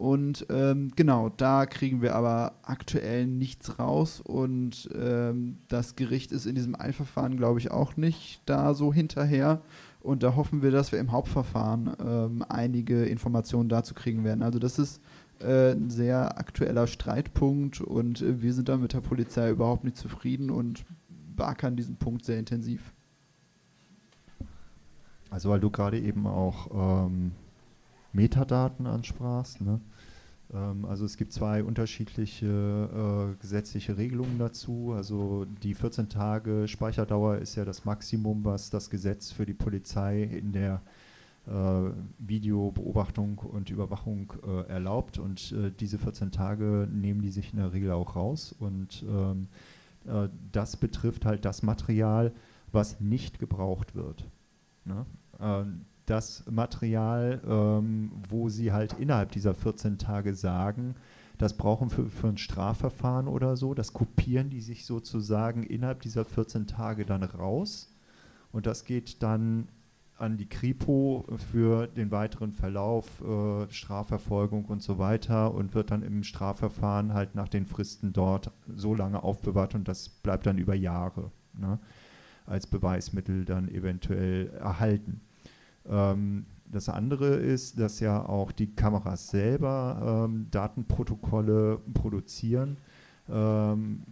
Und 0.01 0.47
ähm, 0.49 0.91
genau, 0.95 1.29
da 1.29 1.67
kriegen 1.67 2.01
wir 2.01 2.15
aber 2.15 2.53
aktuell 2.63 3.27
nichts 3.27 3.77
raus 3.77 4.19
und 4.19 4.89
ähm, 4.95 5.59
das 5.67 5.95
Gericht 5.95 6.31
ist 6.31 6.47
in 6.47 6.55
diesem 6.55 6.73
Eilverfahren, 6.75 7.37
glaube 7.37 7.59
ich, 7.59 7.69
auch 7.69 7.97
nicht 7.97 8.41
da 8.47 8.73
so 8.73 8.91
hinterher. 8.91 9.61
Und 9.99 10.23
da 10.23 10.35
hoffen 10.35 10.63
wir, 10.63 10.71
dass 10.71 10.91
wir 10.91 10.97
im 10.97 11.11
Hauptverfahren 11.11 11.95
ähm, 12.03 12.43
einige 12.49 13.05
Informationen 13.05 13.69
dazu 13.69 13.93
kriegen 13.93 14.23
werden. 14.23 14.41
Also 14.41 14.57
das 14.57 14.79
ist 14.79 15.01
äh, 15.39 15.73
ein 15.73 15.91
sehr 15.91 16.39
aktueller 16.39 16.87
Streitpunkt 16.87 17.79
und 17.79 18.23
äh, 18.23 18.41
wir 18.41 18.53
sind 18.55 18.69
da 18.69 18.77
mit 18.77 18.93
der 18.93 19.01
Polizei 19.01 19.51
überhaupt 19.51 19.83
nicht 19.83 19.97
zufrieden 19.97 20.49
und 20.49 20.83
beackern 21.35 21.75
diesen 21.75 21.97
Punkt 21.97 22.25
sehr 22.25 22.39
intensiv. 22.39 22.91
Also 25.29 25.51
weil 25.51 25.59
du 25.59 25.69
gerade 25.69 25.99
eben 25.99 26.25
auch 26.25 27.05
ähm, 27.05 27.33
Metadaten 28.13 28.87
ansprachst. 28.87 29.61
Ne? 29.61 29.79
Ähm, 30.53 30.85
also 30.85 31.05
es 31.05 31.17
gibt 31.17 31.33
zwei 31.33 31.63
unterschiedliche 31.63 32.45
äh, 32.47 33.41
gesetzliche 33.41 33.97
Regelungen 33.97 34.37
dazu. 34.37 34.93
Also 34.95 35.45
die 35.63 35.73
14 35.73 36.09
Tage 36.09 36.67
Speicherdauer 36.67 37.37
ist 37.37 37.55
ja 37.55 37.65
das 37.65 37.85
Maximum, 37.85 38.43
was 38.45 38.69
das 38.69 38.89
Gesetz 38.89 39.31
für 39.31 39.45
die 39.45 39.53
Polizei 39.53 40.23
in 40.23 40.51
der 40.51 40.81
äh, 41.47 41.51
Videobeobachtung 42.19 43.39
und 43.39 43.69
Überwachung 43.69 44.33
äh, 44.45 44.69
erlaubt 44.69 45.17
und 45.17 45.51
äh, 45.53 45.71
diese 45.71 45.97
14 45.97 46.31
Tage 46.31 46.87
nehmen 46.91 47.21
die 47.21 47.31
sich 47.31 47.51
in 47.51 47.59
der 47.59 47.73
Regel 47.73 47.91
auch 47.91 48.15
raus 48.15 48.55
und 48.59 49.03
ähm, 49.07 49.47
äh, 50.05 50.29
das 50.51 50.77
betrifft 50.77 51.25
halt 51.25 51.45
das 51.45 51.63
Material, 51.63 52.31
was 52.71 52.99
nicht 52.99 53.39
gebraucht 53.39 53.95
wird. 53.95 54.27
Ne? 54.85 55.05
Das 56.11 56.43
Material, 56.51 57.39
ähm, 57.47 58.11
wo 58.27 58.49
sie 58.49 58.73
halt 58.73 58.99
innerhalb 58.99 59.31
dieser 59.31 59.53
14 59.53 59.97
Tage 59.97 60.35
sagen, 60.35 60.95
das 61.37 61.55
brauchen 61.55 61.89
für, 61.89 62.09
für 62.09 62.27
ein 62.27 62.37
Strafverfahren 62.37 63.29
oder 63.29 63.55
so, 63.55 63.73
das 63.73 63.93
kopieren 63.93 64.49
die 64.49 64.59
sich 64.59 64.85
sozusagen 64.85 65.63
innerhalb 65.63 66.01
dieser 66.01 66.25
14 66.25 66.67
Tage 66.67 67.05
dann 67.05 67.23
raus 67.23 67.95
und 68.51 68.65
das 68.65 68.83
geht 68.83 69.23
dann 69.23 69.69
an 70.17 70.35
die 70.35 70.49
Kripo 70.49 71.25
für 71.49 71.87
den 71.87 72.11
weiteren 72.11 72.51
Verlauf, 72.51 73.21
äh, 73.21 73.71
Strafverfolgung 73.71 74.65
und 74.65 74.83
so 74.83 74.99
weiter 74.99 75.53
und 75.53 75.73
wird 75.73 75.91
dann 75.91 76.03
im 76.03 76.23
Strafverfahren 76.23 77.13
halt 77.13 77.35
nach 77.35 77.47
den 77.47 77.65
Fristen 77.65 78.11
dort 78.11 78.51
so 78.75 78.93
lange 78.93 79.23
aufbewahrt 79.23 79.75
und 79.75 79.87
das 79.87 80.09
bleibt 80.09 80.45
dann 80.45 80.57
über 80.57 80.75
Jahre 80.75 81.31
ne, 81.53 81.79
als 82.45 82.67
Beweismittel 82.67 83.45
dann 83.45 83.69
eventuell 83.69 84.49
erhalten. 84.49 85.21
Ähm, 85.89 86.45
das 86.71 86.87
andere 86.87 87.35
ist, 87.35 87.79
dass 87.79 87.99
ja 87.99 88.25
auch 88.25 88.51
die 88.51 88.73
Kameras 88.73 89.27
selber 89.27 90.25
ähm, 90.29 90.47
Datenprotokolle 90.51 91.79
produzieren. 91.93 92.77
Ähm, 93.29 94.03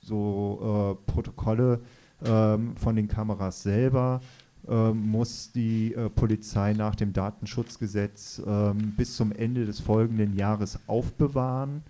so 0.00 0.96
äh, 1.06 1.10
Protokolle 1.10 1.80
ähm, 2.24 2.74
von 2.76 2.96
den 2.96 3.06
Kameras 3.06 3.62
selber 3.62 4.20
äh, 4.66 4.92
muss 4.92 5.52
die 5.52 5.94
äh, 5.94 6.08
Polizei 6.08 6.72
nach 6.72 6.94
dem 6.94 7.12
Datenschutzgesetz 7.12 8.42
ähm, 8.46 8.94
bis 8.96 9.16
zum 9.16 9.32
Ende 9.32 9.66
des 9.66 9.80
folgenden 9.80 10.34
Jahres 10.36 10.78
aufbewahren, 10.86 11.82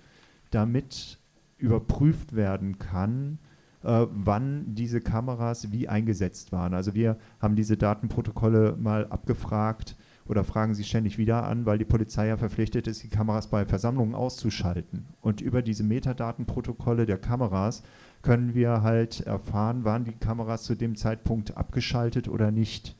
damit 0.51 1.19
überprüft 1.59 2.35
werden 2.35 2.78
kann, 2.78 3.39
äh, 3.82 4.06
wann 4.10 4.74
diese 4.74 5.00
Kameras 5.00 5.72
wie 5.72 5.88
eingesetzt 5.88 6.52
waren. 6.52 6.74
Also 6.74 6.94
wir 6.94 7.16
haben 7.40 7.56
diese 7.56 7.76
Datenprotokolle 7.76 8.76
mal 8.78 9.06
abgefragt 9.09 9.96
oder 10.26 10.44
fragen 10.44 10.74
sie 10.74 10.84
ständig 10.84 11.16
wieder 11.16 11.44
an, 11.44 11.64
weil 11.64 11.78
die 11.78 11.84
Polizei 11.84 12.28
ja 12.28 12.36
verpflichtet 12.36 12.86
ist, 12.86 13.02
die 13.02 13.09
Kameras 13.09 13.48
bei 13.48 13.64
Versammlungen 13.64 14.14
auszuschalten. 14.14 15.06
Und 15.22 15.40
über 15.40 15.62
diese 15.62 15.84
Metadatenprotokolle 15.84 17.06
der 17.06 17.18
Kameras 17.18 17.82
können 18.22 18.55
wir 18.55 18.82
halt 18.82 19.20
erfahren, 19.20 19.84
waren 19.84 20.05
die 20.05 20.12
Kameras 20.12 20.64
zu 20.64 20.74
dem 20.74 20.96
Zeitpunkt 20.96 21.56
abgeschaltet 21.56 22.28
oder 22.28 22.50
nicht. 22.50 22.94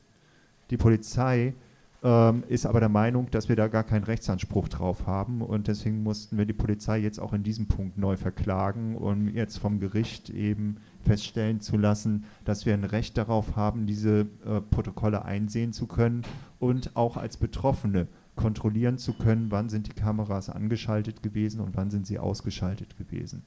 Die 0.71 0.77
Polizei 0.77 1.53
ähm, 2.01 2.43
ist 2.47 2.65
aber 2.65 2.79
der 2.79 2.89
Meinung, 2.89 3.29
dass 3.31 3.49
wir 3.49 3.57
da 3.57 3.67
gar 3.67 3.83
keinen 3.83 4.05
Rechtsanspruch 4.05 4.69
drauf 4.69 5.05
haben 5.05 5.41
und 5.41 5.67
deswegen 5.67 6.01
mussten 6.01 6.37
wir 6.37 6.45
die 6.45 6.53
Polizei 6.53 6.99
jetzt 6.99 7.19
auch 7.19 7.33
in 7.33 7.43
diesem 7.43 7.67
Punkt 7.67 7.97
neu 7.97 8.15
verklagen, 8.15 8.95
um 8.95 9.27
jetzt 9.27 9.57
vom 9.57 9.79
Gericht 9.79 10.29
eben 10.29 10.77
feststellen 11.01 11.59
zu 11.59 11.75
lassen, 11.75 12.23
dass 12.45 12.65
wir 12.65 12.73
ein 12.73 12.85
Recht 12.85 13.17
darauf 13.17 13.57
haben, 13.57 13.85
diese 13.85 14.27
äh, 14.45 14.61
Protokolle 14.61 15.25
einsehen 15.25 15.73
zu 15.73 15.87
können 15.87 16.23
und 16.59 16.95
auch 16.95 17.17
als 17.17 17.35
Betroffene 17.35 18.07
kontrollieren 18.37 18.97
zu 18.97 19.13
können, 19.13 19.51
wann 19.51 19.67
sind 19.67 19.87
die 19.87 19.99
Kameras 20.01 20.49
angeschaltet 20.49 21.21
gewesen 21.21 21.59
und 21.59 21.75
wann 21.75 21.91
sind 21.91 22.07
sie 22.07 22.19
ausgeschaltet 22.19 22.97
gewesen. 22.97 23.43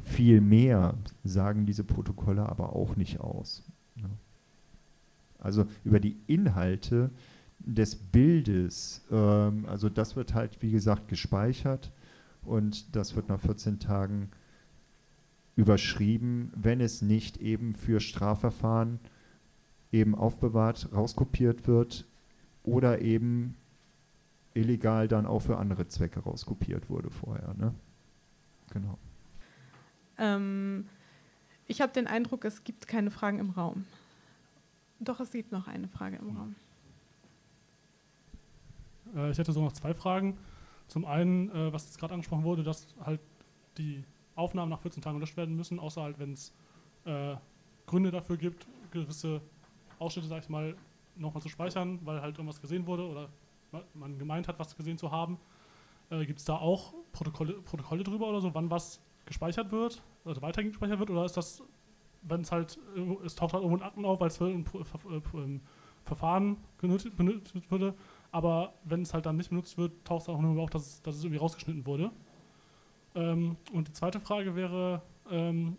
Viel 0.00 0.40
mehr 0.40 0.94
sagen 1.24 1.66
diese 1.66 1.84
Protokolle 1.84 2.48
aber 2.48 2.74
auch 2.74 2.96
nicht 2.96 3.20
aus. 3.20 3.62
Also 5.38 5.66
über 5.84 6.00
die 6.00 6.16
Inhalte 6.26 7.10
des 7.60 7.96
Bildes, 7.96 9.04
ähm, 9.10 9.66
also 9.66 9.88
das 9.88 10.16
wird 10.16 10.34
halt, 10.34 10.62
wie 10.62 10.70
gesagt, 10.70 11.08
gespeichert 11.08 11.92
und 12.42 12.94
das 12.94 13.16
wird 13.16 13.28
nach 13.28 13.40
14 13.40 13.78
Tagen 13.78 14.30
überschrieben, 15.56 16.52
wenn 16.54 16.80
es 16.80 17.02
nicht 17.02 17.38
eben 17.38 17.74
für 17.74 18.00
Strafverfahren 18.00 19.00
eben 19.90 20.14
aufbewahrt, 20.14 20.88
rauskopiert 20.92 21.66
wird 21.66 22.06
oder 22.62 23.00
eben 23.00 23.56
illegal 24.54 25.08
dann 25.08 25.26
auch 25.26 25.40
für 25.40 25.58
andere 25.58 25.88
Zwecke 25.88 26.20
rauskopiert 26.20 26.88
wurde 26.88 27.10
vorher. 27.10 27.54
Ne? 27.54 27.74
Genau. 28.72 28.98
Ähm, 30.18 30.86
ich 31.66 31.80
habe 31.80 31.92
den 31.92 32.06
Eindruck, 32.06 32.44
es 32.44 32.64
gibt 32.64 32.86
keine 32.86 33.10
Fragen 33.10 33.38
im 33.38 33.50
Raum. 33.50 33.84
Doch, 35.00 35.20
es 35.20 35.30
gibt 35.30 35.52
noch 35.52 35.68
eine 35.68 35.88
Frage 35.88 36.16
im 36.16 36.36
Raum. 36.36 36.54
Äh, 39.14 39.30
ich 39.30 39.38
hätte 39.38 39.52
so 39.52 39.62
noch 39.62 39.72
zwei 39.72 39.94
Fragen. 39.94 40.38
Zum 40.86 41.04
einen, 41.04 41.50
äh, 41.50 41.72
was 41.72 41.84
jetzt 41.86 41.98
gerade 41.98 42.14
angesprochen 42.14 42.44
wurde, 42.44 42.62
dass 42.62 42.86
halt 43.04 43.20
die 43.76 44.04
Aufnahmen 44.34 44.70
nach 44.70 44.80
14 44.80 45.02
Tagen 45.02 45.18
gelöscht 45.18 45.36
werden 45.36 45.56
müssen, 45.56 45.78
außer 45.78 46.02
halt, 46.02 46.18
wenn 46.18 46.32
es 46.32 46.54
äh, 47.04 47.36
Gründe 47.86 48.10
dafür 48.10 48.36
gibt, 48.36 48.66
gewisse 48.90 49.40
Ausschnitte, 49.98 50.28
sag 50.28 50.42
ich 50.42 50.48
mal, 50.48 50.76
nochmal 51.16 51.42
zu 51.42 51.48
speichern, 51.48 51.98
weil 52.04 52.20
halt 52.20 52.36
irgendwas 52.36 52.60
gesehen 52.60 52.86
wurde 52.86 53.06
oder 53.06 53.28
man 53.92 54.18
gemeint 54.18 54.48
hat, 54.48 54.58
was 54.58 54.76
gesehen 54.76 54.96
zu 54.96 55.10
haben. 55.10 55.38
Äh, 56.10 56.24
gibt 56.24 56.38
es 56.38 56.44
da 56.44 56.56
auch 56.56 56.94
Protokolle, 57.12 57.54
Protokolle 57.54 58.04
drüber 58.04 58.28
oder 58.28 58.40
so, 58.40 58.54
wann 58.54 58.70
was 58.70 59.00
gespeichert 59.26 59.70
wird, 59.72 60.02
also 60.24 60.40
weitergehend 60.40 60.74
gespeichert 60.74 60.98
wird, 61.00 61.10
oder 61.10 61.24
ist 61.24 61.36
das 61.36 61.62
wenn 62.22 62.40
es 62.42 62.52
halt, 62.52 62.78
äh, 62.96 63.24
es 63.24 63.34
taucht 63.34 63.52
halt 63.52 63.62
irgendwo 63.62 63.76
in 63.76 63.82
Akten 63.82 64.04
auf, 64.04 64.20
weil 64.20 64.28
es 64.28 64.40
ein 64.40 64.64
äh, 64.64 65.60
Verfahren 66.04 66.56
benutzt 66.78 67.10
wurde, 67.70 67.94
aber 68.30 68.74
wenn 68.84 69.02
es 69.02 69.14
halt 69.14 69.26
dann 69.26 69.36
nicht 69.36 69.50
benutzt 69.50 69.78
wird, 69.78 70.04
taucht 70.04 70.22
es 70.22 70.28
auch 70.28 70.40
nur 70.40 70.62
auf, 70.62 70.70
dass 70.70 71.02
dass 71.02 71.16
es 71.16 71.24
irgendwie 71.24 71.40
rausgeschnitten 71.40 71.86
wurde. 71.86 72.10
Ähm, 73.14 73.56
und 73.72 73.88
die 73.88 73.92
zweite 73.92 74.20
Frage 74.20 74.54
wäre, 74.54 75.02
ähm, 75.30 75.76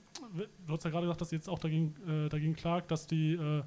du 0.66 0.74
hast 0.74 0.84
ja 0.84 0.90
gerade 0.90 1.06
gesagt, 1.06 1.22
dass 1.22 1.32
ihr 1.32 1.38
jetzt 1.38 1.50
auch 1.50 1.60
dagegen, 1.60 1.96
äh, 2.08 2.30
dagegen 2.30 2.56
klagt, 2.56 2.92
dass 2.92 3.08
die, 3.08 3.34
äh, 3.34 3.64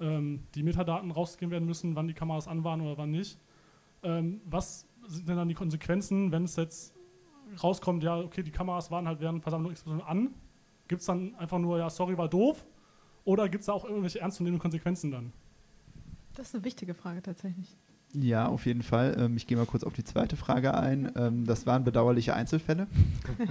ähm, 0.00 0.44
die 0.54 0.62
Metadaten 0.62 1.10
rausgegeben 1.10 1.50
werden 1.50 1.66
müssen, 1.66 1.94
wann 1.94 2.08
die 2.08 2.14
Kameras 2.14 2.48
an 2.48 2.64
waren 2.64 2.80
oder 2.80 2.96
wann 2.98 3.10
nicht. 3.10 3.38
Ähm, 4.02 4.40
was 4.44 4.86
sind 5.06 5.28
denn 5.28 5.36
dann 5.36 5.48
die 5.48 5.54
Konsequenzen, 5.54 6.32
wenn 6.32 6.44
es 6.44 6.56
jetzt 6.56 6.94
rauskommt, 7.62 8.02
ja, 8.02 8.18
okay, 8.18 8.42
die 8.42 8.50
Kameras 8.50 8.90
waren 8.90 9.06
halt 9.06 9.20
während 9.20 9.42
Versammlung 9.42 9.72
XY 9.72 10.00
an? 10.06 10.34
Gibt 10.88 11.00
es 11.00 11.06
dann 11.06 11.34
einfach 11.36 11.58
nur, 11.58 11.78
ja, 11.78 11.90
sorry, 11.90 12.16
war 12.18 12.28
doof? 12.28 12.64
Oder 13.24 13.48
gibt 13.48 13.62
es 13.62 13.66
da 13.66 13.72
auch 13.72 13.84
irgendwelche 13.84 14.20
ernstzunehmenden 14.20 14.60
Konsequenzen 14.60 15.10
dann? 15.10 15.32
Das 16.34 16.48
ist 16.48 16.54
eine 16.54 16.64
wichtige 16.64 16.94
Frage 16.94 17.22
tatsächlich. 17.22 17.76
Ja, 18.14 18.46
auf 18.46 18.66
jeden 18.66 18.82
Fall. 18.82 19.16
Ähm, 19.18 19.36
ich 19.36 19.46
gehe 19.46 19.56
mal 19.56 19.66
kurz 19.66 19.84
auf 19.84 19.94
die 19.94 20.04
zweite 20.04 20.36
Frage 20.36 20.74
ein. 20.74 21.10
Ähm, 21.16 21.46
das 21.46 21.66
waren 21.66 21.84
bedauerliche 21.84 22.34
Einzelfälle. 22.34 22.86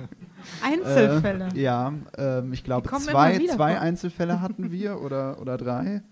Einzelfälle. 0.63 1.49
Äh, 1.55 1.61
ja, 1.61 1.93
ähm, 2.17 2.53
ich 2.53 2.63
glaube, 2.63 2.87
zwei, 2.89 3.39
zwei. 3.47 3.79
Einzelfälle 3.79 4.39
hatten 4.41 4.71
wir 4.71 5.01
oder, 5.01 5.41
oder 5.41 5.57
drei. 5.57 6.03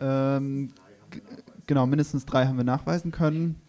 Ähm, 0.00 0.70
genau, 1.66 1.86
mindestens 1.86 2.26
drei 2.26 2.46
haben 2.46 2.56
wir 2.56 2.64
nachweisen 2.64 3.12
können. 3.12 3.60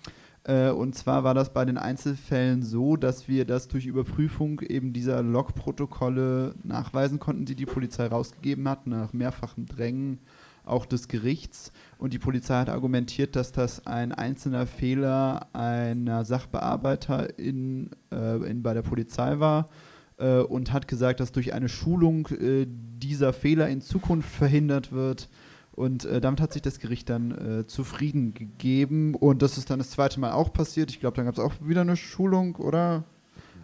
Äh, 0.45 0.72
und 0.72 0.95
zwar 0.95 1.23
war 1.23 1.35
das 1.35 1.53
bei 1.53 1.64
den 1.64 1.77
Einzelfällen 1.77 2.64
so, 2.64 2.97
dass 2.97 3.27
wir 3.27 3.45
das 3.45 3.68
durch 3.68 3.85
Überprüfung 3.85 4.61
eben 4.61 4.93
dieser 4.93 5.22
Logprotokolle 5.22 6.55
nachweisen 6.64 7.19
konnten, 7.19 7.45
die 7.45 7.55
die 7.55 7.65
Polizei 7.65 8.07
rausgegeben 8.07 8.68
hat, 8.68 8.88
nach 8.88 9.14
mehrfachem 9.14 9.68
Drängen 9.68 10.19
auch 10.65 10.85
des 10.85 11.07
Gerichts. 11.07 11.72
Und 11.98 12.14
die 12.14 12.19
Polizei 12.19 12.56
hat 12.56 12.69
argumentiert, 12.69 13.35
dass 13.35 13.52
das 13.52 13.85
ein 13.85 14.11
einzelner 14.11 14.65
Fehler 14.65 15.48
einer 15.53 16.26
Sachbearbeiter 16.26 17.38
in, 17.38 17.91
äh, 18.11 18.38
in, 18.49 18.64
bei 18.64 18.73
der 18.73 18.81
Polizei 18.81 19.40
war 19.40 19.69
äh, 20.18 20.40
und 20.40 20.72
hat 20.73 20.88
gesagt, 20.88 21.19
dass 21.19 21.31
durch 21.31 21.53
eine 21.53 21.69
Schulung 21.69 22.27
äh, 22.27 22.65
dieser 22.68 23.34
Fehler 23.34 23.69
in 23.69 23.81
Zukunft 23.81 24.30
verhindert 24.30 24.91
wird. 24.91 25.30
Und 25.72 26.06
äh, 26.06 26.22
damit 26.22 26.40
hat 26.40 26.53
sich 26.53 26.61
das 26.61 26.80
Gericht 26.80 27.10
dann 27.10 27.31
äh, 27.31 27.68
zufrieden 27.68 28.34
gegeben. 28.34 29.15
Und 29.15 29.41
das 29.41 29.57
ist 29.57 29.69
dann 29.69 29.80
das 29.80 29.90
zweite 29.90 30.19
Mal 30.19 30.31
auch 30.31 30.53
passiert. 30.53 30.91
Ich 30.91 30.99
glaube, 30.99 31.15
dann 31.15 31.26
gab 31.26 31.34
es 31.34 31.40
auch 31.40 31.53
wieder 31.61 31.81
eine 31.81 31.98
Schulung, 31.98 32.56
oder? 32.57 33.06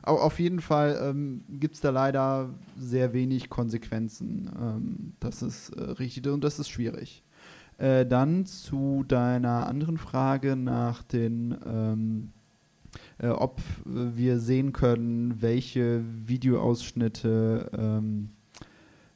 Au- 0.10 0.20
Auf 0.20 0.40
jeden 0.40 0.60
Fall 0.62 1.00
ähm, 1.02 1.44
gibt 1.50 1.76
es 1.76 1.82
da 1.82 1.90
leider 1.92 2.50
sehr 2.78 3.14
wenig 3.14 3.50
Konsequenzen. 3.50 4.50
Ähm, 4.60 5.14
das 5.20 5.42
ist 5.42 5.70
äh, 5.70 5.82
richtig 5.84 6.28
und 6.28 6.44
das 6.44 6.60
ist 6.60 6.70
schwierig. 6.70 7.24
Äh, 7.78 8.06
dann 8.06 8.46
zu 8.46 9.06
deiner 9.08 9.68
anderen 9.68 9.98
Frage 9.98 10.56
nach 10.56 11.02
den, 11.04 11.56
ähm, 11.66 12.32
äh, 13.20 13.28
ob 13.30 13.62
wir 13.86 14.40
sehen 14.40 14.74
können, 14.74 15.42
welche 15.42 16.04
Videoausschnitte 16.26 17.70
ähm, 17.78 18.32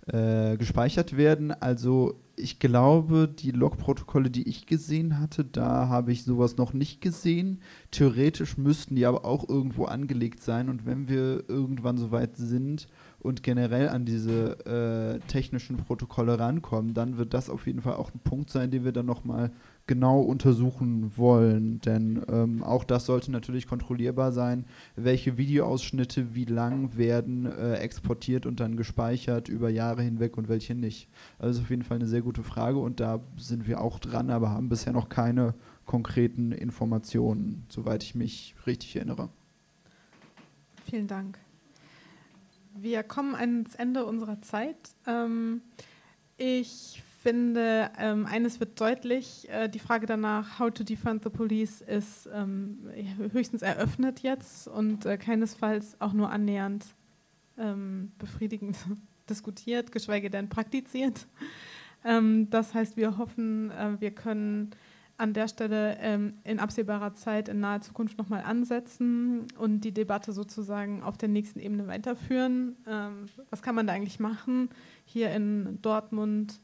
äh, 0.07 0.55
gespeichert 0.57 1.17
werden. 1.17 1.51
Also 1.51 2.19
ich 2.35 2.59
glaube, 2.59 3.27
die 3.27 3.51
Logprotokolle, 3.51 4.31
die 4.31 4.47
ich 4.47 4.65
gesehen 4.65 5.19
hatte, 5.19 5.45
da 5.45 5.87
habe 5.87 6.11
ich 6.11 6.23
sowas 6.23 6.57
noch 6.57 6.73
nicht 6.73 6.99
gesehen. 6.99 7.61
Theoretisch 7.91 8.57
müssten 8.57 8.95
die 8.95 9.05
aber 9.05 9.23
auch 9.23 9.47
irgendwo 9.47 9.85
angelegt 9.85 10.41
sein. 10.41 10.69
Und 10.69 10.85
wenn 10.85 11.07
wir 11.07 11.47
irgendwann 11.47 11.97
soweit 11.97 12.35
sind 12.35 12.87
und 13.19 13.43
generell 13.43 13.89
an 13.89 14.05
diese 14.05 14.65
äh, 14.65 15.19
technischen 15.27 15.77
Protokolle 15.77 16.39
rankommen, 16.39 16.93
dann 16.93 17.17
wird 17.17 17.33
das 17.35 17.49
auf 17.49 17.67
jeden 17.67 17.81
Fall 17.81 17.95
auch 17.95 18.13
ein 18.13 18.19
Punkt 18.19 18.49
sein, 18.49 18.71
den 18.71 18.83
wir 18.83 18.93
dann 18.93 19.05
nochmal 19.05 19.51
genau 19.85 20.21
untersuchen 20.21 21.17
wollen. 21.17 21.79
Denn 21.81 22.23
ähm, 22.29 22.63
auch 22.63 22.83
das 22.83 23.05
sollte 23.05 23.31
natürlich 23.31 23.67
kontrollierbar 23.67 24.31
sein, 24.31 24.65
welche 24.95 25.37
Videoausschnitte 25.37 26.33
wie 26.35 26.45
lang 26.45 26.95
werden 26.97 27.45
äh, 27.45 27.75
exportiert 27.75 28.45
und 28.45 28.59
dann 28.59 28.77
gespeichert 28.77 29.49
über 29.49 29.69
Jahre 29.69 30.01
hinweg 30.01 30.37
und 30.37 30.47
welche 30.47 30.75
nicht. 30.75 31.09
Also 31.39 31.59
ist 31.59 31.65
auf 31.65 31.69
jeden 31.69 31.83
Fall 31.83 31.97
eine 31.97 32.07
sehr 32.07 32.21
gute 32.21 32.43
Frage 32.43 32.79
und 32.79 32.99
da 32.99 33.19
sind 33.37 33.67
wir 33.67 33.81
auch 33.81 33.99
dran, 33.99 34.29
aber 34.29 34.51
haben 34.51 34.69
bisher 34.69 34.93
noch 34.93 35.09
keine 35.09 35.53
konkreten 35.85 36.51
Informationen, 36.51 37.65
soweit 37.67 38.03
ich 38.03 38.15
mich 38.15 38.55
richtig 38.65 38.95
erinnere. 38.95 39.29
Vielen 40.85 41.07
Dank. 41.07 41.39
Wir 42.75 43.03
kommen 43.03 43.35
ans 43.35 43.75
Ende 43.75 44.05
unserer 44.05 44.41
Zeit. 44.41 44.77
Ähm, 45.05 45.61
ich 46.37 47.03
finde, 47.23 47.89
ähm, 47.97 48.25
eines 48.25 48.59
wird 48.59 48.79
deutlich, 48.79 49.49
äh, 49.49 49.69
die 49.69 49.79
Frage 49.79 50.05
danach, 50.05 50.59
how 50.59 50.69
to 50.69 50.83
defund 50.83 51.23
the 51.23 51.29
police, 51.29 51.81
ist 51.81 52.29
ähm, 52.33 52.89
höchstens 53.31 53.61
eröffnet 53.61 54.19
jetzt 54.19 54.67
und 54.67 55.05
äh, 55.05 55.17
keinesfalls 55.17 55.99
auch 55.99 56.11
nur 56.11 56.29
annähernd 56.29 56.85
ähm, 57.57 58.11
befriedigend 58.19 58.77
diskutiert, 59.29 59.93
geschweige 59.93 60.29
denn 60.29 60.49
praktiziert. 60.49 61.27
Ähm, 62.03 62.49
das 62.49 62.73
heißt, 62.73 62.97
wir 62.97 63.17
hoffen, 63.17 63.71
äh, 63.71 63.99
wir 63.99 64.11
können 64.11 64.71
an 65.15 65.33
der 65.33 65.47
Stelle 65.47 65.97
ähm, 66.01 66.33
in 66.43 66.59
absehbarer 66.59 67.13
Zeit 67.13 67.47
in 67.47 67.61
naher 67.61 67.79
Zukunft 67.79 68.17
nochmal 68.17 68.43
ansetzen 68.43 69.47
und 69.57 69.81
die 69.81 69.93
Debatte 69.93 70.33
sozusagen 70.33 71.01
auf 71.03 71.17
der 71.17 71.29
nächsten 71.29 71.59
Ebene 71.59 71.87
weiterführen. 71.87 72.75
Ähm, 72.85 73.27
was 73.49 73.61
kann 73.61 73.75
man 73.75 73.87
da 73.87 73.93
eigentlich 73.93 74.19
machen? 74.19 74.69
Hier 75.05 75.31
in 75.31 75.79
Dortmund 75.81 76.59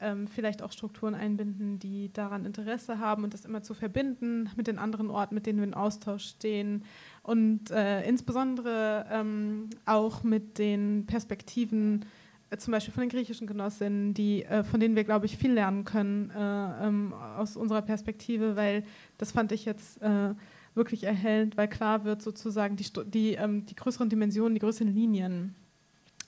ähm, 0.00 0.26
vielleicht 0.26 0.62
auch 0.62 0.72
Strukturen 0.72 1.14
einbinden, 1.14 1.78
die 1.78 2.12
daran 2.12 2.44
Interesse 2.44 2.98
haben 2.98 3.24
und 3.24 3.34
das 3.34 3.44
immer 3.44 3.62
zu 3.62 3.74
verbinden 3.74 4.50
mit 4.56 4.66
den 4.66 4.78
anderen 4.78 5.10
Orten, 5.10 5.34
mit 5.34 5.46
denen 5.46 5.58
wir 5.58 5.66
in 5.66 5.74
Austausch 5.74 6.24
stehen 6.24 6.84
und 7.22 7.70
äh, 7.70 8.06
insbesondere 8.08 9.06
ähm, 9.10 9.70
auch 9.86 10.22
mit 10.22 10.58
den 10.58 11.06
Perspektiven 11.06 12.04
äh, 12.50 12.56
zum 12.56 12.72
Beispiel 12.72 12.94
von 12.94 13.02
den 13.02 13.10
griechischen 13.10 13.46
Genossinnen, 13.46 14.14
die, 14.14 14.44
äh, 14.44 14.62
von 14.64 14.80
denen 14.80 14.96
wir, 14.96 15.04
glaube 15.04 15.26
ich, 15.26 15.36
viel 15.36 15.52
lernen 15.52 15.84
können 15.84 16.30
äh, 16.30 16.86
ähm, 16.86 17.12
aus 17.12 17.56
unserer 17.56 17.82
Perspektive, 17.82 18.56
weil 18.56 18.84
das 19.18 19.32
fand 19.32 19.52
ich 19.52 19.64
jetzt 19.64 20.00
äh, 20.00 20.34
wirklich 20.74 21.04
erhellend, 21.04 21.56
weil 21.56 21.68
klar 21.68 22.04
wird 22.04 22.22
sozusagen 22.22 22.76
die, 22.76 22.86
die, 23.06 23.34
ähm, 23.34 23.66
die 23.66 23.74
größeren 23.74 24.08
Dimensionen, 24.08 24.54
die 24.54 24.60
größeren 24.60 24.94
Linien 24.94 25.54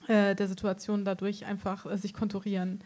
äh, 0.09 0.35
der 0.35 0.49
Situation 0.49 1.05
dadurch 1.05 1.47
einfach 1.47 1.87
sich 1.97 2.13
konturieren. 2.13 2.81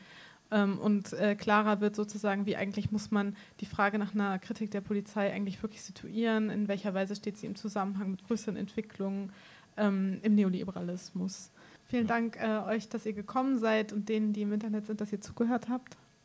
Ähm, 0.50 0.78
und 0.78 1.12
äh, 1.14 1.34
klarer 1.34 1.80
wird 1.80 1.96
sozusagen, 1.96 2.46
wie 2.46 2.56
eigentlich 2.56 2.92
muss 2.92 3.10
man 3.10 3.36
die 3.60 3.66
Frage 3.66 3.98
nach 3.98 4.14
einer 4.14 4.38
Kritik 4.38 4.70
der 4.70 4.80
Polizei 4.80 5.32
eigentlich 5.32 5.62
wirklich 5.62 5.82
situieren, 5.82 6.50
in 6.50 6.68
welcher 6.68 6.94
Weise 6.94 7.16
steht 7.16 7.38
sie 7.38 7.46
im 7.46 7.56
Zusammenhang 7.56 8.10
mit 8.10 8.26
größeren 8.26 8.56
Entwicklungen 8.56 9.32
ähm, 9.76 10.18
im 10.22 10.34
Neoliberalismus. 10.34 11.50
Vielen 11.86 12.06
Dank 12.06 12.36
äh, 12.40 12.58
euch, 12.66 12.88
dass 12.88 13.06
ihr 13.06 13.12
gekommen 13.12 13.58
seid 13.58 13.92
und 13.92 14.08
denen, 14.08 14.32
die 14.32 14.42
im 14.42 14.52
Internet 14.52 14.86
sind, 14.86 15.00
dass 15.00 15.12
ihr 15.12 15.20
zugehört 15.20 15.68
habt. 15.68 15.96